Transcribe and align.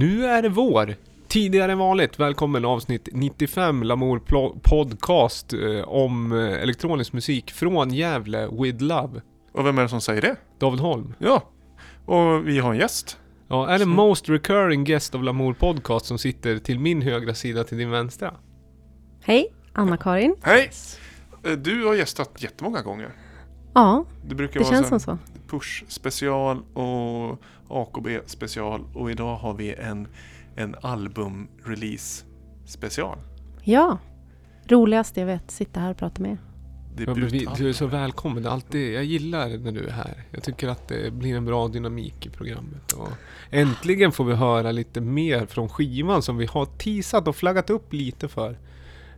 Nu 0.00 0.26
är 0.26 0.42
det 0.42 0.48
vår! 0.48 0.94
Tidigare 1.28 1.72
än 1.72 1.78
vanligt, 1.78 2.18
välkommen 2.20 2.64
avsnitt 2.64 3.08
95 3.12 3.82
Lamour 3.82 4.18
Podcast 4.62 5.52
eh, 5.52 5.88
om 5.88 6.32
eh, 6.32 6.62
elektronisk 6.62 7.12
musik 7.12 7.50
från 7.50 7.90
Gävle 7.94 8.48
with 8.52 8.82
Love. 8.82 9.20
Och 9.52 9.66
vem 9.66 9.78
är 9.78 9.82
det 9.82 9.88
som 9.88 10.00
säger 10.00 10.22
det? 10.22 10.36
David 10.58 10.80
Holm. 10.80 11.14
Ja, 11.18 11.42
och 12.06 12.48
vi 12.48 12.58
har 12.58 12.72
en 12.72 12.78
gäst. 12.78 13.18
Ja, 13.48 13.68
är 13.68 13.72
det 13.72 13.84
Så- 13.84 13.88
most 13.88 14.28
recurring 14.28 14.84
guest 14.84 15.14
of 15.14 15.22
Lamour 15.22 15.52
Podcast 15.52 16.06
som 16.06 16.18
sitter 16.18 16.58
till 16.58 16.78
min 16.78 17.02
högra 17.02 17.34
sida 17.34 17.64
till 17.64 17.78
din 17.78 17.90
vänstra? 17.90 18.34
Hej, 19.22 19.52
Anna-Karin. 19.72 20.34
Hej! 20.42 20.70
Eh, 21.46 21.52
Du 21.52 21.84
har 21.86 21.94
gästat 21.94 22.42
jättemånga 22.42 22.82
gånger. 22.82 23.10
Ja, 23.74 24.04
Det 24.28 24.34
brukar 24.34 24.60
det 24.60 24.64
vara 24.64 24.74
känns 24.74 24.88
som 24.88 25.00
så. 25.00 25.18
Push 25.46 25.84
special 25.88 26.62
och 26.74 27.40
AKB 27.70 28.08
special 28.26 28.84
och 28.94 29.10
idag 29.10 29.36
har 29.36 29.54
vi 29.54 29.74
en, 29.74 30.08
en 30.56 30.76
album 30.82 31.48
release 31.64 32.24
special. 32.64 33.18
Ja, 33.62 33.98
roligast 34.68 35.16
jag 35.16 35.26
vet, 35.26 35.50
sitta 35.50 35.80
här 35.80 35.90
och 35.90 35.96
prata 35.96 36.22
med 36.22 36.30
er. 36.30 36.38
Du 37.56 37.68
är 37.68 37.72
så 37.72 37.86
välkommen. 37.86 38.46
Alltid, 38.46 38.94
jag 38.94 39.04
gillar 39.04 39.48
när 39.48 39.72
du 39.72 39.86
är 39.86 39.90
här. 39.90 40.22
Jag 40.30 40.42
tycker 40.42 40.68
att 40.68 40.88
det 40.88 41.12
blir 41.12 41.36
en 41.36 41.44
bra 41.44 41.68
dynamik 41.68 42.26
i 42.26 42.30
programmet. 42.30 42.92
Och 42.92 43.08
äntligen 43.50 44.12
får 44.12 44.24
vi 44.24 44.34
höra 44.34 44.72
lite 44.72 45.00
mer 45.00 45.46
från 45.46 45.68
skivan 45.68 46.22
som 46.22 46.36
vi 46.36 46.46
har 46.46 46.66
teasat 46.66 47.28
och 47.28 47.36
flaggat 47.36 47.70
upp 47.70 47.92
lite 47.92 48.28
för. 48.28 48.58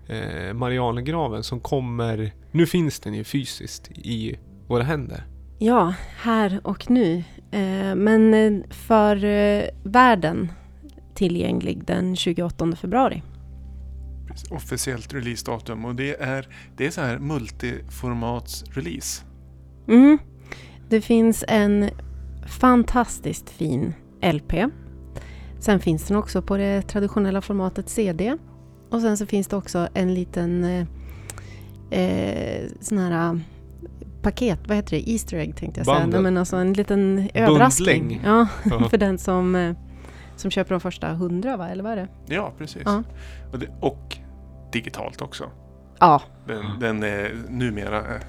Eh, 0.06 0.52
Marianergraven 0.52 1.42
som 1.42 1.60
kommer... 1.60 2.32
Nu 2.50 2.66
finns 2.66 3.00
den 3.00 3.14
ju 3.14 3.24
fysiskt 3.24 3.90
i 3.90 4.38
våra 4.66 4.82
händer. 4.82 5.24
Ja, 5.64 5.94
här 6.16 6.60
och 6.64 6.90
nu. 6.90 7.24
Eh, 7.50 7.94
men 7.94 8.34
eh, 8.34 8.62
för 8.70 9.24
eh, 9.24 9.64
världen 9.82 10.52
tillgänglig 11.14 11.84
den 11.84 12.16
28 12.16 12.76
februari. 12.76 13.22
Officiellt 14.50 15.14
releasedatum 15.14 15.84
och 15.84 15.94
det 15.94 16.22
är, 16.22 16.48
det 16.76 16.86
är 16.86 16.90
så 16.90 17.00
här 17.00 17.18
multiformats 17.18 18.64
release. 18.70 19.24
Mm. 19.88 20.18
Det 20.88 21.00
finns 21.00 21.44
en 21.48 21.90
fantastiskt 22.46 23.50
fin 23.50 23.94
LP. 24.32 24.52
Sen 25.58 25.80
finns 25.80 26.06
den 26.06 26.16
också 26.16 26.42
på 26.42 26.56
det 26.56 26.82
traditionella 26.82 27.40
formatet 27.40 27.88
CD. 27.88 28.36
Och 28.90 29.00
sen 29.00 29.16
så 29.16 29.26
finns 29.26 29.46
det 29.46 29.56
också 29.56 29.88
en 29.94 30.14
liten 30.14 30.64
eh, 31.90 32.62
sån 32.80 32.98
här 32.98 33.40
paket, 34.22 34.58
vad 34.66 34.76
heter 34.76 34.90
det? 34.96 35.10
Easter 35.10 35.36
egg 35.36 35.56
tänkte 35.56 35.80
jag 35.80 35.86
säga. 35.86 36.06
Nej, 36.06 36.20
men 36.20 36.36
alltså 36.36 36.56
en 36.56 36.72
liten 36.72 37.28
överraskning. 37.34 38.20
Ja, 38.24 38.46
för 38.90 38.96
den 38.98 39.18
som, 39.18 39.54
eh, 39.54 39.74
som 40.36 40.50
köper 40.50 40.70
de 40.70 40.80
första 40.80 41.08
hundra 41.12 41.56
va? 41.56 41.68
Eller 41.68 41.82
vad 41.82 41.92
är 41.92 41.96
det? 41.96 42.08
Ja, 42.26 42.52
precis. 42.58 42.82
Ja. 42.84 43.02
Och, 43.52 43.58
det, 43.58 43.66
och 43.80 44.16
digitalt 44.72 45.22
också. 45.22 45.50
Ja, 45.98 46.22
Den, 46.46 46.64
den 46.80 47.02
är 47.02 47.34
numera 47.48 47.98
eh, 47.98 48.22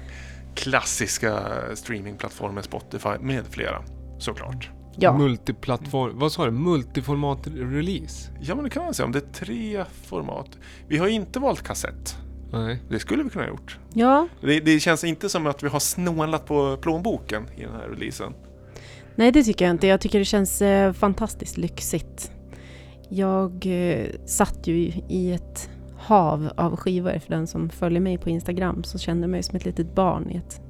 klassiska 0.54 1.38
streamingplattformen 1.74 2.62
Spotify 2.62 3.08
med 3.20 3.44
flera. 3.50 3.82
Såklart. 4.18 4.70
ja. 4.96 5.18
Multiplattform... 5.18 6.18
Vad 6.18 6.32
sa 6.32 6.44
du? 6.44 6.50
Multiformat 6.50 7.46
release? 7.46 8.30
Ja, 8.40 8.54
men 8.54 8.64
det 8.64 8.70
kan 8.70 8.84
man 8.84 8.94
säga 8.94 9.06
om 9.06 9.12
det 9.12 9.18
är 9.18 9.32
tre 9.32 9.84
format. 10.04 10.58
Vi 10.88 10.98
har 10.98 11.08
inte 11.08 11.38
valt 11.38 11.62
kassett. 11.62 12.16
Nej. 12.54 12.82
Det 12.88 12.98
skulle 12.98 13.22
vi 13.22 13.30
kunna 13.30 13.44
ha 13.44 13.50
gjort. 13.50 13.78
ja. 13.94 14.28
Det, 14.40 14.60
det 14.60 14.80
känns 14.80 15.04
inte 15.04 15.28
som 15.28 15.46
att 15.46 15.62
vi 15.62 15.68
har 15.68 15.80
snålat 15.80 16.46
på 16.46 16.76
plånboken 16.76 17.46
i 17.56 17.62
den 17.62 17.72
här 17.72 17.88
releasen. 17.88 18.32
Nej, 19.16 19.32
det 19.32 19.42
tycker 19.44 19.64
jag 19.64 19.74
inte. 19.74 19.86
Jag 19.86 20.00
tycker 20.00 20.18
det 20.18 20.24
känns 20.24 20.62
eh, 20.62 20.92
fantastiskt 20.92 21.56
lyxigt. 21.56 22.32
Jag 23.08 23.66
eh, 23.66 24.06
satt 24.26 24.66
ju 24.66 24.92
i 25.08 25.32
ett 25.32 25.70
hav 25.98 26.50
av 26.56 26.76
skivor. 26.76 27.18
För 27.18 27.30
den 27.30 27.46
som 27.46 27.70
följer 27.70 28.00
mig 28.00 28.18
på 28.18 28.30
Instagram 28.30 28.84
så 28.84 28.98
kände 28.98 29.26
mig 29.26 29.42
som 29.42 29.56
ett 29.56 29.64
litet 29.64 29.94
barn 29.94 30.30
i 30.30 30.36
ett 30.36 30.60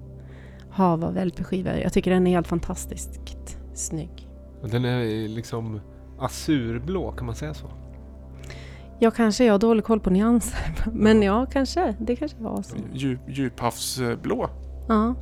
hav 0.71 1.05
av 1.05 1.27
LP-skivor. 1.27 1.75
Jag 1.75 1.93
tycker 1.93 2.11
den 2.11 2.27
är 2.27 2.31
helt 2.31 2.49
fantastiskt 2.49 3.21
snygg. 3.75 4.29
Den 4.71 4.85
är 4.85 5.29
liksom 5.29 5.81
azurblå, 6.19 7.13
kan 7.13 7.27
man 7.27 7.35
säga 7.35 7.55
så? 7.55 7.71
Jag 8.99 9.15
kanske 9.15 9.45
jag 9.45 9.55
har 9.55 9.59
dålig 9.59 9.85
koll 9.85 10.01
på 10.01 10.11
nyanser. 10.11 10.59
Men 10.93 11.23
ja, 11.23 11.47
kanske. 11.53 11.95
Det 11.99 12.17
kanske 12.17 12.43
var 12.43 12.63
så. 12.63 12.77
Djup, 12.93 13.21
djuphavsblå. 13.29 14.51
Ja. 14.89 15.15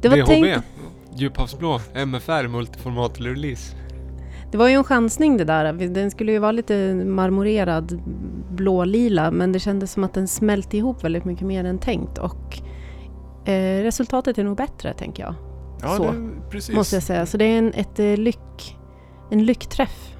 Det 0.00 0.08
var, 0.08 0.16
DHB. 0.16 0.26
tänkt, 0.26 0.64
Djuphavsblå. 1.16 1.80
MFR 1.94 2.48
Multiformat 2.48 3.20
release. 3.20 3.76
det 4.52 4.58
var 4.58 4.68
ju 4.68 4.74
en 4.74 4.84
chansning 4.84 5.36
det 5.36 5.44
där. 5.44 5.72
Den 5.88 6.10
skulle 6.10 6.32
ju 6.32 6.38
vara 6.38 6.52
lite 6.52 6.94
marmorerad 6.94 8.00
blålila 8.50 9.30
men 9.30 9.52
det 9.52 9.58
kändes 9.58 9.92
som 9.92 10.04
att 10.04 10.14
den 10.14 10.28
smälte 10.28 10.76
ihop 10.76 11.04
väldigt 11.04 11.24
mycket 11.24 11.46
mer 11.46 11.64
än 11.64 11.78
tänkt. 11.78 12.18
Och 12.18 12.58
eh, 13.48 13.82
resultatet 13.82 14.38
är 14.38 14.44
nog 14.44 14.56
bättre, 14.56 14.94
tänker 14.94 15.22
jag. 15.22 15.34
Ja, 15.82 15.96
Så, 15.96 16.02
det, 16.12 16.30
precis. 16.50 16.74
Måste 16.74 16.96
jag 16.96 17.02
säga. 17.02 17.26
Så 17.26 17.36
det 17.36 17.44
är 17.44 17.58
en, 17.58 17.72
ett, 17.74 17.98
eh, 17.98 18.16
lyck, 18.16 18.78
en 19.30 19.44
lyckträff. 19.44 20.14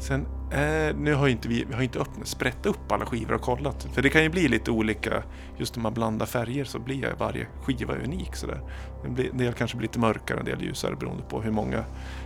Sen, 0.00 0.26
eh, 0.54 0.96
nu 0.96 1.14
har 1.14 1.26
ju 1.26 1.32
inte 1.32 1.48
vi, 1.48 1.64
vi 1.68 1.74
har 1.74 1.82
inte 1.82 1.98
öppnat, 1.98 2.26
sprättat 2.28 2.66
upp 2.66 2.92
alla 2.92 3.06
skivor 3.06 3.34
och 3.34 3.40
kollat. 3.40 3.86
För 3.92 4.02
det 4.02 4.08
kan 4.08 4.22
ju 4.22 4.28
bli 4.28 4.48
lite 4.48 4.70
olika, 4.70 5.22
just 5.56 5.76
när 5.76 5.82
man 5.82 5.94
blandar 5.94 6.26
färger 6.26 6.64
så 6.64 6.78
blir 6.78 7.14
varje 7.18 7.46
skiva 7.62 7.94
unik 7.94 8.36
sådär. 8.36 8.60
En 9.04 9.36
del 9.38 9.52
kanske 9.52 9.76
blir 9.76 9.88
lite 9.88 9.98
mörkare, 9.98 10.38
en 10.38 10.44
del 10.44 10.62
ljusare 10.62 10.96
beroende 10.96 11.22
på 11.22 11.42
hur 11.42 11.50
många 11.50 11.84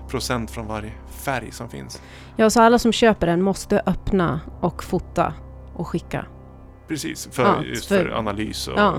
procent 0.08 0.50
från 0.50 0.66
varje 0.66 0.92
färg 1.10 1.52
som 1.52 1.68
finns. 1.68 2.02
Ja, 2.36 2.50
så 2.50 2.62
alla 2.62 2.78
som 2.78 2.92
köper 2.92 3.26
den 3.26 3.42
måste 3.42 3.82
öppna 3.86 4.40
och 4.60 4.84
fota 4.84 5.34
och 5.74 5.88
skicka. 5.88 6.26
Precis, 6.88 7.28
för, 7.32 7.42
Ja, 7.42 7.62
just 7.64 7.86
för- 7.86 7.98
för, 8.04 8.10
analys 8.18 8.68
och 8.68 8.78
Ja, 8.78 8.96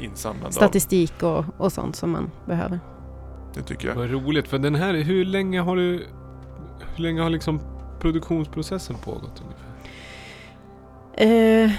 insamlande 0.00 0.52
Statistik 0.52 1.22
och, 1.22 1.44
och 1.58 1.72
sånt 1.72 1.96
som 1.96 2.10
man 2.10 2.30
behöver. 2.46 2.80
det 3.54 3.62
tycker 3.62 3.88
jag. 3.88 3.94
Vad 3.94 4.10
roligt, 4.10 4.48
för 4.48 4.58
den 4.58 4.74
här, 4.74 4.94
hur 4.94 5.24
länge 5.24 5.60
har 5.60 5.76
du... 5.76 6.06
Hur 6.94 7.02
länge 7.02 7.22
har 7.22 7.30
liksom 7.30 7.60
produktionsprocessen 8.00 8.96
pågått 8.96 9.42
ungefär? 9.44 9.66
Eh, 11.64 11.70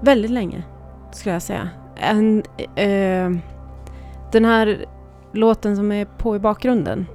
väldigt 0.00 0.30
länge, 0.30 0.62
skulle 1.12 1.32
jag 1.32 1.42
säga. 1.42 1.68
En, 1.96 2.42
eh, 2.76 3.30
den 4.32 4.44
här 4.44 4.84
låten 5.32 5.76
som 5.76 5.92
är 5.92 6.04
på 6.04 6.36
i 6.36 6.38
bakgrunden, 6.38 7.06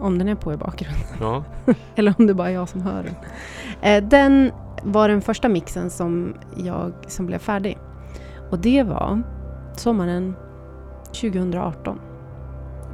om 0.00 0.18
den 0.18 0.28
är 0.28 0.34
på 0.34 0.52
i 0.52 0.56
bakgrunden, 0.56 1.00
Ja. 1.20 1.44
eller 1.96 2.14
om 2.18 2.26
det 2.26 2.34
bara 2.34 2.48
är 2.48 2.54
jag 2.54 2.68
som 2.68 2.80
hör 2.82 3.02
den. 3.02 3.14
Eh, 3.82 4.08
den 4.08 4.52
var 4.82 5.08
den 5.08 5.20
första 5.22 5.48
mixen 5.48 5.90
som, 5.90 6.34
jag, 6.56 6.92
som 7.06 7.26
blev 7.26 7.38
färdig. 7.38 7.78
Och 8.50 8.58
det 8.58 8.82
var 8.82 9.22
sommaren 9.76 10.36
2018. 11.04 12.00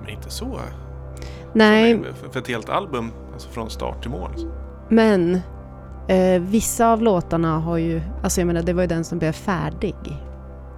Men 0.01 0.09
inte 0.09 0.31
så. 0.31 0.61
Nej, 1.53 2.03
För, 2.15 2.29
för 2.31 2.41
ett 2.41 2.49
helt 2.49 2.69
album, 2.69 3.11
alltså 3.33 3.49
från 3.49 3.71
start 3.71 4.03
till 4.03 4.11
mål 4.11 4.31
men 4.89 5.41
eh, 6.09 6.43
vissa 6.43 6.93
av 6.93 7.03
låtarna 7.03 7.59
har 7.59 7.77
ju... 7.77 8.03
Alltså 8.23 8.41
jag 8.41 8.47
menar, 8.47 8.63
det 8.63 8.73
var 8.73 8.83
ju 8.83 8.89
den 8.89 9.05
som 9.05 9.19
blev 9.19 9.33
färdig. 9.33 9.97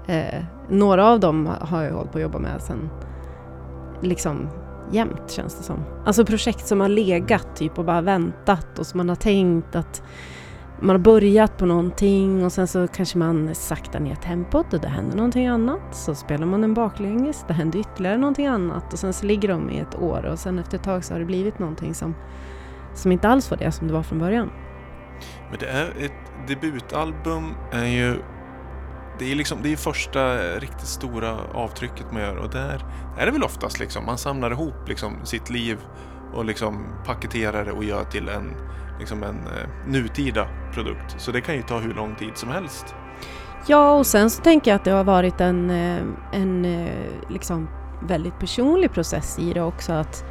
Eh, 0.06 0.44
några 0.69 1.11
av 1.11 1.21
dem 1.21 1.50
har 1.61 1.83
jag 1.83 1.93
hållit 1.93 2.12
på 2.12 2.19
att 2.19 2.22
jobba 2.22 2.39
med 2.39 2.62
sen 2.62 2.91
liksom 4.03 4.49
jämt 4.91 5.31
känns 5.31 5.55
det 5.55 5.62
som. 5.62 5.84
Alltså 6.05 6.25
projekt 6.25 6.66
som 6.66 6.81
har 6.81 6.89
legat 6.89 7.56
typ 7.56 7.78
och 7.78 7.84
bara 7.84 8.00
väntat 8.00 8.78
och 8.78 8.87
som 8.87 8.99
man 8.99 9.09
har 9.09 9.16
tänkt 9.16 9.77
att 9.77 10.03
man 10.81 10.91
har 10.91 10.99
börjat 10.99 11.56
på 11.56 11.66
någonting 11.66 12.45
och 12.45 12.53
sen 12.53 12.69
så 12.69 12.89
kanske 12.89 13.19
man 13.19 13.55
saktar 13.55 14.00
ner 14.00 14.15
tempot 14.15 14.75
och 14.75 14.81
det 14.81 14.89
händer 14.89 15.16
någonting 15.16 15.47
annat. 15.47 15.95
Så 15.97 16.15
spelar 16.15 16.47
man 16.47 16.61
den 16.61 16.75
baklänges, 16.75 17.45
det 17.49 17.55
händer 17.55 17.78
ytterligare 17.78 18.16
någonting 18.16 18.47
annat 18.47 18.93
och 18.93 18.99
sen 18.99 19.12
så 19.12 19.27
ligger 19.27 19.49
de 19.49 19.71
i 19.71 19.78
ett 19.78 19.95
år 19.98 20.27
och 20.27 20.39
sen 20.39 20.59
efter 20.59 20.78
ett 20.78 20.84
tag 20.84 21.04
så 21.04 21.15
har 21.15 21.19
det 21.19 21.27
blivit 21.27 21.59
någonting 21.59 21.95
som, 21.95 22.15
som 22.98 23.13
inte 23.13 23.28
alls 23.28 23.51
var 23.51 23.59
det 23.59 23.72
som 23.72 23.87
det 23.87 23.93
var 23.95 24.03
från 24.03 24.19
början. 24.19 24.51
Men 25.51 25.59
det 25.59 25.66
är 25.66 25.87
ett 26.04 26.48
debutalbum 26.48 27.54
är 27.72 27.87
ju 27.87 28.16
det 29.19 29.33
är 29.33 29.34
liksom 29.34 29.59
det 29.63 29.72
är 29.72 29.77
första 29.77 30.37
riktigt 30.37 30.87
stora 30.87 31.37
avtrycket 31.54 32.13
man 32.13 32.22
gör 32.22 32.37
och 32.37 32.51
där 32.51 32.84
är 33.19 33.27
det 33.27 33.33
väl 33.33 33.43
oftast 33.43 33.81
liksom 33.81 34.07
man 34.07 34.19
samlar 34.19 34.51
ihop 34.51 34.89
liksom 34.89 35.13
sitt 35.25 35.51
liv 35.51 35.78
och 36.34 36.45
liksom 36.45 36.87
paketerar 37.04 37.65
det 37.65 37.72
och 37.72 37.84
gör 37.84 38.04
till 38.04 38.28
en 38.28 38.54
liksom 38.99 39.22
en 39.22 39.37
eh, 39.37 39.69
nutida 39.87 40.49
produkt. 40.72 41.15
Så 41.19 41.33
det 41.33 41.41
kan 41.41 41.54
ju 41.54 41.63
ta 41.63 41.78
hur 41.78 41.95
lång 41.95 42.15
tid 42.15 42.37
som 42.37 42.51
helst. 42.51 42.95
Ja, 43.66 43.91
och 43.91 44.07
sen 44.07 44.31
så 44.31 44.42
tänker 44.42 44.71
jag 44.71 44.77
att 44.77 44.84
det 44.84 44.91
har 44.91 45.04
varit 45.04 45.41
en, 45.41 45.71
eh, 45.71 46.03
en 46.33 46.65
eh, 46.65 46.91
liksom 47.28 47.69
väldigt 48.03 48.39
personlig 48.39 48.92
process 48.92 49.39
i 49.39 49.53
det 49.53 49.63
också. 49.63 49.92
Att 49.92 50.25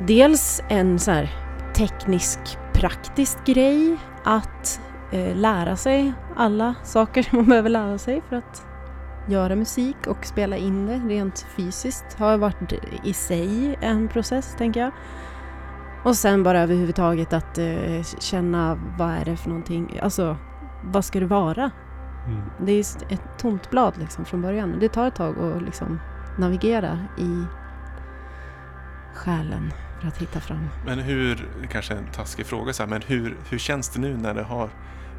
dels 0.00 0.62
en 0.68 0.98
så 0.98 1.10
här 1.10 1.30
teknisk, 1.74 2.38
praktisk 2.72 3.46
grej 3.46 3.96
att 4.24 4.80
eh, 5.12 5.36
lära 5.36 5.76
sig 5.76 6.12
alla 6.36 6.74
saker 6.82 7.22
som 7.22 7.36
man 7.38 7.46
behöver 7.46 7.70
lära 7.70 7.98
sig 7.98 8.22
för 8.28 8.36
att 8.36 8.66
göra 9.28 9.56
musik 9.56 10.06
och 10.06 10.26
spela 10.26 10.56
in 10.56 10.86
det 10.86 11.14
rent 11.14 11.46
fysiskt 11.56 12.14
har 12.18 12.38
varit 12.38 12.72
i 13.04 13.12
sig 13.12 13.78
en 13.80 14.08
process, 14.08 14.54
tänker 14.58 14.80
jag. 14.80 14.92
Och 16.04 16.16
sen 16.16 16.42
bara 16.42 16.60
överhuvudtaget 16.60 17.32
att 17.32 17.58
eh, 17.58 18.02
känna 18.18 18.78
vad 18.98 19.10
är 19.10 19.24
det 19.24 19.36
för 19.36 19.48
någonting, 19.48 20.00
alltså 20.02 20.36
vad 20.84 21.04
ska 21.04 21.20
det 21.20 21.26
vara? 21.26 21.70
Mm. 22.26 22.42
Det 22.60 22.72
är 22.72 22.80
ett 23.08 23.38
tomt 23.38 23.70
blad 23.70 23.98
liksom 23.98 24.24
från 24.24 24.42
början. 24.42 24.76
Det 24.80 24.88
tar 24.88 25.06
ett 25.06 25.14
tag 25.14 25.38
att 25.38 25.62
liksom 25.62 26.00
navigera 26.38 26.98
i 27.18 27.44
själen 29.14 29.72
för 30.00 30.08
att 30.08 30.18
hitta 30.18 30.40
fram. 30.40 30.68
Men 30.86 30.98
hur, 30.98 31.48
kanske 31.70 31.94
är 31.94 31.98
en 31.98 32.06
taskig 32.12 32.46
fråga 32.46 32.72
så 32.72 32.82
här, 32.82 32.90
men 32.90 33.02
hur, 33.06 33.36
hur 33.50 33.58
känns 33.58 33.88
det 33.88 34.00
nu 34.00 34.16
när 34.16 34.34
du 34.34 34.42
har, 34.42 34.68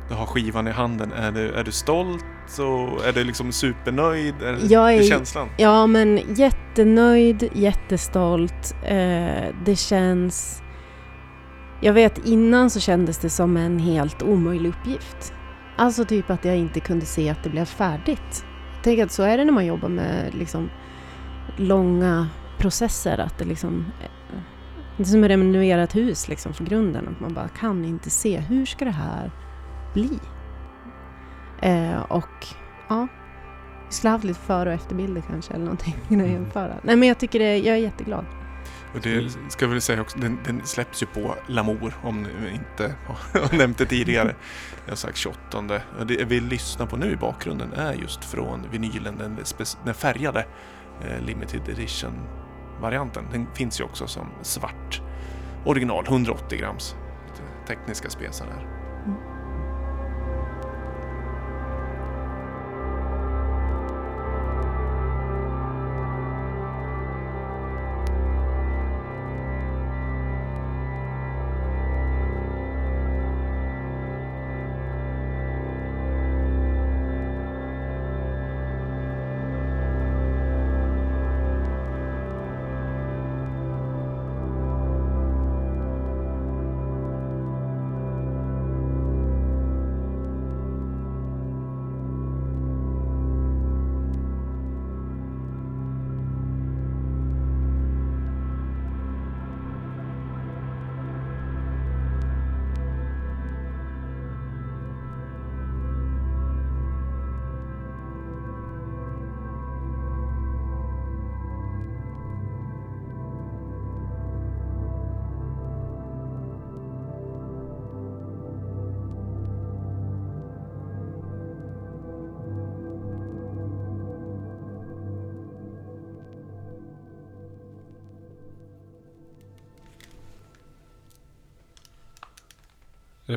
du 0.09 0.13
har 0.15 0.25
skivan 0.25 0.67
i 0.67 0.71
handen? 0.71 1.11
Är 1.11 1.31
du, 1.31 1.51
är 1.53 1.63
du 1.63 1.71
stolt 1.71 2.25
och 2.59 3.05
är 3.05 3.13
du 3.13 3.23
liksom 3.23 3.51
supernöjd? 3.51 4.35
Är, 4.41 4.57
Jag 4.73 4.91
hur 4.91 4.99
är- 4.99 5.03
känslan? 5.09 5.49
Ja, 5.57 5.87
men 5.87 6.19
jättenöjd, 6.35 7.49
jättestolt. 7.53 8.75
Eh, 8.83 9.53
det 9.65 9.75
känns... 9.79 10.61
Jag 11.81 11.93
vet 11.93 12.25
innan 12.25 12.69
så 12.69 12.79
kändes 12.79 13.17
det 13.17 13.29
som 13.29 13.57
en 13.57 13.79
helt 13.79 14.23
omöjlig 14.23 14.69
uppgift. 14.69 15.33
Alltså 15.77 16.05
typ 16.05 16.29
att 16.29 16.45
jag 16.45 16.57
inte 16.57 16.79
kunde 16.79 17.05
se 17.05 17.29
att 17.29 17.43
det 17.43 17.49
blev 17.49 17.65
färdigt. 17.65 18.45
Tänker 18.83 19.03
att 19.05 19.11
så 19.11 19.23
är 19.23 19.37
det 19.37 19.45
när 19.45 19.53
man 19.53 19.65
jobbar 19.65 19.89
med 19.89 20.35
liksom 20.35 20.69
långa 21.57 22.27
processer. 22.57 23.17
Att 23.17 23.37
det 23.37 23.45
liksom... 23.45 23.85
Det 24.97 25.03
är 25.03 25.05
som 25.05 25.23
att 25.23 25.29
renovera 25.29 25.83
ett 25.83 25.95
hus 25.95 26.27
liksom 26.27 26.53
från 26.53 26.67
grunden. 26.67 27.07
Att 27.07 27.19
man 27.19 27.33
bara 27.33 27.47
kan 27.47 27.85
inte 27.85 28.09
se 28.09 28.39
hur 28.39 28.65
ska 28.65 28.85
det 28.85 28.91
här 28.91 29.31
bli? 29.93 30.19
Eh, 31.61 32.01
och 32.01 32.47
ja, 32.89 33.07
vi 33.87 33.93
skulle 33.93 34.11
haft 34.11 34.23
lite 34.23 34.39
före 34.39 34.69
och 34.69 34.75
efterbilder 34.75 35.23
kanske 35.29 35.53
eller 35.53 35.65
någonting 35.65 35.95
innan 36.09 36.25
jag 36.25 36.33
jämföra. 36.33 36.75
Nej 36.83 36.95
men 36.95 37.07
jag 37.07 37.17
tycker 37.17 37.39
det, 37.39 37.57
jag 37.57 37.75
är 37.75 37.79
jätteglad. 37.81 38.25
Och 38.95 39.01
det 39.01 39.31
ska 39.49 39.65
jag 39.65 39.69
väl 39.69 39.81
säga 39.81 40.01
också, 40.01 40.19
den, 40.19 40.39
den 40.45 40.61
släpps 40.65 41.03
ju 41.03 41.05
på 41.05 41.35
Lamour 41.47 41.93
om 42.03 42.23
ni 42.23 42.51
inte 42.51 42.95
har 43.05 43.57
nämnt 43.57 43.77
det 43.77 43.85
tidigare. 43.85 44.35
Jag 44.85 44.91
har 44.91 44.95
sagt 44.95 45.17
28. 45.17 45.39
Och 45.99 46.07
Det 46.07 46.23
vi 46.23 46.39
lyssnar 46.39 46.85
på 46.85 46.97
nu 46.97 47.11
i 47.11 47.15
bakgrunden 47.15 47.73
är 47.73 47.93
just 47.93 48.25
från 48.25 48.63
vinylen, 48.71 49.17
den, 49.17 49.37
den 49.85 49.93
färgade 49.93 50.45
eh, 51.01 51.25
limited 51.25 51.69
edition 51.69 52.13
varianten. 52.81 53.25
Den 53.31 53.47
finns 53.53 53.79
ju 53.79 53.83
också 53.83 54.07
som 54.07 54.27
svart 54.41 55.01
original, 55.65 56.05
180 56.07 56.59
grams. 56.59 56.95
Lite 57.27 57.43
Tekniska 57.67 58.09
spesar 58.09 58.45
där. 58.45 58.76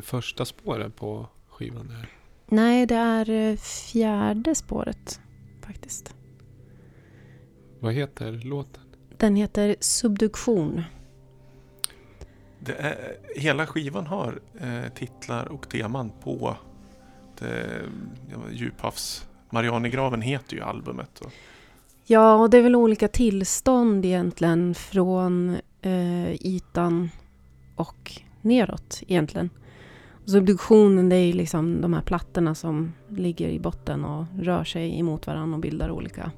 Det 0.01 0.07
första 0.07 0.45
spåret 0.45 0.97
på 0.97 1.29
skivan 1.49 1.89
där? 1.89 2.09
Nej, 2.47 2.87
det 2.87 2.95
är 2.95 3.31
eh, 3.31 3.57
fjärde 3.57 4.55
spåret 4.55 5.21
faktiskt. 5.67 6.15
Vad 7.81 7.93
heter 7.93 8.33
låten? 8.33 8.83
Den 9.17 9.37
heter 9.37 9.77
Subduktion. 9.81 10.83
Det 12.59 12.73
är, 12.73 13.17
hela 13.37 13.67
skivan 13.67 14.07
har 14.07 14.41
eh, 14.61 14.93
titlar 14.95 15.47
och 15.49 15.69
teman 15.69 16.13
på 16.23 16.57
det, 17.39 17.83
djuphavs... 18.53 19.27
Marianergraven 19.53 20.23
heter 20.23 20.57
ju 20.57 20.63
albumet. 20.63 21.21
Och, 21.21 21.33
Ja, 22.05 22.35
och 22.35 22.51
det 22.51 22.59
är 22.59 22.63
väl 22.63 22.77
olika 22.77 23.09
tillstånd 23.09 24.05
egentligen 24.05 24.75
från 24.75 25.57
eh, 25.83 26.33
ytan 26.33 27.11
och 27.77 28.23
neråt 28.43 29.03
egentligen. 29.07 29.51
Subduktionen 30.27 31.09
det 31.09 31.17
är 31.17 31.33
liksom 31.33 31.81
de 31.81 31.93
här 31.93 32.01
plattorna 32.03 32.55
som 32.55 32.93
ligger 33.09 33.49
i 33.49 33.59
botten 33.61 34.05
och 34.05 34.25
rör 34.39 34.65
sig 34.65 34.99
emot 34.99 35.27
varandra 35.27 35.55
och 35.57 35.61
bildar 35.61 35.91
olika 35.91 36.31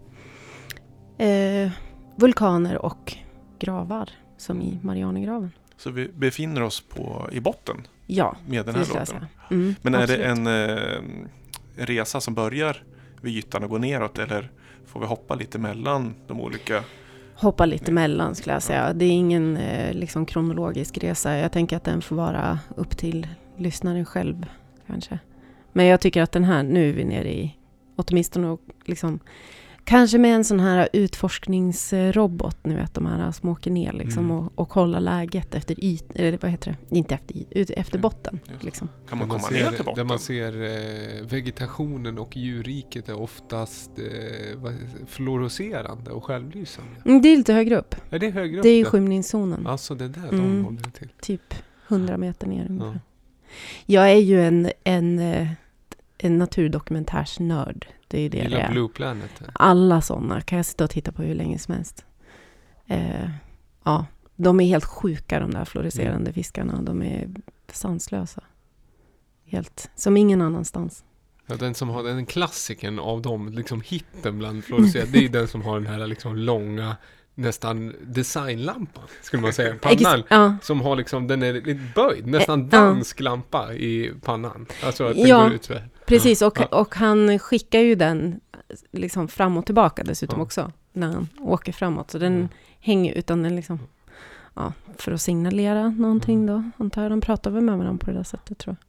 eh, 1.19 1.70
vulkaner 2.17 2.79
och 2.84 3.17
gravar 3.58 4.08
som 4.37 4.62
i 4.62 4.79
Marianergraven. 4.82 5.50
så 5.76 5.90
vi 5.90 6.08
befinner 6.08 6.62
oss 6.62 6.81
på, 6.81 7.29
i 7.32 7.40
botten 7.40 7.76
Ja, 8.06 8.37
med 8.46 8.67
den 8.67 8.75
här 8.75 8.87
låten. 8.99 9.26
Mm, 9.50 9.75
Men 9.82 9.94
är 9.94 10.06
det 10.06 10.17
en 10.25 10.46
eh, 10.46 11.02
resa 11.76 12.20
som 12.20 12.34
börjar 12.34 12.82
vid 13.20 13.37
ytan 13.37 13.64
och 13.64 13.70
går 13.70 13.79
neråt 13.79 14.19
eller 14.19 14.50
får 14.87 15.00
vi 15.00 15.06
hoppa 15.06 15.34
lite 15.34 15.58
mellan 15.58 16.14
de 16.26 16.40
olika? 16.40 16.84
hoppa 17.34 17.67
lite 17.67 17.93
mellan 17.93 18.34
skulle 18.34 18.52
jag 18.52 18.62
säga. 18.62 18.93
Det 18.93 19.05
är 19.05 19.10
ingen 19.10 19.56
eh, 19.56 19.94
liksom 19.94 20.27
kronologisk 20.27 20.98
resa. 20.98 21.36
Jag 21.39 21.53
tänker 21.53 21.77
att 21.77 21.84
den 21.84 22.03
får 22.03 22.17
vara 22.17 22.58
upp 22.77 22.96
till 22.96 23.27
lyssnaren 23.56 24.05
själv 24.05 24.47
kanske. 24.87 25.19
Men 25.73 25.87
jag 25.87 26.01
tycker 26.01 26.23
att 26.23 26.32
den 26.32 26.44
här, 26.44 26.63
nu 26.63 26.89
är 26.89 26.93
vi 26.93 27.05
nere 27.05 27.32
i, 27.35 27.56
åtminstone 27.97 28.49
och 28.49 28.61
liksom, 28.85 29.21
kanske 29.85 30.19
med 30.19 30.35
en 30.35 30.44
sån 30.44 30.61
här 30.61 30.89
utforskningsrobot, 30.93 32.56
ni 32.65 32.75
vet 32.75 32.94
de 32.94 33.06
här 33.06 33.31
som 33.32 33.49
åker 33.49 33.71
ner 33.71 33.93
liksom 33.93 34.25
Mm. 34.25 34.37
och, 34.37 34.53
och 34.55 34.69
kollar 34.69 35.01
läget 35.01 35.55
efter 35.55 35.85
yt, 35.85 36.05
eller 36.15 36.39
vad 36.43 36.51
heter 36.51 36.77
det, 36.89 36.97
inte 36.99 37.15
efter 37.15 37.37
yt, 37.37 37.47
ut, 37.51 37.71
efter 37.71 37.99
botten 37.99 38.41
Just. 38.53 38.65
liksom. 38.65 38.89
Kan 39.09 39.19
man 39.19 39.29
Där 39.29 39.37
komma 39.37 39.49
ser, 39.49 39.55
ner 39.65 39.71
till 39.77 39.85
botten? 39.85 39.94
Där 39.94 40.05
man 40.05 40.19
ser 40.19 40.63
eh, 40.63 41.27
vegetationen 41.27 42.19
och 42.19 42.37
djurriket 42.37 43.09
är 43.09 43.21
oftast 43.21 43.91
eh, 43.99 44.73
fluorescerande 45.06 46.11
och 46.11 46.25
självlysande. 46.25 46.91
Mm, 47.05 47.23
det 47.23 47.29
är 47.29 47.37
lite 47.37 47.53
högre 47.53 47.77
upp. 47.77 47.94
Är 48.11 48.19
det 48.19 48.31
högre 48.31 48.56
upp? 48.59 48.63
Det 48.63 48.69
är 48.69 48.81
i 48.81 48.85
skymningszonen. 48.85 49.67
Alltså 49.67 49.94
det 49.94 50.05
är 50.05 50.09
där 50.09 50.29
Mm. 50.29 50.41
de 50.41 50.65
håller 50.65 50.91
till. 50.91 51.09
Typ 51.21 51.55
100 51.89 52.17
meter 52.17 52.47
ner 52.47 52.67
ungefär. 52.71 52.87
Ja. 52.93 52.99
Jag 53.87 54.11
är 54.11 54.17
ju 54.17 54.44
en, 54.44 54.71
en, 54.85 55.19
eh, 55.19 55.49
en 56.19 56.39
naturdokumentärsnörd. 56.39 57.87
Det 58.09 58.19
är 58.19 58.23
ju 58.23 58.29
det 58.29 58.39
det 58.39 58.44
Gillar 58.44 58.59
är. 58.61 58.71
Blue 58.71 58.89
Planet. 58.89 59.43
Alla 59.53 60.01
sådana 60.01 60.41
kan 60.41 60.56
jag 60.56 60.67
sitta 60.67 60.85
och 60.85 60.91
titta 60.91 61.13
på 61.13 61.23
hur 61.23 61.35
länge 61.35 61.59
som 61.59 61.75
helst. 61.75 62.05
Eh, 62.87 63.31
ja, 63.85 64.06
de 64.37 64.61
är 64.61 64.65
helt 64.67 64.85
sjuka 64.85 65.41
de 65.41 65.51
där 65.51 65.65
fluorescerande 65.65 66.21
Mm. 66.21 66.32
fiskarna. 66.32 66.82
De 66.82 67.03
är 67.03 67.29
sanslösa. 67.73 68.43
Helt, 69.47 69.91
som 69.94 70.17
ingen 70.17 70.43
annanstans. 70.43 71.05
Ja, 71.47 71.56
den 71.56 71.75
som 71.75 71.89
har 71.89 72.03
den 72.03 72.27
klassikern 72.27 72.99
av 72.99 73.23
dem, 73.23 73.49
liksom 73.49 73.81
hitten 73.81 74.39
bland 74.39 74.65
fluorescerade, 74.65 75.11
det 75.11 75.25
är 75.25 75.29
den 75.29 75.49
som 75.49 75.63
har 75.63 75.81
den 75.81 75.87
här 75.87 76.06
liksom 76.06 76.37
långa, 76.37 76.97
nästan 77.34 77.94
designlampan, 78.03 79.05
skulle 79.22 79.43
man 79.43 79.53
säga. 79.53 79.74
Pannan. 79.81 80.22
Ja, 80.29 80.56
Som 80.62 80.81
har 80.81 80.96
liksom, 80.96 81.27
den 81.29 81.43
är 81.43 81.53
lite 81.53 81.81
böjd, 81.94 82.27
nästan 82.27 82.60
Eh, 82.60 82.69
ja. 82.72 82.79
dansk 82.79 83.20
lampa 83.20 83.72
i 83.74 84.12
pannan. 84.22 84.67
Alltså 84.84 85.05
att 85.05 85.17
den 85.17 85.27
Ja. 85.29 85.43
går 85.44 85.53
ut 85.53 85.65
så 85.65 85.74
precis. 86.06 86.43
Och, 86.43 86.58
Ja. 86.60 86.67
och 86.67 86.94
han 86.94 87.39
skickar 87.39 87.81
ju 87.81 87.94
den 87.94 88.41
liksom 88.93 89.29
fram 89.29 89.56
och 89.56 89.67
tillbaka 89.67 90.05
dessutom 90.05 90.39
Ja. 90.39 90.43
också. 90.44 90.72
När 90.93 91.06
han 91.12 91.29
åker 91.41 91.72
framåt. 91.72 92.10
Så 92.10 92.19
den 92.19 92.34
Mm. 92.34 92.48
hänger 92.81 93.15
utan 93.15 93.43
den 93.43 93.56
liksom... 93.56 93.79
Ja, 94.55 94.72
för 94.98 95.12
att 95.12 95.20
signalera 95.20 95.89
någonting 95.89 96.43
Mm. 96.43 96.46
då. 96.77 96.84
Antar 96.84 97.03
jag. 97.03 97.12
De 97.12 97.20
pratar 97.20 97.51
väl 97.51 97.62
med 97.62 97.79
varandra 97.79 98.05
på 98.05 98.10
det 98.10 98.17
där 98.17 98.24
sättet 98.24 98.58
tror 98.58 98.77
jag. 98.81 98.86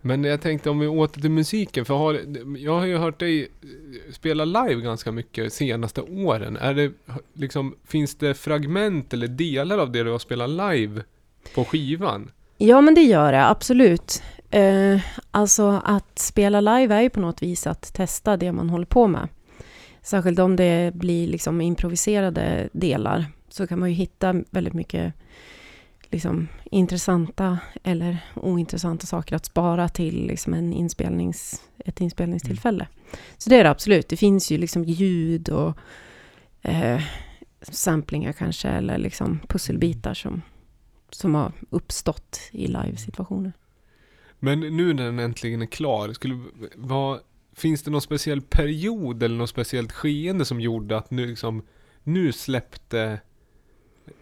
Men 0.00 0.24
jag 0.24 0.40
tänkte 0.40 0.70
om 0.70 0.78
vi 0.78 0.86
åter 0.86 1.20
till 1.20 1.30
musiken, 1.30 1.84
för 1.84 1.94
har, 1.94 2.20
jag 2.58 2.78
har 2.78 2.86
ju 2.86 2.96
hört 2.96 3.20
dig 3.20 3.42
eh, 3.42 4.12
spela 4.12 4.44
live 4.44 4.82
ganska 4.82 5.12
mycket 5.12 5.52
senaste 5.52 6.02
åren. 6.02 6.56
Är 6.56 6.74
det 6.74 6.92
liksom, 7.34 7.74
finns 7.84 8.14
det 8.14 8.34
fragment 8.34 9.14
eller 9.14 9.28
delar 9.28 9.78
av 9.78 9.92
det 9.92 10.02
du 10.02 10.10
har 10.10 10.18
spelat 10.18 10.50
live 10.50 11.02
på 11.54 11.64
skivan? 11.64 12.30
Ja, 12.58 12.80
men 12.80 12.94
det 12.94 13.02
gör 13.02 13.32
det 13.32 13.46
absolut. 13.46 14.22
Eh, 14.50 15.00
alltså 15.30 15.82
att 15.84 16.18
spela 16.18 16.60
live 16.60 16.94
är 16.94 17.00
ju 17.00 17.10
på 17.10 17.20
något 17.20 17.42
vis 17.42 17.66
att 17.66 17.94
testa 17.94 18.36
det 18.36 18.52
man 18.52 18.70
håller 18.70 18.86
på 18.86 19.06
med. 19.06 19.28
Särskilt 20.02 20.38
om 20.38 20.56
det 20.56 20.94
blir 20.94 21.28
liksom 21.28 21.60
improviserade 21.60 22.68
delar 22.72 23.26
så 23.48 23.66
kan 23.66 23.78
man 23.78 23.88
ju 23.88 23.94
hitta 23.94 24.34
väldigt 24.50 24.74
mycket 24.74 25.14
liksom, 26.16 26.48
intressanta 26.64 27.58
eller 27.82 28.18
ointressanta 28.34 29.06
saker 29.06 29.36
att 29.36 29.44
spara 29.44 29.88
till 29.88 30.26
liksom 30.26 30.54
en 30.54 30.72
inspelnings, 30.72 31.62
ett 31.78 32.00
inspelningstillfälle. 32.00 32.84
Mm. 32.84 33.18
Så 33.38 33.50
det 33.50 33.56
är 33.56 33.64
det 33.64 33.70
absolut. 33.70 34.08
Det 34.08 34.16
finns 34.16 34.50
ju 34.50 34.58
liksom 34.58 34.84
ljud 34.84 35.48
och 35.48 35.78
eh, 36.62 37.00
samplingar 37.62 38.32
kanske 38.32 38.68
eller 38.68 38.98
liksom 38.98 39.40
pusselbitar 39.48 40.14
som, 40.14 40.42
som 41.10 41.34
har 41.34 41.52
uppstått 41.70 42.40
i 42.52 42.66
live-situationer. 42.66 43.52
Men 44.38 44.60
nu 44.60 44.94
när 44.94 45.04
den 45.04 45.18
äntligen 45.18 45.62
är 45.62 45.66
klar, 45.66 46.12
skulle, 46.12 46.44
vad, 46.76 47.20
finns 47.54 47.82
det 47.82 47.90
någon 47.90 48.02
speciell 48.02 48.40
period 48.40 49.22
eller 49.22 49.36
något 49.36 49.50
speciellt 49.50 49.92
skeende 49.92 50.44
som 50.44 50.60
gjorde 50.60 50.96
att 50.96 51.10
nu 51.10 51.26
liksom, 51.26 51.62
nu 52.02 52.32
släppte 52.32 53.20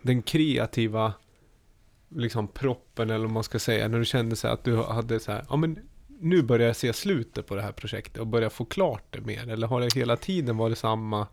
den 0.03 0.23
kreativa 0.23 1.13
liksom 2.14 2.49
proppen 2.49 3.11
eller 3.11 3.25
vad 3.25 3.33
man 3.33 3.44
ska 3.44 3.59
säga, 3.59 3.88
när 3.88 3.99
du 3.99 4.04
kände 4.04 4.37
så 4.37 4.49
att 4.49 4.64
du 4.64 4.76
hade 4.76 5.21
så 5.21 5.33
här, 5.33 5.44
ja 5.49 5.56
men 5.56 5.78
nu 6.21 6.42
börjar 6.42 6.66
jag 6.66 6.76
se 6.76 6.92
slutet 6.92 7.47
på 7.47 7.54
det 7.54 7.62
här 7.62 7.73
projektet 7.73 8.18
och 8.18 8.26
börjar 8.26 8.50
få 8.50 8.64
klart 8.64 9.04
det 9.11 9.21
mer? 9.21 9.50
Eller 9.50 9.66
har 9.66 9.80
det 9.80 9.94
hela 9.94 10.16
tiden 10.16 10.56
varit 10.56 10.78
samma 10.78 11.26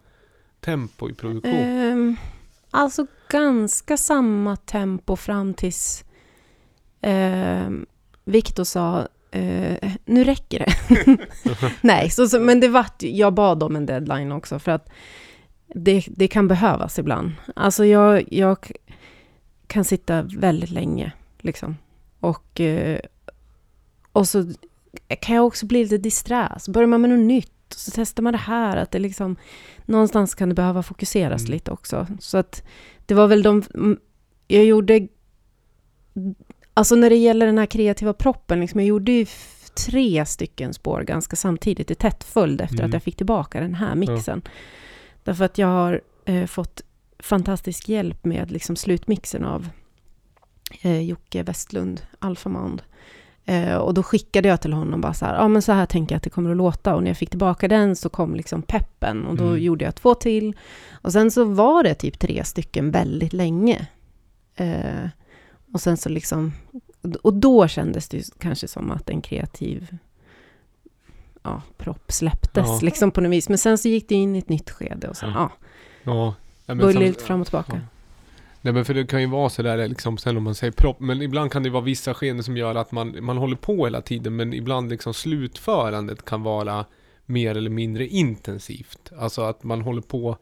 tempo 0.60 1.10
i 1.10 1.14
produktion? 1.14 1.60
Um, 1.60 2.16
alltså 2.72 3.06
ganska 3.30 3.98
samma 3.98 4.56
tempo 4.56 5.16
fram 5.16 5.54
tills 5.54 6.04
um, 7.02 7.86
Viktor 8.26 8.64
sa 8.64 9.08
uh, 9.36 9.92
nu 10.06 10.24
räcker 10.24 10.60
det. 10.60 11.18
Nej, 11.82 12.10
så, 12.10 12.28
så, 12.28 12.40
men 12.40 12.60
det 12.60 12.68
var 12.68 12.86
jag 13.00 13.34
bad 13.34 13.64
om 13.64 13.76
en 13.76 13.86
deadline 13.86 14.32
också 14.32 14.60
för 14.60 14.72
att 14.72 14.90
det, 15.76 16.04
det 16.08 16.28
kan 16.28 16.48
behövas 16.48 17.00
ibland. 17.00 17.32
Alltså 17.56 17.86
jag, 17.86 18.34
jag 18.34 18.72
kan 19.72 19.86
sitta 19.86 20.22
väldigt 20.22 20.70
länge 20.70 21.12
liksom. 21.40 21.78
Och, 22.20 22.60
uh, 22.60 22.98
och 24.12 24.28
så 24.28 24.52
kan 25.20 25.36
jag 25.36 25.46
också 25.46 25.66
bli 25.66 25.84
lite 25.84 25.98
disträ. 25.98 26.50
Så 26.60 26.72
börjar 26.72 26.88
man 26.88 27.02
med 27.02 27.10
något 27.10 27.28
nytt 27.28 27.74
och 27.74 27.80
så 27.80 27.92
testar 27.96 28.24
man 28.24 28.34
det 28.34 28.40
här. 28.40 28.78
Att 28.78 28.92
det 28.92 29.00
liksom, 29.00 29.36
någonstans 29.86 30.36
kan 30.36 30.50
det 30.50 30.56
behöva 30.56 30.84
fokuseras 30.84 31.42
mm. 31.42 31.52
lite 31.52 31.72
också. 31.72 32.08
Så 32.20 32.38
att 32.38 32.64
det 33.06 33.14
var 33.14 33.28
väl 33.28 33.44
de... 33.44 33.64
Jag 34.48 34.66
gjorde... 34.66 35.08
Alltså 36.74 36.96
när 36.96 37.10
det 37.10 37.16
gäller 37.16 37.46
den 37.46 37.58
här 37.58 37.66
kreativa 37.66 38.14
proppen, 38.14 38.60
liksom, 38.60 38.80
jag 38.80 38.88
gjorde 38.88 39.12
ju 39.12 39.26
tre 39.88 40.26
stycken 40.26 40.74
spår 40.74 41.02
ganska 41.02 41.36
samtidigt 41.36 41.92
i 41.92 41.96
tätt 41.96 42.24
följd 42.24 42.62
efter 42.62 42.78
mm. 42.78 42.86
att 42.86 42.94
jag 42.94 43.04
fick 43.04 43.18
tillbaka 43.18 43.60
den 43.60 43.76
här 43.76 43.96
mixen. 43.96 44.42
Ja. 44.46 44.52
Därför 45.24 45.46
att 45.46 45.58
jag 45.58 45.68
har 45.68 46.02
eh, 46.26 46.46
fått 46.46 46.82
fantastisk 47.24 47.90
hjälp 47.90 48.26
med 48.26 48.52
liksom, 48.52 48.76
slutmixen 48.76 49.46
av 49.46 49.70
eh, 50.82 51.02
Jocke 51.02 51.44
Westlund, 51.44 52.02
Alphamound. 52.20 52.82
Eh, 53.46 53.76
och 53.76 53.94
då 53.94 54.04
skickade 54.04 54.48
jag 54.48 54.62
till 54.62 54.74
honom 54.74 55.02
bara 55.02 55.14
så 55.14 55.26
här, 55.26 55.36
ja 55.36 55.48
men 55.48 55.62
så 55.62 55.72
här 55.72 55.86
tänker 55.86 56.16
jag 56.16 56.18
att 56.18 56.24
det 56.24 56.30
kommer 56.30 56.52
att 56.52 56.58
låta. 56.58 56.96
Och 56.96 57.04
när 57.04 57.10
jag 57.10 57.18
fick 57.18 57.30
tillbaka 57.30 57.68
den 57.68 57.96
så 57.96 58.10
kom 58.10 58.36
liksom 58.36 58.62
peppen 58.62 59.26
och 59.26 59.36
då 59.36 59.48
mm. 59.48 59.64
gjorde 59.64 59.86
jag 59.86 59.96
två 59.96 60.16
till. 60.16 60.58
Och 60.92 61.12
sen 61.12 61.32
så 61.32 61.44
var 61.44 61.84
det 61.84 61.94
typ 61.94 62.20
tre 62.20 62.44
stycken 62.44 62.92
väldigt 62.92 63.34
länge. 63.34 63.88
Eh, 64.56 65.10
och 65.74 65.82
sen 65.82 65.98
så 65.98 66.10
liksom, 66.10 66.54
och 67.22 67.34
då 67.34 67.68
kändes 67.68 68.10
det 68.10 68.40
kanske 68.40 68.68
som 68.68 68.92
att 68.92 69.10
en 69.10 69.22
kreativ 69.22 69.98
ja, 71.44 71.62
propp 71.78 72.12
släpptes 72.12 72.68
ja. 72.68 72.80
liksom 72.82 73.12
på 73.12 73.22
något 73.22 73.32
vis. 73.32 73.50
Men 73.50 73.58
sen 73.58 73.78
så 73.78 73.88
gick 73.88 74.10
det 74.10 74.16
in 74.16 74.36
i 74.36 74.40
ett 74.40 74.50
nytt 74.50 74.70
skede 74.70 75.08
och 75.08 75.18
sen, 75.18 75.30
ja. 75.30 75.52
ja. 76.04 76.12
ja 76.12 76.36
Lite 76.78 77.24
fram 77.24 77.42
och 77.42 77.48
tillbaka. 77.48 77.74
Ja. 77.74 77.80
Nej 78.62 78.74
men 78.74 78.86
för 78.86 78.94
det 78.94 79.06
kan 79.08 79.22
ju 79.22 79.28
vara 79.28 79.50
sådär 79.50 79.88
liksom, 79.88 80.18
sen 80.18 80.38
om 80.38 80.44
man 80.44 80.56
säger 80.56 80.72
propp, 80.72 81.00
men 81.00 81.22
ibland 81.22 81.52
kan 81.52 81.64
det 81.64 81.70
vara 81.70 81.84
vissa 81.84 82.14
skeenden 82.14 82.44
som 82.44 82.58
gör 82.58 82.76
att 82.76 82.92
man, 82.92 83.18
man 83.22 83.38
håller 83.38 83.56
på 83.56 83.86
hela 83.86 84.02
tiden, 84.02 84.36
men 84.36 84.54
ibland 84.54 84.90
liksom 84.90 85.14
slutförandet 85.14 86.26
kan 86.26 86.44
vara 86.44 86.86
mer 87.26 87.58
eller 87.58 87.70
mindre 87.70 88.08
intensivt. 88.08 89.12
Alltså 89.20 89.42
att 89.42 89.64
man 89.64 89.82
håller 89.82 90.02
på, 90.02 90.38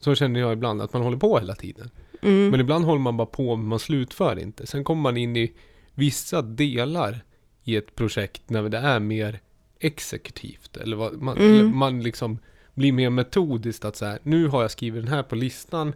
så 0.00 0.14
känner 0.14 0.40
jag 0.40 0.52
ibland, 0.52 0.82
att 0.82 0.92
man 0.92 1.02
håller 1.02 1.16
på 1.16 1.38
hela 1.38 1.54
tiden. 1.54 1.90
Mm. 2.22 2.48
Men 2.48 2.60
ibland 2.60 2.84
håller 2.84 3.00
man 3.00 3.16
bara 3.16 3.26
på, 3.26 3.56
men 3.56 3.66
man 3.66 3.78
slutför 3.78 4.38
inte. 4.38 4.66
Sen 4.66 4.84
kommer 4.84 5.02
man 5.02 5.16
in 5.16 5.36
i 5.36 5.52
vissa 5.94 6.42
delar 6.42 7.24
i 7.64 7.76
ett 7.76 7.94
projekt 7.94 8.50
när 8.50 8.68
det 8.68 8.78
är 8.78 9.00
mer 9.00 9.40
exekutivt. 9.80 10.76
Eller 10.76 10.96
vad, 10.96 11.22
man, 11.22 11.36
mm. 11.36 11.52
eller 11.52 11.64
man 11.64 12.02
liksom 12.02 12.38
blir 12.74 12.92
mer 12.92 13.10
metodiskt 13.10 13.84
att 13.84 13.96
så 13.96 14.18
nu 14.22 14.48
har 14.48 14.62
jag 14.62 14.70
skrivit 14.70 15.04
den 15.04 15.12
här 15.12 15.22
på 15.22 15.34
listan 15.34 15.92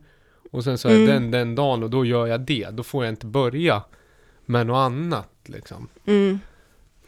och 0.50 0.64
sen 0.64 0.78
så 0.78 0.88
är 0.88 0.94
mm. 0.94 1.06
den 1.06 1.30
den 1.30 1.54
dagen 1.54 1.82
och 1.82 1.90
då 1.90 2.04
gör 2.04 2.26
jag 2.26 2.40
det. 2.40 2.68
Då 2.70 2.82
får 2.82 3.04
jag 3.04 3.12
inte 3.12 3.26
börja 3.26 3.82
med 4.44 4.66
något 4.66 4.76
annat 4.76 5.30
liksom. 5.44 5.88
Mm. 6.06 6.38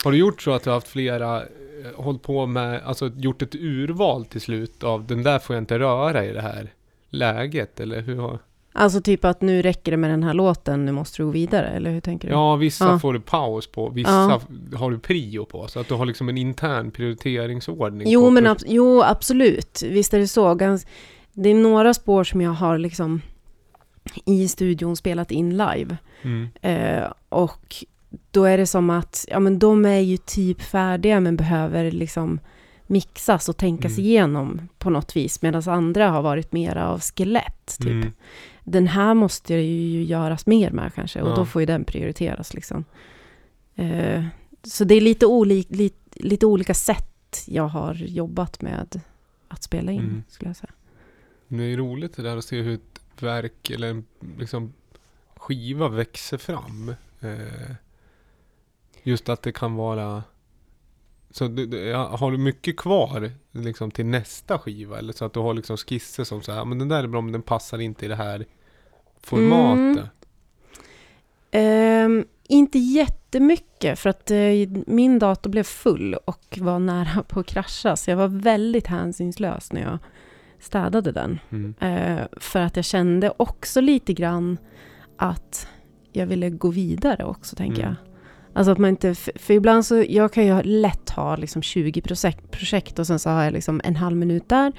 Har 0.05 0.13
du 0.13 0.19
gjort 0.19 0.43
så 0.43 0.53
att 0.53 0.65
du 0.65 0.71
har 0.71 0.75
haft 0.75 0.89
flera, 0.89 1.43
eh, 1.43 1.47
hållit 1.95 2.23
på 2.23 2.47
med, 2.47 2.83
alltså 2.83 3.09
gjort 3.17 3.43
ett 3.43 3.55
urval 3.55 4.25
till 4.25 4.41
slut 4.41 4.85
av 4.85 5.07
den 5.07 5.23
där 5.23 5.39
får 5.39 5.57
jag 5.57 5.63
inte 5.63 5.79
röra 5.79 6.25
i 6.25 6.33
det 6.33 6.41
här 6.41 6.73
läget 7.09 7.81
eller 7.81 8.01
hur 8.01 8.17
har... 8.17 8.39
Alltså 8.73 9.01
typ 9.01 9.25
att 9.25 9.41
nu 9.41 9.63
räcker 9.63 9.91
det 9.91 9.97
med 9.97 10.11
den 10.11 10.23
här 10.23 10.35
låten, 10.35 10.87
nu 10.87 10.93
måste 10.93 11.23
du 11.23 11.27
gå 11.27 11.31
vidare, 11.31 11.69
eller 11.69 11.91
hur 11.91 12.01
tänker 12.01 12.29
du? 12.29 12.35
Ja, 12.35 12.57
vissa 12.57 12.85
ja. 12.85 12.99
får 12.99 13.13
du 13.13 13.21
paus 13.21 13.67
på, 13.67 13.91
vissa 13.91 14.11
ja. 14.11 14.41
har 14.79 14.91
du 14.91 14.99
prio 14.99 15.45
på, 15.45 15.69
så 15.69 15.81
att 15.81 15.89
du 15.89 15.95
har 15.95 16.07
liksom 16.07 16.29
en 16.29 16.39
intern 16.39 16.91
prioriteringsordning. 16.91 18.11
Jo, 18.11 18.31
men 18.31 18.47
ab 18.47 18.59
jo, 18.67 19.03
absolut, 19.03 19.83
visst 19.83 20.15
är 20.15 20.19
det 20.19 20.29
så. 20.29 20.55
Gans 20.55 20.87
det 21.33 21.49
är 21.49 21.55
några 21.55 21.95
spår 21.95 22.25
som 22.25 22.41
jag 22.41 22.51
har 22.51 22.79
liksom 22.79 23.21
i 24.25 24.49
studion 24.49 24.97
spelat 24.97 25.31
in 25.31 25.51
live. 25.51 25.97
Mm. 26.23 26.49
Eh, 26.63 27.13
och 27.29 27.85
då 28.31 28.45
är 28.45 28.59
det 28.59 28.67
som 28.67 28.91
att, 28.91 29.25
ja 29.29 29.41
men 29.41 29.59
de 29.59 29.85
är 29.85 30.01
ju 30.01 30.17
typ 30.17 30.63
färdiga 30.63 31.21
men 31.21 31.37
behöver 31.37 31.91
liksom 31.91 32.41
mixas 32.87 33.49
och 33.49 33.57
tänkas 33.57 33.93
mm. 33.93 34.05
igenom 34.05 34.69
på 34.79 34.91
något 34.91 35.17
vis. 35.17 35.43
Medan 35.43 35.63
andra 35.67 36.11
har 36.11 36.23
varit 36.23 36.53
mera 36.53 36.89
av 36.89 37.01
skelett, 37.01 37.77
typ. 37.79 37.87
Mm. 37.87 38.13
Den 38.71 38.87
här 38.87 39.15
måste 39.15 39.55
ju 39.55 40.03
göras 40.05 40.47
mer 40.47 40.71
med 40.71 40.95
kanske 40.95 41.23
och 41.23 41.31
ja. 41.31 41.35
då 41.35 41.47
får 41.47 41.63
ju 41.63 41.67
den 41.67 41.85
prioriteras 41.85 42.55
liksom. 42.55 42.85
Eh, 43.75 44.25
så 44.63 44.85
det 44.85 44.95
är 44.95 45.01
lite, 45.01 45.27
olik, 45.27 45.67
lite, 45.71 46.21
lite 46.21 46.47
olika 46.47 46.75
sätt 46.75 47.45
jag 47.47 47.69
har 47.69 47.95
jobbat 47.95 48.63
med 48.63 49.03
att 49.49 49.63
spela 49.63 49.93
in, 49.93 50.01
mm. 50.01 50.23
skulle 50.29 50.49
jag 50.49 50.57
säga. 50.57 50.73
Det 51.49 51.65
är 51.65 51.77
roligt 51.77 52.17
det 52.17 52.23
där 52.23 52.37
att 52.37 52.45
se 52.45 52.61
hur 52.61 52.75
ett 52.75 53.23
verk 53.23 53.71
eller 53.71 53.91
en 53.91 54.05
liksom, 54.39 54.73
skiva 55.37 55.89
växer 55.89 56.39
fram. 56.39 56.95
Eh, 57.21 57.75
just 59.03 59.29
att 59.29 59.43
det 59.43 59.53
kan 59.53 59.75
vara 59.75 60.23
så 61.31 61.49
du, 61.49 61.95
har 61.95 62.31
du 62.31 62.39
mycket 62.39 62.77
kvar 62.77 63.33
liksom, 63.53 63.91
till 63.91 64.07
nästa 64.07 64.59
skiva? 64.59 64.99
Eller 64.99 65.13
så 65.13 65.25
att 65.25 65.33
du 65.33 65.41
har 65.41 65.55
liksom 65.55 65.77
skisser 65.77 66.25
som 66.25 66.43
så 66.43 66.53
här, 66.53 66.65
men 66.65 66.79
den 66.79 66.89
där 66.89 67.03
är 67.03 67.07
bra 67.07 67.21
men 67.21 67.33
den 67.33 67.43
passar 67.43 67.79
inte 67.79 68.05
i 68.05 68.09
det 68.09 68.17
här 68.17 68.47
formatet? 69.23 70.11
Mm. 71.51 72.19
Um, 72.19 72.25
inte 72.49 72.79
jättemycket 72.79 73.99
för 73.99 74.11
att 74.11 74.31
uh, 74.31 74.69
min 74.87 75.19
dator 75.19 75.51
blev 75.51 75.63
full 75.63 76.15
och 76.15 76.59
var 76.61 76.79
nära 76.79 77.23
på 77.23 77.41
att 77.41 77.47
krascha. 77.47 77.97
Så 77.97 78.11
jag 78.11 78.17
var 78.17 78.29
väldigt 78.29 78.87
hänsynslös 78.87 79.73
när 79.73 79.81
jag 79.81 79.99
städade 80.61 81.13
den. 81.13 81.39
Mm. 81.51 81.75
Eh, 81.81 82.27
för 82.33 82.61
att 82.61 82.77
jag 82.77 82.85
kände 82.85 83.33
också 83.37 83.81
lite 83.81 84.13
grann 84.13 84.59
att 85.17 85.69
jag 86.13 86.27
ville 86.27 86.51
gå 86.51 86.71
vidare 86.71 87.25
också, 87.25 87.57
tänker 87.57 87.83
mm. 87.83 87.95
jag. 87.95 88.10
Alltså 88.53 88.73
att 88.73 88.79
man 88.79 88.91
inte, 88.91 89.15
för, 89.15 89.55
ibland 89.55 89.87
så, 89.87 90.05
jag 90.09 90.33
kan 90.33 90.47
ju 90.47 90.63
lätt 90.63 91.11
ha 91.11 91.37
liksom 91.37 91.63
20 91.63 92.01
projekt, 92.01 92.51
projekt 92.51 92.99
och 92.99 93.07
sen 93.07 93.19
så 93.19 93.31
har 93.31 93.45
jag 93.45 93.53
liksom 93.53 93.81
en 93.85 93.97
halv 93.97 94.17
minut 94.17 94.49
där, 94.49 94.73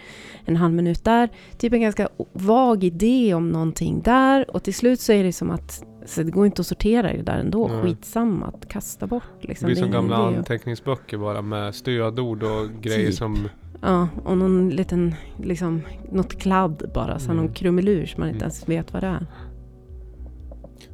en 0.45 0.55
halv 0.55 0.73
minut 0.73 1.03
där. 1.03 1.29
Typ 1.57 1.73
en 1.73 1.81
ganska 1.81 2.09
vag 2.33 2.83
idé 2.83 3.33
om 3.33 3.49
någonting 3.49 4.01
där 4.01 4.55
och 4.55 4.63
till 4.63 4.73
slut 4.73 4.99
så 4.99 5.13
är 5.13 5.23
det 5.23 5.33
som 5.33 5.51
att 5.51 5.83
så 6.05 6.23
det 6.23 6.31
går 6.31 6.45
inte 6.45 6.61
att 6.61 6.67
sortera 6.67 7.13
det 7.13 7.21
där 7.21 7.37
ändå. 7.37 7.67
Mm. 7.67 7.81
Skitsamma 7.81 8.47
att 8.47 8.67
kasta 8.69 9.07
bort. 9.07 9.23
Liksom. 9.41 9.67
Det 9.67 9.73
blir 9.73 9.83
som 9.83 9.91
gamla 9.91 10.15
anteckningsböcker 10.15 11.17
bara 11.17 11.41
med 11.41 11.75
stödord 11.75 12.43
och 12.43 12.69
grejer 12.81 13.07
typ. 13.07 13.15
som 13.15 13.49
Ja, 13.81 14.07
och 14.23 14.37
någon 14.37 14.69
liten, 14.69 15.15
liksom, 15.37 15.81
något 16.11 16.39
kladd 16.39 16.91
bara, 16.93 17.19
så 17.19 17.31
mm. 17.31 17.37
någon 17.37 17.53
krumelur 17.53 18.05
som 18.05 18.19
man 18.19 18.29
inte 18.29 18.37
mm. 18.37 18.43
ens 18.43 18.69
vet 18.69 18.93
vad 18.93 19.03
det 19.03 19.07
är. 19.07 19.27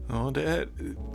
Ja, 0.10 0.32
det 0.34 0.44
är, 0.44 0.68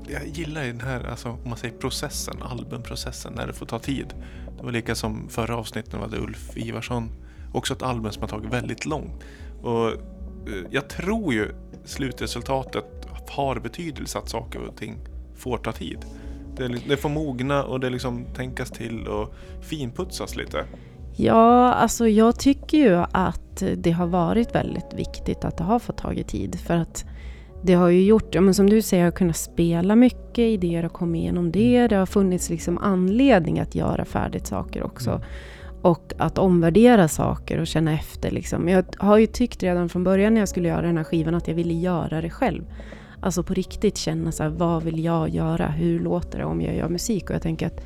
jag 0.08 0.26
gillar 0.26 0.62
den 0.62 0.80
här, 0.80 1.04
alltså, 1.04 1.28
om 1.28 1.38
man 1.44 1.58
säger 1.58 1.74
processen, 1.74 2.42
albumprocessen, 2.42 3.32
när 3.36 3.46
det 3.46 3.52
får 3.52 3.66
ta 3.66 3.78
tid. 3.78 4.14
Det 4.58 4.64
var 4.64 4.72
lika 4.72 4.94
som 4.94 5.28
förra 5.28 5.56
avsnittet 5.56 5.92
med 5.92 6.14
Ulf 6.14 6.56
Ivarsson. 6.56 7.08
Också 7.52 7.74
ett 7.74 7.82
album 7.82 8.12
som 8.12 8.22
har 8.22 8.28
tagit 8.28 8.52
väldigt 8.52 8.86
långt. 8.86 9.12
Och 9.62 9.88
eh, 9.88 9.94
jag 10.70 10.88
tror 10.88 11.34
ju 11.34 11.54
slutresultatet 11.84 12.84
har 13.28 13.60
betydelse 13.60 14.18
att 14.18 14.28
saker 14.28 14.60
och 14.60 14.76
ting 14.76 14.98
får 15.36 15.58
ta 15.58 15.72
tid. 15.72 15.98
Det, 16.56 16.68
det 16.88 16.96
får 16.96 17.08
mogna 17.08 17.64
och 17.64 17.80
det 17.80 17.90
liksom 17.90 18.24
tänkas 18.24 18.70
till 18.70 19.06
och 19.06 19.34
finputsas 19.60 20.36
lite. 20.36 20.64
Ja, 21.16 21.72
alltså 21.72 22.08
jag 22.08 22.38
tycker 22.38 22.78
ju 22.78 23.04
att 23.12 23.62
det 23.76 23.90
har 23.90 24.06
varit 24.06 24.54
väldigt 24.54 24.94
viktigt 24.94 25.44
att 25.44 25.58
det 25.58 25.64
har 25.64 25.78
fått 25.78 25.96
tagit 25.96 26.28
tid. 26.28 26.60
För 26.60 26.74
att 26.74 27.04
det 27.62 27.74
har 27.74 27.88
ju 27.88 28.04
gjort, 28.04 28.34
ja, 28.34 28.40
men 28.40 28.54
som 28.54 28.70
du 28.70 28.82
säger, 28.82 29.02
jag 29.04 29.10
har 29.10 29.16
kunnat 29.16 29.36
spela 29.36 29.96
mycket, 29.96 30.38
idéer 30.38 30.82
har 30.82 30.90
kommit 30.90 31.20
igenom 31.20 31.52
det. 31.52 31.86
Det 31.88 31.96
har 31.96 32.06
funnits 32.06 32.50
liksom 32.50 32.78
anledning 32.78 33.60
att 33.60 33.74
göra 33.74 34.04
färdigt 34.04 34.46
saker 34.46 34.82
också. 34.82 35.10
Mm. 35.10 35.22
Och 35.82 36.12
att 36.18 36.38
omvärdera 36.38 37.08
saker 37.08 37.58
och 37.58 37.66
känna 37.66 37.92
efter. 37.92 38.30
Liksom. 38.30 38.68
Jag 38.68 38.84
har 38.98 39.18
ju 39.18 39.26
tyckt 39.26 39.62
redan 39.62 39.88
från 39.88 40.04
början 40.04 40.34
när 40.34 40.40
jag 40.40 40.48
skulle 40.48 40.68
göra 40.68 40.86
den 40.86 40.96
här 40.96 41.04
skivan 41.04 41.34
att 41.34 41.48
jag 41.48 41.54
ville 41.54 41.74
göra 41.74 42.20
det 42.20 42.30
själv. 42.30 42.64
Alltså 43.20 43.42
på 43.42 43.54
riktigt 43.54 43.96
känna 43.96 44.32
så 44.32 44.42
här, 44.42 44.50
vad 44.50 44.82
vill 44.82 45.04
jag 45.04 45.28
göra? 45.28 45.66
Hur 45.66 46.00
låter 46.00 46.38
det 46.38 46.44
om 46.44 46.60
jag 46.60 46.76
gör 46.76 46.88
musik? 46.88 47.30
Och 47.30 47.34
jag 47.34 47.42
tänker 47.42 47.66
att 47.66 47.84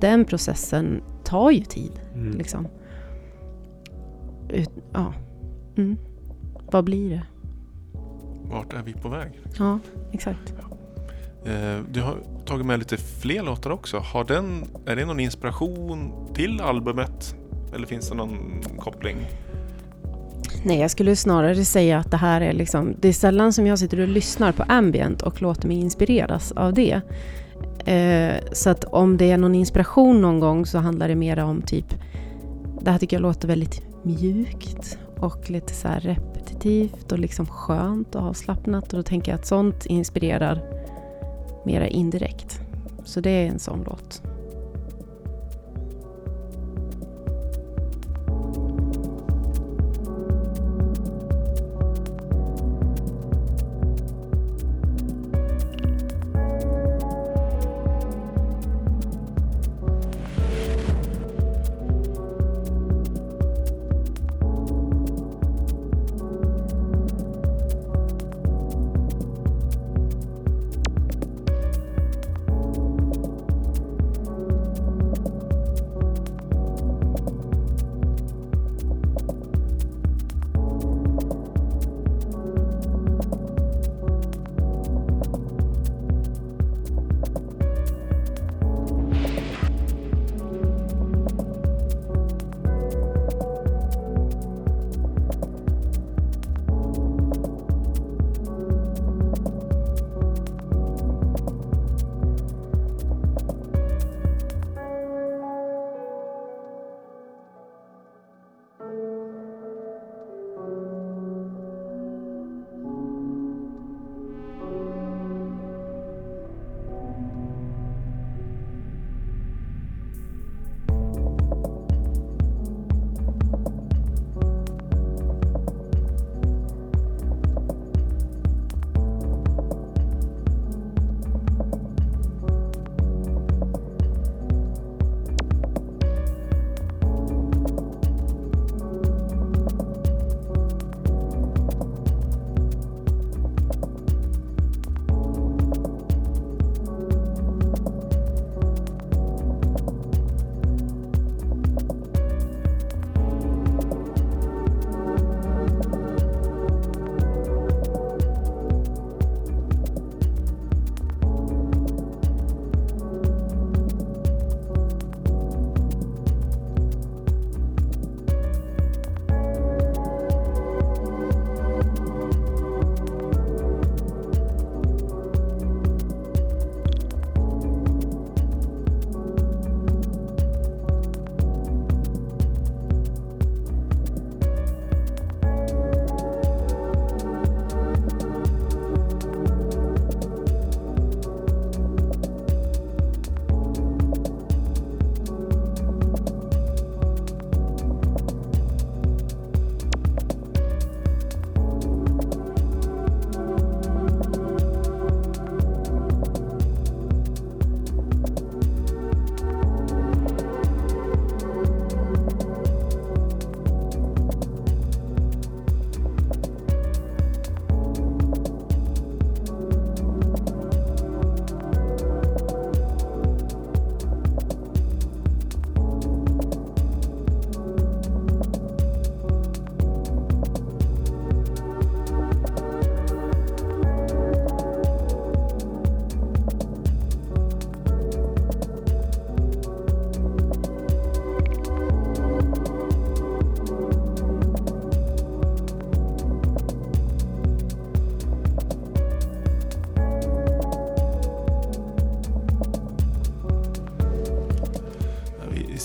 den 0.00 0.24
processen 0.24 1.02
tar 1.24 1.50
ju 1.50 1.64
tid. 1.64 2.00
Mm. 2.14 2.38
Liksom. 2.38 2.68
Ut, 4.48 4.70
ja. 4.92 5.12
Mm. 5.76 5.96
Vad 6.72 6.84
blir 6.84 7.10
det? 7.10 7.22
Vart 8.50 8.72
är 8.72 8.82
vi 8.82 8.92
på 8.92 9.08
väg? 9.08 9.40
Ja, 9.58 9.78
exakt. 10.12 10.54
Eh, 11.44 11.80
du 11.90 12.02
har 12.02 12.16
tagit 12.44 12.66
med 12.66 12.78
lite 12.78 12.96
fler 12.96 13.42
låtar 13.42 13.70
också. 13.70 13.98
Har 13.98 14.24
den, 14.24 14.64
är 14.86 14.96
det 14.96 15.04
någon 15.04 15.20
inspiration 15.20 16.12
till 16.34 16.60
albumet? 16.60 17.34
Eller 17.74 17.86
finns 17.86 18.08
det 18.08 18.14
någon 18.14 18.62
koppling? 18.78 19.16
Nej, 20.64 20.80
jag 20.80 20.90
skulle 20.90 21.16
snarare 21.16 21.64
säga 21.64 21.98
att 21.98 22.10
det 22.10 22.16
här 22.16 22.40
är 22.40 22.52
liksom... 22.52 22.94
Det 23.00 23.08
är 23.08 23.12
sällan 23.12 23.52
som 23.52 23.66
jag 23.66 23.78
sitter 23.78 24.00
och 24.00 24.08
lyssnar 24.08 24.52
på 24.52 24.62
ambient 24.62 25.22
och 25.22 25.42
låter 25.42 25.68
mig 25.68 25.76
inspireras 25.76 26.52
av 26.52 26.74
det. 26.74 27.00
Eh, 27.84 28.44
så 28.52 28.70
att 28.70 28.84
om 28.84 29.16
det 29.16 29.30
är 29.30 29.38
någon 29.38 29.54
inspiration 29.54 30.20
någon 30.20 30.40
gång 30.40 30.66
så 30.66 30.78
handlar 30.78 31.08
det 31.08 31.14
mer 31.14 31.38
om 31.38 31.62
typ... 31.62 31.94
Det 32.80 32.90
här 32.90 32.98
tycker 32.98 33.16
jag 33.16 33.22
låter 33.22 33.48
väldigt 33.48 33.82
mjukt 34.02 34.98
och 35.20 35.50
lite 35.50 35.74
så 35.74 35.88
här 35.88 36.00
repetitivt 36.00 37.12
och 37.12 37.18
liksom 37.18 37.46
skönt 37.46 38.14
och 38.14 38.22
avslappnat. 38.22 38.92
Och 38.92 38.98
då 38.98 39.02
tänker 39.02 39.32
jag 39.32 39.38
att 39.38 39.46
sånt 39.46 39.86
inspirerar 39.86 40.62
mera 41.64 41.88
indirekt. 41.88 42.60
Så 43.04 43.20
det 43.20 43.30
är 43.30 43.46
en 43.46 43.58
sån 43.58 43.82
låt. 43.86 44.22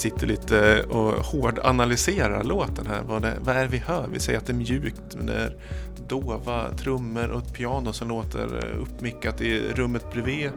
Sitter 0.03 0.27
lite 0.27 0.83
och 0.83 1.11
hårdanalyserar 1.11 2.43
låten 2.43 2.87
här. 2.87 3.01
Vad, 3.03 3.21
det, 3.21 3.37
vad 3.41 3.55
är 3.55 3.61
det 3.61 3.67
vi 3.67 3.77
hör? 3.77 4.07
Vi 4.13 4.19
säger 4.19 4.39
att 4.39 4.45
det 4.45 4.53
är 4.53 4.57
mjukt, 4.57 5.15
men 5.15 5.25
det 5.25 5.33
är 5.33 5.55
dova 6.07 6.69
trummor 6.77 7.29
och 7.29 7.41
ett 7.41 7.53
piano 7.53 7.93
som 7.93 8.07
låter 8.07 8.65
eh, 8.75 8.81
uppmickat 8.81 9.41
i 9.41 9.59
rummet 9.75 10.11
bredvid. 10.13 10.49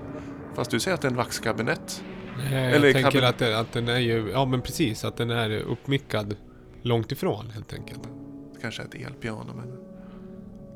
Fast 0.54 0.70
du 0.70 0.80
säger 0.80 0.94
att 0.94 1.00
det 1.02 1.08
är 1.08 1.10
en 1.10 1.16
vaxkabinett. 1.16 2.02
Nej, 2.50 2.72
Eller 2.72 2.86
jag 2.86 2.94
tänker 2.94 3.10
kabin- 3.20 3.28
att, 3.28 3.38
det, 3.38 3.58
att 3.58 3.72
den 3.72 3.88
är 3.88 3.98
ju, 3.98 4.30
ja 4.32 4.44
men 4.44 4.62
precis, 4.62 5.04
att 5.04 5.16
den 5.16 5.30
är 5.30 5.50
uppmickad 5.50 6.36
långt 6.82 7.12
ifrån 7.12 7.50
helt 7.50 7.72
enkelt. 7.74 8.02
Det 8.54 8.60
kanske 8.60 8.82
är 8.82 8.86
ett 8.86 8.94
elpiano, 8.94 9.52
men... 9.56 9.72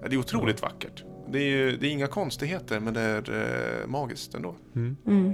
Ja, 0.02 0.08
det 0.08 0.14
är 0.14 0.18
otroligt 0.18 0.62
vackert. 0.62 1.04
Det 1.32 1.38
är, 1.38 1.48
ju, 1.50 1.76
det 1.76 1.86
är 1.86 1.90
inga 1.90 2.06
konstigheter, 2.06 2.80
men 2.80 2.94
det 2.94 3.00
är 3.00 3.22
eh, 3.82 3.86
magiskt 3.88 4.34
ändå. 4.34 4.56
Mm. 4.74 4.96
Mm. 5.06 5.32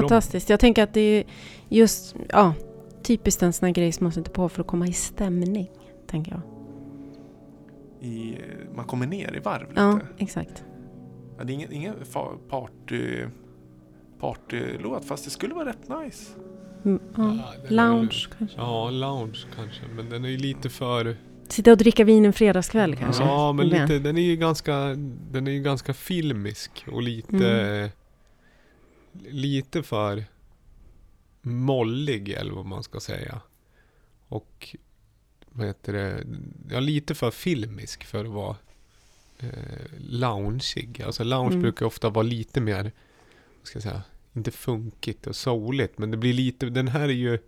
Fantastiskt. 0.00 0.50
Jag 0.50 0.60
tänker 0.60 0.82
att 0.82 0.94
det 0.94 1.00
är 1.00 1.24
just, 1.68 2.16
ja, 2.28 2.54
typiskt 3.02 3.42
en 3.42 3.52
sån 3.52 3.66
här 3.66 3.72
grej 3.74 3.92
som 3.92 4.04
man 4.04 4.12
sätter 4.12 4.30
på 4.30 4.48
för 4.48 4.60
att 4.60 4.66
komma 4.66 4.86
i 4.86 4.92
stämning, 4.92 5.70
tänker 6.06 6.32
jag. 6.32 6.40
I, 8.08 8.38
man 8.74 8.84
kommer 8.84 9.06
ner 9.06 9.36
i 9.36 9.40
varv 9.40 9.68
lite. 9.68 9.80
Ja, 9.80 10.00
exakt. 10.18 10.64
Ja, 11.38 11.44
det 11.44 11.52
är 11.52 11.54
ingen, 11.54 11.72
ingen 11.72 11.94
party, 12.50 13.24
partylåt, 14.20 15.04
fast 15.04 15.24
det 15.24 15.30
skulle 15.30 15.54
vara 15.54 15.68
rätt 15.68 15.88
nice. 16.04 16.32
Mm, 16.84 17.00
ja. 17.16 17.22
den 17.22 17.30
är 17.38 17.62
väl- 17.62 17.76
Lounge 17.76 18.26
kanske. 18.38 18.56
Ja, 18.60 18.90
lounge 18.90 19.46
kanske. 19.56 19.82
Men 19.96 20.08
den 20.10 20.24
är 20.24 20.28
ju 20.28 20.36
lite 20.36 20.68
för... 20.68 21.16
Sitta 21.48 21.70
och 21.72 21.76
dricka 21.78 22.04
vin 22.04 22.24
en 22.24 22.32
fredagskväll 22.32 22.96
kanske. 22.96 23.22
Ja, 23.22 23.52
men 23.52 23.68
lite, 23.68 23.98
den 23.98 24.18
är 24.18 24.22
ju 24.22 24.36
ganska, 24.36 24.74
den 25.30 25.46
är 25.46 25.50
ju 25.52 25.62
ganska 25.62 25.94
filmisk 25.94 26.84
och 26.92 27.02
lite, 27.02 27.36
Mm. 27.36 27.88
Lite 29.28 29.82
för 29.82 30.24
mollig 31.42 32.28
eller 32.28 32.52
vad 32.52 32.66
man 32.66 32.82
ska 32.82 33.00
säga. 33.00 33.40
Och 34.28 34.76
vad 35.48 35.66
heter 35.66 35.92
det, 35.92 36.24
ja 36.70 36.80
lite 36.80 37.14
för 37.14 37.30
filmisk 37.30 38.04
för 38.04 38.24
att 38.24 38.30
vara 38.30 38.56
eh, 39.38 39.48
loungeig. 39.98 41.02
Alltså 41.02 41.24
lounge 41.24 41.50
Mm. 41.50 41.62
brukar 41.62 41.86
ofta 41.86 42.10
vara 42.10 42.22
lite 42.22 42.60
mer, 42.60 42.82
vad 43.58 43.66
ska 43.66 43.76
jag 43.76 43.82
säga, 43.82 44.02
inte 44.32 44.50
funkigt 44.50 45.26
och 45.26 45.36
souligt, 45.36 45.98
men 45.98 46.10
det 46.10 46.16
blir 46.16 46.32
lite, 46.32 46.66
den 46.66 46.88
här 46.88 47.08
är 47.08 47.12
ju 47.12 47.38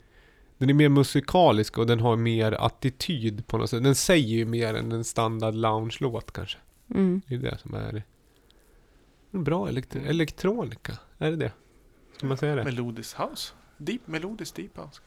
den 0.59 0.71
är 0.71 0.75
mer 0.75 0.89
musikalisk 0.89 1.79
och 1.79 1.87
den 1.87 2.01
har 2.01 2.17
mer 2.17 2.53
attityd 2.53 3.47
på 3.47 3.59
något 3.59 3.71
sätt. 3.71 3.83
Den 3.85 3.95
säger 3.95 4.29
ju 4.37 4.45
mer 4.45 4.75
än 4.75 4.93
en 4.93 5.05
standard 5.05 5.55
lounge-låt 5.55 6.33
kanske. 6.33 6.59
Mm. 6.95 7.23
Det 7.27 7.35
är 7.35 7.39
det 7.39 7.59
som 7.59 7.75
är 7.75 8.03
bra 9.31 9.69
elektro- 9.69 10.07
elektronika. 10.09 10.93
Är 11.19 11.31
det 11.31 11.37
det? 11.37 11.53
Ska 12.17 12.27
man 12.27 12.37
säga 12.37 12.55
det? 12.55 12.65
Melodisk 12.65 13.17
house. 13.19 13.53
Deep, 13.77 14.07
melodisk 14.07 14.55
deep 14.57 14.77
house. 14.77 15.01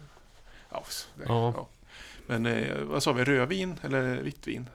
Ja, 0.72 0.84
det, 1.18 1.24
Ja. 1.28 1.54
ja. 1.58 1.70
Men 2.28 2.46
eh, 2.46 2.78
vad 2.84 3.04
sa 3.04 3.14
vi, 3.14 3.24
rödvin 3.24 3.76
eller 3.82 4.22
vitt 4.22 4.48
vin? 4.48 4.70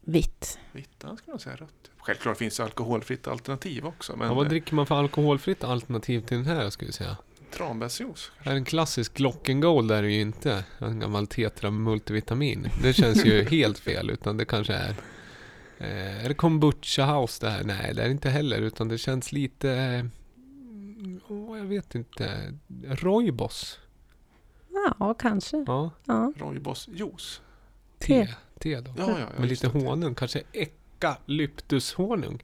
Vitt. 0.00 0.58
Vitt, 0.72 0.90
ja, 1.02 1.16
skulle 1.16 1.32
man 1.32 1.38
säga 1.40 1.56
rött. 1.56 1.90
Självklart 1.98 2.38
finns 2.38 2.56
det 2.56 2.64
alkoholfritt 2.64 3.26
alternativ 3.28 3.86
också. 3.86 4.16
Men 4.16 4.28
Ja, 4.28 4.34
vad 4.34 4.46
eh, 4.46 4.50
dricker 4.50 4.74
man 4.74 4.86
för 4.86 4.94
alkoholfritt 4.94 5.64
alternativ 5.64 6.20
till 6.20 6.36
den 6.36 6.46
här 6.46 6.70
skulle 6.70 6.88
jag 6.88 6.94
säga? 6.94 7.16
tranbärsjuice. 7.50 8.30
Är 8.42 8.54
en 8.54 8.64
klassisk 8.64 9.14
Glockengold 9.14 9.90
är 9.90 10.02
det 10.02 10.10
ju 10.10 10.20
inte. 10.20 10.64
En 10.78 11.00
gammal 11.00 11.26
Tetra 11.26 11.70
multivitamin. 11.70 12.68
Det 12.82 12.92
känns 12.92 13.24
ju 13.24 13.42
helt 13.50 13.78
fel. 13.78 14.10
Utan 14.10 14.36
det 14.36 14.44
kanske 14.44 14.72
är... 14.74 14.94
Eh, 15.78 16.24
är 16.24 16.28
det 16.28 16.34
kombucha 16.34 17.06
house 17.20 17.46
det 17.46 17.50
här? 17.50 17.64
Nej, 17.64 17.94
det 17.94 18.02
är 18.02 18.06
det 18.06 18.12
inte 18.12 18.30
heller. 18.30 18.60
Utan 18.60 18.88
det 18.88 18.98
känns 18.98 19.32
lite... 19.32 20.08
Åh, 21.28 21.58
jag 21.58 21.64
vet 21.64 21.94
inte. 21.94 22.54
Roybos. 22.86 23.78
Ja, 24.98 25.14
kanske. 25.14 25.64
Ja, 25.66 25.90
Ja. 26.04 26.32
Rooibos 26.36 26.88
juice. 26.88 27.40
te. 27.98 28.26
Te. 28.26 28.34
Te 28.58 28.80
då. 28.80 28.94
Ja, 28.98 29.10
ja, 29.10 29.18
ja, 29.18 29.26
Med 29.40 29.48
lite 29.48 29.68
det. 29.68 29.78
honung. 29.78 30.14
Kanske 30.14 30.42
ekalyptushonung. 30.52 32.42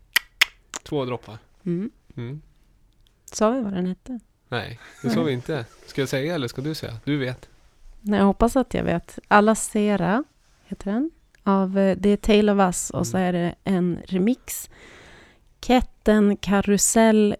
Två 0.82 1.04
droppar. 1.04 1.38
Mm. 1.64 1.90
Mm. 2.16 2.42
Sa 3.24 3.50
vi 3.50 3.60
vad 3.62 3.72
den 3.72 3.86
hette? 3.86 4.20
Nej, 4.48 4.80
det 5.02 5.10
sa 5.10 5.22
vi 5.22 5.32
inte. 5.32 5.66
Ska 5.86 6.02
jag 6.02 6.08
säga 6.08 6.34
eller 6.34 6.48
ska 6.48 6.62
du 6.62 6.74
säga? 6.74 6.96
Du 7.04 7.16
vet. 7.16 7.48
Nej, 8.00 8.18
jag 8.18 8.26
hoppas 8.26 8.56
att 8.56 8.74
jag 8.74 8.84
vet. 8.84 9.18
Alacera 9.28 10.24
heter 10.64 10.92
den. 10.92 11.10
Av, 11.44 11.78
eh, 11.78 11.96
det 12.00 12.08
är 12.10 12.16
Tale 12.16 12.52
of 12.52 12.58
Us 12.58 12.90
och 12.90 13.06
så 13.06 13.16
Mm. 13.16 13.28
är 13.28 13.32
det 13.32 13.54
en 13.64 13.98
remix. 14.06 14.70
Ketten 15.60 16.36
Karusell 16.36 17.36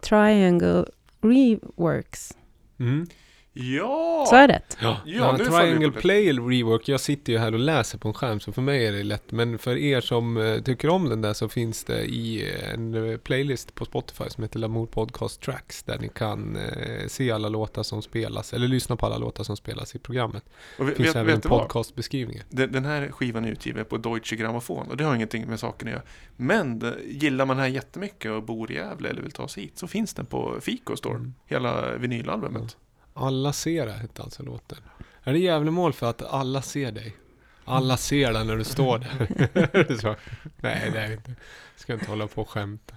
Triangle 0.00 0.84
Reworks. 1.20 2.32
Mm. 2.80 3.06
Ja! 3.54 4.26
Så 4.28 4.36
är 4.36 4.48
det? 4.48 4.60
Ja, 4.80 5.00
Ja, 5.04 5.38
Triangle. 5.38 5.90
Play 5.90 6.32
Rework. 6.32 6.88
Jag 6.88 7.00
sitter 7.00 7.32
ju 7.32 7.38
här 7.38 7.52
och 7.52 7.58
läser 7.58 7.98
på 7.98 8.08
en 8.08 8.14
skärm 8.14 8.40
så 8.40 8.52
för 8.52 8.62
mig 8.62 8.86
är 8.86 8.92
det 8.92 9.02
lätt. 9.02 9.32
Men 9.32 9.58
för 9.58 9.76
er 9.76 10.00
som 10.00 10.36
eh, 10.36 10.58
tycker 10.62 10.88
om 10.88 11.08
den 11.08 11.20
där 11.22 11.32
så 11.32 11.48
finns 11.48 11.84
det 11.84 12.04
i 12.04 12.52
en 12.74 13.10
eh, 13.10 13.16
playlist 13.16 13.74
på 13.74 13.84
Spotify 13.84 14.24
som 14.28 14.42
heter 14.42 14.58
Lamour 14.58 14.86
Podcast 14.86 15.40
Tracks. 15.40 15.82
Där 15.82 15.98
ni 15.98 16.08
kan 16.08 16.56
eh, 16.56 17.06
se 17.08 17.30
alla 17.30 17.48
låtar 17.48 17.82
som 17.82 18.02
spelas 18.02 18.52
eller 18.52 18.68
lyssna 18.68 18.96
på 18.96 19.06
alla 19.06 19.18
låtar 19.18 19.44
som 19.44 19.56
spelas 19.56 19.94
i 19.94 19.98
programmet. 19.98 20.44
Och 20.78 20.84
Det 20.84 20.90
vet, 20.90 20.96
finns 20.96 21.08
vet, 21.08 21.16
även 21.16 21.26
vet 21.26 21.34
en 21.34 21.40
du 21.40 21.48
vad? 21.48 21.60
podcastbeskrivning. 21.60 22.40
Den, 22.48 22.72
den 22.72 22.84
här 22.84 23.08
skivan 23.08 23.44
är 23.44 23.48
utgiven 23.48 23.84
på 23.84 23.96
Deutsche 23.96 24.36
Grammophon 24.36 24.86
och 24.90 24.96
det 24.96 25.04
har 25.04 25.14
ingenting 25.14 25.46
med 25.46 25.60
saken 25.60 25.88
att 25.88 25.92
göra. 25.92 26.02
Men 26.36 26.94
gillar 27.04 27.46
man 27.46 27.56
den 27.56 27.64
här 27.64 27.70
jättemycket 27.72 28.30
och 28.30 28.42
bor 28.42 28.70
i 28.72 28.74
Gävle 28.74 29.08
eller 29.08 29.22
vill 29.22 29.32
ta 29.32 29.48
sig 29.48 29.62
hit 29.62 29.78
så 29.78 29.86
finns 29.86 30.14
den 30.14 30.26
på 30.26 30.56
Fico 30.60 30.96
Store. 30.96 31.14
Mm. 31.16 31.34
Hela 31.46 31.96
vinylalbumet. 31.96 32.76
Alla 33.14 33.52
ser 33.52 33.86
det 33.86 33.92
hette 33.92 34.22
alltså 34.22 34.42
låten. 34.42 34.78
Är 35.22 35.32
det 35.32 35.38
Gävlemål 35.38 35.92
för 35.92 36.10
att 36.10 36.22
alla 36.22 36.62
ser 36.62 36.92
dig? 36.92 37.16
Alla 37.64 37.96
ser 37.96 38.32
dig 38.32 38.44
när 38.44 38.56
du 38.56 38.64
står 38.64 38.98
där. 38.98 39.96
så. 40.00 40.16
Nej, 40.60 40.90
det 40.92 41.00
är 41.00 41.08
det 41.08 41.14
inte. 41.14 41.34
Ska 41.76 41.92
inte 41.92 42.06
hålla 42.06 42.26
på 42.26 42.42
och 42.42 42.48
skämta. 42.48 42.94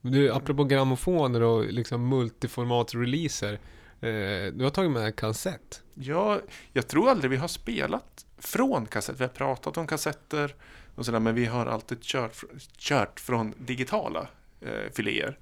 Du, 0.00 0.32
apropå 0.32 0.64
grammofoner 0.64 1.42
och 1.42 1.64
liksom 1.64 2.08
multiformat-releaser. 2.08 3.52
Eh, 4.00 4.52
du 4.52 4.64
har 4.64 4.70
tagit 4.70 4.90
med 4.90 5.04
en 5.04 5.12
kassett. 5.12 5.82
Ja, 5.94 6.40
jag 6.72 6.88
tror 6.88 7.10
aldrig 7.10 7.30
vi 7.30 7.36
har 7.36 7.48
spelat 7.48 8.26
från 8.38 8.86
kassett. 8.86 9.20
Vi 9.20 9.24
har 9.24 9.28
pratat 9.28 9.76
om 9.76 9.86
kassetter 9.86 10.54
och 10.94 11.06
sådär, 11.06 11.20
men 11.20 11.34
vi 11.34 11.46
har 11.46 11.66
alltid 11.66 12.02
kört, 12.02 12.44
kört 12.78 13.20
från 13.20 13.54
digitala 13.58 14.28
eh, 14.60 14.92
filéer. 14.92 15.38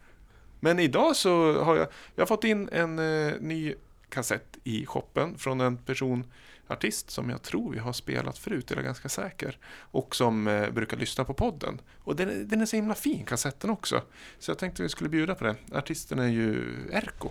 Men 0.60 0.78
idag 0.78 1.16
så 1.16 1.62
har 1.62 1.76
jag, 1.76 1.86
jag 2.14 2.22
har 2.22 2.26
fått 2.26 2.44
in 2.44 2.68
en 2.72 2.98
eh, 2.98 3.32
ny 3.40 3.74
kassett 4.08 4.58
i 4.64 4.86
shoppen 4.86 5.38
från 5.38 5.60
en 5.60 5.76
person, 5.76 6.24
artist 6.68 7.10
som 7.10 7.30
jag 7.30 7.42
tror 7.42 7.72
vi 7.72 7.78
har 7.78 7.92
spelat 7.92 8.38
förut, 8.38 8.70
jag 8.70 8.84
ganska 8.84 9.08
säker. 9.08 9.58
Och 9.76 10.16
som 10.16 10.46
eh, 10.48 10.70
brukar 10.70 10.96
lyssna 10.96 11.24
på 11.24 11.34
podden. 11.34 11.80
Och 12.04 12.16
den, 12.16 12.28
är- 12.30 12.34
den 12.44 12.60
är 12.60 12.66
så 12.66 12.76
himla 12.76 12.94
fin, 12.94 13.24
kassetten 13.24 13.70
också. 13.70 14.02
Så 14.38 14.50
jag 14.50 14.58
tänkte 14.58 14.82
vi 14.82 14.88
skulle 14.88 15.10
bjuda 15.10 15.34
på 15.34 15.44
den. 15.44 15.56
Artisten 15.72 16.18
är 16.18 16.28
ju 16.28 16.64
Erko. 16.92 17.30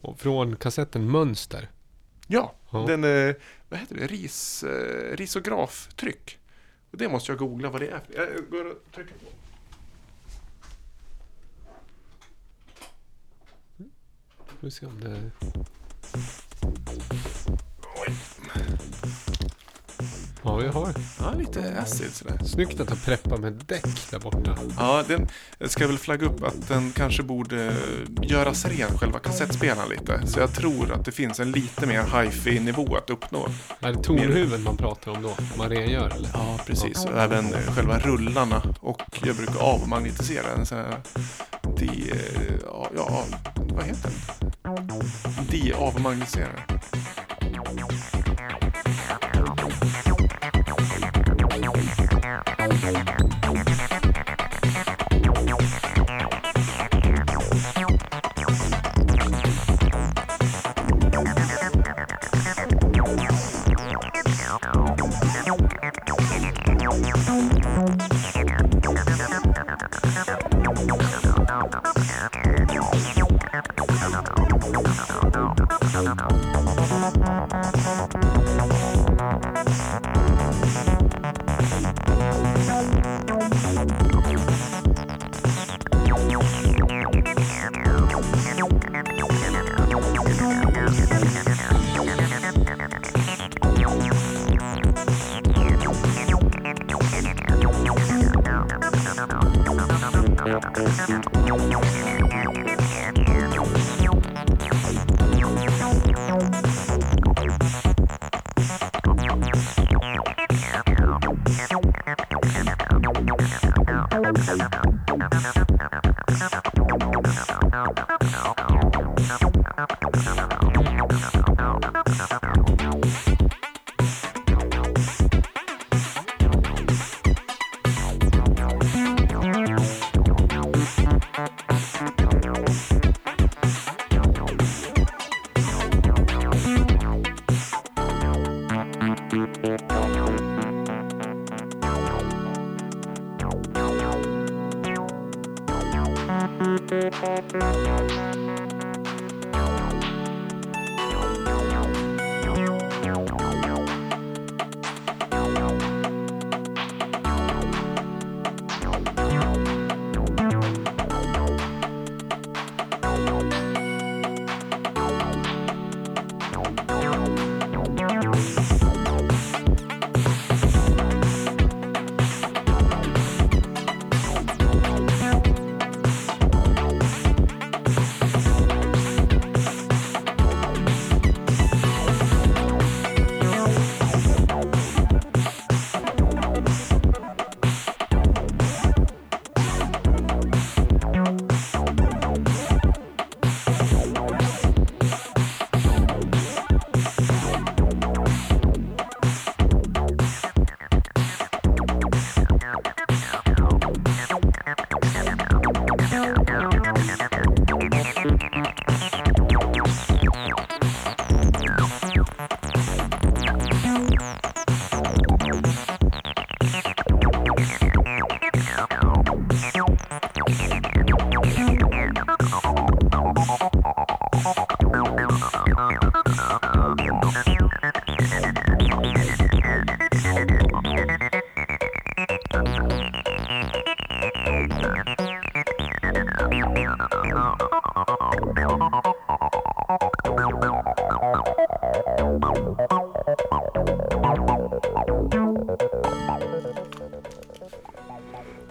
Och 0.00 0.20
från 0.20 0.56
kassetten 0.56 1.10
Mönster. 1.10 1.70
Ja, 2.26 2.54
Ja. 2.72 2.84
den 2.88 3.04
är, 3.04 3.36
vad 3.68 3.80
heter 3.80 3.94
det, 3.96 4.06
ris, 4.06 4.62
eh, 4.62 5.16
risograftryck. 5.16 6.38
Och 6.90 6.98
det 6.98 7.08
måste 7.08 7.32
jag 7.32 7.38
googla 7.38 7.70
vad 7.70 7.80
det 7.80 7.88
är. 7.88 8.00
Jag 8.14 8.26
går 8.50 8.64
och 8.70 8.82
trycker 8.94 9.14
på. 9.14 9.26
Får 14.60 14.66
vi 14.66 14.70
se 14.70 14.86
om 14.86 15.00
det. 15.00 15.30
Oj. 18.06 18.14
Ja, 20.42 20.56
vi 20.56 20.68
har. 20.68 20.94
Ja, 21.18 21.34
lite 21.38 21.80
acid 21.80 22.14
sådär. 22.14 22.38
Snyggt 22.44 22.80
att 22.80 22.90
ha 22.90 22.96
preppat 23.04 23.40
med 23.40 23.52
däck 23.52 24.10
där 24.10 24.18
borta. 24.18 24.58
Ja, 24.78 25.04
den, 25.08 25.28
jag 25.58 25.70
ska 25.70 25.86
väl 25.86 25.98
flagga 25.98 26.26
upp 26.26 26.42
att 26.42 26.68
den 26.68 26.92
kanske 26.92 27.22
borde 27.22 27.74
göras 28.22 28.64
ren, 28.64 28.98
själva 28.98 29.18
kassettspelaren 29.18 29.88
lite. 29.88 30.26
Så 30.26 30.40
jag 30.40 30.54
tror 30.54 30.92
att 30.92 31.04
det 31.04 31.12
finns 31.12 31.40
en 31.40 31.52
lite 31.52 31.86
mer 31.86 32.22
hi-fi 32.22 32.60
nivå 32.60 32.96
att 32.96 33.10
uppnå. 33.10 33.48
Är 33.80 33.92
det 33.92 34.02
tonhuven 34.02 34.62
man 34.62 34.76
pratar 34.76 35.10
om 35.10 35.22
då? 35.22 35.36
Man 35.58 35.68
rengör 35.68 36.12
eller? 36.16 36.30
Ja, 36.34 36.58
precis. 36.66 37.04
Och 37.04 37.18
även 37.18 37.52
själva 37.52 37.98
rullarna. 37.98 38.62
Och 38.80 39.02
jag 39.24 39.36
brukar 39.36 39.60
avmagnetisera 39.60 40.52
en 40.58 40.66
sån 40.66 40.78
här... 40.78 41.00
De, 41.78 41.86
eh, 41.86 42.54
ja, 42.64 42.88
ja, 42.96 43.24
vad 43.56 43.84
heter 43.84 44.10
den? 44.10 44.88
De-avmagnetisera. 45.50 46.48
Thank 101.32 102.68
you. 102.68 102.79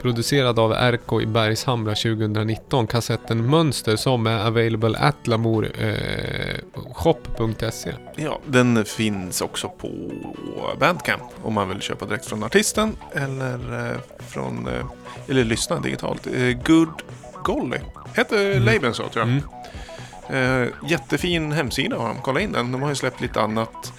Producerad 0.10 0.60
av 0.60 0.72
RK 0.74 1.22
i 1.22 1.26
Bergshamra 1.26 1.95
2019. 1.95 2.88
Kassetten 2.88 3.50
Mönster 3.50 3.95
som 3.95 4.28
är 4.28 4.48
available 4.48 4.98
at 4.98 5.28
lamourshop.se. 5.28 7.93
Ja, 8.15 8.39
den 8.45 8.86
finns 8.86 9.41
också 9.41 9.69
på 9.69 9.91
Bandcamp 10.80 11.22
om 11.43 11.54
man 11.54 11.69
vill 11.69 11.82
köpa 11.82 12.06
direkt 12.06 12.26
från 12.26 12.43
artisten 12.43 12.98
eller 13.13 13.89
eh, 13.89 13.95
från 14.28 14.67
eh, 14.67 14.86
eller 15.28 15.43
lyssna 15.43 15.80
digitalt. 15.80 16.28
Eh, 16.28 16.34
Good 16.65 17.02
Golly 17.43 17.78
heter 18.13 18.52
Mm. 18.52 18.63
labeln 18.63 18.93
så 18.93 19.04
tror 19.04 19.12
jag. 19.26 19.28
Mm. 19.28 19.41
Eh, 20.29 20.67
jättefin 20.89 21.51
hemsida 21.51 21.97
har 21.97 22.07
de. 22.07 22.17
Kolla 22.21 22.39
in 22.39 22.51
den. 22.51 22.71
De 22.71 22.81
har 22.81 22.89
ju 22.89 22.95
släppt 22.95 23.21
lite 23.21 23.41
annat. 23.41 23.93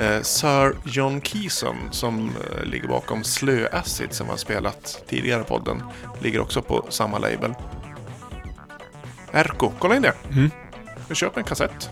Eh, 0.00 0.20
Sir 0.20 0.76
John 0.84 1.20
Keeson 1.20 1.76
som 1.90 2.28
eh, 2.28 2.64
ligger 2.64 2.88
bakom 2.88 3.24
Slö 3.24 3.68
Acid 3.72 4.12
som 4.12 4.28
har 4.28 4.36
spelat 4.36 5.02
tidigare 5.08 5.40
i 5.40 5.44
podden. 5.44 5.82
Ligger 6.20 6.40
också 6.40 6.62
på 6.62 6.86
samma 6.88 7.18
label. 7.18 7.54
Erko, 9.32 9.72
kolla 9.78 9.96
in 9.96 10.02
det. 10.02 10.12
Mm. 10.32 10.50
Köp 11.12 11.36
en 11.36 11.44
kassett. 11.44 11.90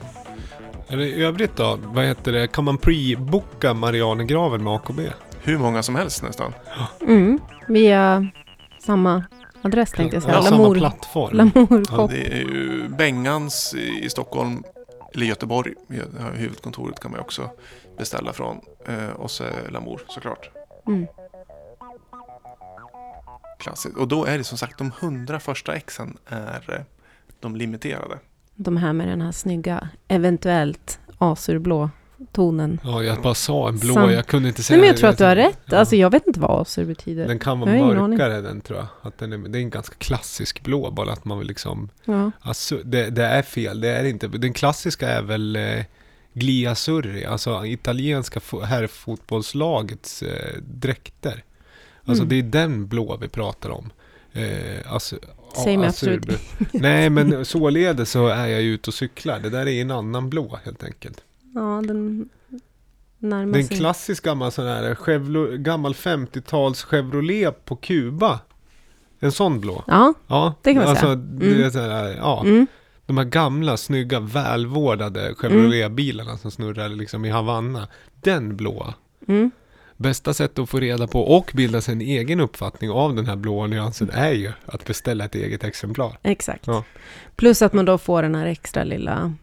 Eller 0.88 1.02
I 1.05 1.24
övrigt 1.24 1.57
då, 1.57 1.78
vad 1.83 2.05
heter 2.05 2.33
det? 2.33 2.46
Kan 2.46 2.64
man 2.64 2.78
pre-boka 2.78 3.74
Marianergraven 3.74 4.64
med 4.64 4.72
AKB? 4.72 5.00
Hur 5.42 5.59
många 5.59 5.83
som 5.83 5.96
helst 5.96 6.22
nästan. 6.22 6.55
Mm, 7.00 7.40
via 7.68 8.26
samma 8.78 9.24
adress 9.62 9.90
tänkte 9.90 10.16
jag 10.16 10.22
säga. 10.22 10.35
Ja, 10.35 10.42
samma 10.42 10.57
Lamour, 10.57 10.75
plattform. 10.75 11.37
Lamour 11.37 11.83
Ja, 11.90 12.07
det 12.11 12.33
är 12.33 12.38
ju 12.38 12.88
Bengans 12.88 13.75
i 13.75 14.11
Stockholm, 14.11 14.64
eller 15.14 15.27
Göteborg. 15.27 15.75
Huvudkontoret 16.35 17.01
kan 17.01 17.11
man 17.11 17.18
ju 17.18 17.22
också 17.22 17.51
beställa 17.98 18.33
från. 18.33 18.61
Eh, 18.87 19.11
och 19.11 19.31
så 19.31 19.44
Lamour 19.68 20.01
såklart. 20.09 20.51
Mm. 20.87 21.07
Klassiskt. 23.59 23.96
Och 23.96 24.09
då 24.09 24.25
är 24.25 24.38
det 24.38 24.44
som 24.44 24.59
sagt 24.59 24.79
de 24.79 24.92
hundra 25.01 25.40
första 25.40 25.75
exen 25.75 26.16
är 26.27 26.75
eh, 26.75 26.85
de 27.40 27.57
limiterade. 27.57 28.18
De 28.55 28.77
här 28.77 28.92
med 28.92 29.09
den 29.09 29.20
här 29.20 29.33
snygga, 29.33 29.88
eventuellt 30.09 31.01
azurblå 31.18 31.90
tonen. 32.33 32.81
Ja, 32.85 33.03
jag 33.03 33.23
bara 33.23 33.35
sa 33.35 33.69
en 33.69 33.79
blå. 33.79 33.95
Sant. 33.95 34.13
Jag 34.13 34.27
kunde 34.27 34.49
inte 34.49 34.63
säga 34.63 34.75
Nej 34.77 34.81
men 34.81 34.89
jag 34.89 34.97
tror 34.97 35.11
att 35.11 35.19
du 35.19 35.25
har 35.25 35.37
rätt. 35.37 35.59
Ja. 35.65 35.77
Alltså 35.79 35.97
jag 35.97 36.11
vet 36.11 36.27
inte 36.27 36.41
vad 36.41 36.61
azur 36.61 36.85
betyder. 36.85 37.27
Den 37.29 37.39
kan 37.39 37.61
vara 37.61 37.71
mörkare 37.95 38.41
den 38.41 38.61
tror 38.61 38.79
jag. 38.79 38.87
Att 39.03 39.19
den 39.19 39.33
är, 39.33 39.39
det 39.39 39.59
är 39.59 39.63
en 39.63 39.71
ganska 39.71 39.95
klassisk 39.99 40.63
blå, 40.63 40.91
bara 40.91 41.13
att 41.13 41.25
man 41.25 41.39
vill 41.39 41.49
liksom... 41.49 41.89
Ja. 42.05 42.31
Alltså, 42.41 42.79
det, 42.85 43.11
det 43.11 43.25
är 43.25 43.43
fel, 43.43 43.81
det 43.81 43.89
är 43.89 44.05
inte. 44.05 44.29
Den 44.29 44.53
klassiska 44.53 45.09
är 45.09 45.23
väl 45.23 45.57
eh, 45.57 45.85
Gliasurri, 46.35 47.25
alltså 47.25 47.67
italienska 47.67 48.41
fo- 48.41 48.65
herrfotbollslagets 48.65 50.23
eh, 50.23 50.57
dräkter. 50.63 51.45
Alltså 52.05 52.25
Mm. 52.25 52.29
det 52.29 52.39
är 52.39 52.63
den 52.67 52.87
blå 52.89 53.17
vi 53.21 53.29
pratar 53.29 53.71
om. 53.71 53.91
Eh, 54.33 54.93
alltså, 54.93 55.17
Säg 55.65 55.77
mig 55.77 55.89
absolut 55.89 56.27
Nej 56.73 57.11
men 57.11 57.45
således 57.45 58.11
så 58.11 58.27
är 58.29 58.47
jag 58.47 58.63
ju 58.63 58.75
ute 58.75 58.91
och 58.91 58.95
cyklar. 58.95 59.39
Det 59.41 59.51
där 59.51 59.69
är 59.69 59.83
en 59.83 59.91
annan 59.91 60.31
blå 60.31 60.59
helt 60.65 60.85
enkelt. 60.85 61.19
Ja, 61.55 61.83
den 61.87 62.29
närmar 63.19 63.53
Det 63.53 63.59
är 63.59 63.62
en 63.62 63.69
sig. 63.69 63.77
klassisk 63.77 64.25
gammal 64.25 64.53
sån 64.53 64.67
här 64.67 64.95
Chevro, 64.95 65.57
gammal 65.57 65.93
50-tals 65.93 66.83
Chevrolet 66.83 67.65
på 67.65 67.77
Kuba. 67.77 68.41
En 69.21 69.33
sån 69.33 69.61
blå. 69.61 69.85
Ja, 69.87 70.15
Ja, 70.27 70.55
Det 70.62 70.75
kan 70.75 70.83
man 70.83 70.91
alltså, 70.91 71.07
säga. 71.07 71.83
Mm. 71.83 71.91
här, 71.91 72.17
ja, 72.17 72.43
mm. 72.45 72.67
de 73.07 73.17
här 73.19 73.25
gamla, 73.25 73.77
snygga, 73.77 74.21
välvårdade 74.21 75.35
Chevrolet-bilarna 75.35 76.37
som 76.37 76.51
snurrar 76.51 76.88
liksom 76.88 77.25
i 77.25 77.31
Havanna. 77.31 77.88
Den 78.21 78.57
blåa. 78.57 78.95
Mm. 79.29 79.51
Bästa 79.97 80.35
sättet 80.35 80.59
att 80.59 80.71
få 80.71 80.81
reda 80.81 81.07
på 81.07 81.21
och 81.37 81.51
bilda 81.55 81.81
sig 81.81 81.93
en 81.93 82.01
egen 82.01 82.41
uppfattning 82.41 82.91
av 82.91 83.15
den 83.15 83.27
här 83.27 83.37
blåa 83.37 83.67
nyansen 83.67 84.11
är 84.11 84.33
ju 84.33 84.53
att 84.67 84.87
beställa 84.87 85.25
ett 85.25 85.35
eget 85.35 85.65
exemplar. 85.65 86.19
exakt. 86.23 86.67
Ja. 86.67 86.85
Plus 87.37 87.62
att 87.62 87.73
man 87.73 87.85
då 87.85 87.99
får 87.99 88.23
den 88.23 88.35
här 88.35 88.47
extra 88.47 88.85
lilla 88.85 89.35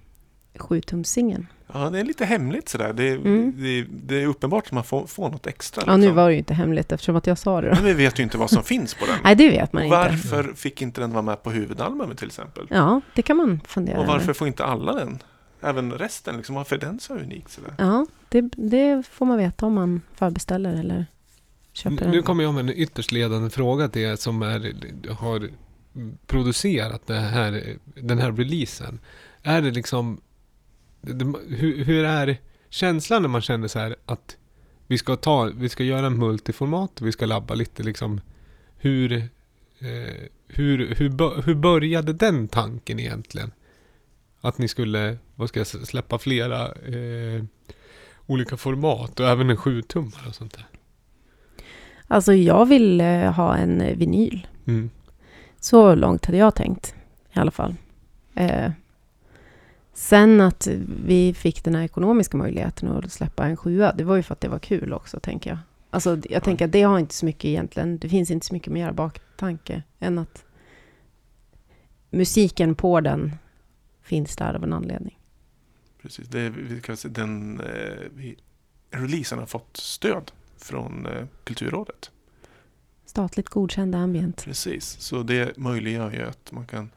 7-tumsingen. 0.58 1.46
Ja, 1.74 1.90
det 1.90 2.00
är 2.00 2.04
lite 2.04 2.26
hemligt 2.26 2.70
sådär. 2.70 2.94
Det, 2.94 3.10
Mm. 3.10 3.54
det, 3.58 3.86
det 3.90 4.22
är 4.24 4.28
uppenbart 4.28 4.66
att 4.66 4.72
man 4.72 4.84
får, 4.84 5.08
får 5.08 5.30
något 5.30 5.48
extra. 5.48 5.84
Ja, 5.88 5.98
nu 5.98 6.02
liksom. 6.02 6.16
var 6.16 6.28
det 6.28 6.32
ju 6.34 6.38
inte 6.40 6.54
hemligt 6.54 6.92
eftersom 6.92 7.16
att 7.16 7.28
jag 7.28 7.38
sa 7.38 7.62
det 7.62 7.68
då. 7.70 7.76
Men 7.76 7.84
vi 7.86 7.94
vet 7.94 8.20
ju 8.20 8.24
inte 8.24 8.38
vad 8.38 8.50
som 8.50 8.64
finns 8.64 8.94
på 8.94 9.06
den. 9.06 9.16
Nej, 9.24 9.36
det 9.36 9.50
vet 9.50 9.74
man 9.74 9.82
Och 9.82 9.86
inte. 9.86 9.98
varför 9.98 10.54
fick 10.56 10.82
inte 10.82 11.02
den 11.02 11.12
vara 11.12 11.22
med 11.22 11.44
på 11.44 11.52
huvudalbumet 11.52 12.18
till 12.18 12.28
exempel? 12.28 12.68
Ja, 12.70 13.02
det 13.16 13.22
kan 13.22 13.38
man 13.38 13.60
fundera 13.68 14.00
Och 14.00 14.06
varför 14.08 14.24
över. 14.24 14.34
får 14.34 14.48
inte 14.48 14.66
alla 14.66 14.94
den? 14.94 15.20
Även 15.62 15.92
resten, 15.92 16.38
liksom, 16.38 16.56
varför 16.56 16.76
är 16.76 16.80
den 16.80 17.00
så 17.00 17.14
unik? 17.16 17.50
Sådär? 17.50 17.74
Ja, 17.78 18.06
det, 18.30 18.42
det 18.42 19.04
får 19.12 19.26
man 19.26 19.38
veta 19.38 19.66
om 19.66 19.74
man 19.74 20.02
förbeställer 20.16 20.74
eller 20.74 21.06
köper 21.74 22.06
Nu 22.06 22.12
den. 22.12 22.24
kommer 22.24 22.44
jag 22.44 22.54
med 22.54 22.62
en 22.70 22.70
ytterst 22.78 23.12
ledande 23.12 23.50
fråga 23.50 23.88
till 23.90 24.02
er 24.02 24.16
som 24.16 24.42
är, 24.42 24.74
har 25.14 25.50
producerat 26.28 27.08
det 27.08 27.16
här, 27.20 27.78
den 27.96 28.20
här 28.20 28.32
releasen. 28.32 29.00
Är 29.44 29.62
det 29.62 29.72
liksom... 29.72 30.22
Hur, 31.02 31.84
hur 31.84 32.06
är 32.06 32.38
känslan 32.70 33.22
när 33.22 33.30
man 33.30 33.42
känner 33.42 33.68
så 33.68 33.80
här 33.80 33.96
att 34.06 34.38
vi 34.88 34.98
ska, 34.98 35.16
ta, 35.16 35.44
vi 35.56 35.70
ska 35.70 35.84
göra 35.84 36.06
en 36.06 36.18
multiformat, 36.18 37.02
vi 37.02 37.12
ska 37.12 37.26
labba 37.26 37.54
lite 37.54 37.84
liksom. 37.84 38.22
Hur, 38.78 39.12
eh, 39.80 40.24
hur, 40.48 40.96
hur, 40.96 41.42
hur 41.42 41.56
började 41.56 42.14
den 42.14 42.48
tanken 42.48 43.00
egentligen? 43.00 43.52
Att 44.42 44.58
ni 44.58 44.68
skulle, 44.68 45.18
vad 45.36 45.50
ska 45.50 45.60
jag 45.60 45.68
släppa 45.68 46.18
flera 46.18 46.66
eh, 46.66 47.44
olika 48.26 48.58
format 48.58 49.20
och 49.20 49.28
även 49.28 49.50
en 49.50 49.58
7-tummare 49.58 50.28
och 50.28 50.36
sånt 50.36 50.54
där. 50.54 50.68
Alltså 52.08 52.34
jag 52.34 52.66
vill 52.66 53.02
eh, 53.02 53.32
ha 53.32 53.58
en 53.58 53.98
vinyl. 53.98 54.48
Mm. 54.68 54.90
Så 55.60 55.96
långt 55.96 56.26
hade 56.26 56.38
jag 56.38 56.56
tänkt 56.56 56.96
i 57.34 57.40
alla 57.40 57.52
fall. 57.52 57.76
Eh, 58.36 58.72
sen 60.00 60.42
att 60.42 60.68
vi 61.06 61.34
fick 61.34 61.64
den 61.64 61.76
här 61.76 61.84
ekonomiska 61.84 62.38
möjligheten 62.38 62.90
att 62.90 63.12
släppa 63.12 63.46
en 63.46 63.58
sjua, 63.58 63.94
det 63.94 64.04
var 64.04 64.16
ju 64.16 64.24
för 64.24 64.34
att 64.34 64.42
det 64.42 64.48
var 64.48 64.60
kul 64.60 64.94
också, 64.94 65.20
tänker 65.20 65.50
jag. 65.50 65.60
Alltså 65.90 66.18
jag 66.30 66.44
tänker 66.44 66.66
att 66.66 66.72
det 66.72 66.82
har 66.82 67.00
inte 67.00 67.14
så 67.14 67.26
mycket 67.26 67.46
egentligen, 67.46 67.98
det 67.98 68.10
finns 68.10 68.32
inte 68.32 68.46
så 68.46 68.54
mycket 68.54 68.74
mer 68.74 68.92
baktanke 68.92 69.84
än 70.00 70.20
att 70.20 70.46
musiken 72.10 72.76
på 72.76 73.02
den 73.02 73.32
finns 74.02 74.36
där 74.36 74.54
av 74.54 74.64
en 74.64 74.74
anledning. 74.74 75.20
Precis. 76.02 76.28
Det, 76.28 76.50
vi 76.50 76.82
kan 76.82 76.98
säga, 76.98 77.14
den, 77.14 77.60
eh, 77.60 78.08
vi, 78.16 78.38
releasen 78.92 79.40
har 79.40 79.46
fått 79.46 79.78
stöd 79.78 80.32
från 80.58 81.06
eh, 81.06 81.26
Kulturrådet. 81.44 82.12
Statligt 83.06 83.50
godkänd 83.50 83.96
ambient. 83.96 84.44
Precis, 84.46 84.86
så 85.00 85.24
det 85.24 85.58
möjliggör 85.58 86.12
ju 86.12 86.22
att 86.22 86.52
man 86.52 86.68
kan 86.68 86.90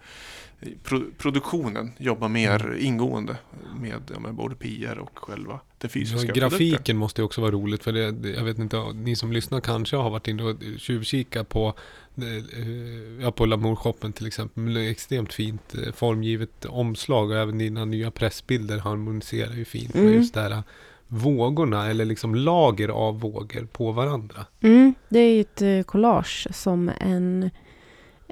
pro, 0.83 1.01
produktionen 1.19 1.93
jobba 1.99 2.29
mer 2.29 2.77
ingående 2.81 3.37
med, 3.81 4.01
ja, 4.15 4.21
med 4.21 4.35
både 4.35 4.55
PR 4.55 4.99
och 4.99 5.19
själva 5.19 5.61
det 5.79 5.89
fysiska 5.89 6.27
Ja, 6.27 6.33
produkten. 6.35 6.41
grafiken 6.69 6.97
måste 6.97 7.21
ju 7.21 7.25
också 7.25 7.41
vara 7.41 7.51
roligt 7.51 7.85
för 7.85 7.93
det, 7.93 8.31
jag 8.31 8.45
vet 8.45 8.59
inte, 8.59 8.93
ni 8.95 9.17
som 9.17 9.33
lyssnar 9.33 9.61
kanske 9.61 9.97
har 9.97 10.11
varit 10.11 10.29
inne 10.29 10.43
och 10.43 10.57
tjuvkikat 10.79 11.49
på 11.49 11.75
eh, 12.17 13.23
ja, 13.23 13.33
på 13.33 13.47
Lamour-shoppen 13.47 14.13
till 14.13 14.27
exempel. 14.27 14.63
Men 14.63 14.75
det 14.75 14.81
är 14.85 14.91
extremt 14.91 15.33
fint 15.33 15.75
eh, 15.75 15.93
formgivet 15.93 16.65
omslag 16.65 17.31
och 17.31 17.37
även 17.37 17.59
dina 17.59 17.85
nya 17.85 18.11
pressbilder 18.11 18.79
harmoniserar 18.79 19.53
ju 19.55 19.65
fint 19.65 19.95
med 19.95 20.03
Mm. 20.03 20.15
just 20.15 20.35
det 20.35 20.41
här 20.41 20.51
eh, 20.51 20.63
vågorna 21.09 21.91
eller 21.91 22.05
liksom 22.05 22.35
lager 22.35 22.89
av 22.89 23.21
vågor 23.21 23.69
på 23.73 23.93
varandra. 23.93 24.47
Mm, 24.61 24.95
det 25.09 25.19
är 25.19 25.35
ju 25.35 25.41
ett 25.41 25.87
collage 25.87 26.47
som 26.51 26.91
en 27.01 27.51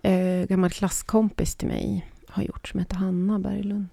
eh, 0.03 0.47
gammal 0.49 0.71
klasskompis 0.71 1.55
till 1.55 1.69
mig 1.69 2.07
har 2.33 2.43
gjort 2.43 2.69
som 2.69 2.81
heter 2.81 2.97
Hanna 2.97 3.39
Berglund. 3.39 3.89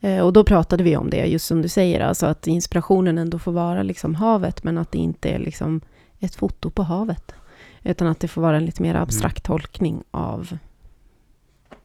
Eh, 0.00 0.20
och 0.20 0.32
då 0.32 0.44
pratade 0.44 0.84
vi 0.84 0.96
om 0.96 1.10
det, 1.10 1.26
just 1.26 1.46
som 1.46 1.62
du 1.62 1.68
säger, 1.68 2.00
alltså 2.00 2.26
att 2.26 2.46
inspirationen 2.46 3.18
ändå 3.18 3.38
får 3.38 3.52
vara 3.52 3.82
liksom 3.82 4.14
havet, 4.14 4.64
men 4.64 4.78
att 4.78 4.92
det 4.92 4.98
inte 4.98 5.28
är 5.28 5.38
liksom 5.38 5.80
ett 6.18 6.34
foto 6.34 6.70
på 6.70 6.82
havet. 6.82 7.34
Utan 7.82 8.08
att 8.08 8.20
det 8.20 8.28
får 8.28 8.42
vara 8.42 8.56
en 8.56 8.64
lite 8.64 8.82
mer 8.82 8.94
abstrakt 8.94 9.44
tolkning 9.44 10.02
av 10.10 10.58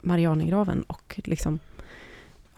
Marianergraven 0.02 0.84
och 0.84 1.20
liksom 1.24 1.60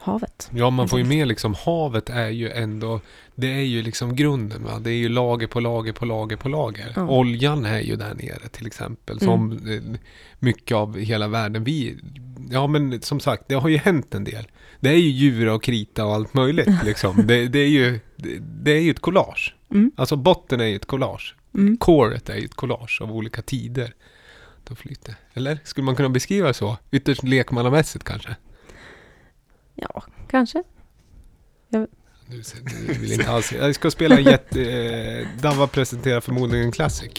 havet. 0.05 0.49
Ja, 0.53 0.69
man 0.69 0.89
får 0.89 0.99
ju 0.99 1.05
Precis. 1.05 1.17
med 1.17 1.27
liksom 1.27 1.55
havet 1.65 2.09
är 2.09 2.29
ju 2.29 2.51
ändå, 2.51 3.01
det 3.35 3.47
är 3.47 3.63
ju 3.63 3.81
liksom 3.81 4.15
grunden 4.15 4.63
va. 4.63 4.79
Det 4.79 4.89
är 4.89 4.97
ju 4.97 5.09
lager 5.09 5.47
på 5.47 5.59
lager 5.59 5.93
på 5.93 6.05
lager 6.05 6.37
på 6.37 6.49
lager. 6.49 6.93
Ja. 6.95 7.07
Oljan 7.09 7.65
är 7.65 7.79
ju 7.79 7.95
där 7.95 8.13
nere 8.13 8.49
till 8.51 8.67
exempel. 8.67 9.19
Som 9.19 9.51
eh, 9.51 9.99
mycket 10.39 10.77
av 10.77 10.97
hela 10.97 11.27
världen. 11.27 11.63
Vi, 11.63 11.97
ja 12.51 12.67
men 12.67 13.01
som 13.01 13.19
sagt, 13.19 13.43
det 13.47 13.55
har 13.55 13.69
ju 13.69 13.77
hänt 13.77 14.15
en 14.15 14.23
del. 14.23 14.47
Det 14.79 14.89
är 14.89 14.97
ju 14.97 15.09
djur 15.09 15.49
och 15.49 15.63
krita 15.63 16.05
och 16.05 16.13
allt 16.13 16.33
möjligt 16.33 16.69
liksom. 16.85 17.27
det, 17.27 17.47
det 17.47 17.59
är 17.59 17.69
ju, 17.69 17.99
det, 18.15 18.39
det 18.39 18.71
är 18.71 18.81
ju 18.81 18.91
ett 18.91 18.99
collage. 18.99 19.55
Mm. 19.71 19.91
Alltså 19.95 20.15
botten 20.15 20.61
är 20.61 20.65
ju 20.65 20.75
ett 20.75 20.85
collage. 20.85 21.35
Mm. 21.53 21.77
Coret 21.77 22.29
är 22.29 22.35
ju 22.35 22.45
ett 22.45 22.55
collage 22.55 22.99
av 23.01 23.11
olika 23.11 23.41
tider. 23.41 23.93
Flyter. 24.75 25.15
Eller? 25.33 25.59
Skulle 25.63 25.85
man 25.85 25.95
kunna 25.95 26.09
beskriva 26.09 26.47
det 26.47 26.53
så? 26.53 26.77
Ytterst 26.91 27.23
lekmannamässigt 27.23 28.03
kanske? 28.03 28.35
Ja, 29.75 30.03
kanske. 30.27 30.63
Nu, 31.69 31.88
nu 32.27 32.41
vill 32.93 33.09
jag 33.09 33.19
inte 33.19 33.31
alls. 33.31 33.51
Jag 33.51 33.75
ska 33.75 33.91
spela 33.91 34.17
en 34.17 34.23
jätte... 34.23 34.61
Eh, 34.61 35.27
Dava 35.41 35.67
presenterar 35.67 36.21
förmodligen 36.21 36.65
en 36.65 36.71
classic. 36.71 37.11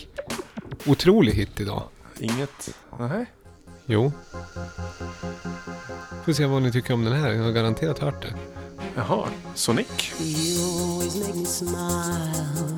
Otrolig 0.86 1.32
hit 1.32 1.60
idag. 1.60 1.82
Inget? 2.20 2.76
Nej. 2.98 3.26
Jo. 3.86 4.12
Får 6.24 6.32
se 6.32 6.46
vad 6.46 6.62
ni 6.62 6.72
tycker 6.72 6.94
om 6.94 7.04
den 7.04 7.14
här. 7.14 7.32
Jag 7.32 7.42
har 7.44 7.52
garanterat 7.52 7.98
hört 7.98 8.22
det. 8.22 8.34
Jaha, 8.94 9.28
Sonic. 9.54 10.12
You 10.20 10.92
always 10.92 11.16
make 11.16 11.38
me 11.38 11.44
smile 11.44 12.76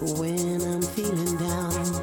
when 0.00 0.60
I'm 0.60 0.82
feeling 0.82 1.36
down. 1.38 2.01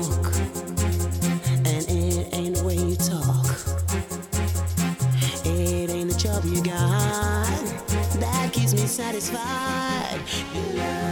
and 1.66 1.86
it 1.90 2.34
ain't 2.34 2.56
the 2.56 2.64
way 2.64 2.76
you 2.76 2.96
talk. 2.96 3.46
It 5.46 5.90
ain't 5.90 6.12
the 6.12 6.18
job 6.18 6.46
you 6.46 6.64
got 6.64 7.84
that 8.20 8.54
keeps 8.54 8.74
me 8.74 8.86
satisfied. 8.86 10.22
You 10.54 10.78
love 10.78 11.03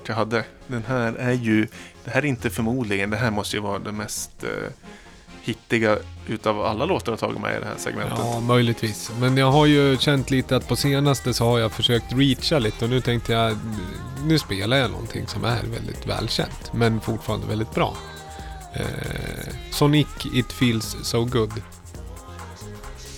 klart 0.00 0.08
jag 0.08 0.16
hade. 0.16 0.44
Den 0.66 0.84
här 0.88 1.12
är 1.12 1.32
ju... 1.32 1.66
Det 2.04 2.10
här 2.10 2.22
är 2.22 2.26
inte 2.26 2.50
förmodligen. 2.50 3.10
Det 3.10 3.16
här 3.16 3.30
måste 3.30 3.56
ju 3.56 3.62
vara 3.62 3.78
den 3.78 3.96
mest 3.96 4.44
eh, 4.44 4.72
hittiga 5.42 5.98
utav 6.26 6.64
alla 6.64 6.84
låtar 6.84 7.12
jag 7.12 7.18
tagit 7.18 7.40
med 7.40 7.56
i 7.56 7.60
det 7.60 7.66
här 7.66 7.74
segmentet. 7.76 8.18
Ja, 8.18 8.40
möjligtvis. 8.40 9.10
Men 9.20 9.36
jag 9.36 9.52
har 9.52 9.66
ju 9.66 9.96
känt 9.98 10.30
lite 10.30 10.56
att 10.56 10.68
på 10.68 10.76
senaste 10.76 11.34
så 11.34 11.44
har 11.44 11.58
jag 11.58 11.72
försökt 11.72 12.12
reacha 12.12 12.58
lite 12.58 12.84
och 12.84 12.90
nu 12.90 13.00
tänkte 13.00 13.32
jag, 13.32 13.56
nu 14.24 14.38
spelar 14.38 14.76
jag 14.76 14.90
någonting 14.90 15.26
som 15.26 15.44
är 15.44 15.62
väldigt 15.62 16.06
välkänt, 16.06 16.72
men 16.72 17.00
fortfarande 17.00 17.46
väldigt 17.46 17.74
bra. 17.74 17.96
Eh, 18.74 19.54
Sonic 19.70 20.08
It 20.34 20.52
Feels 20.52 20.96
So 21.02 21.24
Good. 21.24 21.52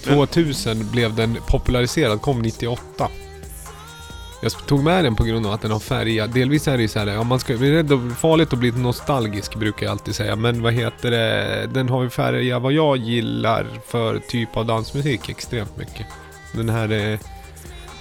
2000 0.04 0.90
blev 0.90 1.14
den 1.14 1.38
populariserad, 1.48 2.22
kom 2.22 2.42
98. 2.42 3.08
Jag 4.44 4.52
tog 4.66 4.84
med 4.84 5.04
den 5.04 5.16
på 5.16 5.24
grund 5.24 5.46
av 5.46 5.52
att 5.52 5.62
den 5.62 5.70
har 5.70 5.78
färgat. 5.78 6.34
Delvis 6.34 6.68
är 6.68 6.76
det 6.76 6.82
ju 6.82 6.88
så 6.88 6.98
här, 6.98 7.06
ja, 7.06 7.22
man 7.22 7.40
ska, 7.40 7.56
det 7.56 7.66
är 7.66 8.14
farligt 8.14 8.52
att 8.52 8.58
bli 8.58 8.70
nostalgisk 8.70 9.56
brukar 9.56 9.86
jag 9.86 9.90
alltid 9.90 10.14
säga. 10.14 10.36
Men 10.36 10.62
vad 10.62 10.72
heter 10.72 11.10
det, 11.10 11.66
den 11.74 11.88
har 11.88 12.02
ju 12.02 12.10
färgat 12.10 12.62
vad 12.62 12.72
jag 12.72 12.96
gillar 12.96 13.66
för 13.86 14.18
typ 14.18 14.56
av 14.56 14.66
dansmusik 14.66 15.28
extremt 15.28 15.76
mycket. 15.76 16.06
Den 16.52 16.68
här 16.68 17.12
eh, 17.12 17.18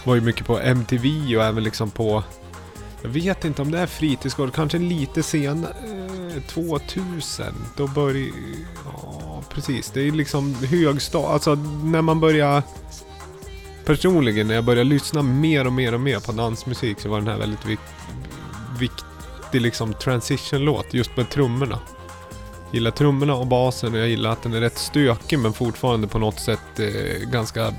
var 0.04 0.16
ju 0.16 0.22
mycket 0.22 0.48
på 0.48 0.60
MTV 0.60 1.38
och 1.38 1.44
även 1.44 1.64
liksom 1.64 1.92
på, 1.92 2.24
jag 3.02 3.10
vet 3.10 3.46
inte 3.46 3.62
om 3.62 3.72
det 3.72 3.80
är 3.80 3.88
fritidsgård, 3.88 4.54
kanske 4.54 4.78
lite 4.78 5.24
senare, 5.24 5.74
eh, 6.36 6.42
2000. 6.42 7.46
Då 7.78 7.88
började, 7.88 8.32
ja 8.86 9.44
precis, 9.50 9.92
det 9.92 10.02
är 10.02 10.12
liksom 10.12 10.56
högstad, 10.56 11.28
alltså 11.28 11.56
när 11.84 12.02
man 12.02 12.20
börjar 12.20 12.64
Personligen 13.92 14.48
när 14.48 14.56
jag 14.56 14.64
började 14.64 14.90
lyssna 14.90 15.22
mer 15.22 15.68
och 15.68 15.74
mer 15.74 15.94
och 15.94 16.00
mer 16.00 16.20
på 16.20 16.32
dansmusik 16.32 17.00
så 17.00 17.10
var 17.10 17.20
den 17.20 17.28
här 17.28 17.38
väldigt 17.38 17.66
vik 17.66 17.80
viktig 18.80 19.62
liksom 19.62 19.94
transition-låt 19.94 20.94
just 20.94 21.18
med 21.18 21.30
trummorna. 21.30 21.80
Gillar 22.72 22.92
trummorna 22.92 23.36
och 23.36 23.48
basen 23.48 23.94
och 23.94 24.00
jag 24.00 24.10
gillar 24.10 24.32
att 24.32 24.44
den 24.44 24.54
är 24.54 24.60
rätt 24.60 24.78
stökig 24.78 25.40
men 25.40 25.54
fortfarande 25.54 26.08
på 26.08 26.20
något 26.20 26.40
sätt 26.40 26.80
eh, 26.80 27.30
ganska... 27.30 27.74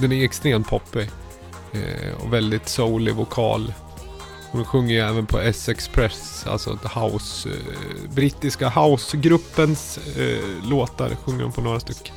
Den 0.00 0.12
är 0.12 0.24
extremt 0.24 0.68
poppig. 0.68 1.10
Eh, 1.72 2.24
och 2.24 2.32
väldigt 2.32 2.68
soulig 2.68 3.14
vokal. 3.14 3.72
Hon 4.50 4.64
sjunger 4.64 4.94
ju 4.94 5.00
även 5.00 5.26
på 5.26 5.38
S-Express, 5.38 6.46
alltså 6.46 6.78
house, 6.94 7.48
eh, 7.48 8.10
brittiska 8.14 8.68
housegruppens 8.68 9.98
eh, 10.16 10.68
låtar 10.70 11.16
sjunger 11.24 11.42
hon 11.42 11.52
på 11.52 11.60
några 11.60 11.80
stycken. 11.80 12.14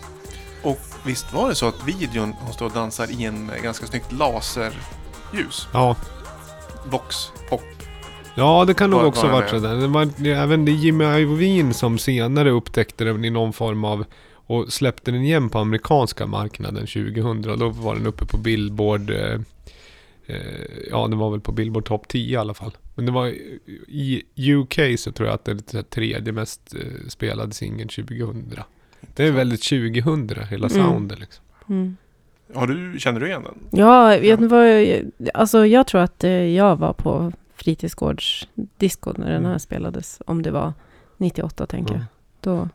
Visst 1.06 1.34
var 1.34 1.50
det 1.50 1.56
så 1.56 1.68
att 1.68 1.88
videon 1.88 2.34
hon 2.39 2.54
står 2.54 2.66
och 2.66 2.72
dansar 2.72 3.22
i 3.22 3.26
en 3.26 3.52
ganska 3.64 3.86
snyggt 3.86 4.12
laserljus? 4.12 5.68
Ja, 5.74 5.95
Vox 6.86 7.16
Pop. 7.50 7.62
Ja, 8.36 8.66
det 8.66 8.74
kan 8.74 8.89
nog 8.89 9.04
också 9.04 9.28
ha 9.28 9.34
varit 9.34 9.50
sådär. 9.50 9.76
Det 9.76 9.88
var 9.88 10.28
även 10.28 10.66
det 10.66 10.72
Jimmy 10.72 11.04
Iovine 11.04 11.74
som 11.74 11.97
senare 11.97 12.50
upptäckte 12.50 13.04
den 13.04 13.26
i 13.26 13.30
någon 13.30 13.54
form 13.54 13.84
av 13.84 14.06
och 14.32 14.74
släppte 14.74 15.12
den 15.12 15.22
igen 15.22 15.50
på 15.50 15.60
amerikanska 15.60 16.28
marknaden 16.28 16.88
2000 16.88 17.50
och 17.50 17.58
då 17.58 17.70
var 17.70 17.95
den 17.95 18.08
uppe 18.08 18.26
på 18.26 18.38
Billboard 18.38 19.10
eh, 19.10 19.39
eh, 20.26 20.38
Ja, 20.91 21.08
den 21.08 21.18
var 21.18 21.32
väl 21.32 21.41
på 21.41 21.52
Billboard 21.52 21.86
Top 21.86 22.08
10 22.08 22.34
i 22.34 22.36
alla 22.36 22.54
fall. 22.54 22.78
Men 22.95 23.06
det 23.06 23.12
var 23.12 23.28
i 23.88 24.24
UK 24.54 25.00
så 25.00 25.12
tror 25.12 25.28
jag 25.28 25.36
att 25.36 25.45
det 25.45 25.74
är 25.74 25.82
tredje 25.82 26.34
mest 26.34 26.76
eh, 26.76 27.08
spelade 27.08 27.54
singeln 27.54 27.89
2000. 27.89 28.54
Det 29.16 29.28
är 29.28 29.32
väldigt 29.32 29.64
2000 29.64 30.30
hela 30.50 30.68
Mm. 30.68 30.70
soundet 30.70 31.20
liksom. 31.20 31.43
Mm. 31.70 31.97
Har 32.56 32.68
du, 32.68 33.00
känner 33.00 33.20
du 33.20 33.28
igen 33.28 33.43
den? 33.43 33.80
Ja, 33.80 34.08
vet 34.08 34.39
ni 34.39 34.47
vad, 34.47 34.66
alltså 35.34 35.66
jag 35.66 35.88
tror 35.88 36.02
att 36.02 36.24
eh, 36.24 36.32
jag 36.32 36.76
var 36.76 36.93
på 36.93 37.32
fritidsgårdsdisco 37.56 39.14
när 39.18 39.26
den 39.32 39.41
här 39.45 39.50
Mm. 39.52 39.60
spelades. 39.60 40.22
Om 40.26 40.41
det 40.41 40.52
var 40.52 40.74
98 41.18 41.66
tänker 41.66 41.93
Ja. 41.93 42.00
jag. 42.00 42.06
Då, 42.41 42.70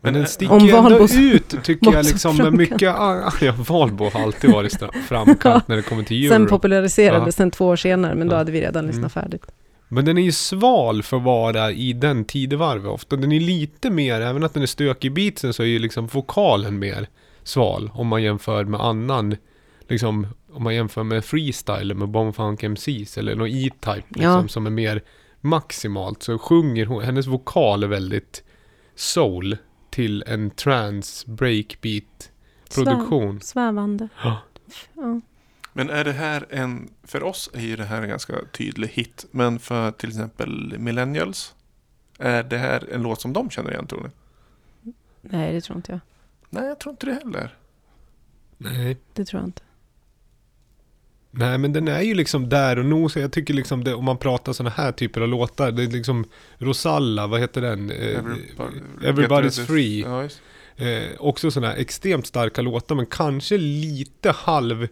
Men 0.00 0.12
den 0.14 0.22
eh, 0.22 0.28
sticker 0.28 0.54
om 0.54 0.86
ändå 0.86 1.08
ut 1.14 1.54
tycker 1.64 1.92
jag 1.92 2.04
liksom 2.04 2.36
med 2.36 2.52
mycket... 2.52 2.82
Ja, 2.82 3.32
Valbo 3.68 4.04
har 4.10 4.20
alltid 4.22 4.50
varit 4.52 4.72
framkant 5.08 5.68
när 5.68 5.76
det 5.76 5.82
kommer 5.82 6.02
till 6.02 6.28
sen 6.28 6.42
euro. 6.42 6.50
populariserades 6.50 7.36
den 7.36 7.50
två 7.50 7.66
år 7.66 7.76
senare, 7.76 8.14
men 8.14 8.28
då 8.28 8.36
hade 8.36 8.52
vi 8.52 8.60
redan 8.60 8.86
lyssnat 8.86 8.98
Mm. 8.98 9.10
färdigt. 9.10 9.44
Men 9.94 10.04
den 10.04 10.18
är 10.18 10.22
ju 10.22 10.32
sval 10.32 11.02
för 11.02 11.16
att 11.16 11.22
vara 11.22 11.72
i 11.72 11.92
den 11.92 12.24
tidevarvet 12.24 12.86
ofta. 12.86 13.16
Den 13.16 13.32
är 13.32 13.40
lite 13.40 13.90
mer, 13.90 14.20
även 14.20 14.44
att 14.44 14.54
den 14.54 14.62
är 14.62 14.66
stökig 14.66 15.08
i 15.08 15.10
beatsen 15.10 15.52
så 15.52 15.62
är 15.62 15.66
ju 15.66 15.78
liksom 15.78 16.06
vokalen 16.06 16.78
mer 16.78 17.08
sval 17.42 17.90
om 17.94 18.06
man 18.06 18.22
jämför 18.22 18.64
med 18.64 18.80
annan, 18.80 19.36
liksom 19.88 20.26
om 20.52 20.62
man 20.62 20.74
jämför 20.74 21.02
med 21.02 21.24
freestyle 21.24 21.94
med 21.94 22.08
Bonfunk 22.08 22.62
MCs 22.62 23.18
eller 23.18 23.34
någon 23.36 23.48
E-Type 23.48 24.02
liksom, 24.08 24.22
Ja. 24.42 24.48
som 24.48 24.66
är 24.66 24.70
mer 24.70 25.02
maximalt 25.40 26.22
så 26.22 26.38
sjunger 26.38 26.86
hon, 26.86 27.02
hennes 27.02 27.26
vokal 27.26 27.82
är 27.82 27.86
väldigt 27.88 28.42
soul 28.94 29.56
till 29.90 30.24
en 30.26 30.50
trance 30.50 31.30
breakbeat 31.30 32.30
produktion. 32.74 33.38
Svä- 33.38 33.42
svävande. 33.44 34.08
Ja. 34.24 34.38
Ja. 34.94 35.20
Men 35.76 35.90
är 35.90 36.04
det 36.04 36.12
här 36.12 36.46
en... 36.50 36.90
För 37.02 37.22
oss 37.22 37.50
är 37.54 37.60
ju 37.60 37.76
det 37.76 37.84
här 37.84 38.02
en 38.02 38.08
ganska 38.08 38.34
tydlig 38.52 38.88
hit. 38.88 39.26
Men 39.30 39.58
för 39.58 39.90
till 39.90 40.08
exempel 40.08 40.78
Millennials. 40.78 41.54
Är 42.18 42.42
det 42.42 42.58
här 42.58 42.88
en 42.92 43.02
låt 43.02 43.20
som 43.20 43.32
de 43.32 43.50
känner 43.50 43.70
igen 43.70 43.86
tror 43.86 44.02
ni? 44.02 44.10
Nej, 45.20 45.52
det 45.52 45.60
tror 45.60 45.76
inte 45.76 45.92
jag. 45.92 46.00
Nej, 46.50 46.64
jag 46.64 46.78
tror 46.80 46.92
inte 46.92 47.06
det 47.06 47.12
heller. 47.12 47.54
Nej. 48.58 48.96
Det 49.12 49.24
tror 49.24 49.40
jag 49.42 49.48
inte. 49.48 49.62
Nej 51.30 51.58
men 51.58 51.72
den 51.72 51.88
är 51.88 52.00
ju 52.00 52.14
liksom 52.14 52.48
där 52.48 52.78
och 52.78 52.84
nosar. 52.84 53.20
Jag 53.20 53.32
tycker 53.32 53.54
liksom 53.54 53.84
det, 53.84 53.94
om 53.94 54.04
man 54.04 54.18
pratar 54.18 54.52
sådana 54.52 54.70
här 54.70 54.92
typer 54.92 55.20
av 55.20 55.28
låtar. 55.28 55.72
Det 55.72 55.82
är 55.82 55.88
liksom 55.88 56.24
Rosalla, 56.58 57.26
vad 57.26 57.40
heter 57.40 57.60
den? 57.60 57.90
Eh, 57.90 57.96
Everybody- 57.96 58.80
Everybody's 59.00 59.66
Free. 59.66 60.00
Ja, 60.00 60.22
just. 60.22 60.40
Eh, 60.76 61.02
också 61.18 61.50
sådana 61.50 61.72
här 61.72 61.80
extremt 61.80 62.26
starka 62.26 62.62
låtar 62.62 62.94
men 62.94 63.06
kanske 63.06 63.58
lite 63.58 64.30
halv 64.30 64.88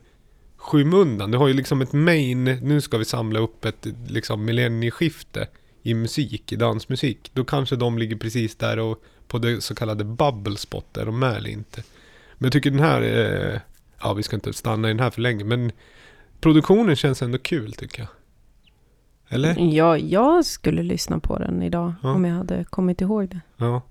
skymundan. 0.62 1.30
Du 1.30 1.38
har 1.38 1.48
ju 1.48 1.54
liksom 1.54 1.80
ett 1.82 1.92
main, 1.92 2.44
nu 2.44 2.80
ska 2.80 2.98
vi 2.98 3.04
samla 3.04 3.40
upp 3.40 3.64
ett 3.64 3.86
liksom 4.06 4.44
millennieskifte 4.44 5.48
i 5.82 5.94
musik, 5.94 6.52
i 6.52 6.56
dansmusik. 6.56 7.30
Då 7.34 7.44
kanske 7.44 7.76
de 7.76 7.98
ligger 7.98 8.16
precis 8.16 8.56
där 8.56 8.78
och 8.78 9.02
på 9.28 9.38
det 9.38 9.60
så 9.60 9.74
kallade 9.74 10.04
bubble 10.04 10.56
spot, 10.56 10.96
är 10.96 11.06
de 11.06 11.18
med 11.18 11.36
eller 11.36 11.50
inte? 11.50 11.82
Men 12.34 12.44
jag 12.46 12.52
tycker 12.52 12.70
den 12.70 12.80
här, 12.80 13.02
eh, 13.02 13.60
ja 14.02 14.12
vi 14.14 14.22
ska 14.22 14.36
inte 14.36 14.52
stanna 14.52 14.88
i 14.88 14.90
den 14.92 15.00
här 15.00 15.10
för 15.10 15.20
länge, 15.20 15.44
men 15.44 15.72
produktionen 16.40 16.96
känns 16.96 17.22
ändå 17.22 17.38
kul 17.38 17.72
tycker 17.72 18.00
jag. 18.02 18.08
Eller? 19.28 19.74
Ja, 19.74 19.98
jag 19.98 20.44
skulle 20.46 20.82
lyssna 20.82 21.18
på 21.18 21.38
den 21.38 21.62
idag 21.62 21.94
Ja. 22.02 22.12
om 22.12 22.24
jag 22.24 22.34
hade 22.34 22.64
kommit 22.64 23.00
ihåg 23.00 23.28
det. 23.28 23.40
Ja. 23.56 23.82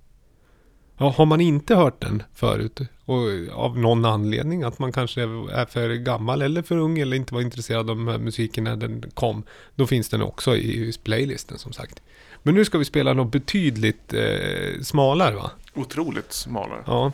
Ja. 1.02 1.14
Har 1.18 1.26
man 1.26 1.42
inte 1.42 1.76
hört 1.76 2.02
den 2.02 2.24
förut 2.34 2.80
och 3.06 3.20
av 3.64 3.78
någon 3.78 4.06
anledning 4.06 4.64
att 4.64 4.80
man 4.80 4.92
kanske 4.92 5.22
är 5.22 5.66
för 5.66 5.90
gammal 5.90 6.42
eller 6.42 6.62
för 6.62 6.78
ung 6.78 7.00
eller 7.00 7.18
inte 7.18 7.34
var 7.34 7.42
intresserad 7.42 7.90
av 7.90 7.98
musiken 7.98 8.64
när 8.64 8.76
den 8.76 9.04
kom. 9.14 9.44
Då 9.76 9.88
finns 9.88 10.10
den 10.10 10.22
också 10.22 10.56
i 10.56 10.94
playlisten 11.04 11.58
som 11.58 11.74
sagt. 11.74 12.02
Men 12.44 12.56
nu 12.56 12.66
ska 12.66 12.78
vi 12.78 12.86
spela 12.86 13.14
något 13.14 13.32
betydligt 13.32 14.14
eh, 14.14 14.82
smalare 14.82 15.36
va? 15.36 15.52
Otroligt 15.74 16.34
smalare. 16.34 16.84
Ja. 16.86 17.12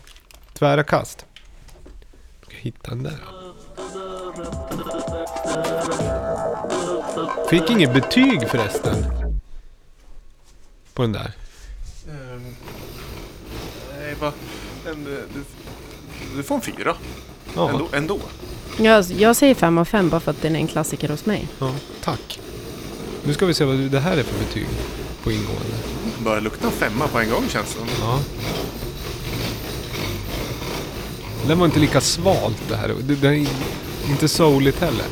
Tvära 0.53 0.83
kast. 0.83 1.25
Ska 2.41 2.53
jag 2.53 2.61
hitta 2.61 2.89
den 2.89 3.03
där. 3.03 3.19
Fick 7.49 7.69
inget 7.69 7.93
betyg 7.93 8.49
förresten. 8.49 8.95
På 10.93 11.01
den 11.01 11.11
där. 11.11 11.46
Va? 14.19 14.31
En, 14.85 14.91
eh, 14.91 15.19
du, 15.33 15.43
du 16.37 16.43
får 16.43 16.55
en 16.55 16.61
fyra. 16.61 16.95
Ja, 17.55 17.69
Ändå. 17.69 17.87
ändå. 17.93 18.19
Jag, 18.77 19.05
jag 19.17 19.35
säger 19.35 19.55
fem 19.55 19.77
av 19.77 19.85
fem 19.85 20.09
bara 20.09 20.19
för 20.21 20.31
att 20.31 20.41
den 20.41 20.55
är 20.55 20.59
en 20.59 20.67
klassiker 20.67 21.09
hos 21.09 21.25
mig. 21.25 21.47
ja, 21.59 21.71
tack. 22.03 22.39
Nu 23.25 23.33
ska 23.33 23.45
vi 23.45 23.53
se 23.53 23.65
vad 23.65 23.75
det 23.77 23.99
här 23.99 24.17
är 24.17 24.23
för 24.23 24.39
betyg 24.45 24.67
på 25.23 25.31
ingående. 25.31 25.75
Börjar 26.23 26.41
lukta 26.41 26.71
femma 26.71 27.07
på 27.07 27.19
en 27.19 27.29
gång 27.29 27.43
känns 27.49 27.73
det 27.73 27.79
som. 27.79 27.87
Ja. 28.01 28.19
Den 31.47 31.59
var 31.59 31.65
inte 31.65 31.79
lika 31.79 32.01
svalt 32.01 32.57
det 32.69 32.75
här. 32.75 32.93
Det, 33.01 33.15
det 33.15 33.27
är 33.27 33.47
inte 34.09 34.27
souligt 34.27 34.79
heller. 34.81 35.05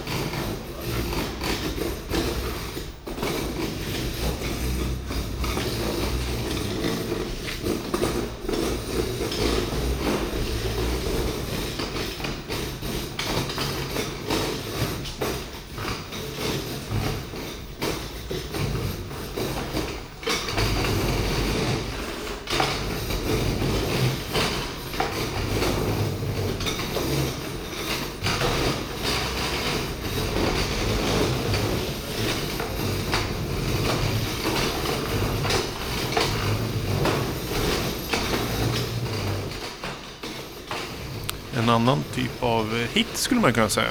Hit 42.96 43.08
skulle 43.18 43.42
man 43.42 43.54
kunna 43.54 43.70
säga. 43.70 43.88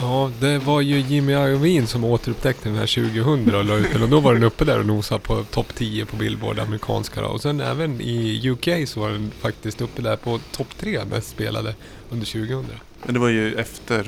Ja, 0.00 0.30
det 0.40 0.58
var 0.58 0.80
ju 0.80 1.00
Jimmy 1.00 1.32
Iovine 1.32 1.86
som 1.86 2.04
återupptäckte 2.04 2.68
den 2.68 2.78
här 2.78 2.86
2000 2.86 3.54
och 3.54 3.64
la 3.64 3.74
ut 3.76 3.92
den. 3.92 4.02
Och 4.02 4.08
då 4.08 4.20
var 4.20 4.34
den 4.34 4.42
uppe 4.42 4.64
där 4.64 4.78
och 4.78 4.86
nosade 4.86 5.20
på 5.20 5.42
topp 5.44 5.74
10 5.74 6.06
på 6.06 6.16
Billboard, 6.16 6.58
amerikanska 6.58 7.20
då. 7.20 7.26
Och 7.28 7.40
sen 7.40 7.60
även 7.60 8.00
i 8.00 8.48
UK 8.50 8.88
så 8.88 9.00
var 9.00 9.10
den 9.10 9.30
faktiskt 9.40 9.80
uppe 9.80 10.02
där 10.02 10.16
på 10.16 10.40
topp 10.52 10.68
3 10.78 11.04
mest 11.04 11.28
spelade 11.30 11.74
under 12.10 12.26
2000. 12.26 12.64
Men 13.04 13.14
det 13.14 13.20
var 13.20 13.28
ju 13.28 13.54
efter 13.54 13.98
eh, 13.98 14.04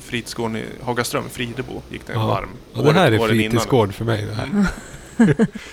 fritidsgården 0.00 0.56
i 0.56 0.64
Hagaström, 0.82 1.24
Fridebo, 1.30 1.82
gick 1.90 2.06
den 2.06 2.16
Ja. 2.20 2.26
varm. 2.26 2.48
Och 2.74 2.84
det 2.84 2.92
här 2.92 3.12
är 3.12 3.28
fritidsgård 3.28 3.94
för 3.94 4.04
mig 4.04 4.26
det 4.26 4.34
här. 4.34 4.66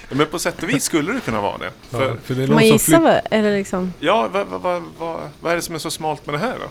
Ja, 0.10 0.16
men 0.16 0.26
på 0.28 0.40
sätt 0.40 0.64
och 0.64 0.70
vis 0.70 0.84
skulle 0.84 1.14
det 1.14 1.20
kunna 1.20 1.42
vara 1.42 1.58
det. 1.58 1.72
För, 1.90 2.08
Ja, 2.10 2.16
för 2.24 2.36
det 2.36 2.44
är 2.44 2.48
man 2.48 2.56
någon 2.56 2.60
som 2.60 2.68
gissa 2.72 2.86
flytt... 2.86 3.02
vad, 3.02 3.20
eller 3.32 3.58
liksom? 3.58 3.94
ja, 4.00 4.30
vad, 4.34 4.48
vad, 4.48 4.62
vad, 4.62 4.84
vad, 5.00 5.20
vad 5.42 5.52
är 5.52 5.56
det 5.56 5.62
som 5.62 5.76
är 5.76 5.80
så 5.80 5.92
smalt 5.92 6.26
med 6.26 6.36
det 6.36 6.40
här 6.40 6.56
då? 6.60 6.70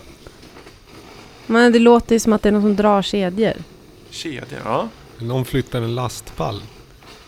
Men 1.49 1.71
det 1.71 1.79
låter 1.79 2.15
ju 2.15 2.19
som 2.19 2.33
att 2.33 2.41
det 2.41 2.49
är 2.49 2.53
någon 2.53 2.61
som 2.61 2.75
drar 2.75 3.01
kedjor. 3.01 3.53
Kedja, 4.09 4.43
ja. 4.63 4.87
Någon 5.19 5.45
flyttar 5.45 5.81
en 5.81 5.95
lastpall. 5.95 6.61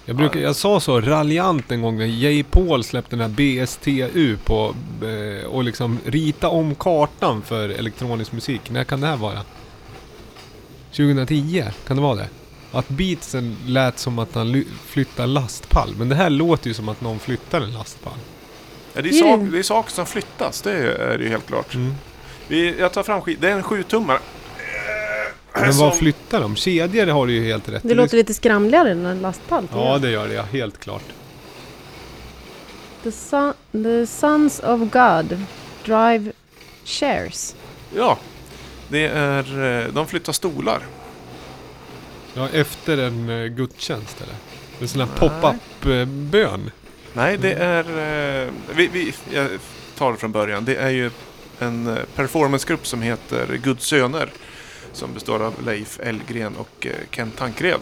Jag, 0.05 0.15
brukar, 0.15 0.39
jag 0.39 0.55
sa 0.55 0.79
så 0.79 1.01
raljant 1.01 1.71
en 1.71 1.81
gång 1.81 1.97
när 1.97 2.05
J. 2.05 2.43
Paul 2.43 2.83
släppte 2.83 3.15
den 3.15 3.31
här 3.31 3.65
BSTU 3.65 4.37
på 4.45 4.75
eh, 5.03 5.45
och 5.47 5.63
liksom 5.63 5.99
rita 6.05 6.49
om 6.49 6.75
kartan 6.75 7.41
för 7.41 7.69
elektronisk 7.69 8.31
musik. 8.31 8.69
När 8.69 8.83
kan 8.83 9.01
det 9.01 9.07
här 9.07 9.17
vara? 9.17 9.39
2010? 10.91 11.63
Kan 11.87 11.95
det 11.97 12.03
vara 12.03 12.15
det? 12.15 12.27
Att 12.71 12.89
beatsen 12.89 13.55
lät 13.65 13.99
som 13.99 14.19
att 14.19 14.35
han 14.35 14.51
ly- 14.51 14.65
flyttar 14.85 15.27
lastpall. 15.27 15.93
Men 15.97 16.09
det 16.09 16.15
här 16.15 16.29
låter 16.29 16.67
ju 16.67 16.73
som 16.73 16.89
att 16.89 17.01
någon 17.01 17.19
flyttar 17.19 17.61
en 17.61 17.73
lastpall. 17.73 18.13
ja 18.93 19.01
det, 19.01 19.09
är 19.09 19.11
Det 19.11 19.19
är- 19.19 19.37
sak, 19.37 19.51
det 19.51 19.59
är 19.59 19.63
saker 19.63 19.91
som 19.91 20.05
flyttas, 20.05 20.61
det 20.61 20.71
är 20.71 21.17
det 21.17 21.23
ju 21.23 21.29
helt 21.29 21.47
klart. 21.47 21.75
Mm. 21.75 21.95
Vi, 22.51 22.79
jag 22.79 22.93
tar 22.93 23.03
fram 23.03 23.21
skit. 23.21 23.41
Det 23.41 23.49
är 23.49 23.51
en 23.55 23.63
sjutummare. 23.63 24.19
Men 25.53 25.77
vad 25.77 25.97
flyttar 25.97 26.41
de? 26.41 26.55
Kedjor 26.55 27.07
har 27.07 27.27
du 27.27 27.33
ju 27.33 27.43
helt 27.43 27.69
rätt 27.69 27.83
Det 27.85 27.93
låter 27.93 28.17
lite 28.17 28.33
skramligare 28.33 28.91
än 28.91 29.05
en 29.05 29.21
lastpall. 29.21 29.67
Ja, 29.73 29.91
jag. 29.91 30.01
det 30.01 30.09
gör 30.11 30.27
det 30.27 30.33
ja. 30.33 30.43
Helt 30.43 30.79
klart. 30.79 31.03
The, 33.03 33.11
son, 33.11 33.53
the 33.71 34.07
Sons 34.07 34.59
of 34.59 34.79
God 34.79 35.37
Drive 35.85 36.31
Shares. 36.85 37.55
Ja, 37.95 38.17
det 38.89 39.07
är... 39.07 39.81
eh, 39.81 39.87
De 39.93 40.07
flyttar 40.07 40.33
stolar. 40.33 40.79
Ja, 42.33 42.49
efter 42.53 42.97
en 42.97 43.29
uh, 43.29 43.47
gudstjänst 43.47 44.21
eller? 44.21 44.35
En 44.81 44.87
sån 44.87 45.01
här 45.01 45.07
pop-up-bön. 45.17 46.71
Nej, 47.13 47.37
det 47.37 47.53
är... 47.53 47.83
eh, 48.43 48.49
Vi, 48.75 48.87
vi, 48.87 49.13
jag 49.33 49.47
tar 49.97 50.11
det 50.11 50.17
från 50.17 50.31
början. 50.31 50.65
Det 50.65 50.75
är 50.75 50.89
ju 50.89 51.11
en 51.61 51.87
eh, 51.87 52.03
performancegrupp 52.15 52.87
som 52.87 53.01
heter 53.01 53.59
Guds 53.63 53.85
söner. 53.85 54.29
Som 54.93 55.13
består 55.13 55.39
av 55.39 55.65
Leif 55.65 55.99
Elgren 55.99 56.55
och 56.55 56.87
eh, 56.87 56.95
Kent 57.11 57.37
Tankred. 57.37 57.79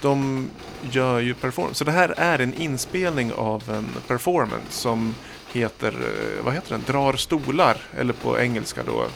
De 0.00 0.48
gör 0.90 1.20
ju 1.20 1.34
performance. 1.34 1.78
Så 1.78 1.84
det 1.84 1.92
här 1.92 2.14
är 2.16 2.38
en 2.38 2.54
inspelning 2.54 3.32
av 3.32 3.70
en 3.70 3.86
performance 4.06 4.70
som 4.70 5.14
heter, 5.52 5.88
eh, 5.88 6.44
vad 6.44 6.54
heter 6.54 6.70
den? 6.70 6.82
Drar 6.86 7.12
stolar. 7.12 7.76
Eller 7.98 8.12
på 8.12 8.38
engelska 8.38 8.82
då, 8.82 9.06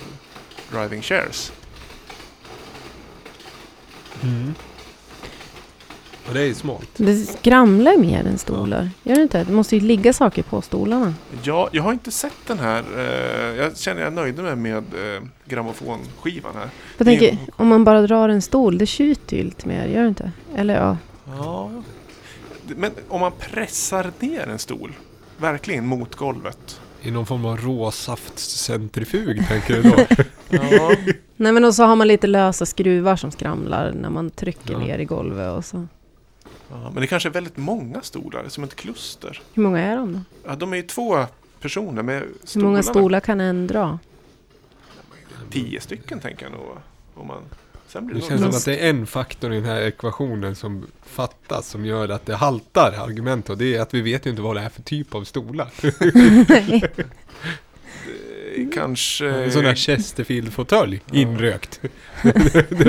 Driving 0.72 1.02
Chairs. 1.02 1.52
Mm. 4.22 4.54
Och 6.30 6.36
det 6.36 6.42
är 6.42 6.46
ju 6.46 6.54
smalt. 6.54 6.88
Det 6.96 7.16
skramlar 7.16 7.96
mer 7.96 8.24
än 8.26 8.38
stolar. 8.38 8.90
Gör 9.02 9.16
det 9.16 9.22
inte? 9.22 9.44
Det 9.44 9.52
måste 9.52 9.76
ju 9.76 9.82
ligga 9.82 10.12
saker 10.12 10.42
på 10.42 10.62
stolarna. 10.62 11.14
Ja, 11.42 11.68
jag 11.72 11.82
har 11.82 11.92
inte 11.92 12.10
sett 12.10 12.46
den 12.46 12.58
här. 12.58 12.84
eh, 12.96 13.56
Jag 13.56 13.76
känner 13.76 14.00
jag 14.00 14.06
är 14.12 14.14
nöjd 14.16 14.38
med, 14.38 14.58
med 14.58 14.76
eh, 14.76 15.22
grammofonskivan 15.46 16.52
här. 16.54 16.68
Jag 16.98 17.06
tänker, 17.06 17.38
om 17.56 17.68
man 17.68 17.84
bara 17.84 18.02
drar 18.02 18.28
en 18.28 18.42
stol, 18.42 18.78
det 18.78 18.86
tjuter 18.86 19.36
ju 19.36 19.42
lite 19.42 19.68
mer. 19.68 19.86
Gör 19.86 20.02
det 20.02 20.08
inte? 20.08 20.32
Eller 20.56 20.74
ja. 20.74 20.96
Ja. 21.38 21.70
Men 22.76 22.90
om 23.08 23.20
man 23.20 23.32
pressar 23.40 24.10
ner 24.18 24.46
en 24.48 24.58
stol, 24.58 24.92
verkligen 25.38 25.86
mot 25.86 26.14
golvet. 26.14 26.80
I 27.02 27.10
någon 27.10 27.26
form 27.26 27.44
av 27.44 27.56
råsaftcentrifug 27.56 29.48
tänker 29.48 29.74
du 29.74 29.82
då? 29.82 29.96
Ja. 30.70 30.92
Nej 31.36 31.52
men 31.52 31.64
och 31.64 31.74
så 31.74 31.84
har 31.84 31.96
man 31.96 32.08
lite 32.08 32.26
lösa 32.26 32.66
skruvar 32.66 33.16
som 33.16 33.30
skramlar 33.30 33.92
när 33.92 34.10
man 34.10 34.30
trycker 34.30 34.72
Ja. 34.72 34.78
ner 34.78 34.98
i 34.98 35.04
golvet 35.04 35.52
och 35.56 35.64
så. 35.64 35.86
Ja, 36.70 36.90
men 36.90 37.00
det 37.00 37.06
kanske 37.06 37.28
är 37.28 37.32
väldigt 37.32 37.56
många 37.56 38.02
stolar, 38.02 38.44
som 38.48 38.64
ett 38.64 38.76
kluster. 38.76 39.42
Hur 39.54 39.62
många 39.62 39.78
är 39.80 39.96
de 39.96 40.12
då? 40.12 40.20
Ja, 40.46 40.54
de 40.54 40.72
är 40.72 40.76
ju 40.76 40.82
två 40.82 41.26
personer 41.60 42.02
med 42.02 42.22
Hur 42.54 42.62
många 42.62 42.82
stolar 42.82 43.20
kan 43.20 43.40
en 43.40 43.66
dra? 43.66 43.98
Tio 45.50 45.80
stycken 45.80 46.20
tänker 46.20 46.44
jag 46.44 46.52
nog. 46.52 46.62
Om 47.14 47.26
man... 47.26 47.42
Sen 47.86 48.06
blir 48.06 48.14
Det 48.14 48.20
det 48.20 48.26
känns 48.26 48.40
som 48.40 48.50
att 48.50 48.64
det 48.64 48.86
är 48.86 48.90
en 48.90 49.06
faktor 49.06 49.52
i 49.52 49.56
den 49.56 49.64
här 49.64 49.80
ekvationen 49.80 50.54
som 50.56 50.86
fattas 51.02 51.68
som 51.68 51.84
gör 51.84 52.08
att 52.08 52.26
det 52.26 52.36
haltar 52.36 52.92
argument 52.92 53.50
och 53.50 53.58
det 53.58 53.76
är 53.76 53.80
att 53.82 53.94
vi 53.94 54.00
vet 54.00 54.26
ju 54.26 54.30
inte 54.30 54.42
vad 54.42 54.56
det 54.56 54.62
är 54.62 54.68
för 54.68 54.82
typ 54.82 55.14
av 55.14 55.24
stolar. 55.24 55.70
Eh, 58.56 58.66
Kanske... 58.74 59.28
En 59.28 59.52
sån 59.52 59.64
här 59.64 59.74
Chesterfield-fåtölj, 59.74 61.00
Ja. 61.12 61.20
inrökt. 61.20 61.80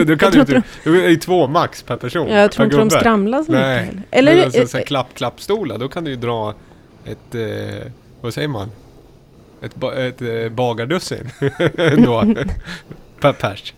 då, 0.07 0.18
kan 0.18 0.32
du 0.32 0.39
inte, 0.39 0.62
då 0.84 0.93
är 0.93 1.09
det 1.09 1.18
två 1.18 1.47
max 1.47 1.84
per 1.84 1.97
person. 1.97 2.28
Ja, 2.28 2.38
jag 2.39 2.51
tror 2.51 2.66
inte 2.66 2.78
de 2.78 2.89
skramlar 2.89 3.43
så 3.43 3.51
mycket 3.51 3.68
heller. 3.68 4.01
Eller, 4.12 4.36
Men 4.36 4.45
alltså, 4.45 4.68
så 4.68 4.78
eh, 4.78 4.84
klapp-klapp-stolar, 4.84 5.78
då 5.78 5.88
kan 5.88 6.03
du 6.03 6.12
ju 6.12 6.18
dra 6.18 6.53
ett, 7.05 7.36
eh, 7.36 7.91
vad 8.22 8.34
säger 8.34 8.47
man? 8.47 8.72
Ett, 9.62 9.76
ba- 9.76 9.93
ett 9.93 10.22
eh, 10.22 10.49
bagardussin 10.49 11.30
då, 12.05 12.34
per 13.20 13.34
pers. 13.34 13.74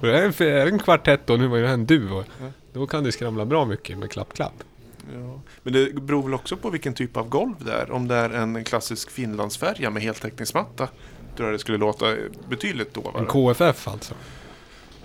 Och 0.00 0.06
det 0.06 0.18
är 0.18 0.22
en, 0.24 0.32
är 0.62 0.66
en 0.66 0.78
kvartett 0.78 1.20
då, 1.26 1.36
nu 1.36 1.46
var 1.46 1.56
ju 1.56 1.62
det 1.62 1.68
en 1.68 1.86
duo. 1.86 2.24
Då 2.72 2.86
kan 2.86 3.04
du 3.04 3.12
skramla 3.12 3.44
bra 3.44 3.64
mycket 3.64 3.98
med 3.98 4.10
klapp-klapp. 4.10 4.52
Men 5.62 5.72
det 5.72 5.94
beror 5.94 6.22
väl 6.22 6.34
också 6.34 6.56
på 6.56 6.70
vilken 6.70 6.94
typ 6.94 7.16
av 7.16 7.28
golv 7.28 7.54
det 7.64 7.72
är. 7.72 7.90
Om 7.90 8.08
det 8.08 8.14
är 8.14 8.30
en 8.30 8.64
klassisk 8.64 9.10
finlandsfärja 9.10 9.90
med 9.90 10.02
heltäckningsmatta 10.02 10.88
tror 11.36 11.48
jag 11.48 11.54
det 11.54 11.58
skulle 11.58 11.78
låta 11.78 12.16
betydligt 12.48 12.96
En 12.96 13.02
dovare. 13.02 13.26
KFF 13.26 13.88
alltså. 13.88 14.14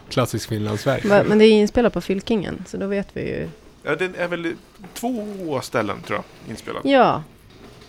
Klassisk 0.10 0.50
finlandsverk. 0.50 1.06
va- 1.06 1.24
men 1.28 1.38
det 1.38 1.46
är 1.46 1.52
inspelat 1.52 1.94
på 1.94 2.02
Fylkingen, 2.02 2.64
så 2.68 2.78
då 2.78 2.88
vet 2.88 3.08
vi 3.14 3.22
ju. 3.22 3.50
Ja, 3.84 3.96
det 3.96 4.18
är 4.18 4.28
väl 4.28 4.54
två 4.94 5.62
ställen 5.62 6.02
tror 6.02 6.18
jag 6.46 6.52
inspelat. 6.52 6.86
Ja. 6.86 7.24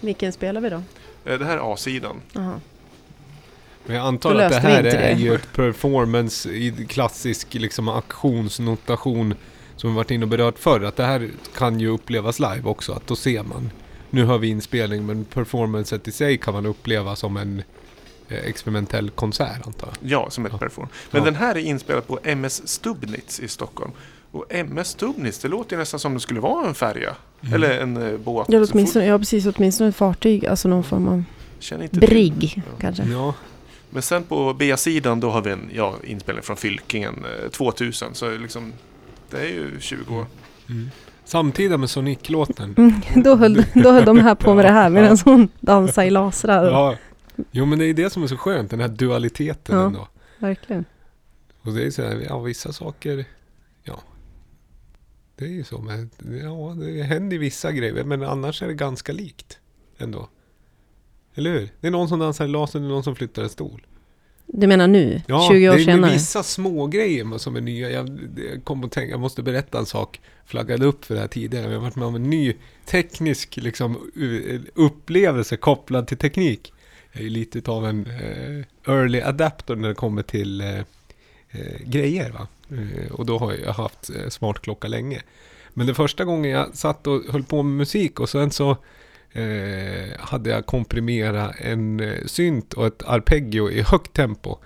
Vilken 0.00 0.32
spelar 0.32 0.60
vi 0.60 0.70
då? 0.70 0.82
Eh, 1.24 1.38
Det 1.38 1.44
här 1.44 1.56
är 1.56 1.72
A-sidan. 1.74 2.16
Jaha. 2.32 2.60
Men 3.86 3.96
jag 3.96 4.06
antar 4.06 4.34
att 4.34 4.50
det 4.50 4.58
här 4.58 4.78
är 4.84 5.14
det. 5.14 5.20
ju 5.20 5.34
ett 5.34 5.52
performance 5.52 6.48
i 6.50 6.86
klassisk 6.88 7.54
liksom 7.54 7.88
aktionsnotation 7.88 9.34
som 9.78 9.90
vi 9.90 9.96
varit 9.96 10.10
inne 10.10 10.24
och 10.24 10.28
berört 10.28 10.58
förr. 10.58 10.80
Att 10.84 10.96
det 10.96 11.04
här 11.04 11.30
kan 11.56 11.80
ju 11.80 11.88
upplevas 11.88 12.38
live 12.40 12.62
också. 12.64 12.92
Att 12.92 13.06
då 13.06 13.16
ser 13.16 13.42
man. 13.42 13.70
Nu 14.10 14.24
har 14.24 14.38
vi 14.38 14.48
inspelning 14.48 15.06
men 15.06 15.24
performancet 15.24 16.08
i 16.08 16.12
sig 16.12 16.38
kan 16.38 16.54
man 16.54 16.66
uppleva 16.66 17.16
som 17.16 17.36
en 17.36 17.62
eh, 18.28 18.38
experimentell 18.38 19.10
konsert 19.10 19.66
antar 19.66 19.88
jag. 20.00 20.10
Ja, 20.10 20.30
som 20.30 20.46
ett 20.46 20.52
Ja. 20.52 20.58
perform. 20.58 20.88
Men 21.10 21.20
Ja. 21.20 21.24
den 21.24 21.34
här 21.34 21.54
är 21.54 21.60
inspelad 21.60 22.06
på 22.06 22.18
MS 22.22 22.68
Stubnitz 22.68 23.40
i 23.40 23.48
Stockholm. 23.48 23.90
Och 24.30 24.44
MS 24.54 24.88
Stubnitz, 24.88 25.38
det 25.38 25.48
låter 25.48 25.76
ju 25.76 25.78
nästan 25.80 26.00
som 26.00 26.14
det 26.14 26.20
skulle 26.20 26.40
vara 26.40 26.68
en 26.68 26.74
färja. 26.74 27.14
Mm. 27.40 27.54
Eller 27.54 27.78
en 27.80 27.96
eh, 27.96 28.18
båt. 28.18 28.46
Ja, 28.50 28.66
åtminstone, 28.72 29.06
ja, 29.06 29.18
precis. 29.18 29.46
Åtminstone 29.46 29.88
ett 29.90 29.96
fartyg. 29.96 30.46
Alltså 30.46 30.68
någon 30.68 30.84
form 30.84 31.08
av 31.08 31.24
till. 31.88 32.00
brigg, 32.00 32.52
Ja. 32.56 32.62
kanske. 32.80 33.02
Ja, 33.02 33.34
Men 33.90 34.02
sen 34.02 34.22
på 34.24 34.54
B-sidan 34.54 35.20
då 35.20 35.30
har 35.30 35.42
vi 35.42 35.50
en 35.50 35.70
ja, 35.74 35.94
inspelning 36.04 36.42
från 36.42 36.56
Fylkingen 36.56 37.24
eh, 37.44 37.48
2000. 37.50 38.14
Så 38.14 38.30
liksom, 38.36 38.72
det 39.30 39.40
är 39.40 39.46
ju 39.52 39.80
20 39.80 40.16
år. 40.16 40.26
mm. 40.68 40.90
Samtida 41.24 41.76
med 41.78 41.90
Sonic-låten. 41.90 42.74
Mm, 42.78 43.22
då, 43.22 43.36
höll, 43.36 43.64
då 43.74 43.90
höll 43.92 44.04
de 44.04 44.18
här 44.18 44.34
på 44.34 44.54
med 44.54 44.64
det 44.64 44.70
här 44.72 44.90
medan 44.90 45.16
Ja. 45.16 45.32
hon 45.32 45.48
dansade 45.60 46.06
i 46.06 46.10
lasrar. 46.10 46.64
Ja. 46.64 46.96
Jo 47.50 47.64
men 47.66 47.78
det 47.78 47.84
är 47.86 47.94
det 47.94 48.10
som 48.10 48.22
är 48.22 48.26
så 48.26 48.36
skönt, 48.36 48.70
den 48.70 48.80
här 48.80 48.88
dualiteten 48.88 49.76
Ja. 49.78 49.86
ändå. 49.86 50.08
Verkligen. 50.38 50.84
Och 51.62 51.72
det 51.72 51.86
är 51.86 51.90
så 51.90 52.02
här, 52.02 52.24
ja 52.28 52.38
vissa 52.40 52.72
saker, 52.72 53.24
ja. 53.82 54.00
Det 55.36 55.44
är 55.44 55.48
ju 55.48 55.64
så, 55.64 55.78
men 55.78 56.10
ja, 56.42 56.74
det 56.86 57.02
händer 57.02 57.34
ju 57.34 57.40
vissa 57.40 57.72
grejer, 57.72 58.04
men 58.04 58.22
annars 58.22 58.62
är 58.62 58.66
det 58.66 58.74
ganska 58.74 59.12
likt 59.12 59.58
ändå. 59.98 60.28
Eller 61.34 61.50
hur? 61.50 61.68
Det 61.80 61.86
är 61.86 61.90
någon 61.90 62.08
som 62.08 62.18
dansar 62.18 62.44
i 62.44 62.48
laser, 62.48 62.78
det 62.80 62.86
är 62.86 62.88
någon 62.88 63.04
som 63.04 63.16
flyttar 63.16 63.42
en 63.42 63.48
stol. 63.48 63.86
Du 64.52 64.66
menar 64.66 64.88
nu? 64.88 65.22
Ja, 65.26 65.48
20 65.50 65.68
år 65.68 65.74
det 65.74 65.80
är 65.80 65.84
senare? 65.84 66.12
vissa 66.12 66.42
små 66.42 66.86
grejer 66.86 67.38
som 67.38 67.56
är 67.56 67.60
nya. 67.60 67.90
Jag, 67.90 68.18
jag 68.52 68.64
kom 68.64 68.84
att 68.84 68.92
tänka, 68.92 69.10
jag 69.10 69.20
måste 69.20 69.42
berätta 69.42 69.78
en 69.78 69.86
sak. 69.86 70.20
Flaggade 70.46 70.86
upp 70.86 71.04
för 71.04 71.14
det 71.14 71.20
här 71.20 71.28
tidigare. 71.28 71.64
Jag 71.64 71.72
har 71.72 71.80
varit 71.80 71.96
med 71.96 72.08
om 72.08 72.14
en 72.14 72.30
ny 72.30 72.54
teknisk 72.84 73.56
liksom, 73.56 74.10
upplevelse 74.74 75.56
kopplad 75.56 76.06
till 76.06 76.16
teknik. 76.16 76.72
Jag 77.12 77.24
är 77.24 77.30
lite 77.30 77.70
av 77.70 77.86
en 77.86 78.06
eh, 78.06 78.92
early 78.94 79.20
adapter 79.20 79.76
när 79.76 79.88
det 79.88 79.94
kommer 79.94 80.22
till 80.22 80.60
eh, 80.60 80.78
eh, 81.50 81.82
grejer. 81.84 82.30
Va? 82.30 82.46
Eh, 82.70 83.12
och 83.12 83.26
då 83.26 83.38
har 83.38 83.52
jag 83.52 83.72
haft 83.72 84.10
eh, 84.10 84.28
smartklocka 84.28 84.88
länge. 84.88 85.22
Men 85.74 85.86
det 85.86 85.94
första 85.94 86.24
gången 86.24 86.50
jag 86.50 86.76
satt 86.76 87.06
och 87.06 87.22
höll 87.30 87.44
på 87.44 87.62
med 87.62 87.76
musik 87.76 88.20
och 88.20 88.28
sen 88.28 88.50
så 88.50 88.76
eh, 89.32 90.20
hade 90.20 90.50
jag 90.50 90.66
komprimerat 90.66 91.54
en 91.58 92.00
eh, 92.00 92.24
synt 92.26 92.74
och 92.74 92.86
ett 92.86 93.02
arpeggio 93.02 93.70
i 93.70 93.82
högt 93.82 94.12
tempo. 94.12 94.58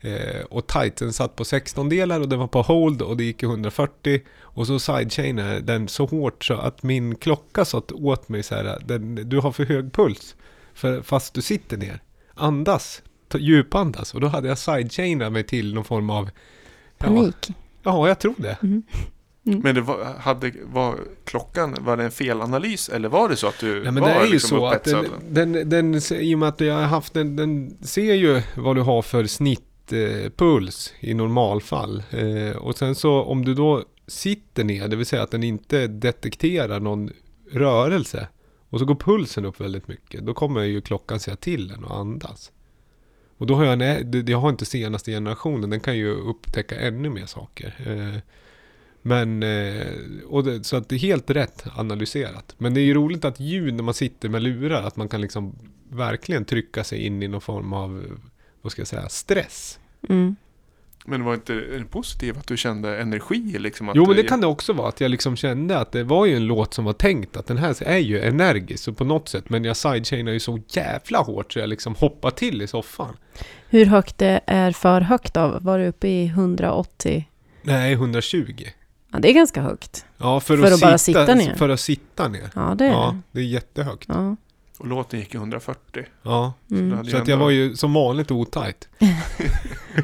Eh, 0.00 0.44
och 0.50 0.66
tighten 0.66 1.12
satt 1.12 1.36
på 1.36 1.44
16 1.44 1.88
delar 1.88 2.20
och 2.20 2.28
den 2.28 2.38
var 2.38 2.46
på 2.46 2.62
hold 2.62 3.02
och 3.02 3.16
det 3.16 3.24
gick 3.24 3.42
i 3.42 3.46
140. 3.46 4.20
Och 4.40 4.66
så 4.66 4.78
sidechainade 4.78 5.60
den 5.60 5.88
så 5.88 6.06
hårt 6.06 6.44
så 6.44 6.54
att 6.54 6.82
min 6.82 7.14
klocka 7.14 7.64
satt 7.64 7.92
åt 7.92 8.28
mig 8.28 8.42
så 8.42 8.54
här. 8.54 8.82
Den, 8.84 9.14
du 9.28 9.38
har 9.38 9.52
för 9.52 9.64
hög 9.64 9.92
puls. 9.92 10.36
För, 10.74 11.02
fast 11.02 11.34
du 11.34 11.42
sitter 11.42 11.76
ner. 11.76 12.02
Andas. 12.34 13.02
Ta, 13.28 13.38
djupandas. 13.38 14.14
Och 14.14 14.20
då 14.20 14.26
hade 14.26 14.48
jag 14.48 14.58
sidechainat 14.58 15.32
mig 15.32 15.44
till 15.44 15.74
någon 15.74 15.84
form 15.84 16.10
av... 16.10 16.30
Ja, 16.98 17.06
Panik. 17.06 17.48
ja 17.82 18.08
jag 18.08 18.18
tror 18.18 18.34
det. 18.36 18.56
Mm. 18.62 18.82
Men 19.42 19.74
det 19.74 19.80
var, 19.80 20.14
hade, 20.18 20.52
var 20.64 20.98
klockan, 21.24 21.76
var 21.80 21.96
det 21.96 22.04
en 22.04 22.10
felanalys 22.10 22.88
eller 22.88 23.08
var 23.08 23.28
det 23.28 23.36
så 23.36 23.46
att 23.46 23.58
du 23.58 23.82
Ja 23.84 23.90
men 23.90 24.02
var 24.02 24.08
det 24.08 24.14
är 24.14 24.24
ju 24.24 24.32
liksom 24.32 24.58
så 24.58 24.66
att 24.66 24.84
den, 24.84 25.06
den, 25.28 25.68
den, 25.68 26.00
i 26.10 26.34
och 26.34 26.38
med 26.38 26.48
att 26.48 26.60
jag 26.60 26.74
har 26.74 26.82
haft 26.82 27.14
den, 27.14 27.36
den 27.36 27.78
ser 27.82 28.14
ju 28.14 28.42
vad 28.56 28.76
du 28.76 28.82
har 28.82 29.02
för 29.02 29.26
snittpuls 29.26 30.94
i 31.00 31.14
normalfall. 31.14 32.02
Eh, 32.10 32.56
och 32.56 32.78
sen 32.78 32.94
så 32.94 33.22
om 33.22 33.44
du 33.44 33.54
då 33.54 33.84
sitter 34.06 34.64
ner, 34.64 34.88
det 34.88 34.96
vill 34.96 35.06
säga 35.06 35.22
att 35.22 35.30
den 35.30 35.42
inte 35.42 35.86
detekterar 35.86 36.80
någon 36.80 37.10
rörelse. 37.52 38.28
Och 38.70 38.78
så 38.78 38.84
går 38.84 38.94
pulsen 38.94 39.44
upp 39.44 39.60
väldigt 39.60 39.88
mycket. 39.88 40.26
Då 40.26 40.34
kommer 40.34 40.62
ju 40.62 40.80
klockan 40.80 41.20
säga 41.20 41.36
till 41.36 41.68
den 41.68 41.84
och 41.84 41.96
andas. 41.96 42.52
Och 43.36 43.46
då 43.46 43.54
har 43.54 43.64
jag, 43.64 43.82
en, 43.82 44.26
jag 44.26 44.38
har 44.38 44.50
inte 44.50 44.64
senaste 44.64 45.10
generationen, 45.10 45.70
den 45.70 45.80
kan 45.80 45.96
ju 45.96 46.10
upptäcka 46.10 46.80
ännu 46.80 47.10
mer 47.10 47.26
saker. 47.26 47.74
Eh, 47.86 48.20
men, 49.02 49.42
eh, 49.42 49.86
och 50.26 50.44
det, 50.44 50.64
så 50.64 50.76
att 50.76 50.88
det 50.88 50.94
är 50.94 50.98
helt 50.98 51.30
rätt 51.30 51.64
analyserat. 51.76 52.54
Men 52.58 52.74
det 52.74 52.80
är 52.80 52.84
ju 52.84 52.94
roligt 52.94 53.24
att 53.24 53.40
ljud 53.40 53.74
när 53.74 53.82
man 53.82 53.94
sitter 53.94 54.28
med 54.28 54.42
lurar, 54.42 54.82
att 54.82 54.96
man 54.96 55.08
kan 55.08 55.20
liksom 55.20 55.54
verkligen 55.88 56.44
trycka 56.44 56.84
sig 56.84 57.06
in 57.06 57.22
i 57.22 57.28
någon 57.28 57.40
form 57.40 57.72
av, 57.72 58.04
vad 58.62 58.72
ska 58.72 58.80
jag 58.80 58.88
säga, 58.88 59.08
stress. 59.08 59.78
Mm. 60.08 60.36
Men 61.04 61.24
var 61.24 61.34
inte 61.34 61.52
det 61.52 61.84
positivt 61.84 62.36
att 62.36 62.46
du 62.46 62.56
kände 62.56 63.00
energi 63.00 63.56
liksom? 63.58 63.88
Att 63.88 63.96
Jo 63.96 64.06
men 64.06 64.16
det 64.16 64.22
kan 64.22 64.40
det 64.40 64.46
också 64.46 64.72
vara, 64.72 64.88
att 64.88 65.00
jag 65.00 65.10
liksom 65.10 65.36
kände 65.36 65.78
att 65.78 65.92
det 65.92 66.04
var 66.04 66.26
ju 66.26 66.36
en 66.36 66.46
låt 66.46 66.74
som 66.74 66.84
var 66.84 66.92
tänkt, 66.92 67.36
att 67.36 67.46
den 67.46 67.58
här 67.58 67.82
är 67.82 67.98
ju 67.98 68.20
energisk 68.20 68.84
så 68.84 68.92
på 68.92 69.04
något 69.04 69.28
sätt, 69.28 69.50
men 69.50 69.64
jag 69.64 69.76
sidechainar 69.76 70.32
ju 70.32 70.40
så 70.40 70.60
jävla 70.68 71.18
hårt 71.18 71.52
så 71.52 71.58
jag 71.58 71.68
liksom 71.68 71.94
hoppar 71.94 72.30
till 72.30 72.62
i 72.62 72.66
soffan. 72.66 73.16
Hur 73.68 73.86
högt 73.86 74.18
det 74.18 74.40
är 74.46 74.72
för 74.72 75.00
högt 75.00 75.34
då? 75.34 75.58
Var 75.60 75.78
du 75.78 75.86
uppe 75.86 76.08
i 76.08 76.26
180? 76.26 77.28
Nej, 77.62 77.92
120. 77.92 78.52
Ja, 79.12 79.18
det 79.18 79.30
är 79.30 79.32
ganska 79.32 79.60
högt. 79.62 80.04
Ja, 80.18 80.40
för, 80.40 80.56
För 80.56 80.66
att, 80.66 80.72
att 80.72 80.80
bara 80.80 80.98
sitta, 80.98 81.20
sitta 81.26 81.34
ner. 81.34 81.54
För 81.54 81.68
att 81.68 81.80
sitta 81.80 82.28
ner. 82.28 82.50
Ja, 82.54 82.74
det 82.78 82.84
är 82.84 82.90
Ja, 82.90 83.16
det. 83.32 83.38
det 83.40 83.46
är 83.46 83.48
jättehögt. 83.48 84.04
Ja. 84.08 84.36
Och 84.80 84.86
låten 84.86 85.18
gick 85.20 85.34
i 85.34 85.36
140. 85.36 86.04
Ja, 86.22 86.52
Så, 86.68 86.74
Mm. 86.74 87.04
så 87.04 87.10
ju 87.10 87.16
att 87.22 87.28
jag 87.28 87.36
var 87.36 87.50
ju 87.50 87.76
som 87.76 87.92
vanligt 87.94 88.30
otajt. 88.30 88.88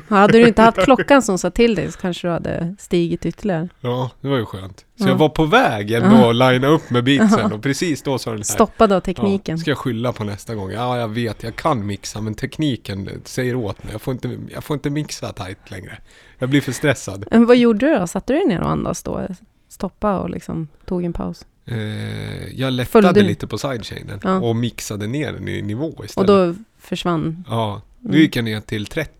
Ja, 0.09 0.17
hade 0.17 0.39
du 0.39 0.49
inte 0.49 0.63
haft 0.63 0.79
klockan 0.85 1.23
som 1.23 1.39
sa 1.39 1.51
till 1.51 1.75
dig 1.75 1.93
så 1.93 1.99
kanske 1.99 2.27
du 2.29 2.33
hade 2.33 2.77
stigit 2.79 3.27
ytterligare. 3.27 3.69
Ja, 3.81 4.11
det 4.21 4.29
var 4.29 4.37
ju 4.37 4.45
skönt. 4.47 4.79
Så 4.79 5.05
Ja. 5.05 5.09
jag 5.09 5.17
var 5.17 5.29
på 5.29 5.45
väg 5.45 5.91
ändå 5.91 6.17
Ja. 6.17 6.31
att 6.31 6.37
linea 6.53 6.71
upp 6.71 6.91
med 6.91 7.05
beatsen 7.05 7.39
Ja. 7.51 7.55
och 7.57 7.63
precis 7.63 8.03
då 8.03 8.19
sa 8.19 8.31
den 8.31 8.39
här. 8.39 8.45
Stoppad 8.45 8.93
av 8.93 8.97
Ja, 8.97 9.01
tekniken. 9.01 9.59
ska 9.59 9.71
jag 9.71 9.79
skylla 9.79 10.13
på 10.13 10.25
nästa 10.25 10.55
gång? 10.55 10.71
Ja, 10.71 10.99
jag 10.99 11.09
vet, 11.09 11.43
jag 11.43 11.57
kan 11.57 11.87
mixa, 11.87 12.21
men 12.21 12.35
tekniken 12.35 13.11
säger 13.25 13.55
åt 13.55 13.85
mig. 13.85 13.93
Jag 13.93 14.01
får 14.03 14.13
inte, 14.15 14.39
jag 14.55 14.65
får 14.65 14.75
inte 14.75 14.91
mixa 14.91 15.33
tight 15.33 15.71
längre. 15.71 15.99
Jag 16.39 16.49
blir 16.51 16.61
för 16.61 16.73
stressad. 16.73 17.25
Men 17.31 17.47
vad 17.47 17.57
gjorde 17.57 17.87
du 17.93 17.99
då? 17.99 18.07
Satte 18.07 18.33
du 18.33 18.39
dig 18.39 18.49
ner 18.49 18.61
och 18.61 18.71
andas 18.71 19.03
då? 19.03 19.27
Stoppa 19.69 20.19
och 20.19 20.31
liksom 20.31 20.69
tog 20.85 21.05
en 21.05 21.13
paus? 21.13 21.47
Eh, 21.67 22.49
jag 22.61 22.73
lättade 22.73 22.91
Följde 23.07 23.23
lite 23.23 23.47
på 23.47 23.59
sidechainen 23.59 24.21
Ja. 24.23 24.37
och 24.41 24.57
mixade 24.57 25.07
ner 25.07 25.33
den 25.33 25.49
i 25.49 25.63
nivå 25.63 26.05
istället. 26.05 26.31
Och 26.31 26.37
då 26.47 26.55
försvann... 26.79 27.45
Ja, 27.49 27.83
nu 28.01 28.09
Mm. 28.09 28.21
gick 28.21 28.37
jag 28.37 28.45
ner 28.45 28.61
till 28.61 28.87
30 28.87 29.11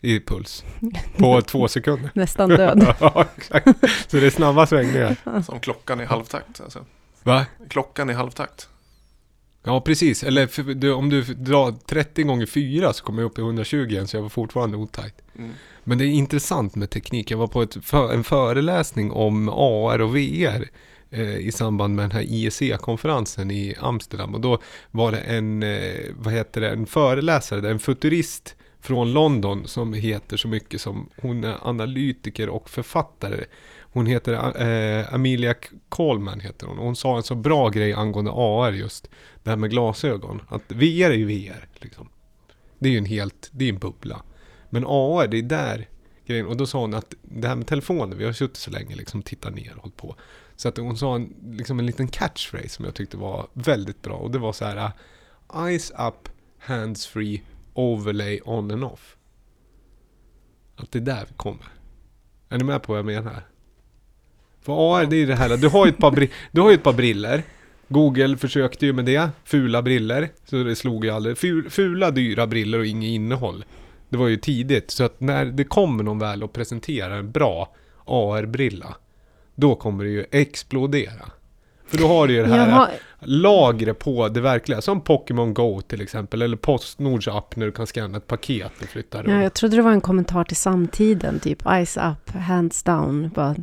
i 0.00 0.20
puls 0.20 0.64
på 1.16 1.40
två 1.46 1.68
sekunder. 1.68 2.10
Nästan 2.14 2.48
död. 2.56 2.94
ja, 3.00 3.24
exakt. 3.36 3.68
Så 4.08 4.16
det 4.16 4.26
är 4.26 4.30
snabba 4.30 4.66
svängningar. 4.66 5.42
Som 5.46 5.60
klockan 5.60 6.00
i 6.00 6.04
halvtakt 6.04 6.60
alltså. 6.60 6.84
Va? 7.22 7.46
Klockan 7.68 8.10
i 8.10 8.12
halvtakt. 8.12 8.68
Ja, 9.64 9.80
precis. 9.80 10.22
Eller 10.24 10.46
för, 10.46 10.62
du, 10.62 10.92
om 10.92 11.08
du 11.10 11.22
drar 11.22 11.74
30 11.86 12.22
gånger 12.22 12.46
4 12.46 12.92
så 12.92 13.04
kommer 13.04 13.22
jag 13.22 13.30
upp 13.30 13.38
i 13.38 13.40
120 13.40 13.76
igen, 13.76 14.08
så 14.08 14.16
jag 14.16 14.22
var 14.22 14.28
fortfarande 14.28 14.76
otajt. 14.76 15.14
Mm. 15.38 15.50
Men 15.84 15.98
det 15.98 16.04
är 16.04 16.08
intressant 16.08 16.74
med 16.74 16.90
teknik. 16.90 17.30
Jag 17.30 17.38
var 17.38 17.46
på 17.46 17.62
ett 17.62 17.76
för, 17.84 18.12
en 18.12 18.24
föreläsning 18.24 19.10
om 19.12 19.48
AR 19.48 20.00
och 20.00 20.16
VR 20.16 20.68
Eh, 21.10 21.36
i 21.36 21.52
samband 21.52 21.94
med 21.94 22.02
den 22.02 22.10
här 22.10 22.22
IEC-konferensen 22.22 23.50
i 23.50 23.74
Amsterdam. 23.80 24.34
Och 24.34 24.40
då 24.40 24.58
var 24.90 25.12
det 25.12 25.18
en, 25.18 25.62
eh, 25.62 25.94
vad 26.16 26.34
heter 26.34 26.60
det, 26.60 26.70
en 26.70 26.86
föreläsare, 26.86 27.70
en 27.70 27.78
futurist 27.78 28.56
från 28.80 29.12
London 29.12 29.66
som 29.66 29.92
heter 29.92 30.36
så 30.36 30.48
mycket 30.48 30.80
som, 30.80 31.08
hon 31.16 31.44
är 31.44 31.68
analytiker 31.68 32.48
och 32.48 32.70
författare. 32.70 33.44
Hon 33.80 34.06
heter 34.06 34.32
eh, 34.32 35.14
Amelia 35.14 35.54
Coleman 35.88 36.40
heter 36.40 36.66
hon. 36.66 36.78
Hon 36.78 36.96
sa 36.96 37.16
en 37.16 37.22
så 37.22 37.34
bra 37.34 37.68
grej 37.68 37.92
angående 37.92 38.30
AR 38.30 38.72
just. 38.72 39.10
Det 39.42 39.50
här 39.50 39.56
med 39.56 39.70
glasögon. 39.70 40.42
Att 40.48 40.72
VR 40.72 41.10
är 41.10 41.14
ju 41.14 41.24
VR 41.24 41.68
liksom. 41.74 42.08
Det 42.78 42.88
är 42.88 42.92
ju 42.92 42.98
en 42.98 43.04
helt, 43.04 43.50
det 43.52 43.64
är 43.64 43.68
en 43.68 43.78
bubbla. 43.78 44.22
Men 44.70 44.84
AR, 44.86 45.26
det 45.26 45.38
är 45.38 45.42
där 45.42 45.88
grejen. 46.26 46.46
Och 46.46 46.56
då 46.56 46.66
sa 46.66 46.80
hon 46.80 46.94
att 46.94 47.14
det 47.22 47.48
här 47.48 47.56
med 47.56 47.66
telefoner, 47.66 48.16
vi 48.16 48.24
har 48.24 48.32
suttit 48.32 48.56
så 48.56 48.70
länge 48.70 48.96
liksom, 48.96 49.22
tittat 49.22 49.54
ner 49.54 49.72
och 49.76 49.82
hållit 49.82 49.96
på. 49.96 50.16
Så 50.58 50.68
att 50.68 50.76
hon 50.76 50.96
sa 50.96 51.14
en, 51.14 51.34
liksom 51.52 51.78
en 51.78 51.86
liten 51.86 52.08
catchphrase 52.08 52.68
som 52.68 52.84
jag 52.84 52.94
tyckte 52.94 53.16
var 53.16 53.46
väldigt 53.52 54.02
bra. 54.02 54.14
Och 54.14 54.30
det 54.30 54.38
var 54.38 54.52
så 54.52 54.64
här, 54.64 54.76
uh, 54.76 55.66
eyes 55.66 55.90
up, 55.90 56.28
hands 56.58 57.06
free, 57.06 57.42
overlay 57.74 58.40
on 58.44 58.70
and 58.70 58.84
off. 58.84 59.16
Att 60.76 60.92
det 60.92 60.98
är 60.98 61.02
där 61.02 61.24
vi 61.28 61.34
kommer. 61.36 61.66
Är 62.48 62.58
ni 62.58 62.64
med 62.64 62.82
på 62.82 62.92
vad 62.92 62.98
jag 62.98 63.06
menar? 63.06 63.42
För 64.60 64.96
AR, 64.96 65.06
det 65.06 65.16
är 65.16 65.18
ju 65.18 65.26
det 65.26 65.34
här, 65.34 65.56
du 65.56 65.68
har 65.68 65.86
ju 65.86 65.90
ett 65.90 65.98
par, 65.98 66.10
bri- 66.10 66.30
du 66.52 66.60
har 66.60 66.70
ju 66.70 66.74
ett 66.74 66.82
par 66.82 66.92
briller. 66.92 67.42
Google 67.88 68.36
försökte 68.36 68.86
ju 68.86 68.92
med 68.92 69.04
det, 69.04 69.30
fula 69.44 69.82
briller. 69.82 70.28
Så 70.44 70.62
det 70.64 70.76
slog 70.76 71.04
ju 71.04 71.10
aldrig. 71.10 71.38
Fula, 71.70 72.10
dyra 72.10 72.46
briller 72.46 72.78
och 72.78 72.86
inget 72.86 73.08
innehåll. 73.08 73.64
Det 74.08 74.16
var 74.16 74.28
ju 74.28 74.36
tidigt, 74.36 74.90
så 74.90 75.04
att 75.04 75.20
när 75.20 75.44
det 75.44 75.64
kommer 75.64 76.04
någon 76.04 76.18
väl 76.18 76.42
och 76.42 76.52
presenterar 76.52 77.18
en 77.18 77.30
bra 77.30 77.74
AR-brilla, 78.04 78.96
då 79.58 79.74
kommer 79.74 80.04
det 80.04 80.10
ju 80.10 80.24
explodera. 80.30 81.30
För 81.86 81.98
då 81.98 82.06
har 82.08 82.26
du 82.28 82.34
ju 82.34 82.42
det 82.42 82.48
här 82.48 82.68
Jaha, 82.70 82.88
lagret 83.20 83.98
på 83.98 84.28
det 84.28 84.40
verkliga, 84.40 84.80
som 84.80 85.00
Pokémon 85.00 85.54
Go 85.54 85.80
till 85.80 86.00
exempel, 86.00 86.42
eller 86.42 86.56
Postnords 86.56 87.28
app 87.28 87.56
när 87.56 87.66
du 87.66 87.72
kan 87.72 87.86
scanna 87.86 88.18
ett 88.18 88.26
paket 88.26 88.72
och 88.82 88.88
flytta 88.88 89.18
runt. 89.18 89.28
ja, 89.28 89.42
jag 89.42 89.54
trodde 89.54 89.76
det 89.76 89.82
var 89.82 89.92
en 89.92 90.00
kommentar 90.00 90.44
till 90.44 90.56
samtiden, 90.56 91.38
typ 91.40 91.66
eyes 91.66 91.96
up, 91.96 92.30
hands 92.34 92.82
down. 92.82 93.30
Bara 93.34 93.54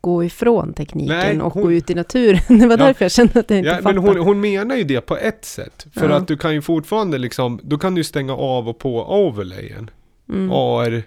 gå 0.00 0.24
ifrån 0.24 0.72
tekniken 0.74 1.16
Nej, 1.16 1.40
och 1.40 1.52
hon- 1.54 1.62
gå 1.62 1.72
ut 1.72 1.90
i 1.90 1.94
naturen. 1.94 2.40
Det 2.60 2.66
var 2.66 2.78
Ja. 2.78 2.86
därför 2.86 3.04
jag 3.04 3.12
kände 3.12 3.40
att 3.40 3.50
jag 3.50 3.58
inte 3.58 3.68
Ja, 3.68 3.74
men 3.74 3.82
fattade. 3.82 4.00
hon, 4.00 4.18
hon 4.26 4.40
menar 4.40 4.76
ju 4.76 4.84
det 4.84 5.00
på 5.00 5.16
ett 5.16 5.44
sätt. 5.44 5.86
För 5.94 6.10
Ja. 6.10 6.16
att 6.16 6.28
du 6.28 6.36
kan 6.36 6.54
ju 6.54 6.62
fortfarande 6.62 7.18
liksom, 7.18 7.60
då 7.62 7.78
kan 7.78 7.94
du 7.94 8.04
stänga 8.04 8.34
av 8.36 8.68
och 8.68 8.78
på 8.78 9.04
overlayen. 9.26 9.90
Mm. 10.28 10.50
AR, 10.52 11.02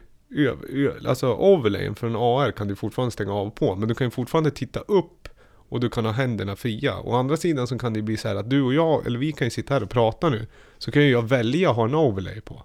alltså 1.07 1.33
overlayen 1.33 1.95
för 1.95 2.07
en 2.07 2.15
AR 2.15 2.51
kan 2.51 2.67
du 2.67 2.75
fortfarande 2.75 3.11
stänga 3.11 3.33
av 3.33 3.49
på. 3.49 3.75
Men 3.75 3.87
du 3.87 3.95
kan 3.95 4.07
ju 4.07 4.11
fortfarande 4.11 4.51
titta 4.51 4.79
upp 4.79 5.27
och 5.69 5.79
du 5.79 5.89
kan 5.89 6.05
ha 6.05 6.11
händerna 6.11 6.55
fria. 6.55 6.99
Å 6.99 7.15
andra 7.15 7.37
sidan 7.37 7.67
så 7.67 7.77
kan 7.77 7.93
det 7.93 8.01
bli 8.01 8.17
så 8.17 8.27
här 8.27 8.35
att 8.35 8.49
du 8.49 8.61
och 8.61 8.73
jag, 8.73 9.07
eller 9.07 9.19
vi 9.19 9.31
kan 9.31 9.47
ju 9.47 9.51
sitta 9.51 9.73
här 9.73 9.83
och 9.83 9.89
prata 9.89 10.29
nu. 10.29 10.47
Så 10.77 10.91
kan 10.91 11.03
ju 11.03 11.09
jag 11.09 11.27
välja 11.27 11.69
att 11.69 11.75
ha 11.75 11.85
en 11.85 11.95
overlay 11.95 12.41
på. 12.41 12.63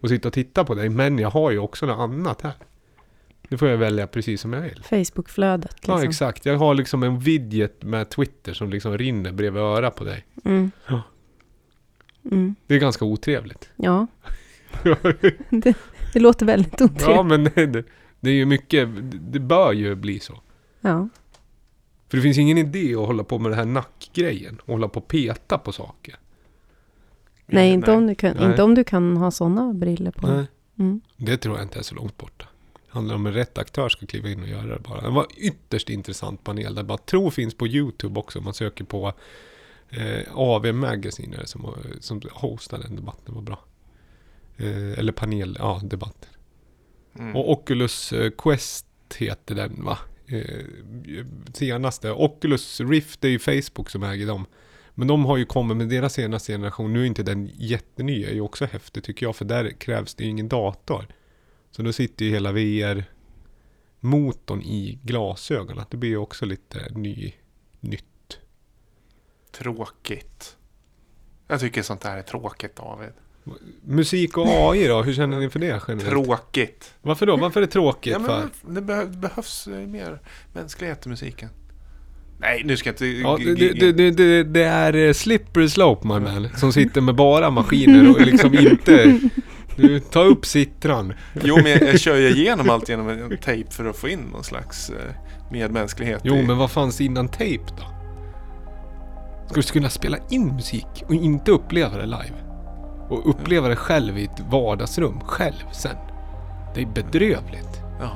Och 0.00 0.08
sitta 0.08 0.28
och 0.28 0.34
titta 0.34 0.64
på 0.64 0.74
dig. 0.74 0.88
Men 0.88 1.18
jag 1.18 1.30
har 1.30 1.50
ju 1.50 1.58
också 1.58 1.86
något 1.86 1.98
annat 1.98 2.42
här. 2.42 2.54
Det 3.48 3.58
får 3.58 3.68
jag 3.68 3.78
välja 3.78 4.06
precis 4.06 4.40
som 4.40 4.52
jag 4.52 4.60
vill. 4.60 4.82
Facebookflödet 4.84 5.74
liksom. 5.74 5.94
Ja, 5.94 6.04
exakt. 6.04 6.46
Jag 6.46 6.58
har 6.58 6.74
liksom 6.74 7.02
en 7.02 7.20
widget 7.20 7.82
med 7.82 8.10
Twitter 8.10 8.52
som 8.52 8.70
liksom 8.70 8.98
rinner 8.98 9.32
bredvid 9.32 9.62
örat 9.62 9.96
på 9.96 10.04
dig. 10.04 10.26
Mm. 10.44 10.70
Ja. 10.88 11.02
Mm. 12.24 12.54
Det 12.66 12.74
är 12.74 12.78
ganska 12.78 13.04
otrevligt. 13.04 13.68
Ja, 13.76 14.06
det, 15.50 15.74
det 16.12 16.20
låter 16.20 16.46
väldigt 16.46 16.80
otrevligt. 16.80 17.06
ja, 17.08 17.22
men 17.22 17.44
det, 17.44 17.84
det 18.20 18.30
är 18.30 18.34
ju 18.34 18.46
mycket, 18.46 18.88
det 19.32 19.40
bör 19.40 19.72
ju 19.72 19.94
bli 19.94 20.20
så. 20.20 20.40
Ja. 20.80 21.08
För 22.08 22.16
det 22.16 22.22
finns 22.22 22.38
ingen 22.38 22.58
idé 22.58 22.94
att 22.94 23.06
hålla 23.06 23.24
på 23.24 23.38
med 23.38 23.50
den 23.50 23.58
här 23.58 23.66
nackgrejen. 23.66 24.60
Och 24.64 24.72
hålla 24.72 24.88
på 24.88 25.00
och 25.00 25.08
peta 25.08 25.58
på 25.58 25.72
saker. 25.72 26.16
Nej, 27.46 27.70
inte 27.72 27.92
om, 27.92 28.06
du 28.06 28.14
kan, 28.14 28.36
Nej. 28.36 28.46
inte 28.46 28.62
om 28.62 28.74
du 28.74 28.84
kan 28.84 29.16
ha 29.16 29.30
sådana 29.30 29.72
briller 29.72 30.10
på. 30.10 30.26
Nej. 30.26 30.46
Mm. 30.78 31.00
Det 31.16 31.36
tror 31.36 31.56
jag 31.56 31.64
inte 31.64 31.78
är 31.78 31.82
så 31.82 31.94
långt 31.94 32.16
borta. 32.16 32.46
Det 32.72 32.92
handlar 32.92 33.14
om 33.14 33.26
att 33.26 33.34
rätt 33.34 33.58
aktör 33.58 33.88
ska 33.88 34.06
kliva 34.06 34.28
in 34.28 34.42
och 34.42 34.48
göra 34.48 34.66
det 34.66 34.80
bara. 34.80 35.00
Det 35.00 35.10
var 35.10 35.26
ytterst 35.36 35.90
intressant 35.90 36.44
panel. 36.44 36.74
Där 36.74 36.82
bara 36.82 36.98
tror 36.98 37.30
finns 37.30 37.54
på 37.54 37.66
YouTube 37.66 38.20
också. 38.20 38.40
Man 38.40 38.54
söker 38.54 38.84
på 38.84 39.12
eh, 39.90 40.22
AV 40.34 40.74
Magazine 40.74 41.36
som, 41.44 41.74
som 42.00 42.22
hostar 42.32 42.78
den 42.78 42.96
debatten. 42.96 43.24
Det 43.26 43.32
var 43.32 43.42
bra. 43.42 43.58
Eh, 44.58 44.98
eller 44.98 45.12
panel, 45.12 45.56
ja 45.58 45.80
debatter. 45.84 46.30
Mm. 47.18 47.36
Och 47.36 47.52
Oculus 47.52 48.12
eh, 48.12 48.30
Quest 48.30 48.86
heter 49.18 49.54
den 49.54 49.84
va? 49.84 49.98
Eh, 50.26 50.64
senaste. 51.54 52.12
Oculus 52.12 52.80
Rift 52.80 53.24
är 53.24 53.28
ju 53.28 53.38
Facebook 53.38 53.90
som 53.90 54.02
äger 54.02 54.26
dem. 54.26 54.46
Men 54.94 55.08
de 55.08 55.24
har 55.24 55.36
ju 55.36 55.44
kommit 55.44 55.76
med 55.76 55.88
deras 55.88 56.12
senaste 56.12 56.52
generation. 56.52 56.92
Nu 56.92 57.02
är 57.02 57.04
inte 57.04 57.22
den 57.22 57.50
jättenya, 57.54 58.28
är 58.28 58.34
ju 58.34 58.40
också 58.40 58.64
häftig 58.64 59.04
tycker 59.04 59.26
jag. 59.26 59.36
För 59.36 59.44
där 59.44 59.70
krävs 59.70 60.14
det 60.14 60.24
ju 60.24 60.30
ingen 60.30 60.48
dator. 60.48 61.06
Så 61.70 61.82
då 61.82 61.92
sitter 61.92 62.24
ju 62.24 62.30
hela 62.30 62.52
VR-motorn 62.52 63.02
i 64.62 64.98
glasögonen. 65.02 65.84
Det 65.90 65.96
blir 65.96 66.10
ju 66.10 66.16
också 66.16 66.46
lite 66.46 66.88
ny, 66.94 67.32
nytt. 67.80 68.38
Tråkigt. 69.50 70.56
Jag 71.46 71.60
tycker 71.60 71.82
sånt 71.82 72.00
där 72.00 72.16
är 72.16 72.22
tråkigt 72.22 72.76
David. 72.76 73.12
Musik 73.84 74.36
och 74.38 74.46
AI 74.48 74.86
då? 74.86 75.02
Hur 75.02 75.12
känner 75.14 75.38
ni 75.38 75.50
för 75.50 75.58
det 75.58 75.80
generellt? 75.88 76.08
Tråkigt. 76.10 76.94
Varför 77.02 77.26
då? 77.26 77.36
Varför 77.36 77.60
är 77.62 77.66
det 77.66 77.72
tråkigt? 77.72 78.12
Ja, 78.12 78.18
men 78.64 78.74
det 78.74 78.80
behö- 78.80 79.16
behövs 79.20 79.66
eh, 79.66 79.72
mer 79.86 80.20
mänsklighet 80.52 81.06
i 81.06 81.08
musiken. 81.08 81.48
Nej, 82.40 82.62
nu 82.64 82.76
ska 82.76 82.88
jag 82.88 82.94
inte... 82.94 83.06
Ja, 83.06 83.38
det, 83.44 83.54
det, 83.54 83.92
det, 83.92 84.10
det, 84.10 84.42
det 84.44 84.62
är 84.64 84.94
eh, 84.96 85.12
slippery 85.12 85.68
slope 85.68 86.06
my 86.08 86.14
man. 86.20 86.48
Som 86.56 86.72
sitter 86.72 87.00
med 87.00 87.14
bara 87.14 87.50
maskiner 87.50 88.10
och 88.10 88.20
liksom 88.20 88.54
inte... 88.58 89.18
Du, 89.76 90.00
ta 90.00 90.22
upp 90.22 90.46
sittran. 90.46 91.12
Jo, 91.42 91.56
men 91.56 91.66
jag, 91.72 91.82
jag 91.82 92.00
kör 92.00 92.16
ju 92.16 92.28
igenom 92.30 92.70
allt 92.70 92.88
genom 92.88 93.08
en 93.08 93.38
tejp 93.38 93.70
för 93.70 93.84
att 93.84 93.96
få 93.96 94.08
in 94.08 94.18
någon 94.32 94.44
slags 94.44 94.90
eh, 94.90 94.96
medmänsklighet. 95.52 96.20
Jo, 96.24 96.34
i- 96.36 96.42
men 96.46 96.56
vad 96.58 96.70
fanns 96.70 97.00
innan 97.00 97.28
tejp 97.28 97.64
då? 97.68 97.84
Ska 99.46 99.54
du 99.60 99.62
kunna 99.62 99.90
spela 99.90 100.18
in 100.30 100.46
musik 100.54 100.86
och 101.06 101.14
inte 101.14 101.50
uppleva 101.50 101.96
det 101.98 102.06
live? 102.06 102.32
Och 103.08 103.30
uppleva 103.30 103.68
det 103.68 103.76
själv 103.76 104.18
i 104.18 104.24
ett 104.24 104.40
vardagsrum, 104.40 105.20
själv 105.20 105.64
sen. 105.72 105.96
Det 106.74 106.82
är 106.82 106.86
bedrövligt. 106.86 107.82
Ja. 108.00 108.10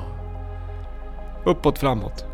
Uppåt, 1.45 1.79
framåt. 1.79 2.25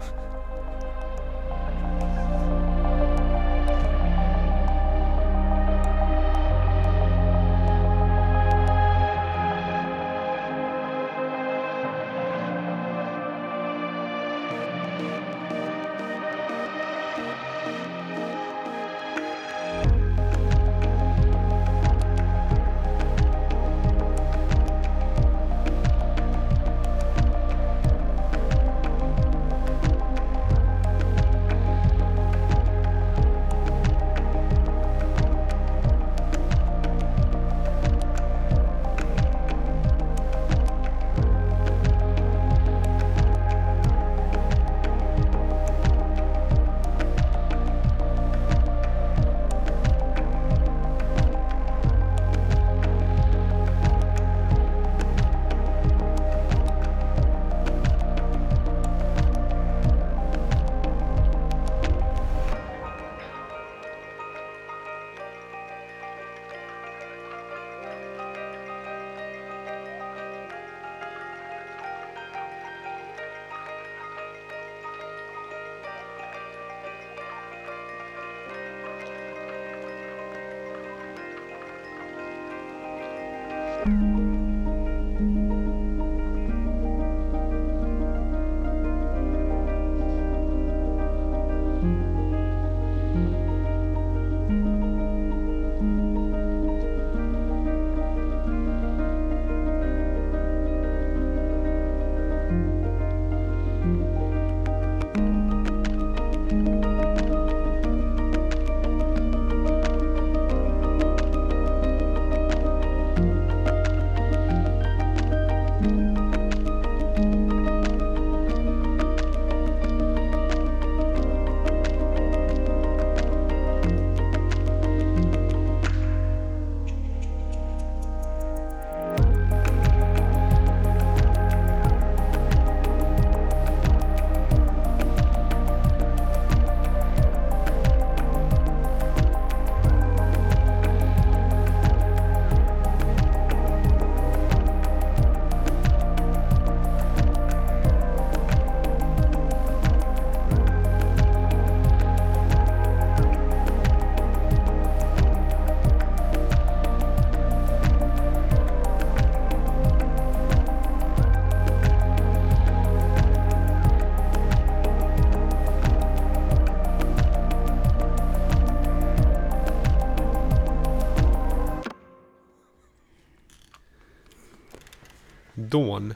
Dawn. 175.79 176.13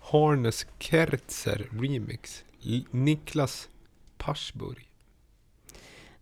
Harness 0.00 0.66
Kerzer 0.78 1.68
Remix. 1.70 2.44
L- 2.64 2.86
Niklas 2.90 3.68
Parsburg. 4.18 4.88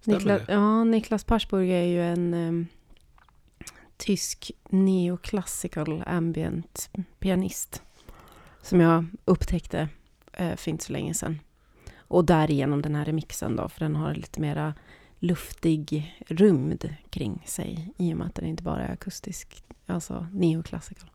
Niklas, 0.05 0.43
ja, 0.49 0.85
Niklas 0.85 1.25
Parsburg 1.25 1.71
är 1.71 1.83
ju 1.83 2.03
en 2.03 2.35
em, 2.35 2.67
tysk 3.97 4.51
neoclassical 4.69 6.03
ambient 6.07 6.91
pianist. 7.19 7.83
Som 8.63 8.81
jag 8.81 9.07
upptäckte 9.25 9.89
eh, 10.33 10.57
för 10.57 10.71
inte 10.71 10.85
så 10.85 10.93
länge 10.93 11.15
sedan. 11.15 11.41
Och 11.97 12.25
därigenom 12.25 12.83
den 12.83 12.95
här 12.95 13.05
remixen 13.05 13.57
då, 13.57 13.69
för 13.69 13.81
den 13.81 13.97
har 13.97 14.15
lite 14.15 14.41
mera 14.41 14.75
luftig 15.19 16.17
rymd 16.27 16.95
kring 17.11 17.43
sig. 17.47 17.95
I 17.99 18.13
och 18.13 18.17
med 18.17 18.27
att 18.27 18.35
den 18.35 18.47
inte 18.47 18.63
bara 18.63 18.83
är 18.87 18.93
akustisk, 18.93 19.65
alltså 19.87 20.27
neoclassical. 20.33 21.10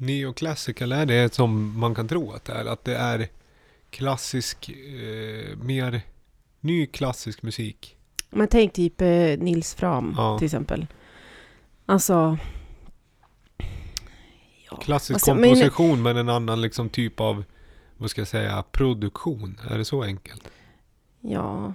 Neoclassical, 0.00 0.92
är 0.92 1.06
det 1.06 1.34
som 1.34 1.78
man 1.78 1.94
kan 1.94 2.08
tro 2.08 2.32
att 2.32 2.44
det 2.44 2.52
är? 2.52 2.64
Att 2.64 2.84
det 2.84 2.96
är 2.96 3.28
klassisk, 3.90 4.68
eh, 4.68 5.56
mer 5.56 6.00
ny 6.60 6.86
klassisk 6.86 7.42
musik? 7.42 7.96
Men 8.30 8.48
tänk 8.48 8.72
typ 8.72 9.00
eh, 9.00 9.08
Nils 9.38 9.74
Fram 9.74 10.14
Ja. 10.16 10.38
till 10.38 10.44
exempel. 10.46 10.86
Alltså... 11.86 12.38
Ja, 14.70 14.76
Klassisk 14.76 15.14
alltså, 15.14 15.34
men- 15.34 15.44
komposition 15.44 16.02
men 16.02 16.16
en 16.16 16.28
annan 16.28 16.60
liksom 16.60 16.88
typ 16.88 17.20
av, 17.20 17.44
vad 17.96 18.10
ska 18.10 18.20
jag 18.20 18.28
säga, 18.28 18.64
produktion. 18.72 19.60
Är 19.70 19.78
det 19.78 19.84
så 19.84 20.02
enkelt? 20.02 20.42
Ja, 21.20 21.74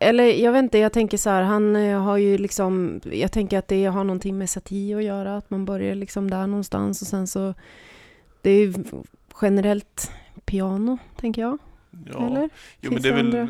eller 0.00 0.24
jag 0.24 0.52
vet 0.52 0.62
inte, 0.62 0.78
jag 0.78 0.92
tänker 0.92 1.18
så 1.18 1.30
här, 1.30 1.42
han 1.42 1.76
eh, 1.76 2.00
har 2.02 2.16
ju 2.16 2.38
liksom, 2.38 3.00
jag 3.04 3.32
tänker 3.32 3.58
att 3.58 3.68
det 3.68 3.84
har 3.84 4.04
någonting 4.04 4.38
med 4.38 4.50
satir 4.50 4.96
att 4.96 5.04
göra, 5.04 5.36
att 5.36 5.50
man 5.50 5.64
börjar 5.64 5.94
liksom 5.94 6.30
där 6.30 6.46
någonstans 6.46 7.02
och 7.02 7.08
sen 7.08 7.26
så, 7.26 7.54
det 8.42 8.50
är 8.50 8.58
ju 8.66 8.74
generellt 9.42 10.10
piano, 10.44 10.98
tänker 11.16 11.42
jag, 11.42 11.58
Ja. 12.12 12.26
eller? 12.26 12.50
Jo, 12.80 12.92
men 12.92 13.02
det 13.02 13.08
är 13.08 13.12
väl, 13.14 13.34
eh, 13.34 13.46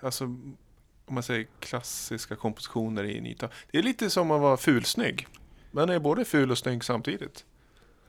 alltså, 0.00 0.24
om 0.24 1.14
man 1.14 1.22
säger 1.22 1.46
klassiska 1.60 2.36
kompositioner 2.36 3.04
i 3.04 3.20
nyta. 3.20 3.48
Det 3.70 3.78
är 3.78 3.82
lite 3.82 4.10
som 4.10 4.30
att 4.30 4.40
vara 4.40 4.56
fulsnygg. 4.56 5.26
Man 5.70 5.88
är 5.90 5.98
både 5.98 6.24
ful 6.24 6.50
och 6.50 6.58
snygg 6.58 6.84
samtidigt. 6.84 7.44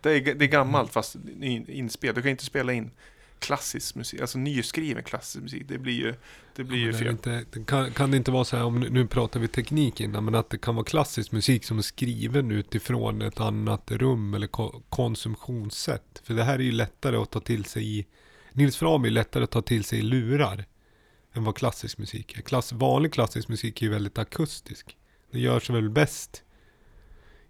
Det 0.02 0.12
är, 0.12 0.36
det 0.36 0.46
är 0.46 0.50
gammalt 0.50 0.94
fast 0.94 1.16
in- 1.42 1.70
inspelat. 1.70 2.16
Du 2.16 2.22
kan 2.22 2.32
inte 2.32 2.46
spela 2.46 2.74
in 2.74 2.92
klassisk 3.46 3.96
musik, 3.96 4.22
alltså 4.22 4.38
nyskriven 4.38 5.04
klassisk 5.04 5.44
musik. 5.44 5.64
Det 5.68 5.78
blir 5.78 5.94
ju, 5.94 6.14
det 6.56 6.64
blir 6.64 6.78
ju 6.78 6.88
är 6.88 6.92
det 6.92 6.98
fel. 6.98 7.08
inte, 7.08 7.46
det 7.52 7.66
kan, 7.66 7.92
kan 7.92 8.12
det 8.12 8.18
inte 8.18 8.32
vara 8.32 8.46
så 8.46 8.58
här, 8.58 8.64
om 8.64 8.80
nu, 8.80 9.08
pratar 9.08 9.40
vi 9.40 9.48
teknik 9.48 10.02
innan, 10.02 10.26
men 10.26 10.36
att 10.36 10.50
det 10.50 10.58
kan 10.58 10.76
vara 10.76 10.86
klassisk 10.86 11.32
musik 11.32 11.66
som 11.66 11.78
är 11.78 11.82
skriven 11.82 12.52
utifrån 12.52 13.22
ett 13.22 13.40
annat 13.40 13.92
rum 13.92 14.34
eller 14.34 14.48
ko- 14.48 14.84
konsumtionssätt. 14.90 16.22
För 16.24 16.34
det 16.34 16.44
här 16.44 16.60
är 16.60 16.64
ju 16.64 16.72
lättare 16.72 17.18
att 17.18 17.32
ta 17.32 17.40
till 17.40 17.66
sig 17.66 18.00
i, 18.00 18.06
Nils 18.52 18.78
Fram 18.78 19.02
är 19.02 19.08
ju 19.08 19.14
lättare 19.14 19.44
att 19.44 19.52
ta 19.52 19.62
till 19.62 19.84
sig 19.84 20.00
i 20.00 20.02
lurar 20.02 20.66
än 21.34 21.44
vad 21.44 21.56
klassisk 21.56 21.98
musik 21.98 22.38
är. 22.38 22.42
Klass, 22.42 22.74
vanlig 22.74 23.14
klassisk 23.14 23.48
musik 23.48 23.82
är 23.82 23.86
ju 23.86 23.92
väldigt 23.92 24.18
akustisk. 24.18 24.98
Det 25.32 25.40
görs 25.40 25.70
väl 25.70 25.90
bäst 25.90 26.44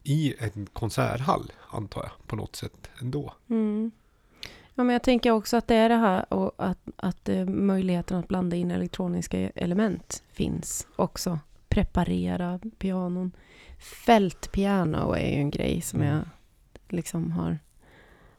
i 0.03 0.35
en 0.39 0.65
konserthall, 0.73 1.51
antar 1.69 2.01
jag, 2.03 2.27
på 2.27 2.35
något 2.35 2.55
sätt 2.55 2.89
ändå. 3.01 3.33
Mm. 3.49 3.91
Ja, 4.75 4.83
men 4.83 4.93
jag 4.93 5.03
tänker 5.03 5.31
också 5.31 5.57
att 5.57 5.67
det 5.67 5.75
är 5.75 5.89
det 5.89 5.95
här 5.95 6.33
och 6.33 6.51
att, 6.57 6.79
att 6.95 7.29
eh, 7.29 7.45
möjligheten 7.45 8.17
att 8.17 8.27
blanda 8.27 8.55
in 8.55 8.71
elektroniska 8.71 9.39
element 9.39 10.23
finns 10.31 10.87
också. 10.95 11.39
Preparera 11.69 12.59
pianon. 12.77 13.31
Fältpiano 14.05 15.13
är 15.13 15.27
ju 15.31 15.37
en 15.37 15.49
grej 15.49 15.81
som 15.81 16.01
Mm. 16.01 16.15
jag 16.15 16.23
liksom 16.89 17.31
har... 17.31 17.59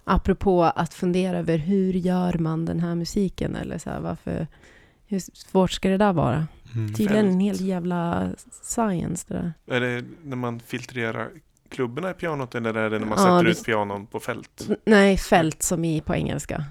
Apropå 0.05 0.64
att 0.64 0.95
fundera 0.95 1.39
över 1.39 1.59
hur 1.59 1.93
gör 1.93 2.39
man 2.39 2.64
den 2.64 2.80
här 2.80 2.95
musiken? 2.95 3.57
Eller 3.57 3.78
så 3.78 3.91
här, 3.91 4.01
varför... 4.01 4.47
Hur 5.09 5.18
svårt 5.18 5.70
ska 5.70 5.89
det 5.89 5.97
där 5.97 6.12
vara? 6.12 6.47
Mm. 6.74 6.95
Tydligen 6.95 7.26
en 7.26 7.41
hel 7.41 7.61
jävla 7.61 8.30
science 8.62 9.24
det 9.28 9.34
där. 9.34 9.76
Är 9.76 9.80
det 9.80 10.05
när 10.22 10.37
man 10.37 10.61
filtrerar 10.61 11.30
klubborna 11.70 12.10
i 12.10 12.14
pianot 12.14 12.54
eller 12.54 12.74
är 12.74 12.90
det 12.90 12.98
när 12.98 13.06
man 13.06 13.18
Ja, 13.18 13.24
sätter 13.24 13.44
det- 13.44 13.50
ut 13.50 13.64
pianon 13.64 14.06
på 14.06 14.20
fält? 14.20 14.68
Nej, 14.84 15.16
fält 15.18 15.62
som 15.62 15.84
i 15.84 16.00
på 16.00 16.14
engelska. 16.14 16.64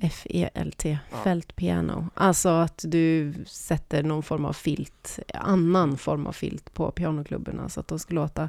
F-E-L-T, 0.00 0.98
Ja. 1.10 1.16
fältpiano. 1.24 2.06
Alltså 2.14 2.48
att 2.48 2.84
du 2.86 3.34
sätter 3.46 4.02
någon 4.02 4.22
form 4.22 4.44
av 4.44 4.52
filt, 4.52 5.18
annan 5.34 5.96
form 5.98 6.26
av 6.26 6.32
filt 6.32 6.74
på 6.74 6.90
pianoklubborna 6.90 7.68
så 7.68 7.80
att 7.80 7.88
de 7.88 7.98
ska 7.98 8.14
låta 8.14 8.48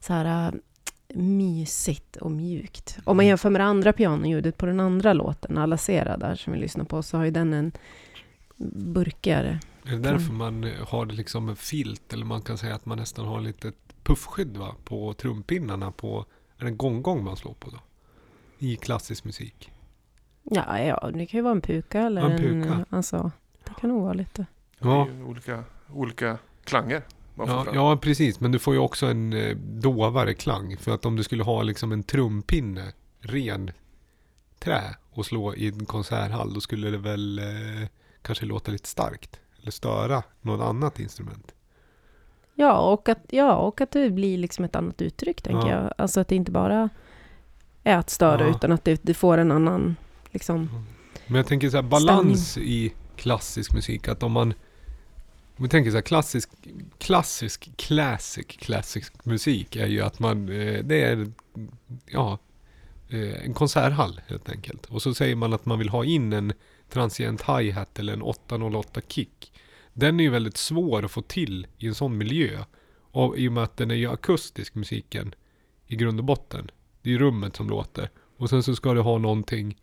så 0.00 0.12
här 0.12 0.46
äh, 0.48 0.54
mysigt 1.18 2.16
och 2.16 2.30
mjukt. 2.30 2.98
Om 3.04 3.16
man 3.16 3.24
Mm. 3.24 3.28
jämför 3.28 3.50
med 3.50 3.60
det 3.60 3.64
andra 3.64 3.92
pianoljudet 3.92 4.56
på 4.56 4.66
den 4.66 4.80
andra 4.80 5.12
låten, 5.12 5.58
Alla 5.58 5.76
Sera 5.76 6.16
där 6.16 6.34
som 6.34 6.52
vi 6.52 6.58
lyssnar 6.58 6.84
på, 6.84 7.02
så 7.02 7.16
har 7.16 7.24
ju 7.24 7.30
den 7.30 7.52
en 7.54 7.72
burkigare. 8.76 9.60
Är 9.84 9.90
det 9.90 9.98
därför 9.98 10.32
man 10.32 10.70
har 10.88 11.06
det 11.06 11.14
liksom 11.14 11.48
en 11.48 11.56
filt 11.56 12.12
eller 12.12 12.24
man 12.24 12.42
kan 12.42 12.58
säga 12.58 12.74
att 12.74 12.86
man 12.86 12.98
nästan 12.98 13.24
har 13.26 13.40
lite 13.40 13.72
puffskydd 14.08 14.56
va? 14.56 14.74
på 14.84 15.14
trumpinnarna 15.14 15.92
på, 15.92 16.24
är 16.58 16.64
det 16.64 16.70
en 16.70 16.76
gongong 16.76 17.24
man 17.24 17.36
slår 17.36 17.54
på 17.54 17.70
då? 17.70 17.78
I 18.58 18.76
klassisk 18.76 19.24
musik. 19.24 19.72
Ja, 20.42 20.78
ja, 20.80 21.10
det 21.14 21.26
kan 21.26 21.38
ju 21.38 21.42
vara 21.42 21.54
en 21.54 21.60
puka 21.60 22.00
eller 22.00 22.22
En 22.22 22.32
en... 22.32 22.38
puka. 22.38 22.84
Alltså, 22.90 23.30
det 23.64 23.74
kan 23.80 23.90
nog 23.90 24.02
vara 24.02 24.12
lite. 24.12 24.46
Det 24.78 24.88
Ja, 24.88 25.06
är 25.06 25.10
ju 25.12 25.22
olika, 25.22 25.64
olika 25.88 26.38
klanger 26.64 27.02
ja, 27.46 27.66
ja, 27.74 27.96
precis. 27.96 28.40
Men 28.40 28.52
du 28.52 28.58
får 28.58 28.74
ju 28.74 28.80
också 28.80 29.06
en 29.06 29.32
eh, 29.32 29.56
dovare 29.56 30.34
klang. 30.34 30.76
För 30.76 30.94
att 30.94 31.06
om 31.06 31.16
du 31.16 31.22
skulle 31.22 31.42
ha 31.42 31.62
liksom 31.62 31.92
en 31.92 32.02
trumpinne, 32.02 32.92
ren 33.20 33.70
trä 34.58 34.96
och 35.10 35.26
slå 35.26 35.54
i 35.54 35.68
en 35.68 35.86
konserthall, 35.86 36.54
då 36.54 36.60
skulle 36.60 36.90
det 36.90 36.98
väl 36.98 37.38
eh, 37.38 37.88
kanske 38.22 38.46
låta 38.46 38.72
lite 38.72 38.88
starkt. 38.88 39.40
Eller 39.62 39.70
störa 39.70 40.22
något 40.40 40.60
annat 40.68 41.00
instrument. 41.00 41.54
Ja 42.60 42.78
och, 42.92 43.08
att, 43.08 43.18
ja, 43.30 43.56
och 43.56 43.80
att 43.80 43.90
det 43.90 44.10
blir 44.10 44.38
liksom 44.38 44.64
ett 44.64 44.76
annat 44.76 45.02
uttryck, 45.02 45.42
tänker 45.42 45.68
Ja. 45.68 45.82
jag. 45.82 45.92
Alltså 45.98 46.20
att 46.20 46.28
det 46.28 46.34
inte 46.36 46.50
bara 46.50 46.88
är 47.84 47.96
att 47.96 48.10
störa, 48.10 48.40
Ja. 48.46 48.50
utan 48.50 48.72
att 48.72 48.84
det, 48.84 49.00
det 49.02 49.14
får 49.14 49.38
en 49.38 49.52
annan, 49.52 49.96
liksom... 50.30 50.84
Men 51.26 51.36
jag 51.36 51.46
tänker 51.46 51.70
så 51.70 51.76
här 51.76 51.82
balans 51.82 52.58
i 52.58 52.92
klassisk 53.16 53.72
musik. 53.72 54.08
Att 54.08 54.22
om 54.22 54.32
man 54.32 54.54
om 55.56 55.62
vi 55.64 55.68
tänker 55.68 55.90
så 55.90 55.96
här 55.96 56.02
klassisk, 56.02 56.50
klassisk, 56.98 57.70
classic, 57.76 58.46
klassisk 58.46 59.24
musik 59.24 59.76
är 59.76 59.86
ju 59.86 60.00
att 60.02 60.18
man, 60.18 60.48
eh, 60.48 60.84
det 60.84 61.04
är, 61.04 61.32
ja, 62.06 62.38
eh, 63.08 63.44
en 63.44 63.54
konserthall 63.54 64.20
helt 64.26 64.48
enkelt. 64.50 64.86
Och 64.86 65.02
så 65.02 65.14
säger 65.14 65.36
man 65.36 65.52
att 65.52 65.66
man 65.66 65.78
vill 65.78 65.88
ha 65.88 66.04
in 66.04 66.32
en 66.32 66.52
transient 66.90 67.42
hi-hat 67.42 67.98
eller 67.98 68.12
en 68.12 68.22
808 68.22 69.00
kick. 69.08 69.47
Den 69.98 70.20
är 70.20 70.24
ju 70.24 70.30
väldigt 70.30 70.56
svår 70.56 71.04
att 71.04 71.10
få 71.10 71.22
till 71.22 71.66
i 71.78 71.86
en 71.86 71.94
sån 71.94 72.18
miljö. 72.18 72.64
Och 73.10 73.38
i 73.38 73.48
och 73.48 73.52
med 73.52 73.62
att 73.62 73.76
den 73.76 73.90
är 73.90 73.94
ju 73.94 74.10
akustisk 74.10 74.74
musiken 74.74 75.34
i 75.86 75.96
grund 75.96 76.18
och 76.18 76.24
botten. 76.24 76.70
Det 77.02 77.10
är 77.10 77.12
ju 77.12 77.18
rummet 77.18 77.56
som 77.56 77.68
låter. 77.68 78.10
Och 78.36 78.50
sen 78.50 78.62
så 78.62 78.76
ska 78.76 78.94
du 78.94 79.00
ha 79.00 79.18
någonting, 79.18 79.76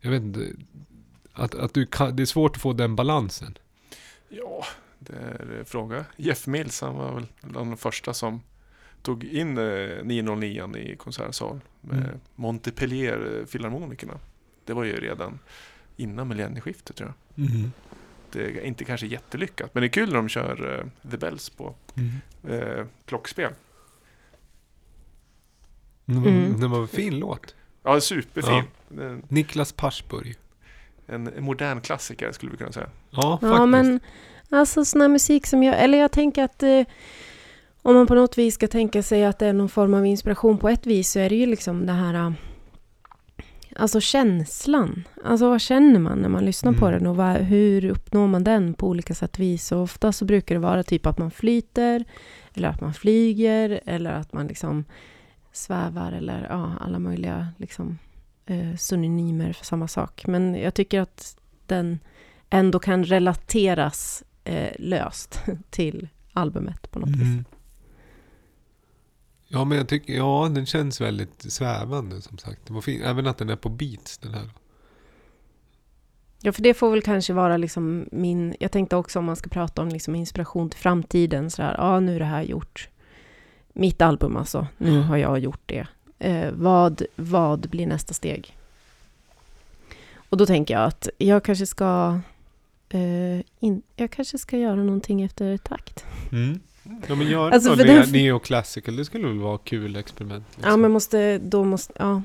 jag 0.00 0.10
vet 0.10 0.22
inte, 0.22 0.46
att, 1.32 1.54
att 1.54 1.74
du 1.74 1.86
kan, 1.86 2.16
det 2.16 2.22
är 2.22 2.26
svårt 2.26 2.56
att 2.56 2.62
få 2.62 2.72
den 2.72 2.96
balansen. 2.96 3.58
Ja, 4.28 4.64
det 4.98 5.12
är 5.12 5.56
eh, 5.58 5.64
fråga. 5.64 6.04
Jeff 6.16 6.46
Mills, 6.46 6.80
han 6.80 6.96
var 6.96 7.14
väl 7.14 7.26
bland 7.40 7.70
de 7.70 7.76
första 7.76 8.14
som 8.14 8.40
tog 9.02 9.24
in 9.24 9.58
eh, 9.58 10.04
909 10.04 10.76
i 10.76 10.96
konsertsal 10.96 11.60
med 11.80 11.98
Mm. 11.98 12.20
Montpellier 12.34 13.44
filharmonikerna. 13.48 14.18
Det 14.64 14.72
var 14.72 14.84
ju 14.84 15.00
redan 15.00 15.38
innan 15.96 16.28
millennieskiftet 16.28 16.96
tror 16.96 17.12
jag. 17.34 17.46
Det 17.48 17.70
är 18.36 18.60
inte 18.64 18.84
kanske 18.84 19.06
jättelyckat, 19.06 19.74
men 19.74 19.80
det 19.80 19.86
är 19.86 19.88
kul 19.90 20.08
när 20.08 20.16
de 20.16 20.28
kör 20.28 20.78
eh, 21.04 21.10
The 21.10 21.16
Bells 21.16 21.50
på 21.50 21.74
eh, 22.48 22.84
klockspel. 23.04 23.52
Det 26.04 26.14
var, 26.14 26.26
Mm. 26.28 26.60
det 26.60 26.68
var 26.68 26.80
en 26.80 26.88
fin 26.88 27.18
låt. 27.18 27.54
Ja, 27.82 28.00
superfin. 28.00 28.62
En, 29.00 29.22
Niklas 29.28 29.72
Parsburg. 29.72 30.36
en 31.06 31.30
modern 31.38 31.80
klassiker 31.80 32.32
skulle 32.32 32.52
vi 32.52 32.58
kunna 32.58 32.72
säga. 32.72 32.90
Ja, 33.10 33.38
Ja, 33.42 33.48
faktiskt. 33.48 33.68
men 33.68 34.00
alltså 34.50 34.84
sån 34.84 35.00
här 35.00 35.08
musik 35.08 35.46
som 35.46 35.62
jag... 35.62 35.78
Eller 35.82 35.98
jag 35.98 36.12
tänker 36.12 36.44
att 36.44 36.62
eh, 36.62 36.82
om 37.82 37.94
man 37.94 38.06
på 38.06 38.14
något 38.14 38.38
vis 38.38 38.54
ska 38.54 38.68
tänka 38.68 39.02
sig 39.02 39.24
att 39.24 39.38
det 39.38 39.46
är 39.46 39.52
någon 39.52 39.68
form 39.68 39.94
av 39.94 40.06
inspiration 40.06 40.58
på 40.58 40.68
ett 40.68 40.86
vis 40.86 41.10
så 41.10 41.18
är 41.18 41.28
det 41.28 41.36
ju 41.36 41.46
liksom 41.46 41.86
det 41.86 41.92
här... 41.92 42.34
Alltså 43.76 44.00
känslan. 44.00 45.04
Alltså 45.24 45.48
vad 45.50 45.60
känner 45.60 45.98
man 46.00 46.18
när 46.18 46.28
man 46.28 46.44
lyssnar 46.44 46.72
på 46.72 46.86
Mm. 46.86 46.98
den 46.98 47.06
och 47.06 47.16
vad, 47.16 47.36
hur 47.36 47.84
uppnår 47.84 48.26
man 48.26 48.44
den 48.44 48.74
på 48.74 48.88
olika 48.88 49.14
sätt 49.14 49.32
och 49.34 49.40
vis? 49.40 49.72
Och 49.72 49.82
ofta 49.82 50.12
så 50.12 50.24
brukar 50.24 50.54
det 50.54 50.60
vara 50.60 50.82
typ 50.82 51.06
att 51.06 51.18
man 51.18 51.30
flyter 51.30 52.04
eller 52.54 52.68
att 52.68 52.80
man 52.80 52.94
flyger 52.94 53.80
eller 53.86 54.10
att 54.12 54.32
man 54.32 54.46
liksom 54.46 54.84
svävar 55.52 56.12
eller 56.12 56.46
ja, 56.50 56.72
alla 56.80 56.98
möjliga 56.98 57.48
liksom, 57.56 57.98
eh, 58.46 58.76
synonymer 58.76 59.52
för 59.52 59.64
samma 59.64 59.88
sak. 59.88 60.24
Men 60.26 60.54
jag 60.54 60.74
tycker 60.74 61.00
att 61.00 61.36
den 61.66 61.98
ändå 62.50 62.78
kan 62.78 63.04
relateras 63.04 64.24
eh, 64.44 64.70
löst 64.78 65.40
till 65.70 66.08
albumet 66.32 66.90
på 66.90 66.98
något 66.98 67.08
vis. 67.08 67.44
Mm. 69.50 69.58
Ja, 69.60 69.64
men 69.64 69.78
jag 69.78 69.88
tycker, 69.88 70.12
ja, 70.14 70.50
den 70.54 70.66
känns 70.66 71.00
väldigt 71.00 71.52
svävande 71.52 72.22
som 72.22 72.38
sagt. 72.38 72.66
Det 72.66 72.72
var 72.72 72.80
fin. 72.80 73.02
Även 73.02 73.26
att 73.26 73.38
den 73.38 73.48
är 73.48 73.56
på 73.56 73.68
beats 73.68 74.18
den 74.18 74.34
här. 74.34 74.50
Ja, 76.42 76.52
för 76.52 76.62
det 76.62 76.74
får 76.74 76.90
väl 76.90 77.02
kanske 77.02 77.32
vara 77.32 77.56
liksom 77.56 78.08
min... 78.12 78.54
Jag 78.60 78.72
tänkte 78.72 78.96
också 78.96 79.18
om 79.18 79.24
man 79.24 79.36
ska 79.36 79.50
prata 79.50 79.82
om 79.82 79.88
liksom 79.88 80.14
inspiration 80.14 80.70
till 80.70 80.80
framtiden. 80.80 81.50
Ja, 81.58 82.00
nu 82.00 82.14
är 82.14 82.18
det 82.18 82.24
här 82.24 82.42
gjort. 82.42 82.88
Mitt 83.72 84.02
album 84.02 84.36
alltså. 84.36 84.66
Nu 84.78 84.88
Mm. 84.90 85.02
har 85.02 85.16
jag 85.16 85.38
gjort 85.38 85.60
det. 85.66 85.86
Eh, 86.18 86.50
vad, 86.52 87.02
vad 87.16 87.60
blir 87.70 87.86
nästa 87.86 88.14
steg? 88.14 88.56
Och 90.14 90.36
då 90.36 90.46
tänker 90.46 90.74
jag 90.74 90.84
att 90.84 91.08
jag 91.18 91.44
kanske 91.44 91.66
ska... 91.66 92.20
Eh, 92.88 93.40
in, 93.60 93.82
jag 93.96 94.10
kanske 94.10 94.38
ska 94.38 94.56
göra 94.58 94.74
någonting 94.82 95.22
efter 95.22 95.56
takt. 95.56 96.04
Ja, 97.08 97.14
men 97.14 97.26
gör 97.30 97.50
Alltså, 97.50 97.74
det 97.74 97.84
den- 97.84 98.10
neoclassical. 98.12 98.96
Det 98.96 99.04
skulle 99.04 99.26
väl 99.28 99.38
vara 99.38 99.58
kul 99.58 99.96
experiment. 99.96 100.44
Liksom. 100.54 100.70
Ja, 100.70 100.76
men 100.76 100.90
måste... 100.90 101.38
Då 101.38 101.64
måste... 101.64 101.92
Ja. 101.98 102.06
Mm. 102.10 102.22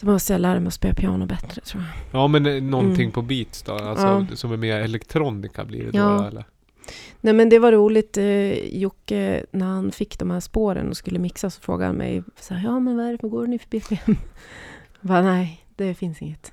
Då 0.00 0.06
måste 0.12 0.32
jag 0.32 0.40
lära 0.40 0.60
mig 0.60 0.66
att 0.68 0.74
spela 0.74 0.94
piano 0.94 1.26
bättre, 1.26 1.60
tror 1.62 1.82
jag. 1.82 2.20
Ja, 2.20 2.26
men 2.28 2.46
eh, 2.46 2.62
någonting 2.62 3.00
Mm. 3.02 3.12
på 3.12 3.22
beats 3.22 3.62
då. 3.62 3.72
Alltså, 3.72 4.06
Ja. 4.30 4.36
Som 4.36 4.52
är 4.52 4.56
mer 4.56 4.80
elektronika 4.80 5.64
blir 5.64 5.92
det 5.92 5.98
Ja. 5.98 6.04
då, 6.08 6.24
eller? 6.24 6.44
Nej 7.20 7.34
men 7.34 7.48
det 7.48 7.58
var 7.58 7.72
roligt, 7.72 8.16
eh, 8.16 8.76
Jocke, 8.76 9.44
när 9.50 9.66
han 9.66 9.92
fick 9.92 10.18
de 10.18 10.30
här 10.30 10.40
spåren 10.40 10.88
och 10.88 10.96
skulle 10.96 11.18
mixa 11.18 11.50
så 11.50 11.60
frågade 11.60 11.86
han 11.86 11.96
mig 11.96 12.22
så 12.40 12.54
här, 12.54 12.64
ja 12.68 12.80
men 12.80 12.96
vad 12.96 13.06
är 13.06 13.12
det 13.12 13.18
för 13.18 13.28
går 13.28 13.46
ni 13.46 13.58
för 13.58 13.68
BPM? 13.68 13.98
Jag 15.00 15.08
bara, 15.08 15.22
nej, 15.22 15.64
det 15.76 15.94
finns 15.94 16.22
inget. 16.22 16.52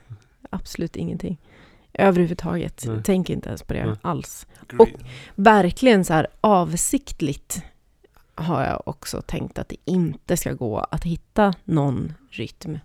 Absolut 0.49 0.95
ingenting. 0.95 1.37
Överhuvudtaget. 1.97 2.83
Nej. 2.87 2.99
Tänk 3.03 3.29
inte 3.29 3.49
ens 3.49 3.63
på 3.63 3.73
det 3.73 3.85
Nej. 3.85 3.95
alls. 4.01 4.47
Great. 4.67 4.89
Verkligen 5.35 6.05
så 6.05 6.13
här 6.13 6.27
avsiktligt 6.41 7.61
har 8.35 8.63
jag 8.63 8.81
också 8.85 9.21
tänkt 9.21 9.59
att 9.59 9.69
det 9.69 9.77
inte 9.85 10.37
ska 10.37 10.53
gå 10.53 10.77
att 10.79 11.03
hitta 11.03 11.53
någon 11.63 12.13
rytm 12.29 12.79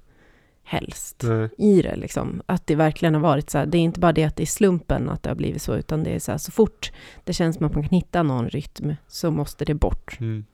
helst 0.64 1.22
Nej. 1.22 1.48
i 1.58 1.82
det. 1.82 1.96
Liksom. 1.96 2.42
Att 2.46 2.66
det 2.66 2.74
verkligen 2.74 3.14
har 3.14 3.20
varit 3.20 3.50
så 3.50 3.58
här, 3.58 3.66
det 3.66 3.78
är 3.78 3.82
inte 3.82 4.00
bara 4.00 4.12
det 4.12 4.24
att 4.24 4.36
det 4.36 4.42
är 4.42 4.46
slumpen 4.46 5.08
att 5.08 5.22
det 5.22 5.30
har 5.30 5.34
blivit 5.34 5.62
så, 5.62 5.76
utan 5.76 6.04
det 6.04 6.10
är 6.10 6.18
så 6.18 6.30
här, 6.30 6.38
så 6.38 6.52
fort 6.52 6.92
det 7.24 7.32
känns 7.32 7.56
som 7.56 7.66
att 7.66 7.74
man 7.74 7.82
kan 7.82 7.96
hitta 7.96 8.22
någon 8.22 8.48
rytm 8.48 8.94
så 9.08 9.30
måste 9.30 9.64
det 9.64 9.74
bort. 9.74 10.20
Mm. 10.20 10.44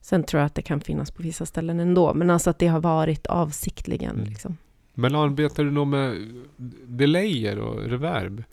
Sen 0.00 0.24
tror 0.24 0.40
jag 0.40 0.46
att 0.46 0.54
det 0.54 0.62
kan 0.62 0.80
finnas 0.80 1.10
på 1.10 1.22
vissa 1.22 1.46
ställen 1.46 1.80
ändå, 1.80 2.14
men 2.14 2.30
alltså 2.30 2.50
att 2.50 2.58
det 2.58 2.66
har 2.66 2.80
varit 2.80 3.26
avsiktligen. 3.26 4.14
Mm. 4.14 4.24
Liksom. 4.24 4.56
Men 4.94 5.14
arbetar 5.14 5.64
du 5.64 5.70
nog 5.70 5.86
med 5.86 6.28
delayer 6.86 7.58
och 7.58 7.82
reverb? 7.82 8.44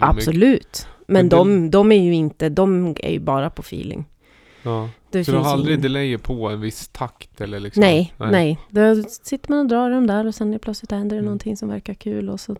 Absolut. 0.00 0.88
Men, 1.06 1.14
Men 1.14 1.28
de, 1.28 1.70
de 1.70 1.92
är 1.92 2.02
ju 2.04 2.14
inte, 2.14 2.48
de 2.48 2.94
är 3.00 3.10
ju 3.10 3.18
bara 3.20 3.50
på 3.50 3.60
feeling. 3.60 4.04
Ja. 4.62 4.88
Det 5.10 5.24
Så 5.24 5.32
du 5.32 5.38
har 5.38 5.44
aldrig 5.52 5.74
ingen- 5.74 5.82
delayer 5.82 6.18
på 6.18 6.48
en 6.48 6.60
viss 6.60 6.88
takt 6.88 7.40
eller 7.40 7.60
liksom? 7.60 7.80
Nej, 7.80 8.12
nej. 8.18 8.58
Då 8.70 9.02
sitter 9.02 9.50
man 9.50 9.58
och 9.60 9.66
drar 9.66 9.90
dem 9.90 10.06
där 10.06 10.26
och 10.26 10.34
sen 10.34 10.58
plötsligt 10.58 10.90
händer 10.90 11.16
det 11.16 11.18
Mm. 11.18 11.24
någonting 11.24 11.56
som 11.56 11.68
verkar 11.68 11.94
kul 11.94 12.28
och 12.28 12.40
så 12.40 12.56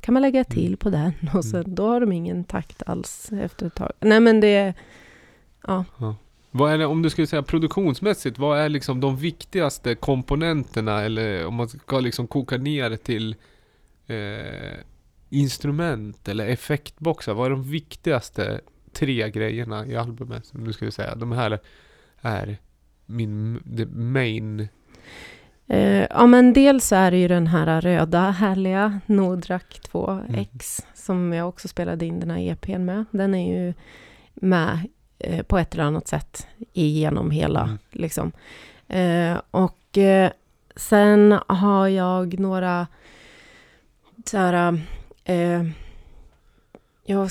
kan 0.00 0.12
man 0.14 0.22
lägga 0.22 0.44
till 0.44 0.66
Mm. 0.66 0.76
på 0.76 0.90
den 0.90 1.12
och 1.34 1.44
sen 1.44 1.60
Mm. 1.60 1.74
då 1.74 1.86
har 1.88 2.00
de 2.00 2.12
ingen 2.12 2.44
takt 2.44 2.82
alls 2.86 3.30
efter 3.32 3.66
ett 3.66 3.74
tag. 3.74 3.92
Nej 4.00 4.20
men 4.20 4.40
det, 4.40 4.74
ja. 5.66 5.84
Vad 6.58 6.72
är 6.72 6.78
det, 6.78 6.86
om 6.86 7.02
du 7.02 7.10
skulle 7.10 7.26
säga 7.26 7.42
produktionsmässigt, 7.42 8.38
vad 8.38 8.58
är 8.58 8.68
liksom 8.68 9.00
de 9.00 9.16
viktigaste 9.16 9.94
komponenterna 9.94 11.02
eller 11.02 11.46
om 11.46 11.54
man 11.54 11.68
ska 11.68 12.00
liksom 12.00 12.26
koka 12.26 12.56
ner 12.56 12.96
till 12.96 13.36
eh, 14.06 14.78
instrument 15.30 16.28
eller 16.28 16.46
effektboxar, 16.46 17.34
vad 17.34 17.46
är 17.46 17.50
de 17.50 17.70
viktigaste 17.70 18.60
tre 18.92 19.30
grejerna 19.30 19.86
i 19.86 19.96
albumet 19.96 20.46
som 20.46 20.64
du 20.64 20.72
skulle 20.72 20.90
säga? 20.90 21.14
De 21.14 21.32
här 21.32 21.58
är 22.20 22.58
min 23.06 23.60
the 23.76 23.86
main... 23.86 24.68
Eh, 25.66 26.06
ja 26.10 26.26
men 26.26 26.52
dels 26.52 26.92
är 26.92 27.10
det 27.10 27.18
ju 27.18 27.28
den 27.28 27.46
här 27.46 27.80
röda 27.80 28.30
härliga 28.30 29.00
Nodrak 29.06 29.80
2X 29.92 30.82
som 30.94 31.32
jag 31.32 31.48
också 31.48 31.68
spelade 31.68 32.06
in 32.06 32.20
den 32.20 32.30
här 32.30 32.38
EPn 32.38 32.84
med. 32.84 33.04
Den 33.10 33.34
är 33.34 33.58
ju 33.58 33.74
med 34.34 34.88
eh, 35.18 35.42
på 35.42 35.58
ett 35.58 35.74
eller 35.74 35.84
annat 35.84 36.08
sätt 36.08 36.46
igenom 36.72 37.30
hela 37.30 37.62
Mm. 37.62 37.78
liksom. 37.92 38.32
Eh, 38.88 39.36
och 39.50 39.98
eh, 39.98 40.30
sen 40.76 41.38
har 41.46 41.88
jag 41.88 42.38
några 42.38 42.86
så 44.24 44.36
här, 44.38 44.80
eh, 45.24 45.62
ja, 47.04 47.28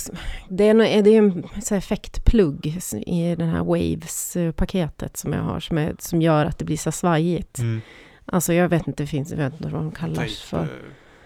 det 0.50 0.64
är, 0.70 0.74
nå- 0.74 0.84
det 1.02 1.10
är 1.10 1.18
en 1.18 1.48
så 1.64 1.76
effektplugg 1.76 2.66
i 3.08 3.36
den 3.36 3.50
här 3.50 3.64
Waves-paketet 3.64 5.18
som 5.18 5.34
jag 5.34 5.42
har 5.42 5.60
som, 5.60 5.78
är, 5.78 5.96
som 6.00 6.22
gör 6.22 6.46
att 6.46 6.58
det 6.58 6.66
blir 6.66 6.78
så 6.78 6.92
svajigt. 6.92 7.60
Mm. 7.60 7.82
Alltså 8.26 8.54
jag 8.54 8.70
vet 8.70 8.88
inte, 8.88 9.04
det 9.04 9.08
finns, 9.08 9.30
jag 9.32 9.38
vet 9.38 9.54
inte 9.54 9.70
vad 9.70 9.82
de 9.82 9.92
kallas 9.92 10.18
Tejp, 10.18 10.36
för. 10.42 10.64
eh, 10.64 10.68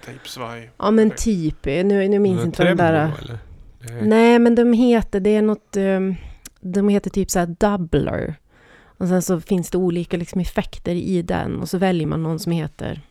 tejpsvaj. 0.05 0.69
Ja 0.77 0.91
men 0.91 1.11
typ, 1.11 1.65
nu, 1.65 2.07
nu 2.07 2.19
minns 2.19 2.37
jag 2.39 2.47
inte 2.47 2.63
vad 2.63 2.71
de 2.71 2.83
där... 2.83 2.93
Eller? 3.21 3.37
Nej. 3.79 4.01
Nej 4.07 4.39
men 4.39 4.55
de 4.55 4.73
heter, 4.73 5.19
det 5.19 5.35
är 5.35 5.41
något, 5.41 5.77
um, 5.77 6.15
de 6.61 6.89
heter 6.89 7.09
typ 7.09 7.31
så 7.31 7.39
här 7.39 7.55
doubler. 7.59 8.35
Och 8.83 9.07
sen 9.07 9.21
så 9.21 9.41
finns 9.41 9.69
det 9.69 9.77
olika 9.77 10.17
liksom 10.17 10.41
effekter 10.41 10.95
i 10.95 11.21
den 11.21 11.59
och 11.61 11.69
så 11.69 11.77
väljer 11.77 12.07
man 12.07 12.23
någon 12.23 12.39
som 12.39 12.51
heter, 12.51 13.01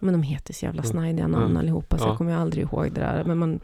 men 0.00 0.12
de 0.12 0.22
heter 0.22 0.54
så 0.54 0.64
jävla 0.64 0.82
Mm. 0.82 0.90
snajdiga 0.90 1.26
namn 1.28 1.44
Mm. 1.44 1.56
allihopa 1.56 1.98
så 1.98 2.04
Ja. 2.04 2.08
jag 2.08 2.18
kommer 2.18 2.34
aldrig 2.34 2.64
ihåg 2.64 2.92
det 2.92 3.00
där. 3.00 3.24
Men 3.24 3.38
man 3.38 3.60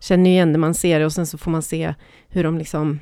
känner 0.00 0.24
ju 0.24 0.30
igen 0.36 0.52
det 0.52 0.58
man 0.58 0.74
ser 0.74 0.98
det 1.00 1.06
och 1.06 1.12
sen 1.12 1.26
så 1.26 1.38
får 1.38 1.50
man 1.50 1.62
se 1.62 1.94
hur 2.28 2.44
de 2.44 2.58
liksom 2.58 3.00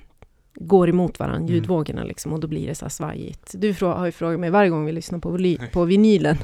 går 0.55 0.89
emot 0.89 1.19
varandra, 1.19 1.39
Mm. 1.39 1.53
ljudvågorna 1.55 2.05
liksom, 2.05 2.33
och 2.33 2.41
då 2.41 2.47
blir 2.49 2.67
det 2.69 2.75
så 2.75 2.85
här 2.85 2.91
svajigt. 2.91 3.55
Du 3.59 3.75
har 3.81 4.07
ju 4.07 4.13
frågat 4.13 4.41
mig 4.41 4.51
varje 4.51 4.71
gång 4.71 4.87
vi 4.87 4.93
lyssnar 4.93 5.19
på, 5.19 5.39
på 5.73 5.85
vinylen, 5.85 6.37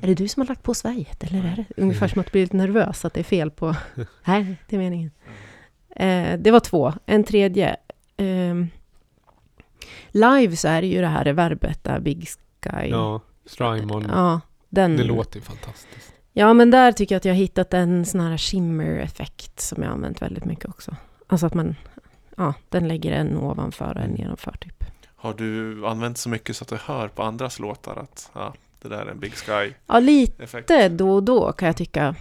är 0.00 0.06
det 0.06 0.14
du 0.14 0.28
som 0.28 0.40
har 0.40 0.48
lagt 0.48 0.62
på 0.62 0.74
svajet 0.74 1.24
eller 1.24 1.38
är 1.38 1.56
det 1.56 1.82
ungefär 1.82 2.08
som 2.08 2.20
att 2.20 2.26
du 2.26 2.30
blir 2.32 2.42
lite 2.42 2.56
nervös 2.56 3.04
att 3.04 3.14
det 3.14 3.20
är 3.20 3.24
fel 3.24 3.50
på, 3.50 3.76
nej, 4.26 4.56
det 4.68 4.76
är 4.76 4.80
meningen. 4.80 5.10
Eh, 5.96 6.38
det 6.38 6.50
var 6.50 6.60
två. 6.60 6.92
En 7.06 7.24
tredje. 7.24 7.76
Ehm, 8.16 8.68
live 10.10 10.56
så 10.56 10.68
är 10.68 10.80
det 10.80 10.88
ju 10.88 11.00
det 11.00 11.06
här 11.06 11.24
reverbet 11.24 11.84
där, 11.84 12.00
Big 12.00 12.28
Sky. 12.28 12.88
Ja, 12.90 13.20
Strymon. 13.46 14.06
Ja, 14.08 14.40
den. 14.68 14.96
Det 14.96 15.04
låter 15.04 15.36
ju 15.36 15.42
fantastiskt. 15.42 16.12
Ja, 16.32 16.52
men 16.54 16.70
där 16.70 16.92
tycker 16.92 17.14
jag 17.14 17.18
att 17.18 17.24
jag 17.24 17.32
har 17.32 17.38
hittat 17.38 17.74
en 17.74 18.04
sån 18.04 18.20
här 18.20 18.38
shimmer-effekt 18.38 19.60
som 19.60 19.82
jag 19.82 19.88
har 19.88 19.94
använt 19.94 20.22
väldigt 20.22 20.44
mycket 20.44 20.68
också. 20.68 20.96
Alltså 21.26 21.46
att 21.46 21.54
man, 21.54 21.76
ja, 22.36 22.54
den 22.68 22.88
lägger 22.88 23.12
en 23.12 23.36
ovanför 23.38 23.94
och 23.96 24.02
en 24.02 24.10
nedanför 24.10 24.56
typ. 24.60 24.84
Har 25.16 25.34
du 25.34 25.86
använt 25.86 26.18
så 26.18 26.28
mycket 26.28 26.56
så 26.56 26.64
att 26.64 26.68
du 26.68 26.76
hör 26.76 27.08
på 27.08 27.22
andras 27.22 27.58
låtar 27.58 27.96
att 27.96 28.30
ja, 28.34 28.54
det 28.82 28.88
där 28.88 29.06
är 29.06 29.10
en 29.10 29.18
Big 29.18 29.34
Sky-effekt? 29.34 29.80
Ja, 29.86 29.98
lite 29.98 30.88
då 30.88 31.14
och 31.14 31.22
då 31.22 31.52
kan 31.52 31.66
jag 31.66 31.76
tycka 31.76 32.14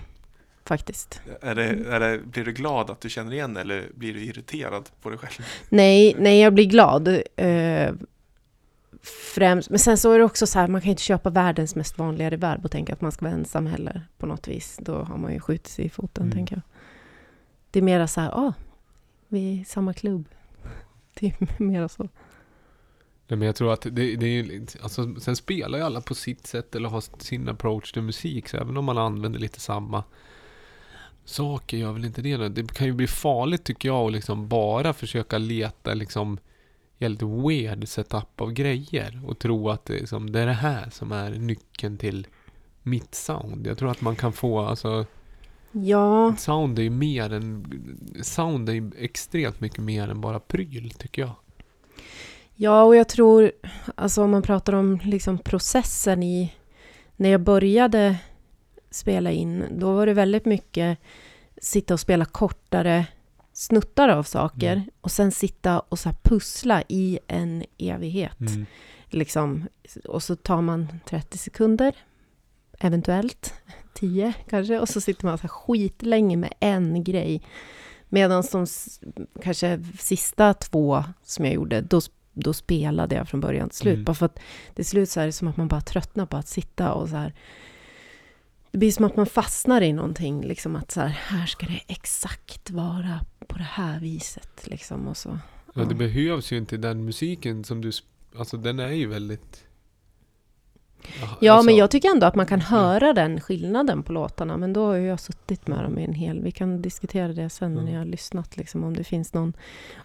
faktiskt. 0.66 1.22
Är 1.42 1.56
det, 1.56 1.64
är 1.66 2.00
det, 2.00 2.20
blir 2.26 2.46
du 2.46 2.52
glad 2.54 2.90
att 2.90 3.02
du 3.02 3.10
känner 3.10 3.32
igen 3.34 3.58
eller 3.58 3.90
blir 3.96 4.14
du 4.14 4.20
irriterad 4.24 4.90
på 5.02 5.10
dig 5.10 5.18
själv? 5.20 5.46
Nej, 5.70 6.16
nej, 6.20 6.42
jag 6.42 6.54
blir 6.54 6.66
glad. 6.66 7.08
Eh, 7.36 7.92
främst, 9.36 9.70
men 9.70 9.80
sen 9.80 9.98
så 9.98 10.12
är 10.12 10.18
det 10.20 10.26
också 10.26 10.48
så 10.48 10.60
här, 10.60 10.68
man 10.68 10.82
kan 10.82 10.90
inte 10.90 11.02
köpa 11.04 11.30
världens 11.30 11.76
mest 11.76 11.98
vanliga 11.98 12.30
reverb 12.32 12.66
och 12.66 12.72
tänka 12.72 12.94
att 12.94 13.02
man 13.02 13.12
ska 13.12 13.26
vara 13.26 13.36
ensam 13.36 13.66
heller 13.68 14.02
på 14.18 14.26
något 14.26 14.48
vis. 14.48 14.78
Då 14.82 14.96
har 14.96 15.18
man 15.18 15.34
ju 15.34 15.40
skjutit 15.40 15.68
sig 15.68 15.86
i 15.86 15.90
foten, 15.90 16.24
Mm. 16.24 16.36
tänker 16.36 16.56
jag. 16.56 16.62
Det 17.72 17.80
är 17.80 17.84
mera 17.84 18.08
så 18.08 18.22
här, 18.22 18.30
ah, 18.32 18.54
vi 19.28 19.50
är 19.58 19.62
i 19.62 19.66
samma 19.66 19.94
klubb. 19.94 20.26
Det 21.20 21.26
är 21.28 21.64
mera 21.64 21.90
så. 21.90 22.10
Nej, 23.28 23.38
men 23.38 23.42
jag 23.46 23.56
tror 23.56 23.74
att 23.74 23.82
det, 23.82 24.16
det 24.16 24.26
är 24.40 24.62
alltså, 24.82 25.16
sen 25.20 25.36
spelar 25.36 25.78
ju 25.78 25.84
alla 25.84 26.02
på 26.02 26.16
sitt 26.16 26.48
sätt 26.48 26.76
eller 26.76 26.90
har 26.90 27.04
sin 27.24 27.50
approach 27.50 27.92
till 27.92 28.02
musik. 28.02 28.50
Så 28.50 28.58
även 28.58 28.78
om 28.78 28.86
man 28.86 28.98
använder 28.98 29.40
lite 29.40 29.60
samma 29.60 30.04
saker 31.26 31.78
gör 31.78 31.92
väl 31.92 32.06
inte 32.06 32.22
det. 32.22 32.50
Det 32.50 32.74
kan 32.74 32.88
ju 32.88 32.94
bli 32.94 33.08
farligt 33.08 33.64
tycker 33.64 33.90
jag 33.90 34.08
att 34.08 34.14
liksom 34.14 34.48
bara 34.48 34.94
försöka 34.94 35.38
leta 35.38 35.94
liksom 35.94 36.38
jävligt 36.98 37.22
weird 37.22 37.88
setup 37.88 38.42
av 38.42 38.52
grejer 38.52 39.22
och 39.26 39.40
tro 39.40 39.70
att 39.70 39.86
det, 39.86 39.94
är 39.94 40.00
liksom, 40.00 40.32
det 40.32 40.40
är 40.40 40.46
det 40.46 40.54
här 40.54 40.90
som 40.90 41.12
är 41.12 41.32
nyckeln 41.32 41.98
till 41.98 42.28
mitt 42.84 43.16
sound. 43.16 43.68
Jag 43.68 43.78
tror 43.78 43.92
att 43.92 44.02
man 44.02 44.16
kan 44.16 44.34
få, 44.34 44.60
alltså 44.60 45.06
Ja, 45.76 46.36
sound 46.38 46.80
är 46.80 46.84
ju 46.84 46.90
mer 46.90 47.34
än, 47.34 47.66
sound 48.22 48.70
är 48.70 48.74
ju 48.74 48.92
extremt 48.98 49.60
mycket 49.60 49.80
mer 49.80 50.08
än 50.08 50.22
bara 50.22 50.40
pryl 50.40 50.92
tycker 50.98 51.22
jag. 51.22 51.32
ja, 52.56 52.84
och 52.84 52.96
jag 52.96 53.10
tror, 53.10 53.52
alltså 53.96 54.24
om 54.24 54.32
man 54.32 54.42
pratar 54.42 54.74
om 54.74 55.00
liksom 55.04 55.38
processen 55.38 56.24
i, 56.24 56.54
när 57.16 57.30
jag 57.30 57.42
började 57.42 58.18
spela 58.96 59.32
in, 59.32 59.66
då 59.72 59.94
var 59.94 60.06
det 60.06 60.14
väldigt 60.14 60.46
mycket 60.46 60.98
sitta 61.62 61.94
och 61.94 62.00
spela 62.00 62.26
kortare 62.26 63.06
snuttar 63.54 64.10
av 64.10 64.24
saker 64.24 64.74
Mm. 64.74 64.90
och 65.02 65.12
sen 65.12 65.32
sitta 65.32 65.80
och 65.80 66.00
så 66.00 66.10
pussla 66.24 66.84
i 66.88 67.20
en 67.28 67.64
evighet. 67.78 68.40
Mm. 68.40 68.66
Liksom. 69.10 69.68
Och 70.06 70.24
så 70.24 70.36
tar 70.36 70.62
man 70.62 70.88
30 71.06 71.38
sekunder, 71.38 71.96
eventuellt 72.80 73.54
10 73.94 74.34
kanske, 74.50 74.80
och 74.80 74.90
så 74.90 75.02
sitter 75.02 75.26
man 75.26 75.38
så 75.38 75.42
här 75.42 75.50
skitlänge 75.50 76.38
med 76.38 76.54
en 76.60 77.04
grej. 77.04 77.42
Medan 78.10 78.44
de 78.52 78.68
kanske 79.44 79.84
sista 80.00 80.54
två 80.54 81.04
som 81.24 81.46
jag 81.46 81.54
gjorde, 81.54 81.82
då, 81.82 82.02
då 82.34 82.54
spelade 82.54 83.16
jag 83.16 83.30
från 83.30 83.40
början 83.40 83.70
till 83.70 83.78
slut. 83.78 83.94
Mm. 83.94 84.04
Bara 84.06 84.14
för 84.14 84.26
att 84.26 84.40
till 84.76 84.86
slut 84.86 85.10
så 85.10 85.20
är 85.20 85.26
det 85.26 85.32
som 85.32 85.48
att 85.48 85.58
man 85.58 85.68
bara 85.68 85.82
tröttnar 85.82 86.26
på 86.26 86.38
att 86.38 86.48
sitta 86.48 86.94
och 86.94 87.10
så 87.10 87.16
här. 87.16 87.34
Det 88.74 88.78
blir 88.80 88.92
som 88.92 89.06
att 89.06 89.16
man 89.16 89.26
fastnar 89.26 89.82
i 89.82 89.94
någonting, 89.94 90.42
liksom 90.46 90.76
att 90.76 90.92
så 90.92 91.00
här, 91.02 91.08
här 91.10 91.46
ska 91.46 91.66
det 91.66 91.82
exakt 91.88 92.72
vara 92.72 93.20
på 93.48 93.58
det 93.58 93.64
här 93.70 94.00
viset. 94.00 94.68
Liksom, 94.68 95.08
och 95.08 95.18
så. 95.18 95.40
Ja, 95.74 95.82
det 95.84 95.92
Ja. 95.94 95.98
behövs 95.98 96.52
ju 96.52 96.58
inte 96.58 96.78
den 96.78 97.06
musiken 97.06 97.64
som 97.64 97.82
du... 97.82 97.92
Alltså 98.38 98.58
den 98.58 98.80
är 98.80 98.88
ju 98.92 99.08
väldigt... 99.08 99.64
Ja, 101.40 101.54
alltså, 101.54 101.66
men 101.66 101.76
jag 101.76 101.92
tycker 101.92 102.10
ändå 102.10 102.28
att 102.28 102.36
man 102.36 102.46
kan 102.46 102.60
Ja. 102.60 102.66
höra 102.66 103.14
den 103.14 103.42
skillnaden 103.42 104.04
på 104.04 104.14
låtarna. 104.14 104.58
Men 104.58 104.74
då 104.74 104.86
har 104.86 104.96
jag 104.96 105.20
suttit 105.20 105.68
med 105.68 105.84
dem 105.84 106.00
i 106.00 106.04
en 106.04 106.14
hel... 106.14 106.42
Vi 106.44 106.52
kan 106.52 106.82
diskutera 106.82 107.28
det 107.34 107.50
sen 107.50 107.72
Mm. 107.72 107.86
när 107.86 107.92
jag 107.92 108.00
har 108.00 108.06
lyssnat, 108.06 108.58
liksom, 108.58 108.84
om 108.84 108.96
det 108.98 109.04
finns 109.04 109.34
någon... 109.34 109.54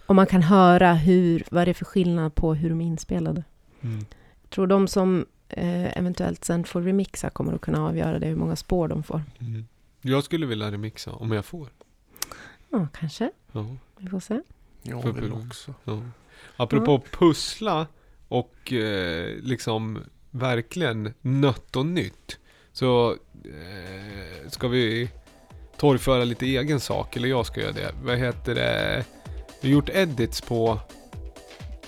Om 0.06 0.16
man 0.16 0.26
kan 0.26 0.42
höra 0.42 0.94
hur, 0.94 1.44
vad 1.50 1.66
det 1.66 1.70
är 1.72 1.74
för 1.74 1.84
skillnad 1.84 2.34
på 2.34 2.54
hur 2.54 2.68
de 2.70 2.80
är 2.80 2.86
inspelade. 2.86 3.44
Mm. 3.80 4.06
Jag 4.42 4.50
tror 4.50 4.66
de 4.66 4.88
som 4.88 5.26
eh, 5.48 5.98
eventuellt 5.98 6.44
sen 6.44 6.64
får 6.64 6.82
remixa 6.82 7.30
kommer 7.30 7.52
att 7.52 7.60
kunna 7.60 7.86
avgöra 7.86 8.18
det, 8.18 8.26
hur 8.26 8.36
många 8.36 8.56
spår 8.56 8.88
de 8.88 9.02
får. 9.02 9.22
Mm. 9.40 9.66
Jag 10.02 10.24
skulle 10.24 10.46
vilja 10.46 10.70
remixa 10.72 11.12
om 11.12 11.32
jag 11.32 11.44
får. 11.44 11.68
Ja, 12.70 12.88
kanske. 12.98 13.30
Ja. 13.52 13.66
Vi 13.96 14.08
får 14.08 14.20
se. 14.20 14.40
Jag 14.82 15.02
För- 15.02 15.12
vill 15.12 15.32
också. 15.32 15.74
Ja. 15.84 16.02
Apropå 16.56 17.02
pussla 17.10 17.86
och 18.28 18.72
eh, 18.72 19.36
liksom 19.42 19.98
verkligen 20.30 21.14
nött 21.20 21.76
och 21.76 21.86
nytt. 21.86 22.38
Så 22.72 23.10
eh, 23.44 24.48
ska 24.50 24.68
vi 24.68 25.10
torgföra 25.76 26.24
lite 26.24 26.46
egen 26.46 26.80
sak, 26.80 27.16
eller 27.16 27.28
jag 27.28 27.46
ska 27.46 27.60
göra 27.60 27.72
det. 27.72 27.94
Vad 28.02 28.18
heter 28.18 28.54
det? 28.54 29.04
Vi 29.60 29.68
har 29.68 29.72
gjort 29.72 29.88
edits 29.88 30.40
på 30.40 30.80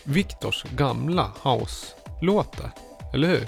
Viktors 0.05 0.65
gamla 0.77 1.33
house-låtar. 1.43 2.71
Eller 3.13 3.29
hur? 3.29 3.47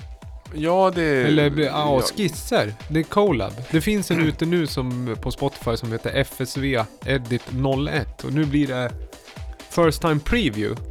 Ja, 0.55 0.93
det... 0.95 1.23
Eller 1.23 1.61
ja, 1.61 2.01
skisser. 2.01 2.75
Det 2.89 2.99
är 2.99 3.05
collab. 3.05 3.53
Det 3.71 3.81
finns 3.81 4.11
en 4.11 4.21
ute 4.21 4.47
nu 4.47 4.67
som 4.67 5.17
på 5.23 5.31
Spotify 5.31 5.77
som 5.77 5.93
heter 5.93 6.21
FSV 6.21 6.85
Edit 7.07 7.43
01 7.89 8.25
och 8.25 8.33
nu 8.33 8.45
blir 8.45 8.67
det 8.67 8.91
First 9.71 10.01
Time 10.01 10.21
Preview, 10.21 10.83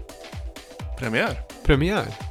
premiär. 1.00 1.42
premiär. 1.64 2.31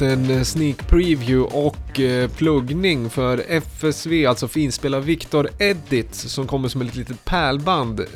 Liten 0.00 0.30
eh, 0.30 0.42
sneak 0.42 0.88
preview 0.88 1.56
och 1.58 2.00
eh, 2.00 2.30
pluggning 2.30 3.10
för 3.10 3.44
FSV, 3.48 4.26
alltså 4.26 4.48
finspelare 4.48 5.00
Victor 5.00 5.48
Edits 5.58 6.20
som 6.20 6.46
kommer 6.46 6.68
som 6.68 6.82
ett 6.82 6.96
litet 6.96 7.24
pärlband 7.24 8.00
eh, 8.00 8.06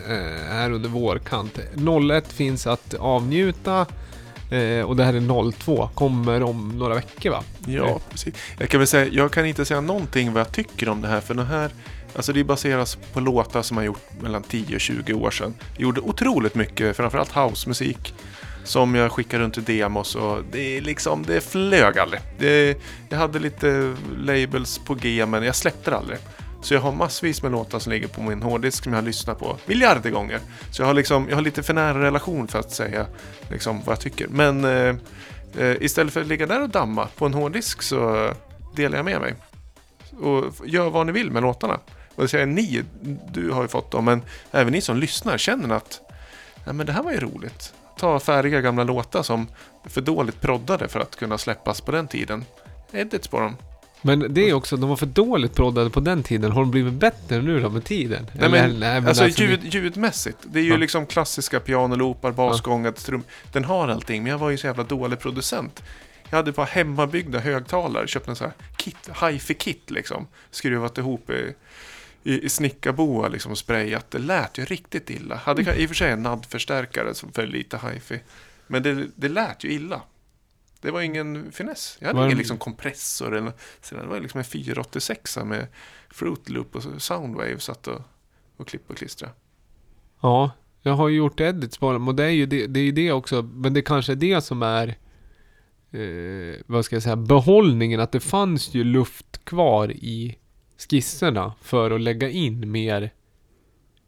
här 0.48 0.70
under 0.70 0.88
vårkant. 0.88 1.58
01 2.12 2.32
finns 2.32 2.66
att 2.66 2.94
avnjuta 2.94 3.86
och 4.86 4.96
det 4.96 5.04
här 5.04 5.14
är 5.14 5.52
02, 5.52 5.88
kommer 5.94 6.42
om 6.42 6.78
några 6.78 6.94
veckor 6.94 7.30
va? 7.30 7.42
Ja, 7.66 8.00
precis. 8.10 8.34
Jag 8.58 8.68
kan 8.68 8.80
väl 8.80 8.86
säga, 8.86 9.06
jag 9.12 9.32
kan 9.32 9.46
inte 9.46 9.64
säga 9.64 9.80
någonting 9.80 10.32
vad 10.32 10.40
jag 10.40 10.52
tycker 10.52 10.88
om 10.88 11.00
det 11.00 11.08
här, 11.08 11.20
för 11.20 11.34
det 11.34 11.44
här 11.44 11.70
Alltså 12.16 12.32
det 12.32 12.44
baseras 12.44 12.98
på 13.12 13.20
låtar 13.20 13.62
som 13.62 13.76
har 13.76 13.84
gjort 13.84 14.20
mellan 14.20 14.42
10 14.42 14.74
och 14.74 14.80
20 14.80 15.12
år 15.12 15.30
sedan. 15.30 15.54
Jag 15.72 15.82
gjorde 15.82 16.00
otroligt 16.00 16.54
mycket, 16.54 16.96
framförallt 16.96 17.32
housemusik. 17.32 18.14
Som 18.64 18.94
jag 18.94 19.12
skickade 19.12 19.44
runt 19.44 19.58
i 19.58 19.60
demos 19.60 20.14
och 20.14 20.42
det 20.52 20.76
är 20.76 20.80
liksom, 20.80 21.22
det 21.22 21.40
flög 21.40 21.98
aldrig. 21.98 22.20
Det, 22.38 22.78
jag 23.08 23.18
hade 23.18 23.38
lite 23.38 23.96
labels 24.18 24.78
på 24.78 24.94
G 24.94 25.26
men 25.26 25.42
jag 25.42 25.56
släppte 25.56 25.90
det 25.90 25.96
aldrig. 25.96 26.18
Så 26.62 26.74
jag 26.74 26.80
har 26.80 26.92
massvis 26.92 27.42
med 27.42 27.52
låtar 27.52 27.78
som 27.78 27.92
ligger 27.92 28.08
på 28.08 28.22
min 28.22 28.42
hårddisk 28.42 28.84
som 28.84 28.92
jag 28.92 29.00
har 29.00 29.06
lyssnat 29.06 29.38
på 29.38 29.56
miljarder 29.66 30.10
gånger. 30.10 30.40
Så 30.70 30.82
jag 30.82 30.86
har 30.86 30.94
liksom, 30.94 31.26
jag 31.28 31.36
har 31.36 31.42
lite 31.42 31.62
för 31.62 31.74
nära 31.74 32.02
relation 32.02 32.48
för 32.48 32.58
att 32.58 32.72
säga 32.72 33.06
liksom 33.50 33.80
vad 33.84 33.92
jag 33.92 34.00
tycker. 34.00 34.28
Men 34.28 34.64
eh, 34.64 34.96
eh, 35.58 35.76
istället 35.80 36.12
för 36.12 36.20
att 36.20 36.26
ligga 36.26 36.46
där 36.46 36.62
och 36.62 36.70
damma 36.70 37.08
på 37.16 37.26
en 37.26 37.34
hårddisk 37.34 37.82
så 37.82 38.30
delar 38.76 38.96
jag 38.96 39.04
med 39.04 39.20
mig. 39.20 39.34
Och 40.20 40.44
gör 40.66 40.90
vad 40.90 41.06
ni 41.06 41.12
vill 41.12 41.30
med 41.30 41.42
låtarna. 41.42 41.80
Och 42.14 42.22
det 42.22 42.28
säger 42.28 42.46
ni, 42.46 42.82
du 43.32 43.50
har 43.50 43.62
ju 43.62 43.68
fått 43.68 43.90
dem, 43.90 44.04
men 44.04 44.22
även 44.50 44.72
ni 44.72 44.80
som 44.80 44.96
lyssnar 44.96 45.38
känner 45.38 45.74
att 45.74 46.00
Nej, 46.66 46.74
men 46.74 46.86
det 46.86 46.92
här 46.92 47.02
var 47.02 47.12
ju 47.12 47.20
roligt. 47.20 47.74
Ta 47.98 48.20
färdiga 48.20 48.60
gamla 48.60 48.84
låtar 48.84 49.22
som 49.22 49.46
för 49.84 50.00
dåligt 50.00 50.40
proddade 50.40 50.88
för 50.88 51.00
att 51.00 51.16
kunna 51.16 51.38
släppas 51.38 51.80
på 51.80 51.92
den 51.92 52.08
tiden. 52.08 52.44
Edits 52.92 53.28
på 53.28 53.40
dem. 53.40 53.56
Men 54.02 54.34
det 54.34 54.48
är 54.48 54.54
också, 54.54 54.76
de 54.76 54.88
var 54.88 54.96
för 54.96 55.06
dåligt 55.06 55.54
proddade 55.54 55.90
på 55.90 56.00
den 56.00 56.22
tiden. 56.22 56.52
Har 56.52 56.60
de 56.60 56.70
blivit 56.70 56.92
bättre 56.92 57.42
nu 57.42 57.60
då 57.60 57.70
med 57.70 57.84
tiden? 57.84 58.26
Nej, 58.32 58.50
men, 58.50 58.64
Eller- 58.64 58.78
nej, 58.80 59.00
men 59.00 59.08
alltså, 59.08 59.24
alltså, 59.24 59.42
ljud, 59.42 59.74
ljudmässigt. 59.74 60.38
Det 60.42 60.58
är 60.58 60.62
ju 60.62 60.70
Ja. 60.70 60.76
liksom 60.76 61.06
klassiska 61.06 61.60
pianolopar, 61.60 62.32
basgångar, 62.32 62.90
trum. 62.92 63.22
Den 63.52 63.64
har 63.64 63.88
allting, 63.88 64.22
men 64.22 64.30
jag 64.32 64.38
var 64.38 64.50
ju 64.50 64.56
så 64.56 64.66
jävla 64.66 64.82
dålig 64.82 65.18
producent. 65.18 65.82
Jag 66.30 66.36
hade 66.36 66.52
bara 66.52 66.66
hemmabyggda 66.66 67.38
högtalare, 67.38 68.06
köpt 68.08 68.28
en 68.28 68.36
sån 68.36 68.46
här 68.46 68.54
kit, 68.76 69.10
hi-fi-kit 69.22 69.90
liksom. 69.90 70.26
Skruvat 70.50 70.98
ihop 70.98 71.30
i, 72.24 72.44
i, 72.44 72.48
snickarboa 72.48 73.28
liksom 73.28 73.52
och 73.52 73.58
sprayat. 73.58 74.10
Det 74.10 74.18
lät 74.18 74.58
ju 74.58 74.64
riktigt 74.64 75.10
illa. 75.10 75.36
Hade 75.36 75.62
Mm. 75.62 75.74
i 75.76 75.84
och 75.84 75.88
för 75.88 75.94
sig 75.94 76.10
en 76.10 76.22
NAD-förstärkare 76.22 77.14
som 77.14 77.32
för 77.32 77.46
lite 77.46 77.76
hi-fi. 77.78 78.20
Men 78.66 78.82
det, 78.82 79.06
det 79.16 79.28
lät 79.28 79.64
ju 79.64 79.72
illa. 79.72 80.02
Det 80.80 80.90
var 80.90 81.00
ingen 81.00 81.52
finess. 81.52 81.96
Jag 82.00 82.06
hade 82.06 82.18
Var- 82.18 82.26
ingen 82.26 82.38
liksom 82.38 82.58
kompressor 82.58 83.36
eller 83.36 83.52
så 83.82 83.94
Det 83.94 84.06
var 84.06 84.20
liksom 84.20 84.38
en 84.38 84.44
486 84.44 85.38
med 85.44 85.66
Fruit 86.10 86.48
Loop 86.48 86.74
och 86.76 87.02
Soundwave 87.02 87.58
satt 87.58 87.86
och, 87.86 88.00
och 88.56 88.68
klippa 88.68 88.92
och 88.92 88.98
klistra. 88.98 89.28
Ja, 90.20 90.50
jag 90.82 90.92
har 90.92 91.08
ju 91.08 91.16
gjort 91.16 91.40
edits 91.40 91.78
på 91.78 91.92
dem 91.92 92.08
och 92.08 92.14
det 92.14 92.24
är 92.24 92.28
ju 92.30 92.46
det, 92.46 92.66
det, 92.66 92.80
är 92.80 92.92
det 92.92 93.12
också. 93.12 93.42
Men 93.42 93.74
det 93.74 93.82
kanske 93.82 94.12
är 94.12 94.16
det 94.16 94.40
som 94.44 94.62
är 94.62 94.88
eh, 95.92 96.60
vad 96.66 96.84
ska 96.84 96.96
jag 96.96 97.02
säga, 97.02 97.16
behållningen. 97.16 98.00
Att 98.00 98.12
det 98.12 98.20
fanns 98.20 98.74
ju 98.74 98.84
luft 98.84 99.44
kvar 99.44 99.90
i 99.92 100.38
skisserna 100.90 101.52
för 101.62 101.90
att 101.90 102.00
lägga 102.00 102.30
in 102.30 102.70
mer 102.72 103.10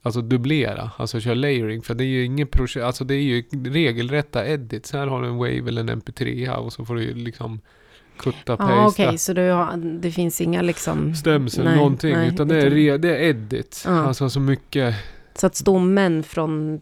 alltså 0.07 0.21
dubblera, 0.23 0.91
alltså 0.97 1.21
köra 1.21 1.35
layering. 1.35 1.83
För 1.83 1.95
det 1.95 2.05
är 2.05 2.07
ju 2.07 2.25
ingen 2.25 2.47
projekt, 2.49 2.85
alltså 2.85 3.05
det 3.05 3.15
är 3.15 3.23
ju 3.23 3.45
regelrätta 3.65 4.47
edits. 4.47 4.93
Här 4.93 5.07
har 5.07 5.23
du 5.23 5.29
en 5.29 5.37
wave 5.37 5.69
eller 5.69 5.81
en 5.81 6.03
mp3 6.03 6.55
och 6.57 6.73
så 6.73 6.85
får 6.85 6.95
du 6.95 7.03
ju 7.03 7.15
liksom 7.15 7.61
kutta, 8.17 8.57
Ja, 8.59 8.87
okej, 8.87 9.07
pasta, 9.07 9.19
så 9.19 9.33
du 9.33 9.51
har, 9.51 9.77
det 9.77 10.11
finns 10.11 10.41
inga 10.41 10.63
liksom... 10.63 11.15
stämsel, 11.15 11.65
Nej, 11.65 11.77
någonting. 11.77 12.13
nej, 12.13 12.29
utan 12.29 12.49
det 12.49 12.63
är, 12.63 12.71
re, 12.71 12.97
det 12.97 13.17
är 13.17 13.21
edits. 13.21 13.85
Ja. 13.85 13.91
Alltså 13.93 14.31
så 14.31 14.41
mycket. 14.41 14.95
Så 15.35 15.47
att 15.47 15.57
stommen 15.57 16.23
från 16.23 16.81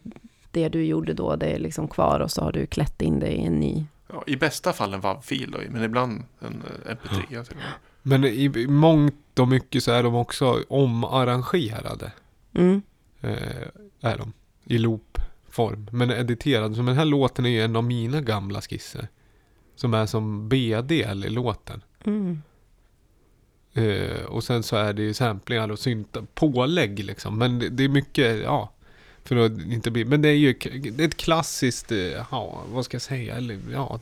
det 0.50 0.68
du 0.68 0.84
gjorde 0.84 1.14
då, 1.14 1.36
det 1.36 1.46
är 1.46 1.58
liksom 1.58 1.88
kvar 1.88 2.20
och 2.20 2.30
så 2.30 2.42
har 2.42 2.52
du 2.52 2.66
klätt 2.66 3.02
in 3.02 3.20
det 3.20 3.30
i 3.32 3.44
en 3.44 3.60
ny. 3.60 3.84
Ja, 4.12 4.24
I 4.26 4.36
bästa 4.36 4.72
fall 4.72 4.94
en 4.94 5.00
WAV-fil 5.00 5.50
då, 5.50 5.58
men 5.70 5.82
ibland 5.84 6.22
en 6.40 6.62
eh, 6.86 6.94
MP3. 6.94 7.26
till 7.28 7.38
och 7.38 7.56
med. 7.56 7.72
Men 8.02 8.24
i, 8.24 8.44
i 8.56 8.66
mångt 8.66 9.14
och 9.38 9.48
mycket 9.48 9.84
så 9.84 9.92
är 9.92 10.02
de 10.02 10.14
också 10.14 10.64
omarrangerade. 10.68 12.12
Mm. 12.54 12.82
Eh, 13.20 13.66
är 14.00 14.18
de. 14.18 14.32
I 14.64 14.78
loopform. 14.78 15.88
Men 15.92 16.10
editerade. 16.10 16.74
Så 16.74 16.82
den 16.82 16.96
här 16.96 17.04
låten 17.04 17.46
är 17.46 17.50
ju 17.50 17.62
en 17.62 17.76
av 17.76 17.84
mina 17.84 18.20
gamla 18.20 18.60
skisser. 18.60 19.08
Som 19.76 19.94
är 19.94 20.06
som 20.06 20.48
B-del 20.48 21.24
i 21.24 21.28
låten. 21.28 21.82
Mm. 22.04 22.42
Eh, 23.74 24.24
och 24.24 24.44
sen 24.44 24.62
så 24.62 24.76
är 24.76 24.92
det 24.92 25.02
ju 25.02 25.14
samplingar 25.14 25.68
och 25.68 25.78
synta, 25.78 26.22
pålägg 26.34 27.04
liksom. 27.04 27.38
Men 27.38 27.58
det, 27.58 27.68
det 27.68 27.84
är 27.84 27.88
mycket, 27.88 28.42
ja. 28.42 28.70
För 29.24 29.36
att 29.36 29.52
inte 29.52 29.90
bli, 29.90 30.04
men 30.04 30.22
det 30.22 30.28
är 30.28 30.32
ju 30.32 30.52
det 30.92 31.04
är 31.04 31.08
ett 31.08 31.16
klassiskt, 31.16 31.92
eh, 31.92 31.98
ja 31.98 32.62
vad 32.72 32.84
ska 32.84 32.94
jag 32.94 33.02
säga, 33.02 33.36
eller 33.36 33.58
ja. 33.72 34.00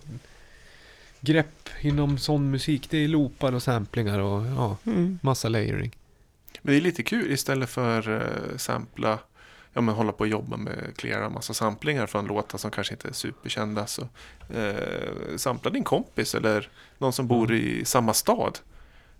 Grepp 1.25 1.69
inom 1.81 2.19
sån 2.19 2.51
musik. 2.51 2.91
Det 2.91 2.99
är 3.05 3.09
loopar 3.09 3.53
och 3.53 3.63
samplingar 3.63 4.19
och 4.19 4.47
ja, 4.47 4.77
Mm. 4.87 5.19
massa 5.23 5.49
layering. 5.49 5.97
Men 6.63 6.73
det 6.75 6.79
är 6.79 6.83
lite 6.83 7.03
kul 7.03 7.33
istället 7.33 7.71
för 7.71 8.09
uh, 8.09 8.57
sampla, 8.57 9.19
ja 9.73 9.81
men 9.81 9.95
hålla 9.95 10.13
på 10.13 10.21
och 10.21 10.29
jobba 10.29 10.57
med 10.57 10.93
klära 10.97 11.29
massa 11.29 11.55
samplingar 11.55 12.07
från 12.07 12.27
låtar 12.27 12.59
som 12.59 12.71
kanske 12.71 12.95
inte 12.95 13.09
är 13.09 13.13
superkända. 13.13 13.87
Så 13.87 14.03
uh, 14.57 15.37
sampla 15.37 15.71
din 15.71 15.85
kompis 15.85 16.35
eller 16.35 16.69
någon 16.99 17.13
som 17.13 17.27
bor 17.27 17.53
i 17.53 17.85
samma 17.85 18.15
stad. 18.15 18.59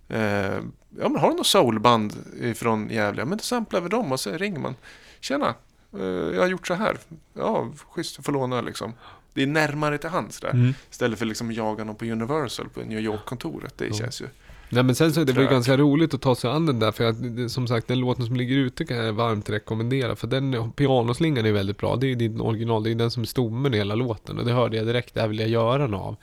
Eh, 0.09 0.59
ja 0.99 1.09
men 1.09 1.17
har 1.17 1.31
du 1.31 1.37
något 1.37 1.47
soulband 1.47 2.13
från 2.57 2.91
Gävle, 2.91 3.23
ja 3.23 3.27
men 3.27 3.39
då 3.39 3.43
samplar 3.43 3.81
vi 3.81 3.89
dem 3.89 4.13
och 4.13 4.21
så 4.21 4.31
ringer 4.33 4.59
man. 4.59 4.75
Tjena, 5.21 5.55
eh, 5.93 6.03
jag 6.05 6.41
har 6.41 6.49
gjort 6.49 6.67
så 6.67 6.75
här. 6.75 6.97
Ja, 7.35 7.69
schysst, 7.91 8.17
jag 8.19 8.25
får 8.25 8.33
låna 8.33 8.61
liksom. 8.61 8.93
Det 9.35 9.43
är 9.43 9.47
närmare 9.47 9.99
till 9.99 10.11
hands 10.11 10.41
där. 10.41 10.51
Mm. 10.51 10.75
Istället 10.91 11.19
för 11.19 11.27
liksom 11.27 11.53
jaga 11.53 11.85
någon 11.85 11.97
på 11.97 12.05
Universal 12.05 12.69
på 12.69 12.81
New 12.81 13.01
York-kontoret. 13.01 13.75
Det 13.79 13.87
Ja. 13.87 13.95
känns 13.95 14.23
ju... 14.23 14.27
Nej 14.69 14.83
men 14.83 14.95
sen 14.95 15.13
så 15.13 15.21
det 15.21 15.27
väl 15.27 15.35
Trögt. 15.35 15.51
ganska 15.51 15.77
roligt 15.77 16.15
att 16.15 16.21
ta 16.21 16.35
sig 16.35 16.51
an 16.51 16.67
den 16.67 16.79
där 16.79 16.93
för 16.93 17.05
att 17.05 17.51
som 17.51 17.67
sagt 17.69 17.89
den 17.89 17.99
låten 18.01 18.27
som 18.27 18.37
ligger 18.37 18.57
ute 18.57 18.85
kan 18.85 18.97
jag 18.97 19.13
varmt 19.13 19.51
rekommendera 19.51 20.17
för 20.17 20.27
den 20.27 20.73
pianoslingan 20.73 21.47
är 21.47 21.53
väldigt 21.53 21.79
bra. 21.79 21.97
Det 21.97 22.07
är 22.07 22.09
ju 22.09 22.15
din 22.15 22.41
original, 22.41 22.83
det 22.83 22.91
är 22.91 22.95
den 22.95 23.11
som 23.11 23.23
är 23.23 23.27
stommen 23.27 23.75
i 23.75 23.77
hela 23.77 23.95
låten 23.95 24.39
och 24.39 24.45
det 24.45 24.53
hörde 24.53 24.77
jag 24.77 24.87
direkt, 24.87 25.15
det 25.15 25.21
här 25.21 25.29
vill 25.29 25.39
jag 25.41 25.49
göra 25.49 25.87
något 25.87 26.01
av. 26.03 26.17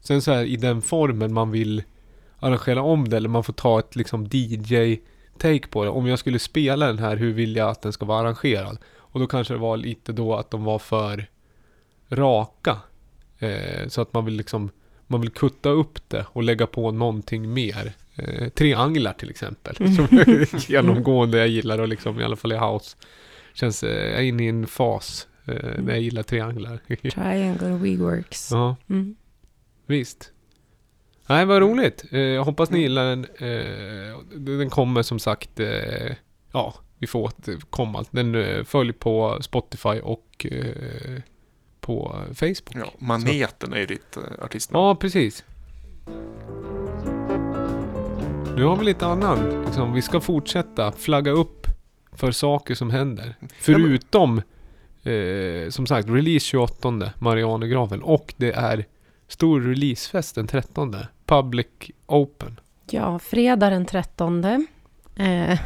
Sen 0.00 0.22
så 0.22 0.32
här 0.32 0.44
i 0.44 0.56
den 0.56 0.82
formen 0.82 1.32
man 1.32 1.50
vill 1.50 1.82
arrangera 2.38 2.82
om 2.82 3.08
det 3.08 3.16
eller 3.16 3.28
man 3.28 3.44
får 3.44 3.52
ta 3.52 3.78
ett 3.78 3.96
liksom 3.96 4.26
DJ-take 4.26 5.68
på 5.70 5.84
det. 5.84 5.90
Om 5.90 6.06
jag 6.06 6.18
skulle 6.18 6.38
spela 6.38 6.86
den 6.86 6.98
här, 6.98 7.16
hur 7.16 7.32
vill 7.32 7.56
jag 7.56 7.68
att 7.70 7.82
den 7.82 7.92
ska 7.92 8.04
vara 8.06 8.20
arrangerad? 8.20 8.78
Och 8.96 9.20
då 9.20 9.26
kanske 9.26 9.54
det 9.54 9.58
var 9.60 9.76
lite 9.76 10.12
då 10.12 10.34
att 10.36 10.50
de 10.50 10.64
var 10.64 10.78
för 10.78 11.26
raka. 12.10 12.76
Eh, 13.38 13.88
så 13.88 14.00
att 14.02 14.14
man 14.14 14.24
vill 14.24 14.34
liksom 14.34 14.70
man 15.06 15.20
vill 15.20 15.30
kutta 15.30 15.68
upp 15.68 16.08
det 16.08 16.26
och 16.32 16.42
lägga 16.42 16.66
på 16.66 16.90
någonting 16.90 17.52
mer. 17.52 17.92
Eh, 18.16 18.48
trianglar 18.48 19.12
till 19.12 19.30
exempel. 19.30 19.76
Som 19.76 20.04
är 20.18 20.70
genomgående 20.70 21.38
jag 21.38 21.48
gillar 21.48 21.78
och 21.78 21.88
liksom 21.88 22.20
i 22.20 22.24
alla 22.24 22.36
fall 22.36 22.52
i 22.52 22.56
house. 22.56 22.96
Känns, 23.54 23.82
eh, 23.82 23.90
jag 24.10 24.18
är 24.18 24.22
inne 24.22 24.44
i 24.44 24.48
en 24.48 24.66
fas 24.66 25.28
eh, 25.44 25.54
när 25.82 25.92
jag 25.92 26.00
gillar 26.00 26.22
trianglar. 26.22 26.78
Triangle 27.10 27.68
WeWorks. 27.76 28.48
ja, 28.50 28.76
Mm. 28.88 29.16
visst. 29.86 30.32
Nej, 31.26 31.44
vad 31.46 31.60
roligt. 31.62 32.04
Eh, 32.10 32.20
jag 32.20 32.44
hoppas 32.44 32.70
ni 32.70 32.80
gillar 32.80 33.04
den. 33.16 33.24
Eh, 33.24 34.18
den 34.40 34.70
kommer 34.70 35.02
som 35.02 35.18
sagt, 35.18 35.60
ja, 36.52 36.74
vi 36.98 37.06
får 37.06 37.20
återkomma. 37.20 38.04
Den 38.10 38.34
eh, 38.34 38.64
följ 38.64 38.92
på 38.92 39.38
Spotify 39.40 40.00
och 40.02 40.46
på 41.80 42.22
Facebook. 42.34 42.74
Ja, 42.74 42.92
Maneten 42.98 43.72
är 43.72 43.78
ju 43.78 43.86
ditt 43.86 44.16
uh, 44.16 44.44
artistnamn. 44.44 44.84
Ja, 44.84 44.94
precis. 44.94 45.44
Nu 48.56 48.64
har 48.64 48.76
vi 48.76 48.84
lite 48.84 49.06
annan. 49.06 49.64
Liksom, 49.64 49.92
vi 49.92 50.02
ska 50.02 50.20
fortsätta 50.20 50.92
flagga 50.92 51.30
upp 51.30 51.66
för 52.12 52.30
saker 52.32 52.74
som 52.74 52.90
händer. 52.90 53.34
Förutom, 53.58 54.42
eh, 55.02 55.70
som 55.70 55.86
sagt, 55.86 56.08
release 56.08 56.46
28, 56.46 57.12
Marianergraven. 57.18 58.02
Och 58.02 58.34
det 58.36 58.52
är 58.52 58.84
stor 59.28 59.60
releasefest 59.60 60.34
den 60.34 60.46
13, 60.46 60.96
Public 61.26 61.66
Open. 62.06 62.60
Ja, 62.90 63.18
fredag 63.18 63.70
den 63.70 63.86
13. 63.86 64.44
Eh, 64.44 64.58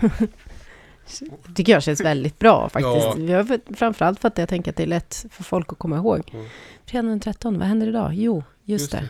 tycker 1.54 1.72
jag 1.72 1.82
känns 1.82 2.00
väldigt 2.00 2.38
bra 2.38 2.68
faktiskt. 2.68 3.18
Ja. 3.18 3.46
Framförallt 3.76 4.20
för 4.20 4.28
att 4.28 4.38
jag 4.38 4.48
tänker 4.48 4.70
att 4.70 4.76
det 4.76 4.82
är 4.82 4.86
lätt 4.86 5.26
för 5.30 5.44
folk 5.44 5.72
att 5.72 5.78
komma 5.78 5.96
ihåg. 5.96 6.30
Mm. 6.32 6.46
Fredag 6.86 7.08
den 7.08 7.20
13, 7.20 7.58
vad 7.58 7.68
händer 7.68 7.86
idag? 7.86 8.14
Jo, 8.14 8.42
just, 8.64 8.94
Just 8.94 9.06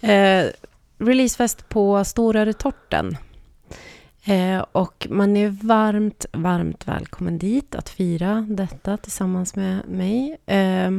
det. 0.00 0.12
Eh, 0.12 0.50
releasefest 0.98 1.68
på 1.68 2.04
Stora 2.04 2.46
Retorten. 2.46 3.16
Eh, 4.24 4.64
och 4.72 5.06
man 5.10 5.36
är 5.36 5.48
varmt, 5.48 6.26
varmt 6.32 6.88
välkommen 6.88 7.38
dit 7.38 7.74
att 7.74 7.88
fira 7.88 8.46
detta 8.48 8.96
tillsammans 8.96 9.56
med 9.56 9.88
mig. 9.88 10.36
Eh, 10.46 10.90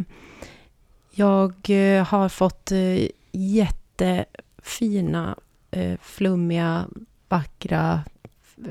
jag 1.11 1.53
eh, 1.69 2.05
har 2.05 2.29
fått 2.29 2.71
eh, 2.71 3.07
jättefina, 3.31 5.35
eh, 5.71 5.97
flummiga, 6.01 6.85
vackra, 7.29 8.01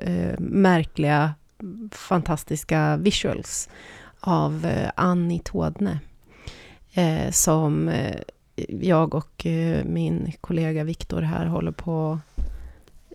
eh, 0.01 0.39
märkliga, 0.39 1.35
fantastiska 1.93 2.97
visuals 2.97 3.69
av 4.21 4.67
eh, 4.67 4.91
Annie 4.95 5.41
Tådne. 5.45 5.99
Eh, 6.93 7.31
som 7.31 7.89
eh, 7.89 8.21
jag 8.69 9.15
och 9.15 9.47
eh, 9.47 9.85
min 9.85 10.33
kollega 10.41 10.85
Viktor 10.85 11.23
här 11.23 11.47
håller 11.47 11.73
på 11.73 12.19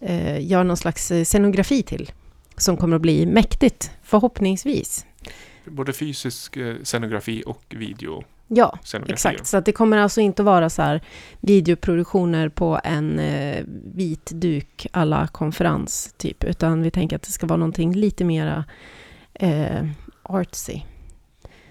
eh, 0.02 0.45
gör 0.48 0.64
någon 0.64 0.78
slags 0.78 1.12
scenografi 1.24 1.84
till. 1.84 2.12
Som 2.58 2.78
kommer 2.78 2.95
att 2.95 3.02
bli 3.02 3.26
mäktigt, 3.26 3.91
förhoppningsvis. 4.04 5.06
Både 5.66 5.94
fysisk 5.94 6.58
eh, 6.58 6.76
scenografi 6.84 7.44
och 7.45 7.64
video 7.70 8.24
Ja, 8.55 8.80
exakt. 9.07 9.47
Så 9.47 9.57
att 9.57 9.65
det 9.65 9.71
kommer 9.71 9.97
alltså 9.97 10.21
inte 10.21 10.43
vara 10.43 10.69
så 10.69 10.81
här 10.81 11.01
videoproduktioner 11.39 12.49
på 12.49 12.80
en 12.84 13.19
eh, 13.19 13.63
vit 13.93 14.31
duk 14.34 14.88
alla 14.91 15.27
konferens, 15.27 16.13
typ. 16.17 16.43
Utan 16.43 16.81
vi 16.81 16.91
tänker 16.91 17.15
att 17.15 17.21
det 17.21 17.31
ska 17.31 17.47
vara 17.47 17.57
någonting 17.57 17.93
lite 17.93 18.23
mera 18.23 18.65
eh, 19.34 19.88
artsy. 20.23 20.81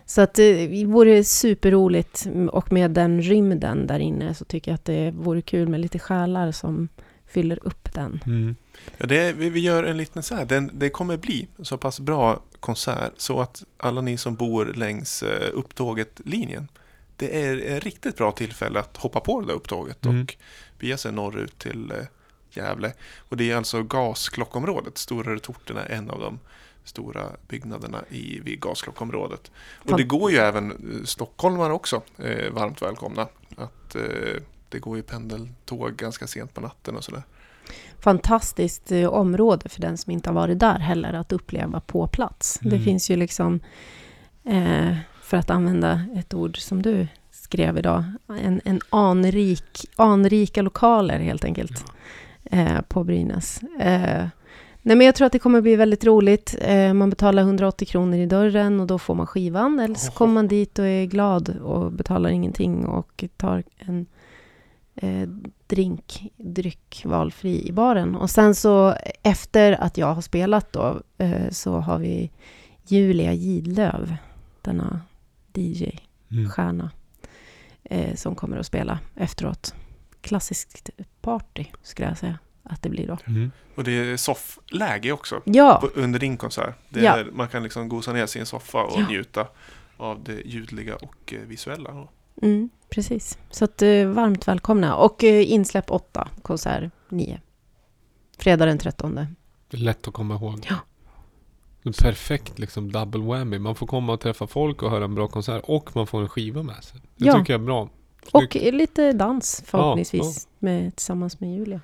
Så 0.04 0.20
att 0.20 0.38
eh, 0.38 0.44
det 0.44 0.84
vore 0.86 1.24
superroligt 1.24 2.26
och 2.50 2.72
med 2.72 2.90
den 2.90 3.22
rymden 3.22 3.86
där 3.86 3.98
inne 3.98 4.34
så 4.34 4.44
tycker 4.44 4.70
jag 4.70 4.74
att 4.74 4.84
det 4.84 5.10
vore 5.10 5.42
kul 5.42 5.68
med 5.68 5.80
lite 5.80 5.98
själar 5.98 6.52
som 6.52 6.88
fyller 7.26 7.58
upp 7.62 7.94
den. 7.94 8.20
Mm. 8.26 8.56
Ja, 8.96 9.06
det, 9.06 9.32
vi, 9.32 9.60
gör 9.60 9.84
en 9.84 9.96
liten 9.96 10.22
så 10.22 10.34
här. 10.34 10.44
Den, 10.44 10.70
det 10.72 10.90
kommer 10.90 11.16
bli 11.16 11.48
så 11.62 11.78
pass 11.78 12.00
bra 12.00 12.42
konsert 12.60 13.12
så 13.16 13.40
att 13.40 13.64
alla 13.76 14.00
ni 14.00 14.16
som 14.16 14.34
bor 14.34 14.66
längs 14.66 15.22
eh, 15.22 15.50
upptåget-linjen 15.52 16.68
det 17.16 17.42
är 17.44 17.76
ett 17.76 17.84
riktigt 17.84 18.16
bra 18.16 18.32
tillfälle 18.32 18.80
att 18.80 18.96
hoppa 18.96 19.20
på 19.20 19.40
det 19.40 19.46
där 19.46 19.54
upptåget 19.54 20.06
Mm. 20.06 20.22
och 20.22 20.36
bege 20.78 20.96
sig 20.96 21.12
norrut 21.12 21.58
till 21.58 21.90
eh, 21.90 22.04
Gävle. 22.50 22.92
Och 23.18 23.36
det 23.36 23.50
är 23.50 23.56
alltså 23.56 23.82
gasklockområdet. 23.82 24.98
Stora 24.98 25.34
Retorten 25.34 25.76
är 25.76 25.86
en 25.90 26.10
av 26.10 26.20
de 26.20 26.38
stora 26.84 27.26
byggnaderna 27.48 28.04
i, 28.08 28.40
vid 28.40 28.60
gasklockområdet. 28.60 29.50
Och 29.90 29.96
det 29.96 30.02
går 30.02 30.30
ju 30.30 30.36
även 30.36 30.70
eh, 30.70 31.04
stockholmare 31.04 31.72
också 31.72 32.02
eh, 32.18 32.52
varmt 32.52 32.82
välkomna. 32.82 33.28
Att, 33.56 33.94
eh, 33.94 34.42
det 34.68 34.78
går 34.78 34.96
ju 34.96 35.02
pendeltåg 35.02 35.96
ganska 35.96 36.26
sent 36.26 36.54
på 36.54 36.60
natten 36.60 36.96
och 36.96 37.04
sådär. 37.04 37.22
Fantastiskt 38.00 38.92
eh, 38.92 39.06
område 39.08 39.68
för 39.68 39.80
den 39.80 39.96
som 39.98 40.12
inte 40.12 40.28
har 40.30 40.34
varit 40.34 40.58
där 40.58 40.78
heller 40.78 41.12
att 41.12 41.32
uppleva 41.32 41.80
på 41.80 42.06
plats. 42.06 42.58
Det 42.62 42.68
Mm. 42.68 42.84
finns 42.84 43.10
ju 43.10 43.16
liksom, 43.16 43.60
eh, 44.44 44.94
för 45.22 45.36
att 45.36 45.50
använda 45.50 46.00
ett 46.16 46.34
ord 46.34 46.58
som 46.58 46.82
du 46.82 47.06
skrev 47.30 47.78
idag, 47.78 48.04
en, 48.42 48.60
en 48.64 48.80
anrik, 48.90 49.86
anrika 49.96 50.62
lokaler 50.62 51.18
helt 51.18 51.44
enkelt 51.44 51.84
eh, 52.44 52.80
på 52.88 53.04
Brynäs. 53.04 53.60
Eh, 53.80 54.26
nej 54.82 54.96
men 54.96 55.00
jag 55.06 55.14
tror 55.14 55.26
att 55.26 55.32
det 55.32 55.38
kommer 55.38 55.60
bli 55.60 55.76
väldigt 55.76 56.04
roligt. 56.04 56.56
Eh, 56.60 56.92
man 56.94 57.10
betalar 57.10 57.42
180 57.42 57.86
kronor 57.88 58.18
i 58.18 58.26
dörren 58.26 58.80
och 58.80 58.86
då 58.86 58.98
får 58.98 59.14
man 59.14 59.26
skivan. 59.26 59.80
Eller 59.80 59.94
så 59.94 60.12
kommer 60.12 60.34
man 60.34 60.48
dit 60.48 60.78
och 60.78 60.86
är 60.86 61.04
glad 61.06 61.48
och 61.48 61.92
betalar 61.92 62.30
ingenting 62.30 62.86
och 62.86 63.24
tar 63.36 63.62
en 63.78 64.06
eh, 64.94 65.28
drink, 65.66 66.32
dryck 66.36 67.02
valfri 67.04 67.68
i 67.68 67.72
baren. 67.72 68.14
Och 68.16 68.30
sen 68.30 68.54
så 68.54 68.94
efter 69.22 69.72
att 69.72 69.98
jag 69.98 70.14
har 70.14 70.22
spelat 70.22 70.72
då 70.72 71.00
eh, 71.18 71.50
så 71.50 71.76
har 71.78 71.98
vi 71.98 72.30
Julia 72.86 73.32
Gidlöv, 73.32 74.16
denna 74.62 75.00
DJ-stjärna, 75.54 76.90
Mm. 77.90 78.10
eh, 78.10 78.14
som 78.16 78.34
kommer 78.34 78.56
att 78.56 78.66
spela 78.66 78.98
efteråt. 79.14 79.74
Klassiskt 80.20 80.90
party, 81.20 81.64
skulle 81.82 82.08
jag 82.08 82.18
säga 82.18 82.38
att 82.62 82.82
det 82.82 82.88
blir 82.88 83.06
då. 83.06 83.18
Mm. 83.26 83.50
Och 83.74 83.84
det 83.84 83.92
är 83.92 84.16
soffläge 84.16 85.12
också. 85.12 85.40
Ja, 85.44 85.78
på- 85.80 86.00
Under 86.00 86.18
din 86.18 86.36
konsert. 86.36 86.74
Det 86.88 87.00
Ja. 87.00 87.24
Man 87.32 87.48
kan 87.48 87.62
liksom 87.62 87.88
gosa 87.88 88.12
ner 88.12 88.26
sig 88.26 88.38
i 88.38 88.40
en 88.40 88.46
soffa 88.46 88.82
och 88.82 89.00
Ja. 89.00 89.06
njuta 89.08 89.46
av 89.96 90.24
det 90.24 90.40
ljudliga 90.46 90.96
och 90.96 91.32
eh, 91.34 91.40
visuella. 91.40 92.06
Mm, 92.42 92.68
precis. 92.88 93.38
Så 93.50 93.64
att, 93.64 93.82
eh, 93.82 94.06
varmt 94.06 94.48
välkomna. 94.48 94.96
Och 94.96 95.24
eh, 95.24 95.52
insläpp 95.52 95.90
8, 95.90 96.28
konsert 96.42 96.92
9. 97.08 97.40
Fredag 98.38 98.66
den 98.66 98.78
13. 98.78 99.14
Det 99.70 99.76
är 99.76 99.80
lätt 99.80 100.08
att 100.08 100.14
komma 100.14 100.34
ihåg. 100.34 100.66
Ja. 100.70 100.76
Perfekt 102.02 102.58
liksom 102.58 102.92
double 102.92 103.20
whammy. 103.22 103.58
Man 103.58 103.74
får 103.74 103.86
komma 103.86 104.12
och 104.12 104.20
träffa 104.20 104.46
folk 104.46 104.82
och 104.82 104.90
höra 104.90 105.04
en 105.04 105.14
bra 105.14 105.28
konsert 105.28 105.62
och 105.66 105.96
man 105.96 106.06
får 106.06 106.20
en 106.22 106.28
skiva 106.28 106.62
med 106.62 106.84
sig. 106.84 107.00
Det 107.16 107.26
Ja. 107.26 107.38
tycker 107.38 107.52
jag 107.52 107.60
är 107.60 107.64
bra. 107.64 107.88
Och 108.32 108.54
lite 108.56 109.12
dans 109.12 109.62
förhoppningsvis 109.66 110.48
med, 110.58 110.96
tillsammans 110.96 111.40
med 111.40 111.54
Julia. 111.54 111.80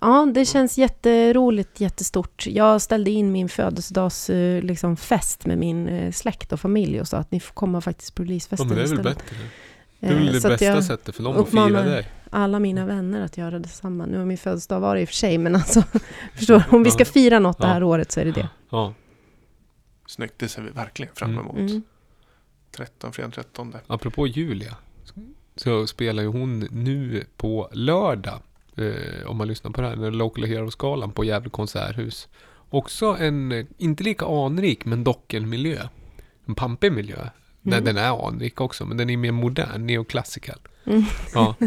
Ja, 0.00 0.26
det 0.34 0.44
känns 0.44 0.78
jätteroligt, 0.78 1.80
jättestort. 1.80 2.46
Jag 2.46 2.82
ställde 2.82 3.10
in 3.10 3.32
min 3.32 3.48
födelsedags 3.48 4.30
eh, 4.30 4.62
liksom, 4.62 4.96
med 5.44 5.58
min 5.58 5.88
eh, 5.88 6.12
släkt 6.12 6.52
och 6.52 6.60
familj 6.60 7.00
och 7.00 7.08
sa 7.08 7.16
att 7.18 7.30
ni 7.30 7.40
får 7.40 7.54
komma 7.54 7.80
faktiskt 7.80 8.14
på 8.14 8.22
Ja, 8.22 8.26
releasefesten 8.26 8.68
men 8.68 8.76
det 8.76 8.82
är 8.82 8.86
väl 8.86 8.98
istället. 8.98 9.18
bättre. 9.18 9.36
Det 10.00 10.06
är 10.06 10.14
väl 10.14 10.26
Eh, 10.28 10.32
det 10.32 10.40
så 10.40 10.48
bästa 10.48 10.64
jag 10.64 10.84
sättet 10.84 11.16
för 11.16 11.22
dem 11.22 11.36
att 11.36 11.48
fira 11.48 11.82
dig. 11.82 12.08
alla 12.30 12.58
mina 12.58 12.86
vänner 12.86 13.20
att 13.24 13.36
göra 13.38 13.58
detsamma. 13.58 14.06
Nu 14.06 14.18
har 14.18 14.24
min 14.24 14.38
födelsedag 14.38 14.80
varit 14.80 15.02
i 15.02 15.04
och 15.04 15.08
för 15.08 15.14
sig, 15.16 15.38
men 15.38 15.54
alltså, 15.56 15.82
förstår 16.34 16.58
du? 16.70 16.76
Om 16.76 16.82
vi 16.82 16.90
ska 16.90 17.04
fira 17.04 17.38
något 17.38 17.58
det 17.58 17.66
här 17.66 17.82
året 17.82 18.12
så 18.12 18.20
är 18.20 18.24
det 18.24 18.32
det. 18.32 18.48
Ja. 18.70 18.94
Snyggt, 20.06 20.34
det 20.36 20.48
ser 20.48 20.62
vi 20.62 20.70
verkligen 20.70 21.14
fram 21.14 21.30
Mm. 21.30 21.40
emot. 21.44 21.56
Mm. 21.70 21.82
13, 22.76 23.12
fredag 23.12 23.30
13. 23.30 23.74
Apropå 23.86 24.26
Julia. 24.26 24.76
Så 25.56 25.86
spelar 25.86 26.22
ju 26.22 26.28
hon 26.28 26.60
nu 26.70 27.24
på 27.36 27.68
lördag. 27.72 28.38
Eh, 28.76 29.26
om 29.26 29.36
man 29.36 29.48
lyssnar 29.48 29.70
på 29.70 29.80
det 29.80 29.88
här. 29.88 29.96
Den 29.96 30.18
Local 30.18 30.44
Heroes-galan 30.44 31.12
på 31.12 31.24
Gävle 31.24 31.50
konserthus. 31.50 32.28
Också 32.70 33.06
en, 33.20 33.52
eh, 33.52 33.66
inte 33.78 34.04
lika 34.04 34.26
anrik, 34.26 34.84
men 34.84 35.04
dock 35.04 35.34
en 35.34 35.48
miljö. 35.48 35.78
En 36.46 36.54
pampig 36.54 36.92
miljö. 36.92 37.16
Nej, 37.62 37.78
Mm. 37.78 37.84
den 37.84 37.96
är 38.04 38.28
anrik 38.28 38.60
också, 38.60 38.84
men 38.86 38.96
den 38.96 39.10
är 39.10 39.16
mer 39.16 39.32
modern, 39.32 39.86
neoclassical. 39.86 40.58
Mm. 40.86 41.02
Ja. 41.34 41.54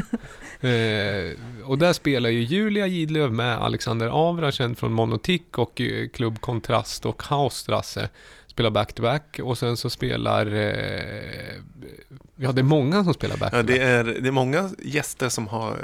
Eh, 0.62 1.32
och 1.66 1.78
där 1.78 1.94
spelar 1.94 2.30
ju 2.30 2.42
Julia 2.44 2.88
Gidlöv 2.88 3.34
med 3.34 3.58
Alexander 3.58 4.08
Avra, 4.08 4.52
känd 4.52 4.78
från 4.78 4.94
Monotik 4.94 5.58
och 5.58 5.82
eh, 5.82 6.08
Klubb 6.10 6.42
Kontrast 6.42 7.06
och 7.06 7.24
Hausstrasse. 7.24 8.10
Spelar 8.48 8.70
back-to-back 8.70 9.40
och 9.44 9.58
sen 9.58 9.78
så 9.78 9.90
spelar... 9.90 10.46
Eh, 10.46 11.56
ja, 12.36 12.52
det 12.52 12.62
är 12.62 12.64
många 12.64 13.04
som 13.04 13.14
spelar 13.14 13.36
Ja, 13.36 13.40
back-to-back. 13.40 13.68
det, 13.68 13.80
är, 13.84 14.04
det 14.04 14.28
är 14.28 14.32
många 14.32 14.70
gäster 14.84 15.30
som 15.30 15.48
har, 15.48 15.78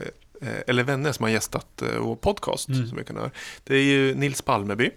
eller 0.67 0.83
vänner 0.83 1.11
som 1.11 1.23
har 1.23 1.29
gästat 1.29 1.81
eh, 1.81 1.99
vår 1.99 2.15
podcast. 2.15 2.67
Mm. 2.69 2.87
Som 2.87 2.97
vi 2.97 3.03
kan 3.03 3.17
höra. 3.17 3.31
Det 3.63 3.75
är 3.75 3.83
ju 3.83 4.15
Nils 4.15 4.41
Palmeby. 4.41 4.89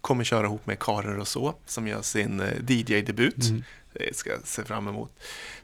Kommer 0.00 0.24
köra 0.24 0.46
ihop 0.46 0.66
med 0.66 0.78
Karin 0.78 1.14
Rousseau 1.16 1.52
som 1.66 1.88
gör 1.88 2.02
sin 2.02 2.40
eh, 2.40 2.46
DJ-debut. 2.68 3.44
Mm. 3.50 3.64
Det 3.92 4.16
ska 4.16 4.30
jag 4.30 4.40
se 4.46 4.64
fram 4.64 4.88
emot. 4.88 5.10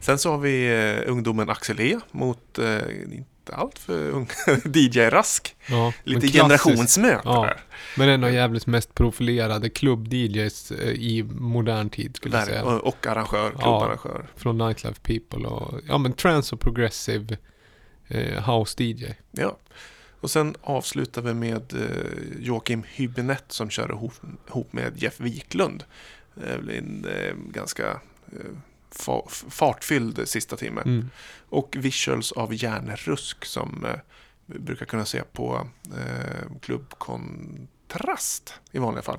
Sen 0.01 0.19
så 0.19 0.31
har 0.31 0.39
vi 0.39 0.67
eh, 1.07 1.13
ungdomen 1.13 1.51
Axel 1.51 1.81
E 1.81 1.99
mot, 2.11 2.59
eh, 2.59 2.79
inte 3.13 3.55
allt 3.55 3.79
för 3.79 4.11
ung, 4.11 4.29
DJ 4.75 5.01
Rask. 5.01 5.57
Ja, 5.67 5.93
Lite 6.05 6.29
generationsmöte 6.29 7.21
Ja. 7.25 7.43
där. 7.45 7.61
Men 7.97 8.09
en 8.09 8.25
av 8.25 8.33
Gävles 8.33 8.67
mest 8.67 8.95
profilerade 8.95 9.69
klubb-DJs 9.69 10.73
eh, 10.73 10.89
i 10.93 11.23
modern 11.23 11.91
tid 11.91 12.17
skulle 12.17 12.37
jag 12.39 12.47
säga. 12.47 12.65
och, 12.65 12.85
och 12.85 13.07
arrangör, 13.07 13.53
Ja. 13.55 13.59
klubbarrangör. 13.59 14.27
Från 14.37 14.59
Nightlife 14.59 15.01
People 15.03 15.49
och 15.49 15.81
ja 15.89 15.99
men 15.99 16.13
trance 16.13 16.55
och 16.55 16.61
progressive 16.61 17.37
eh, 18.09 18.43
house 18.43 18.83
DJ. 18.83 19.05
Ja. 19.31 19.57
Och 20.21 20.31
sen 20.31 20.55
avslutar 20.61 21.23
vi 21.23 21.35
med 21.35 21.73
eh, 21.75 22.39
Joakim 22.39 22.83
Hübinette 22.83 23.53
som 23.53 23.71
kör 23.71 23.91
ihop, 23.91 24.15
ihop 24.49 24.73
med 24.73 25.03
Jeff 25.03 25.21
Wiklund. 25.21 25.85
Det 26.35 26.63
blir 26.63 26.79
en 26.79 27.05
eh, 27.05 27.35
ganska 27.37 28.01
eh, 28.33 28.57
fa, 28.91 29.23
fartfylld 29.29 30.29
sista 30.29 30.57
timme. 30.57 30.83
Mm. 30.85 31.11
Och 31.49 31.77
visuals 31.79 32.33
av 32.33 32.55
Järnrusk 32.55 33.45
som 33.45 33.85
eh, 33.85 33.99
vi 34.47 34.59
brukar 34.59 34.87
kunna 34.87 35.05
se 35.05 35.23
på 35.33 35.69
eh, 35.97 36.59
Klubb 36.63 36.99
Kontrast 37.89 38.55
i 38.73 38.79
vanliga 38.79 39.03
fall. 39.03 39.19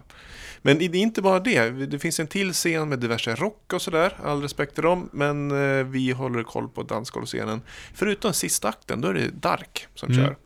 Men 0.61 0.77
det 0.77 0.85
är 0.85 0.95
inte 0.95 1.21
bara 1.21 1.39
det. 1.39 1.69
Det 1.69 1.99
finns 1.99 2.19
en 2.19 2.27
till 2.27 2.53
scen 2.53 2.89
med 2.89 2.99
diverse 2.99 3.35
rock 3.35 3.73
och 3.73 3.81
sådär. 3.81 4.17
All 4.23 4.41
respekt 4.41 4.73
till 4.73 4.83
dem. 4.83 5.09
Men 5.13 5.51
eh, 5.51 5.85
vi 5.85 6.11
håller 6.11 6.43
koll 6.43 6.69
på 6.69 6.83
dansgolvscenen. 6.83 7.61
Förutom 7.93 8.33
sista 8.33 8.69
akten, 8.69 9.01
då 9.01 9.07
är 9.07 9.13
det 9.13 9.29
Dark 9.29 9.87
som 9.95 10.11
Mm. 10.11 10.25
kör. 10.25 10.37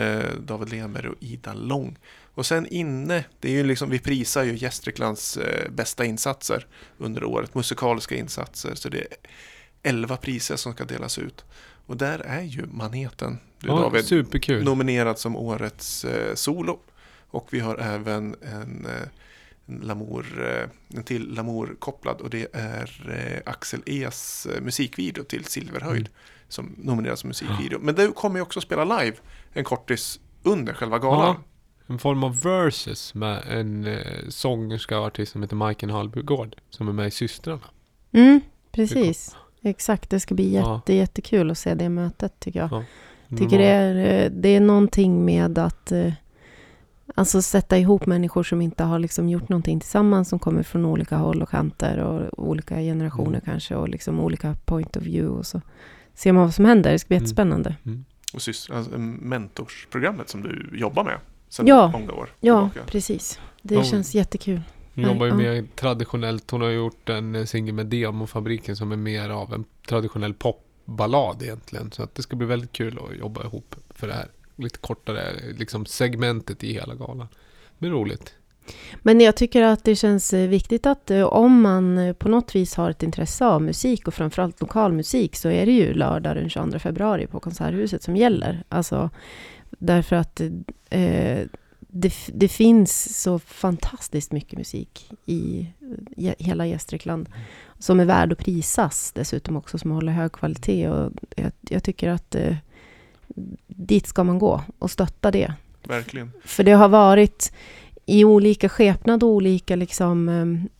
Eh, 0.00 0.30
David 0.40 0.68
Lemberg 0.70 1.08
och 1.08 1.14
Ida 1.20 1.54
Lång. 1.54 1.98
Och 2.34 2.46
sen 2.46 2.66
inne, 2.66 3.24
det 3.40 3.48
är 3.48 3.52
ju 3.52 3.64
liksom, 3.64 3.90
vi 3.90 3.98
prisar 3.98 4.42
ju 4.44 4.56
Gästriklands 4.56 5.36
eh, 5.36 5.70
bästa 5.70 6.04
insatser 6.04 6.66
under 6.98 7.24
året. 7.24 7.54
Musikaliska 7.54 8.14
insatser. 8.16 8.74
Så 8.74 8.88
det 8.88 8.98
är 9.00 9.06
11 9.82 10.16
priser 10.16 10.56
som 10.56 10.72
ska 10.72 10.84
delas 10.84 11.18
ut. 11.18 11.44
Och 11.86 11.96
där 11.96 12.18
är 12.18 12.42
ju 12.42 12.66
Maneten, 12.66 13.38
du 13.60 13.68
Ja, 13.68 13.74
David, 13.80 14.04
superkul. 14.04 14.64
nominerad 14.64 15.18
som 15.18 15.36
årets 15.36 16.06
solo. 16.34 16.78
Och 17.30 17.48
vi 17.50 17.60
har 17.60 17.76
även 17.78 18.34
en, 18.42 18.86
eh, 18.86 19.08
en, 19.66 19.80
Lamour, 19.82 20.26
eh, 20.50 20.96
en 20.98 21.02
till 21.04 21.34
Lamour 21.34 21.76
kopplad 21.78 22.20
och 22.20 22.30
det 22.30 22.46
är 22.52 23.10
eh, 23.44 23.50
Axel 23.52 23.82
E's 23.86 24.48
musikvideo 24.60 25.24
till 25.24 25.44
Silverhöjd 25.44 25.96
Mm. 26.06 26.12
som 26.48 26.74
nomineras 26.78 27.20
som 27.20 27.28
musikvideo. 27.28 27.78
Men 27.82 27.94
det 27.94 28.08
kommer 28.14 28.36
ju 28.36 28.42
också 28.42 28.60
spela 28.60 28.98
live 29.00 29.16
en 29.52 29.64
kortis 29.64 30.20
under 30.42 30.72
själva 30.72 30.98
galan. 30.98 31.36
Ja. 31.38 31.42
En 31.92 31.98
form 31.98 32.24
av 32.24 32.40
versus 32.40 33.14
med 33.14 33.42
en 33.48 33.84
eh, 33.86 34.28
sångerska 34.28 34.98
och 34.98 35.06
artist 35.06 35.32
som 35.32 35.42
heter 35.42 35.56
Majken 35.56 35.90
Hallbygård. 35.90 36.56
Som 36.70 36.88
är 36.88 36.92
med 36.92 37.06
i 37.06 37.10
Systrarna. 37.10 37.60
Mm, 38.12 38.40
precis. 38.72 39.36
Exakt, 39.62 40.10
det 40.10 40.20
ska 40.20 40.34
bli 40.34 40.54
Ja. 40.54 40.74
jätte, 40.76 40.92
jättekul 40.92 41.50
att 41.50 41.58
se 41.58 41.74
det 41.74 41.88
mötet 41.88 42.40
tycker 42.40 42.60
jag. 42.60 42.72
Ja. 42.72 42.84
tycker 43.38 43.58
det 43.58 43.64
är, 43.66 44.30
det 44.30 44.48
är 44.48 44.60
någonting 44.60 45.24
med 45.24 45.58
att 45.58 45.92
eh, 45.92 46.12
alltså 47.14 47.42
sätta 47.42 47.78
ihop 47.78 48.06
människor 48.06 48.42
som 48.42 48.60
inte 48.60 48.84
har 48.84 48.98
liksom 48.98 49.28
gjort 49.28 49.48
någonting 49.48 49.80
tillsammans, 49.80 50.28
som 50.28 50.38
kommer 50.38 50.62
från 50.62 50.84
olika 50.84 51.16
håll 51.16 51.42
och 51.42 51.48
kanter 51.48 51.98
och 51.98 52.48
olika 52.48 52.74
generationer 52.80 53.28
Mm. 53.28 53.40
kanske 53.44 53.74
och 53.76 53.88
liksom 53.88 54.20
olika 54.20 54.54
point 54.64 54.96
of 54.96 55.02
view 55.02 55.38
och 55.38 55.46
så 55.46 55.60
ser 56.14 56.32
man 56.32 56.42
vad 56.42 56.54
som 56.54 56.64
händer. 56.64 56.92
Det 56.92 56.98
ska 56.98 57.08
bli 57.08 57.16
Mm. 57.16 57.24
jättespännande. 57.24 57.76
Och 58.34 58.42
syster, 58.42 58.74
alltså, 58.74 58.98
mentorsprogrammet 58.98 60.28
som 60.28 60.42
du 60.42 60.70
jobbar 60.78 61.04
med 61.04 61.18
sedan 61.48 61.66
Ja. 61.66 61.88
många 61.88 62.12
år 62.12 62.28
Ja, 62.40 62.70
tillbaka. 62.70 62.90
precis. 62.90 63.40
Det 63.62 63.74
Ja. 63.74 63.84
känns 63.84 64.14
jättekul. 64.14 64.60
Hon 64.94 65.04
jobbar 65.04 65.26
ju 65.26 65.30
Ja. 65.32 65.36
mer 65.36 65.64
traditionellt. 65.76 66.50
Hon 66.50 66.60
har 66.60 66.68
gjort 66.68 67.08
en 67.08 67.34
eh, 67.34 67.44
singel 67.44 67.74
med 67.74 67.86
Demofabriken 67.86 68.76
som 68.76 68.92
är 68.92 68.96
mer 68.96 69.30
av 69.30 69.54
en 69.54 69.64
traditionell 69.88 70.34
popballad 70.34 71.42
egentligen. 71.42 71.92
Så 71.92 72.02
att 72.02 72.14
det 72.14 72.22
ska 72.22 72.36
bli 72.36 72.46
väldigt 72.46 72.72
kul 72.72 72.98
att 73.10 73.18
jobba 73.18 73.44
ihop 73.44 73.74
för 73.90 74.06
det 74.08 74.14
här 74.14 74.28
lite 74.56 74.78
kortare 74.78 75.32
liksom 75.58 75.86
segmentet 75.86 76.64
i 76.64 76.72
hela 76.72 76.94
galan. 76.94 77.28
Det 77.28 77.78
blir 77.78 77.90
roligt. 77.90 78.34
Men 79.02 79.20
jag 79.20 79.36
tycker 79.36 79.62
att 79.62 79.84
det 79.84 79.96
känns 79.96 80.34
eh, 80.34 80.48
viktigt 80.48 80.86
att 80.86 81.10
eh, 81.10 81.22
om 81.22 81.60
man 81.62 81.98
eh, 81.98 82.12
på 82.12 82.28
något 82.28 82.54
vis 82.54 82.74
har 82.74 82.90
ett 82.90 83.02
intresse 83.02 83.46
av 83.46 83.62
musik 83.62 84.08
och 84.08 84.14
framförallt 84.14 84.60
lokal 84.60 84.92
musik 84.92 85.36
så 85.36 85.48
är 85.48 85.66
det 85.66 85.72
ju 85.72 85.94
lördag 85.94 86.36
den 86.36 86.50
22 86.50 86.78
februari 86.78 87.26
på 87.26 87.40
Konserthuset 87.40 88.02
som 88.02 88.16
gäller. 88.16 88.64
Alltså 88.68 89.10
därför 89.70 90.16
att 90.16 90.40
eh, 90.90 91.40
det, 91.88 92.12
det 92.26 92.48
finns 92.48 93.22
så 93.22 93.38
fantastiskt 93.38 94.32
mycket 94.32 94.58
musik 94.58 95.10
i 95.26 95.68
hela 96.38 96.66
Gästrikland 96.66 97.28
som 97.78 98.00
är 98.00 98.04
värd 98.04 98.32
att 98.32 98.38
prisas 98.38 99.12
dessutom 99.12 99.56
också, 99.56 99.78
som 99.78 99.90
håller 99.90 100.12
hög 100.12 100.32
kvalitet. 100.32 100.88
Och 100.88 101.12
jag, 101.36 101.52
jag 101.60 101.82
tycker 101.82 102.08
att 102.08 102.34
eh, 102.34 102.56
dit 103.66 104.06
ska 104.06 104.24
man 104.24 104.38
gå 104.38 104.62
och 104.78 104.90
stötta 104.90 105.30
det. 105.30 105.54
Verkligen. 105.82 106.32
För 106.44 106.64
det 106.64 106.72
har 106.72 106.88
varit 106.88 107.52
i 108.06 108.24
olika 108.24 108.68
skepnad 108.68 109.22
och 109.22 109.28
olika 109.28 109.76
liksom, 109.76 110.28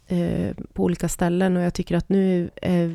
eh, 0.06 0.50
på 0.72 0.84
olika 0.84 1.08
ställen 1.08 1.56
och 1.56 1.62
jag 1.62 1.74
tycker 1.74 1.96
att 1.96 2.08
nu 2.08 2.50
eh, 2.62 2.90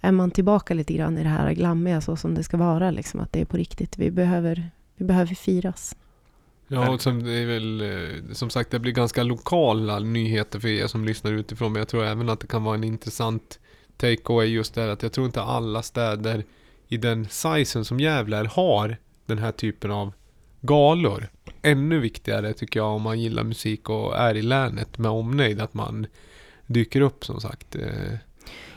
är 0.00 0.12
man 0.12 0.30
tillbaka 0.30 0.74
lite 0.74 0.92
grann 0.92 1.18
i 1.18 1.22
det 1.22 1.28
här 1.28 1.52
glammiga 1.52 2.00
så 2.00 2.16
som 2.16 2.34
det 2.34 2.42
ska 2.42 2.56
vara, 2.56 2.90
liksom, 2.90 3.20
att 3.20 3.32
det 3.32 3.40
är 3.40 3.44
på 3.44 3.56
riktigt. 3.56 3.98
Vi 3.98 4.10
behöver, 4.10 4.70
vi 4.96 5.04
behöver 5.04 5.34
firas. 5.34 5.96
Ja, 6.68 6.90
och 6.90 7.00
som, 7.00 7.22
det 7.22 7.32
är 7.32 7.46
väl, 7.46 7.80
eh, 7.80 8.32
som 8.32 8.50
sagt, 8.50 8.70
det 8.70 8.78
blir 8.78 8.92
ganska 8.92 9.22
lokala 9.22 9.98
nyheter 9.98 10.60
för 10.60 10.68
er 10.68 10.86
som 10.86 11.04
lyssnar 11.04 11.32
utifrån. 11.32 11.72
Men 11.72 11.80
jag 11.80 11.88
tror 11.88 12.04
även 12.04 12.28
att 12.28 12.40
det 12.40 12.46
kan 12.46 12.64
vara 12.64 12.74
en 12.74 12.84
intressant 12.84 13.58
take-away 13.98 14.44
just 14.44 14.74
där 14.74 14.88
att 14.88 15.02
jag 15.02 15.12
tror 15.12 15.26
inte 15.26 15.42
alla 15.42 15.82
städer 15.82 16.44
i 16.88 16.96
den 16.96 17.28
sizen 17.28 17.84
som 17.84 18.00
Gävle 18.00 18.36
är 18.36 18.44
har 18.44 18.96
den 19.26 19.38
här 19.38 19.52
typen 19.52 19.90
av 19.90 20.12
galor. 20.60 21.28
ännu 21.62 21.98
viktigare 21.98 22.52
tycker 22.52 22.80
jag 22.80 22.94
om 22.94 23.02
man 23.02 23.20
gillar 23.20 23.44
musik 23.44 23.88
och 23.88 24.16
är 24.16 24.34
i 24.34 24.42
länet 24.42 24.98
med 24.98 25.10
omnejd 25.10 25.60
att 25.60 25.74
man 25.74 26.06
dyker 26.66 27.00
upp 27.00 27.24
som 27.24 27.40
sagt. 27.40 27.76
Eh. 27.76 28.14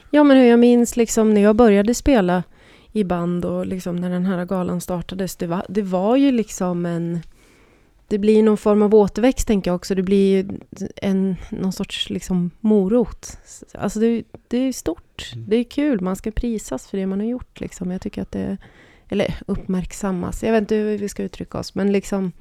Ja, 0.09 0.23
men 0.23 0.37
hur 0.37 0.45
jag 0.45 0.59
minns 0.59 0.95
liksom 0.95 1.33
när 1.33 1.41
jag 1.41 1.55
började 1.55 1.93
spela 1.93 2.43
i 2.91 3.03
band 3.03 3.45
och 3.45 3.65
liksom 3.65 3.95
när 3.95 4.09
den 4.09 4.25
här 4.25 4.45
galan 4.45 4.81
startades, 4.81 5.35
det 5.35 5.47
var, 5.47 5.65
det 5.69 5.81
var 5.81 6.15
ju 6.15 6.31
liksom 6.31 6.85
en... 6.85 7.19
Det 8.07 8.17
blir 8.17 8.43
någon 8.43 8.57
form 8.57 8.81
av 8.81 8.95
återväxt, 8.95 9.47
tänker 9.47 9.71
jag 9.71 9.75
också. 9.75 9.95
Det 9.95 10.03
blir 10.03 10.37
ju 10.37 10.59
en, 10.95 11.35
någon 11.49 11.73
sorts 11.73 12.09
liksom 12.09 12.51
morot. 12.59 13.37
Alltså 13.73 13.99
det, 13.99 14.23
det 14.47 14.57
är 14.57 14.73
stort. 14.73 15.10
Mm. 15.33 15.45
Det 15.49 15.55
är 15.55 15.63
kul. 15.63 16.01
Man 16.01 16.15
ska 16.15 16.31
prisas 16.31 16.87
för 16.87 16.97
det 16.97 17.05
man 17.05 17.19
har 17.19 17.27
gjort. 17.27 17.59
Liksom. 17.59 17.91
Jag 17.91 18.01
tycker 18.01 18.21
att 18.21 18.31
det... 18.31 18.57
Eller 19.09 19.35
uppmärksammas. 19.47 20.43
Jag 20.43 20.51
vet 20.51 20.61
inte 20.61 20.75
hur 20.75 20.97
vi 20.97 21.09
ska 21.09 21.23
uttrycka 21.23 21.59
oss, 21.59 21.75
men 21.75 21.91
liksom... 21.91 22.31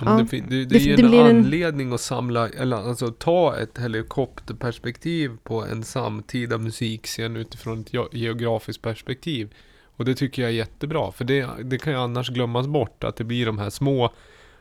Ja, 0.00 0.26
det, 0.30 0.40
det, 0.40 0.64
det, 0.64 0.78
ger 0.78 0.96
det 0.96 1.18
en 1.18 1.36
anledning 1.36 1.92
att 1.92 2.00
samla, 2.00 2.48
eller 2.48 2.76
alltså 2.76 3.10
ta 3.10 3.56
ett 3.56 3.78
helikopterperspektiv 3.78 5.36
på 5.42 5.64
en 5.64 5.84
samtida 5.84 6.58
musikscen 6.58 7.36
utifrån 7.36 7.80
ett 7.80 7.92
ge- 7.94 8.08
geografiskt 8.12 8.82
perspektiv. 8.82 9.54
Och 9.96 10.04
det 10.04 10.14
tycker 10.14 10.42
jag 10.42 10.50
är 10.50 10.54
jättebra, 10.54 11.12
för 11.12 11.24
det, 11.24 11.48
det 11.64 11.78
kan 11.78 11.92
ju 11.92 11.98
annars 11.98 12.30
glömmas 12.30 12.66
bort 12.66 13.04
att 13.04 13.16
det 13.16 13.24
blir 13.24 13.46
de 13.46 13.58
här 13.58 13.70
små 13.70 14.12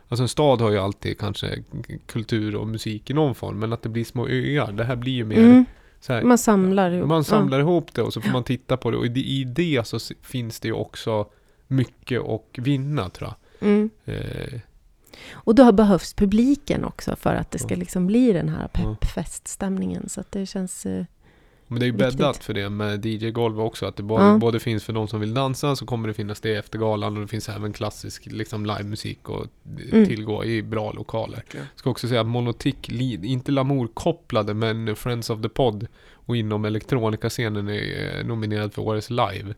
Alltså 0.09 0.23
en 0.23 0.29
stad 0.29 0.61
har 0.61 0.71
ju 0.71 0.77
alltid 0.77 1.19
kanske 1.19 1.63
kultur 2.05 2.55
och 2.55 2.67
musik 2.67 3.09
i 3.09 3.13
någon 3.13 3.35
form, 3.35 3.59
men 3.59 3.73
att 3.73 3.81
det 3.81 3.89
blir 3.89 4.03
små 4.03 4.27
öar. 4.27 4.71
Det 4.71 4.84
här 4.84 4.95
blir 4.95 5.13
ju 5.13 5.25
mer 5.25 5.38
Mm, 5.38 5.65
här, 6.07 6.21
man 6.21 6.37
samlar 6.37 6.91
ihop. 6.91 7.09
man 7.09 7.23
samlar 7.23 7.59
ihop 7.59 7.93
det 7.93 8.01
och 8.01 8.13
så 8.13 8.21
får 8.21 8.29
man 8.29 8.43
titta 8.43 8.77
på 8.77 8.91
det. 8.91 8.97
Och 8.97 9.05
i 9.05 9.43
det, 9.43 9.87
så 9.87 9.99
finns 10.21 10.59
det 10.59 10.67
ju 10.67 10.73
också 10.73 11.25
mycket 11.67 12.21
att 12.21 12.43
vinna 12.57 13.09
tror 13.09 13.29
Ja. 13.59 13.67
Mm. 13.67 13.89
jag. 14.03 14.15
Eh, 14.15 14.59
Och 15.33 15.55
då 15.55 15.71
behövs 15.71 16.13
publiken 16.13 16.85
också 16.85 17.15
för 17.15 17.35
att 17.35 17.51
det 17.51 17.59
ska 17.59 17.73
Ja. 17.73 17.79
liksom 17.79 18.07
bli 18.07 18.31
den 18.33 18.49
här 18.49 18.69
Ja. 18.73 18.95
peppfeststämningen. 19.01 20.09
Så 20.09 20.21
att 20.21 20.31
det 20.31 20.45
känns... 20.45 20.85
eh, 20.85 21.05
Men 21.69 21.80
det 21.80 21.84
är 21.85 21.88
ju 21.88 21.91
Viktigt. 21.91 22.18
bäddat 22.18 22.44
för 22.44 22.53
det 22.53 22.69
med 22.69 23.06
DJ-golv 23.06 23.61
också. 23.61 23.85
Att 23.85 23.95
det 23.95 24.03
både, 24.03 24.26
Ja. 24.26 24.38
både 24.38 24.60
finns 24.60 24.84
för 24.84 24.94
de 24.94 25.07
som 25.07 25.19
vill 25.19 25.34
dansa 25.34 25.76
så 25.76 25.85
kommer 25.85 26.07
det 26.07 26.14
finnas 26.14 26.39
det 26.41 26.56
efter 26.56 26.80
galan 26.80 27.15
och 27.15 27.22
det 27.22 27.27
finns 27.27 27.49
även 27.49 27.73
klassisk 27.73 28.26
liksom, 28.26 28.65
livemusik 28.65 29.19
att 29.30 29.49
Mm. 29.91 30.06
tillgå 30.07 30.45
i 30.45 30.61
bra 30.64 30.91
lokaler. 30.91 31.35
Verkligen. 31.35 31.65
Ska 31.76 31.89
också 31.89 32.07
säga 32.07 32.22
att 32.22 32.27
Monotic, 32.27 32.76
Lead, 32.88 33.26
inte 33.26 33.52
Lamour 33.52 33.88
kopplade 33.94 34.53
men 34.53 34.95
Friends 34.95 35.30
of 35.30 35.41
the 35.41 35.49
Pod 35.49 35.88
och 36.14 36.38
inom 36.38 36.65
elektronikascenen 36.65 37.68
är 37.69 38.18
eh, 38.19 38.26
nominerad 38.26 38.73
för 38.73 38.81
årets 38.81 39.10
live. 39.10 39.53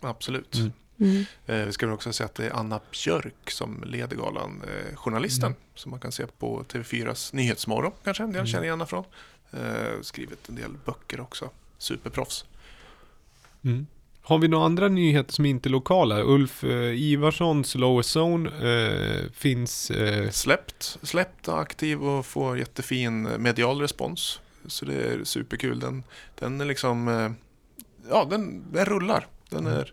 Absolut. 0.00 0.54
Mm. 0.54 0.70
mm. 1.00 1.24
Eh, 1.46 1.66
vi 1.66 1.72
ska 1.72 1.86
väl 1.86 1.94
också 1.94 2.12
säga 2.12 2.24
att 2.26 2.34
det 2.34 2.46
är 2.46 2.50
Anna 2.52 2.80
Björk 3.04 3.50
som 3.50 3.82
leder 3.86 4.16
galan. 4.16 4.62
Eh, 4.66 4.96
journalisten 4.96 5.46
Mm. 5.46 5.58
som 5.74 5.90
man 5.90 6.00
kan 6.00 6.12
se 6.12 6.26
på 6.38 6.64
TV4s 6.68 7.34
Nyhetsmorgon 7.34 7.92
kanske 8.04 8.22
en 8.22 8.28
del 8.32 8.38
Mm. 8.40 8.46
känner 8.46 8.64
igen 8.64 8.72
henne 8.78 8.86
från. 8.86 9.04
Eh, 9.52 10.00
skrivit 10.02 10.48
en 10.48 10.54
del 10.54 10.70
böcker 10.84 11.20
också. 11.20 11.50
Superproffs. 11.78 12.44
Mm. 13.64 13.86
Har 14.24 14.38
vi 14.38 14.48
några 14.48 14.64
andra 14.66 14.88
nyheter 14.88 15.32
som 15.32 15.44
inte 15.46 15.68
är 15.68 15.70
lokala? 15.70 16.22
Ulf 16.22 16.64
eh, 16.64 17.02
Ivarssons 17.02 17.74
Lower 17.74 18.02
Zone 18.18 18.50
eh, 18.70 19.30
finns... 19.32 19.90
Eh, 19.90 20.30
Släppt, 20.30 20.98
släppt 21.02 21.48
aktiv 21.48 22.02
och 22.02 22.26
får 22.26 22.58
jättefin 22.58 23.22
medial 23.42 23.80
respons. 23.80 24.40
Så 24.66 24.84
det 24.84 24.94
är 24.94 25.24
superkul. 25.24 25.80
Den, 25.80 26.04
den 26.38 26.60
är 26.60 26.64
liksom, 26.64 27.08
eh, 27.08 27.30
ja 28.10 28.24
den, 28.30 28.62
den 28.72 28.84
rullar. 28.84 29.26
Den 29.48 29.66
Mm. 29.66 29.78
är, 29.78 29.92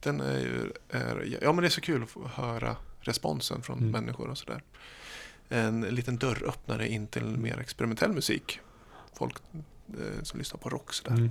den 0.00 0.20
är, 0.20 0.72
är, 0.90 1.38
ja 1.42 1.52
men 1.52 1.62
det 1.62 1.68
är 1.68 1.70
så 1.70 1.80
kul 1.80 2.02
att 2.02 2.10
få 2.10 2.28
höra 2.34 2.76
responsen 3.00 3.62
från 3.62 3.78
Mm. 3.78 3.90
människor 3.90 4.28
och 4.28 4.38
sådär. 4.38 4.62
En 5.48 5.80
liten 5.80 6.16
dörröppnare 6.18 6.88
in 6.88 7.06
till 7.06 7.24
mer 7.24 7.58
experimentell 7.58 8.12
musik. 8.12 8.60
Folk 9.14 9.34
eh, 9.88 10.22
som 10.22 10.38
lyssnar 10.38 10.58
på 10.58 10.68
rock 10.68 10.92
sådär. 10.94 11.16
mm. 11.16 11.30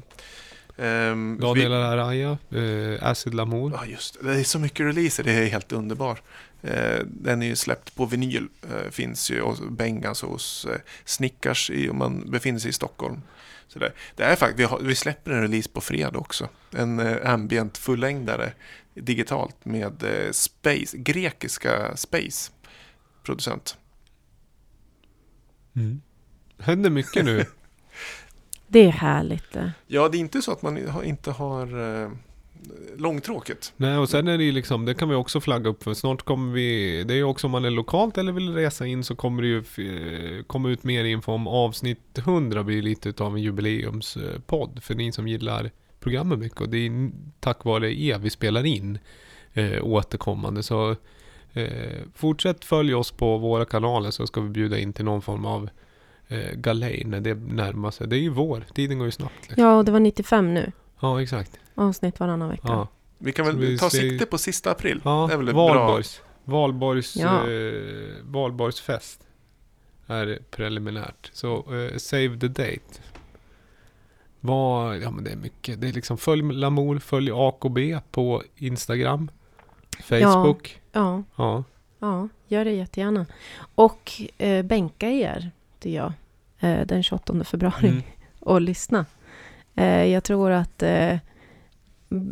Ehm, 0.78 1.38
Daniel 1.42 1.74
Araya, 1.74 2.38
eh, 2.52 3.08
Acid 3.08 3.34
Lamour. 3.34 3.72
Ja, 3.74 3.86
just 3.86 4.22
det. 4.22 4.28
Det 4.34 4.40
är 4.40 4.44
så 4.44 4.60
mycket 4.60 4.86
releaser. 4.86 5.24
Det 5.24 5.32
är 5.32 5.46
helt 5.46 5.72
underbar. 5.72 6.22
Eh, 6.62 7.00
den 7.06 7.42
är 7.42 7.48
ju 7.48 7.56
släppt 7.56 7.96
på 7.96 8.06
vinyl. 8.06 8.48
Eh, 8.72 8.92
finns 8.92 9.32
ju 9.32 9.42
hos 9.42 9.62
Bengans 9.62 10.22
hos 10.22 10.66
eh, 10.66 10.78
Snickars 11.06 11.70
i, 11.70 11.90
om 11.90 11.98
man 11.98 12.32
befinner 12.32 12.60
sig 12.60 12.70
i 12.70 12.74
Stockholm. 12.74 13.22
Så 13.68 13.80
det, 13.80 13.92
det 14.16 14.24
är 14.24 14.36
faktiskt, 14.36 14.60
vi, 14.60 14.64
har, 14.64 14.80
vi 14.80 14.96
släpper 14.96 15.32
en 15.32 15.42
release 15.42 15.70
på 15.70 15.82
fredag 15.82 16.20
också. 16.20 16.50
En 16.72 17.00
eh, 17.00 17.30
ambient 17.34 17.78
fullängdare 17.78 18.54
digitalt 18.94 19.66
med 19.66 20.04
eh, 20.04 20.32
Space, 20.32 20.98
grekiska 20.98 21.98
Space 21.98 22.52
producent. 23.24 23.78
Mm. 25.76 26.02
Händer 26.60 26.90
mycket 26.90 27.26
nu. 27.26 27.46
Det 28.74 28.86
är 28.86 28.92
härligt. 28.92 29.58
Ja, 29.88 30.10
det 30.10 30.18
är 30.18 30.20
inte 30.20 30.42
så 30.42 30.52
att 30.52 30.62
man 30.62 31.04
inte 31.04 31.32
har 31.32 32.02
eh, 32.04 32.10
långtråkigt. 32.98 33.74
Nej, 33.78 33.98
och 33.98 34.10
sen 34.10 34.28
är 34.28 34.38
det 34.38 34.44
ju 34.44 34.52
liksom, 34.52 34.86
det 34.86 34.94
kan 34.94 35.10
vi 35.10 35.16
också 35.16 35.42
flagga 35.42 35.70
upp 35.70 35.84
för. 35.84 35.94
Snart 35.94 36.22
kommer 36.22 36.54
vi, 36.54 37.04
det 37.04 37.14
är 37.14 37.16
ju 37.16 37.24
också 37.24 37.48
om 37.48 37.52
man 37.52 37.66
är 37.66 37.70
lokalt 37.70 38.18
eller 38.18 38.32
vill 38.32 38.54
resa 38.54 38.86
in 38.86 39.04
så 39.04 39.16
kommer 39.16 39.42
det 39.42 39.48
ju 39.48 39.58
eh, 39.58 40.44
komma 40.44 40.70
ut 40.70 40.84
mer 40.84 41.04
info 41.04 41.32
om 41.32 41.48
avsnitt 41.48 42.18
100 42.18 42.64
blir 42.64 42.82
lite 42.82 43.10
utav 43.10 43.36
en 43.36 43.42
jubileumspodd 43.42 44.84
för 44.84 44.96
ni 44.96 45.12
som 45.12 45.28
gillar 45.28 45.72
programmet 46.00 46.40
mycket. 46.40 46.62
Och 46.62 46.70
det 46.70 46.78
är 46.78 47.12
tack 47.40 47.64
vare 47.64 48.00
er 48.02 48.20
vi 48.20 48.30
spelar 48.30 48.66
in 48.66 49.00
eh, 49.54 49.84
återkommande. 49.86 50.64
Så 50.64 50.96
eh, 51.54 52.02
fortsätt 52.16 52.66
följa 52.66 52.98
oss 52.98 53.12
på 53.12 53.38
våra 53.38 53.66
kanaler 53.66 54.12
så 54.12 54.28
ska 54.28 54.42
vi 54.42 54.50
bjuda 54.50 54.80
in 54.80 54.94
till 54.94 55.06
någon 55.06 55.22
form 55.22 55.46
av 55.46 55.70
eh, 56.28 56.52
galej 56.56 57.04
när 57.06 57.20
det 57.22 57.34
närmar 57.36 57.92
sig. 57.92 58.08
Det 58.08 58.16
är 58.16 58.20
ju 58.20 58.30
vår, 58.30 58.66
tiden 58.74 58.98
går 58.98 59.06
ju 59.06 59.12
snabbt. 59.12 59.34
Liksom. 59.42 59.64
Ja, 59.64 59.78
och 59.78 59.86
det 59.86 59.92
var 59.92 60.00
95 60.00 60.54
nu. 60.54 60.72
Ja, 61.00 61.22
exakt. 61.22 61.60
Avsnitt 61.76 62.20
varannan 62.20 62.50
vecka. 62.50 62.62
Ja. 62.68 62.88
Vi 63.18 63.32
kan 63.32 63.46
väl 63.46 63.58
vi 63.58 63.78
ta 63.78 63.90
ser- 63.90 63.98
sikte 64.00 64.26
på 64.26 64.38
sista 64.38 64.72
april. 64.72 65.02
Ja, 65.04 65.26
det 65.28 65.34
är 65.34 65.38
väl 65.38 65.48
ett 65.48 65.54
bra... 65.54 65.68
Valborgs. 65.74 66.22
Valborgs, 66.46 67.16
Ja. 67.16 67.50
eh, 67.50 67.74
Valborgsfest 68.24 69.20
är 70.08 70.40
preliminärt. 70.52 71.30
Så 71.34 71.56
eh, 71.58 71.98
save 71.98 72.40
the 72.40 72.48
date. 72.48 73.00
Vad, 74.40 74.98
ja 74.98 75.12
men 75.12 75.24
det 75.24 75.32
är 75.32 75.36
mycket. 75.36 75.82
Det 75.82 75.88
är 75.88 75.94
liksom 75.94 76.18
följ 76.18 76.54
Lamour, 76.54 77.00
följ 77.00 77.32
AKB 77.34 77.78
på 78.12 78.44
Instagram. 78.56 79.32
Facebook. 80.04 80.82
Ja, 80.92 81.24
Ja. 81.36 81.64
ja, 82.00 82.28
gör 82.48 82.66
det 82.66 82.72
jättegärna. 82.72 83.26
Och 83.76 84.12
eh, 84.38 84.66
bänka 84.66 85.10
er, 85.10 85.52
tycker 85.84 85.96
jag, 85.96 86.14
eh, 86.60 86.86
den 86.88 87.04
28 87.04 87.44
februari 87.44 87.88
Mm. 87.90 88.02
och 88.40 88.62
lyssna. 88.62 89.06
Eh, 89.76 90.06
jag 90.06 90.24
tror 90.24 90.52
att 90.52 90.84
eh, 90.84 91.18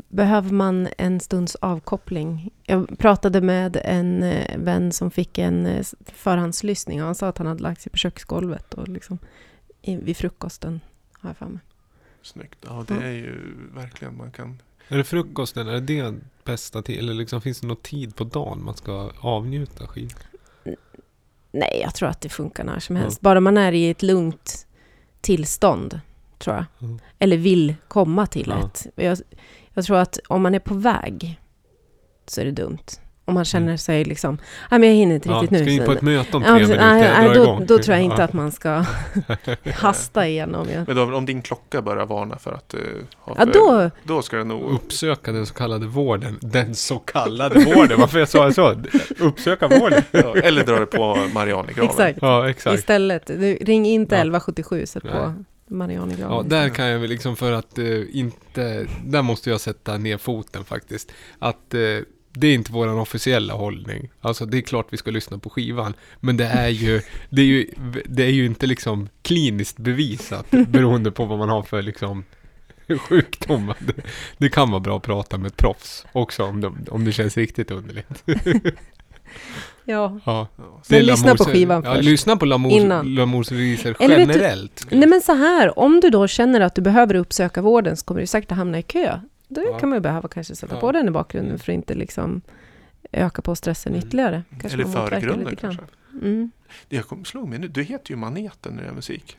behöver 0.10 0.52
man 0.52 0.88
en 0.98 1.20
stunds 1.20 1.56
avkoppling. 1.56 2.50
Jag 2.64 2.98
pratade 2.98 3.42
med 3.42 3.78
en 3.84 4.24
eh, 4.24 4.58
vän 4.58 4.92
som 4.92 5.12
fick 5.12 5.38
en 5.38 5.66
eh, 5.66 5.86
förhandslyssning 6.06 7.00
och 7.02 7.06
han 7.06 7.16
sa 7.16 7.28
att 7.28 7.38
han 7.38 7.48
hade 7.48 7.64
lagt 7.64 7.82
sig 7.82 7.92
på 7.92 7.98
köksgolvet 7.98 8.74
och 8.74 8.88
liksom 8.88 9.18
i, 9.82 9.96
vid 9.96 10.18
frukosten, 10.18 10.82
har 11.20 11.30
jag 11.30 11.38
för 11.38 11.46
mig. 11.46 11.60
Snyggt. 12.22 12.66
Ja, 12.68 12.86
det 12.88 12.94
Ja. 12.94 13.02
är 13.02 13.12
ju 13.12 13.58
verkligen 13.74 14.18
man 14.18 14.32
kan... 14.32 14.62
Är 14.88 14.98
det 14.98 15.04
frukosten? 15.04 15.68
Är 15.68 15.72
det 15.72 15.80
det 15.80 16.14
bästa 16.44 16.82
tid? 16.82 17.00
Eller 17.00 17.14
liksom, 17.14 17.42
finns 17.42 17.60
det 17.62 17.68
någon 17.68 17.78
tid 17.78 18.16
på 18.16 18.24
dagen 18.24 18.64
man 18.64 18.76
ska 18.78 19.12
avnjuta 19.20 19.88
skivan? 19.88 20.12
Nej, 21.52 21.80
jag 21.84 21.96
tror 21.96 22.10
att 22.10 22.22
det 22.22 22.30
funkar 22.30 22.64
när 22.64 22.80
som 22.80 22.96
helst. 22.96 23.22
Bara 23.22 23.40
man 23.40 23.58
är 23.58 23.72
i 23.72 23.90
ett 23.90 24.02
lugnt 24.04 24.68
tillstånd, 25.22 26.00
tror 26.40 26.56
jag. 26.56 26.66
Ja. 26.80 26.98
Eller 27.20 27.38
vill 27.38 27.76
komma 27.88 28.28
till 28.28 28.48
Ja. 28.60 28.66
ett. 28.66 28.88
Jag, 28.96 29.18
jag 29.74 29.86
tror 29.86 29.98
att 29.98 30.20
om 30.28 30.42
man 30.42 30.56
är 30.56 30.60
på 30.60 30.74
väg 30.74 31.40
så 32.26 32.42
är 32.42 32.46
det 32.46 32.52
dumt. 32.52 32.78
Om 33.32 33.36
man 33.36 33.46
känner 33.46 33.66
Mm. 33.68 33.78
sig 33.78 34.04
liksom, 34.06 34.38
nej 34.72 34.80
men 34.80 34.90
jag 34.90 34.96
hinner 34.96 35.16
inte 35.16 35.30
riktigt 35.30 35.50
ska 35.60 35.66
nu. 35.66 35.72
in 35.72 35.80
så- 35.80 35.86
på 35.86 35.92
ett 35.92 36.02
möte 36.02 36.38
om 36.38 36.44
tre 36.44 36.52
Ja, 36.52 36.56
minuter. 36.56 36.78
nej, 36.78 37.02
nej, 37.28 37.36
då, 37.36 37.60
då 37.68 37.80
tror 37.80 37.96
jag 37.96 38.04
inte 38.04 38.16
Ja. 38.18 38.24
att 38.24 38.34
man 38.34 38.52
ska 38.52 38.86
hasta 39.76 40.28
igenom. 40.28 40.68
Ja, 40.74 40.84
Men 40.88 40.96
då, 40.96 41.16
om 41.18 41.26
din 41.26 41.42
klocka 41.42 41.82
börjar 41.82 42.06
varna 42.06 42.38
för 42.38 42.52
att 42.52 42.70
du 42.70 43.06
har 43.18 43.36
ja 43.40 43.46
för- 43.46 43.54
då, 43.54 43.90
Då 44.04 44.22
ska 44.22 44.38
det 44.38 44.44
nog... 44.44 44.72
Uppsöka 44.74 45.32
den 45.32 45.46
så 45.46 45.54
kallade 45.54 45.86
vården. 45.86 46.38
Den 46.42 46.76
så 46.76 47.00
kallade 47.00 47.60
vården. 47.76 48.00
Varför 48.00 48.20
jag 48.20 48.30
sa 48.30 48.52
så? 48.52 48.76
Uppsöka 49.20 49.68
vården. 49.68 50.04
Ja, 50.12 50.36
eller 50.36 50.64
dra 50.64 50.80
det 50.80 50.86
på 50.86 51.18
Marianegraven. 51.34 51.90
exakt. 51.90 52.20
Ja, 52.22 52.50
exakt. 52.50 52.80
Istället, 52.80 53.28
du, 53.28 53.54
ring 53.56 53.86
inte 53.86 54.16
Ja. 54.16 54.20
1177, 54.22 54.86
sätt 54.86 55.04
på 55.04 55.34
Marianegraven. 55.68 56.36
Ja, 56.38 56.44
där 56.58 56.70
kan 56.70 56.86
jag 56.86 57.00
väl 57.00 57.10
liksom 57.10 57.36
för 57.36 57.52
att 57.52 57.78
eh, 57.78 57.86
inte... 58.12 58.86
Där 59.06 59.22
måste 59.22 59.50
jag 59.50 59.62
sätta 59.62 59.98
ner 59.98 60.18
foten 60.18 60.64
faktiskt. 60.64 61.12
Att 61.40 61.74
eh, 61.74 61.80
det 62.34 62.48
är 62.48 62.54
inte 62.54 62.72
våran 62.72 63.00
officiella 63.00 63.54
hållning. 63.54 64.10
Alltså 64.22 64.46
det 64.46 64.58
är 64.58 64.62
klart 64.62 64.88
vi 64.90 64.98
ska 64.98 65.12
lyssna 65.12 65.38
på 65.38 65.50
skivan. 65.50 65.94
Men 66.20 66.38
det 66.38 66.46
är 66.46 66.68
ju, 66.70 67.02
det 67.30 67.42
är 67.42 67.46
ju, 67.46 67.68
det 68.06 68.24
är 68.24 68.30
ju 68.32 68.46
inte 68.46 68.68
liksom 68.68 69.10
kliniskt 69.22 69.78
bevisat 69.78 70.46
beroende 70.68 71.12
på 71.12 71.26
vad 71.26 71.38
man 71.40 71.50
har 71.50 71.64
för 71.64 71.82
liksom 71.82 72.24
sjukdom. 73.10 73.74
Det, 73.80 73.94
det 74.38 74.50
kan 74.50 74.70
vara 74.72 74.80
bra 74.80 74.98
att 74.98 75.04
prata 75.04 75.38
med 75.38 75.48
ett 75.48 75.58
proffs 75.58 76.06
också 76.12 76.44
om, 76.44 76.62
de, 76.62 76.78
om 76.90 77.06
det 77.06 77.12
känns 77.12 77.38
riktigt 77.38 77.72
underligt. 77.72 78.24
Ja. 79.86 80.20
Ja. 80.26 80.48
Det 80.58 80.96
Men 80.96 81.06
lyssna 81.06 81.36
på 81.36 81.44
skivan 81.44 81.84
ja, 81.86 81.94
först. 81.96 82.06
Lyssna 82.06 82.38
på 82.38 82.46
L'amour 82.46 82.72
Innan. 82.72 83.06
L'amour 83.06 83.44
Cerise 83.44 83.96
Eller 84.00 84.18
vet 84.18 84.28
du- 84.28 84.34
generellt. 84.34 84.88
Nej 84.90 85.10
men 85.10 85.22
så 85.22 85.34
här, 85.34 85.80
om 85.80 86.00
du 86.00 86.10
då 86.10 86.28
känner 86.28 86.62
att 86.62 86.76
du 86.76 86.82
behöver 86.82 87.16
uppsöka 87.16 87.62
vården 87.62 87.98
så 87.98 88.06
kommer 88.06 88.22
du 88.22 88.28
säkert 88.28 88.52
hamna 88.52 88.80
i 88.80 88.84
kö. 88.84 89.20
Då 89.54 89.62
Ja. 89.66 89.80
kan 89.80 89.90
man 89.90 89.96
ju 89.98 90.02
behöva 90.02 90.28
kanske 90.28 90.56
sätta 90.56 90.76
Ja. 90.76 90.80
på 90.82 90.92
den 90.92 91.08
i 91.08 91.12
bakgrunden 91.12 91.50
Mm. 91.52 91.60
för 91.60 91.72
att 91.72 91.76
inte 91.76 91.94
liksom 91.94 92.42
öka 93.12 93.42
på 93.42 93.56
stressen 93.56 93.94
Mm. 93.94 94.08
ytterligare. 94.08 94.44
Kanske 94.62 94.74
Eller 94.82 94.86
förgrunden 94.86 95.50
lite 95.50 95.62
grann. 95.62 95.78
kanske. 95.78 95.96
Mm. 96.28 96.52
Det 96.90 96.96
jag 96.96 97.06
kom, 97.08 97.26
slog 97.26 97.50
mig 97.50 97.60
nu, 97.60 97.68
du 97.68 97.84
heter 97.84 98.12
ju 98.12 98.16
Maneten 98.18 98.74
när 98.76 98.84
det 98.84 98.90
är 98.90 98.94
musik. 98.94 99.38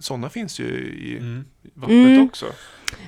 Sådana 0.00 0.28
finns 0.30 0.60
ju 0.60 0.64
i 0.64 1.18
Mm. 1.18 1.44
vattnet 1.74 1.96
Mm. 2.08 2.26
också. 2.26 2.46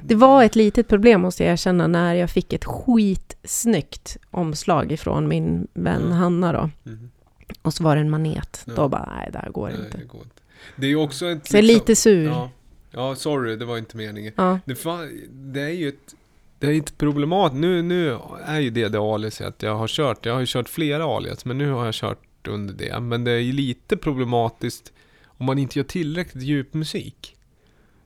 Det 0.03 0.15
var 0.15 0.45
ett 0.45 0.57
litet 0.57 0.89
problem 0.89 1.21
måste 1.21 1.45
jag 1.45 1.53
erkänna 1.53 1.87
när 1.87 2.15
jag 2.15 2.31
fick 2.31 2.53
ett 2.53 2.65
skitsnyggt 2.65 4.17
omslag 4.31 4.93
ifrån 4.93 5.29
min 5.29 5.67
vän 5.75 6.03
Mm. 6.03 6.13
Hanna 6.13 6.53
då. 6.53 6.71
Mm. 6.87 7.11
Och 7.63 7.75
så 7.75 7.85
var 7.85 7.95
det 7.97 8.01
en 8.01 8.11
manet. 8.11 8.63
Då 8.77 8.89
bara, 8.89 9.13
nej 9.17 9.29
det 9.33 9.39
här 9.39 9.51
går 9.51 9.69
Nej, 9.69 9.79
inte. 9.85 9.99
det 9.99 10.05
går 10.05 10.23
inte. 10.23 10.43
Det 10.77 10.87
är 10.87 10.97
också 10.97 11.27
ett... 11.27 11.47
Så 11.49 11.57
jag 11.57 11.59
är 11.59 11.63
liksom- 11.63 11.81
lite 11.81 11.97
sur. 11.97 12.25
Ja. 12.25 12.51
Ja, 12.95 13.15
sorry, 13.15 13.57
det 13.57 13.65
var 13.65 13.79
inte 13.79 13.97
meningen. 13.97 14.33
Ja. 14.37 14.59
Det, 14.65 14.75
fa- 14.75 15.29
det 15.31 15.61
är 15.61 15.69
ju 15.69 15.89
ett... 15.89 16.15
Det 16.59 16.67
är 16.67 16.79
ett 16.79 16.99
problemat. 16.99 17.55
Nu, 17.55 17.83
nu 17.83 18.19
är 18.45 18.61
ju 18.61 18.71
det 18.71 18.89
det 18.89 18.99
aliaset 18.99 19.63
jag 19.63 19.75
har 19.77 19.89
kört. 19.89 20.27
Jag 20.27 20.33
har 20.33 20.41
ju 20.41 20.47
kört 20.47 20.69
flera 20.69 21.05
alias, 21.05 21.45
men 21.45 21.59
nu 21.59 21.71
har 21.71 21.85
jag 21.85 21.95
kört 21.95 22.49
under 22.49 22.75
det. 22.75 23.01
Men 23.01 23.25
det 23.25 23.31
är 23.31 23.39
ju 23.39 23.53
lite 23.53 23.97
problematiskt 23.97 24.93
om 25.27 25.47
man 25.47 25.59
inte 25.59 25.79
gör 25.79 25.85
tillräckligt 25.85 26.45
djup 26.45 26.75
musik. 26.75 27.37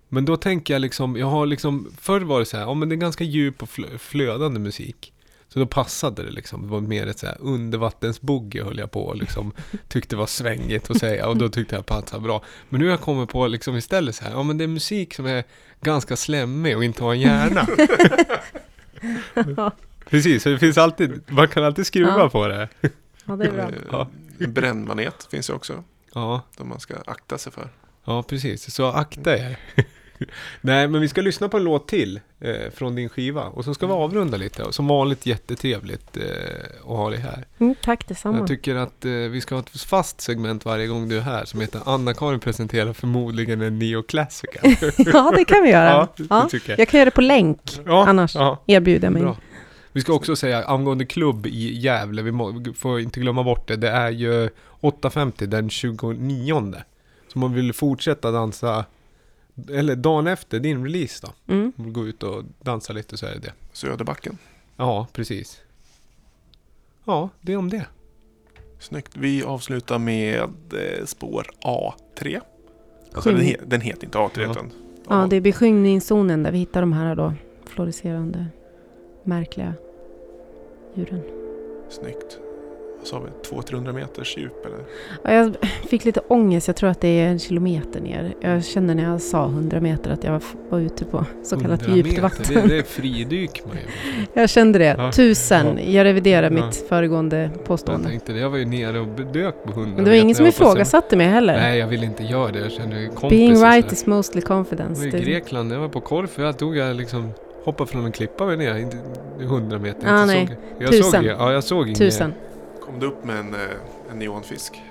Men 0.08 0.24
då 0.24 0.36
tänker 0.36 0.74
jag 0.74 0.80
liksom, 0.80 1.16
jag 1.16 1.26
har 1.26 1.46
liksom, 1.46 1.92
förr 2.00 2.20
var 2.20 2.38
det 2.38 2.46
så 2.46 2.56
här, 2.56 2.64
ja 2.64 2.74
men 2.74 2.88
det 2.88 2.94
är 2.94 2.96
ganska 2.96 3.24
djup 3.24 3.62
och 3.62 3.68
flö- 3.68 3.98
flödande 3.98 4.60
musik. 4.60 5.12
Så 5.52 5.58
då 5.58 5.66
passade 5.66 6.22
det 6.22 6.30
liksom, 6.30 6.62
det 6.62 6.68
var 6.68 6.80
mer 6.80 7.06
ett 7.06 7.18
så 7.18 7.26
här 7.26 7.36
undervattensboogie 7.40 8.64
höll 8.64 8.78
jag 8.78 8.90
på 8.90 9.02
och 9.02 9.16
liksom 9.16 9.52
tyckte 9.88 10.16
var 10.16 10.26
svängigt 10.26 10.90
att 10.90 10.98
säga 10.98 11.28
och 11.28 11.36
då 11.36 11.48
tyckte 11.48 11.74
jag 11.76 11.86
passade 11.86 12.22
bra. 12.22 12.42
Men 12.68 12.80
nu 12.80 12.86
har 12.86 12.90
jag 12.90 13.00
kommit 13.00 13.30
på 13.30 13.46
liksom 13.46 13.76
istället 13.76 14.14
så 14.14 14.24
här, 14.24 14.30
ja 14.30 14.42
men 14.42 14.58
det 14.58 14.64
är 14.64 14.68
musik 14.68 15.14
som 15.14 15.26
är 15.26 15.44
ganska 15.80 16.16
slemmig 16.16 16.76
och 16.76 16.84
inte 16.84 17.04
har 17.04 17.12
en 17.14 17.20
hjärna. 17.20 17.66
Precis, 20.08 20.42
så 20.42 20.48
det 20.48 20.58
finns 20.58 20.78
alltid, 20.78 21.20
man 21.26 21.48
kan 21.48 21.64
alltid 21.64 21.86
skruva 21.86 22.18
Ja. 22.18 22.30
på 22.30 22.48
det. 22.48 22.68
ja, 23.24 23.36
det 23.36 23.44
är 23.46 23.52
bra. 23.52 23.70
Ja. 24.38 24.46
Brännmanet 24.46 25.28
finns 25.30 25.50
ju 25.50 25.54
också. 25.54 25.84
Ja, 26.14 26.42
De 26.56 26.68
man 26.68 26.80
ska 26.80 26.94
akta 27.06 27.38
sig 27.38 27.52
för. 27.52 27.68
ja 28.04 28.22
precis. 28.22 28.74
Så 28.74 28.86
akta 28.86 29.38
er. 29.38 29.58
Nej, 30.60 30.88
men 30.88 31.00
vi 31.00 31.08
ska 31.08 31.20
lyssna 31.20 31.48
på 31.48 31.56
en 31.56 31.64
låt 31.64 31.88
till 31.88 32.20
eh, 32.40 32.70
från 32.74 32.94
din 32.94 33.08
skiva. 33.08 33.44
Och 33.44 33.64
så 33.64 33.74
ska 33.74 33.86
vi 33.86 33.92
avrunda 33.92 34.36
lite. 34.36 34.62
Och 34.62 34.74
som 34.74 34.86
vanligt 34.88 35.26
jättetrevligt 35.26 36.16
eh, 36.16 36.22
att 36.80 36.86
ha 36.86 37.10
dig 37.10 37.18
här. 37.18 37.44
Mm, 37.58 37.74
tack 37.82 38.08
detsamma. 38.08 38.38
Jag 38.38 38.46
tycker 38.46 38.74
att 38.74 39.04
eh, 39.04 39.10
vi 39.10 39.40
ska 39.40 39.54
ha 39.54 39.62
ett 39.62 39.80
fast 39.80 40.20
segment 40.20 40.64
varje 40.64 40.86
gång 40.86 41.08
du 41.08 41.16
är 41.16 41.20
här 41.20 41.44
som 41.44 41.60
heter 41.60 41.80
Anna-Karin 41.84 42.40
presenterar 42.40 42.92
förmodligen 42.92 43.60
en 43.60 43.78
neoklassiker. 43.78 44.60
ja, 45.12 45.32
det 45.36 45.44
kan 45.44 45.62
vi 45.62 45.70
göra. 45.70 45.88
ja, 46.16 46.24
Ja, 46.30 46.42
det 46.42 46.50
tycker 46.50 46.70
jag. 46.72 46.78
Jag 46.78 46.88
kan 46.88 46.98
göra 46.98 47.04
det 47.04 47.10
på 47.14 47.20
länk, 47.20 47.60
Ja, 47.86 48.06
annars 48.06 48.34
Ja, 48.34 48.62
erbjuder 48.66 49.06
jag 49.06 49.12
mig. 49.12 49.22
bra. 49.22 49.36
Vi 49.92 50.00
ska 50.00 50.12
också 50.12 50.36
säga 50.36 50.64
angående 50.64 51.04
klubb 51.06 51.46
i 51.46 51.78
Gävle, 51.78 52.22
vi 52.22 52.32
må, 52.32 52.64
får 52.76 53.00
inte 53.00 53.20
glömma 53.20 53.42
bort 53.44 53.68
det. 53.68 53.76
Det 53.76 53.88
är 53.88 54.10
ju 54.10 54.48
8.50 54.80 55.46
den 55.46 55.70
29. 55.70 56.74
Så 57.28 57.34
om 57.34 57.40
man 57.40 57.54
vill 57.54 57.72
fortsätta 57.72 58.30
dansa, 58.30 58.84
eller 59.70 59.96
dagen 59.96 60.26
efter 60.26 60.60
din 60.60 60.84
release 60.84 61.26
då. 61.26 61.54
Mm. 61.54 61.72
Gå 61.76 62.06
ut 62.06 62.22
och 62.22 62.44
dansa 62.62 62.92
lite 62.92 63.16
så 63.16 63.26
är 63.26 63.30
det 63.30 63.38
det. 63.40 63.52
Söderbacken. 63.72 64.38
Ja, 64.76 65.06
precis. 65.12 65.60
Ja, 67.04 67.28
det 67.40 67.52
är 67.52 67.56
om 67.56 67.70
det. 67.70 67.86
Snyggt. 68.78 69.16
Vi 69.16 69.42
avslutar 69.42 69.98
med 69.98 70.40
eh, 70.40 71.04
spår 71.04 71.46
A3. 71.64 72.40
Alltså 73.12 73.30
den, 73.30 73.40
he, 73.40 73.56
den 73.66 73.80
heter 73.80 74.04
inte 74.04 74.18
A3 74.18 74.30
Ja. 74.42 74.50
utan 74.50 74.72
Ja, 75.08 75.26
det 75.30 75.36
är 75.36 75.40
besjungningszonen 75.40 76.42
där 76.42 76.52
vi 76.52 76.58
hittar 76.58 76.80
de 76.80 76.92
här 76.92 77.14
då 77.14 77.32
fluorescerande, 77.66 78.46
märkliga 79.24 79.74
djuren. 80.94 81.22
Snyggt. 81.90 82.38
Sa 83.10 83.18
vi? 83.20 83.56
200-300 83.56 83.92
meters 83.92 84.36
djup 84.36 84.66
eller? 84.66 84.78
Ja, 85.22 85.32
jag 85.32 85.56
fick 85.88 86.04
lite 86.04 86.20
ångest, 86.28 86.66
jag 86.66 86.76
tror 86.76 86.90
att 86.90 87.00
det 87.00 87.08
är 87.20 87.28
en 87.28 87.38
kilometer 87.38 88.00
ner. 88.00 88.34
Jag 88.40 88.64
kände 88.64 88.94
när 88.94 89.02
jag 89.04 89.20
sa 89.20 89.44
100 89.44 89.80
meter 89.80 90.10
att 90.10 90.24
jag 90.24 90.42
var 90.68 90.78
ute 90.80 91.04
på 91.04 91.24
så 91.44 91.60
kallat 91.60 91.80
100 91.82 91.96
djupt 91.96 92.08
meter, 92.08 92.22
vatten. 92.22 92.44
Det, 92.54 92.68
det 92.68 92.78
är 92.78 92.82
fridyk 92.82 93.62
man 93.66 93.76
gör. 93.76 93.84
Jag 94.42 94.50
kände 94.50 94.78
det. 94.78 94.94
Ja. 94.98 95.12
Tusen. 95.12 95.78
Jag 95.86 96.04
reviderar 96.04 96.50
Ja. 96.50 96.64
mitt 96.64 96.76
föregående 96.88 97.50
Jag 97.54 97.64
påstående. 97.64 98.08
tänkte 98.08 98.32
det, 98.32 98.38
jag 98.38 98.50
var 98.50 98.58
ju 98.58 98.64
nere 98.64 99.00
och 99.00 99.06
dök 99.32 99.54
på 99.64 99.70
100 99.70 99.92
Men 99.96 100.04
det 100.04 100.10
var 100.10 100.16
ingen 100.16 100.34
som 100.36 100.44
Jag 100.44 100.54
jag- 100.54 100.62
ifrågasatte 100.62 101.16
mig 101.16 101.26
heller. 101.26 101.56
Nej, 101.56 101.78
jag 101.78 101.86
vill 101.86 102.04
inte 102.04 102.22
göra 102.22 102.52
det. 102.52 102.58
Jag 102.58 102.72
känner 102.72 103.06
kompisar. 103.06 103.28
Being 103.30 103.54
right 103.56 103.92
is 103.92 104.06
mostly 104.06 104.40
Jag 104.40 104.48
confidence. 104.48 105.10
var 105.10 105.18
i 105.18 105.20
Grekland, 105.24 105.72
jag 105.72 105.78
var 105.80 105.88
på 105.88 106.00
Korfu, 106.00 106.42
jag 106.42 106.58
tog 106.58 106.76
jag 106.76 106.96
liksom 106.96 107.30
hoppade 107.64 107.90
från 107.90 108.04
en 108.04 108.12
klippa 108.12 108.46
mig 108.46 108.56
ner, 108.56 108.76
inte 108.76 108.96
100 109.40 109.78
meter. 109.78 110.08
Ah, 110.08 110.22
inte 110.22 110.34
nej. 110.34 110.46
Såg, 110.46 110.56
jag 110.78 110.90
Tusen. 110.92 111.10
såg, 111.10 111.24
ja, 111.24 111.52
jag 111.52 111.64
såg 111.64 111.86
inget. 111.86 111.98
Tusen. 111.98 112.32
Kom 112.88 113.00
du 113.00 113.06
upp 113.06 113.24
med 113.24 113.38
en, 113.38 113.54
eh, 113.54 113.60
en 114.10 114.18
neonfisk? 114.18 114.82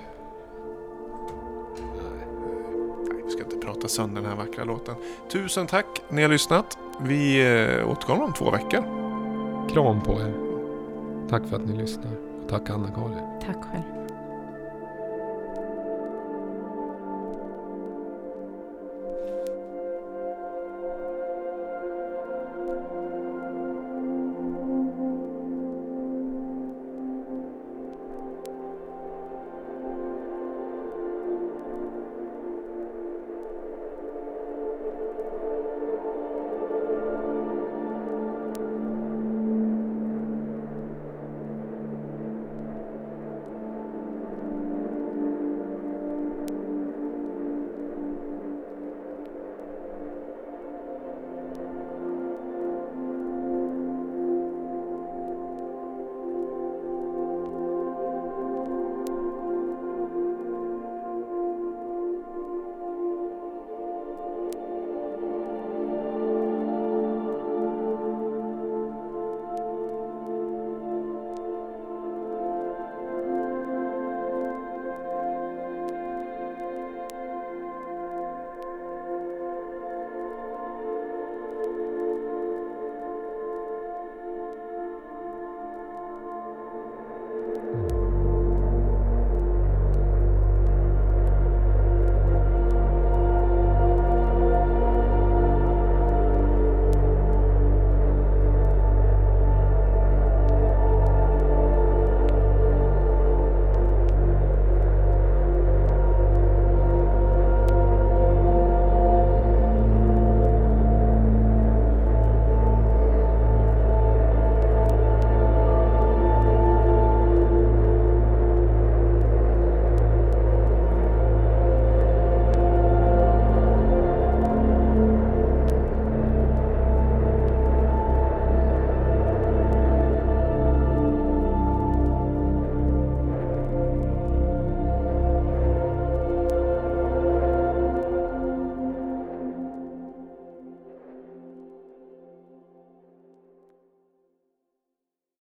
Nej, 3.10 3.22
vi 3.24 3.30
ska 3.30 3.44
inte 3.44 3.56
prata 3.56 3.88
sönder 3.88 4.22
den 4.22 4.30
här 4.30 4.36
vackra 4.36 4.64
låten. 4.64 4.94
Tusen 5.32 5.66
tack 5.66 5.86
ni 6.08 6.22
har 6.22 6.28
lyssnat. 6.28 6.78
Vi 7.00 7.40
eh, 7.40 7.90
återkommer 7.90 8.24
om 8.24 8.32
två 8.32 8.50
veckor. 8.50 8.82
Kram 9.68 10.00
på 10.02 10.12
er. 10.12 10.34
Tack 11.30 11.46
för 11.48 11.56
att 11.56 11.66
ni 11.66 11.76
lyssnar. 11.76 12.12
Och 12.42 12.48
tack 12.48 12.70
Anna-Karin. 12.70 13.40
Tack 13.46 13.56
själv. 13.56 13.97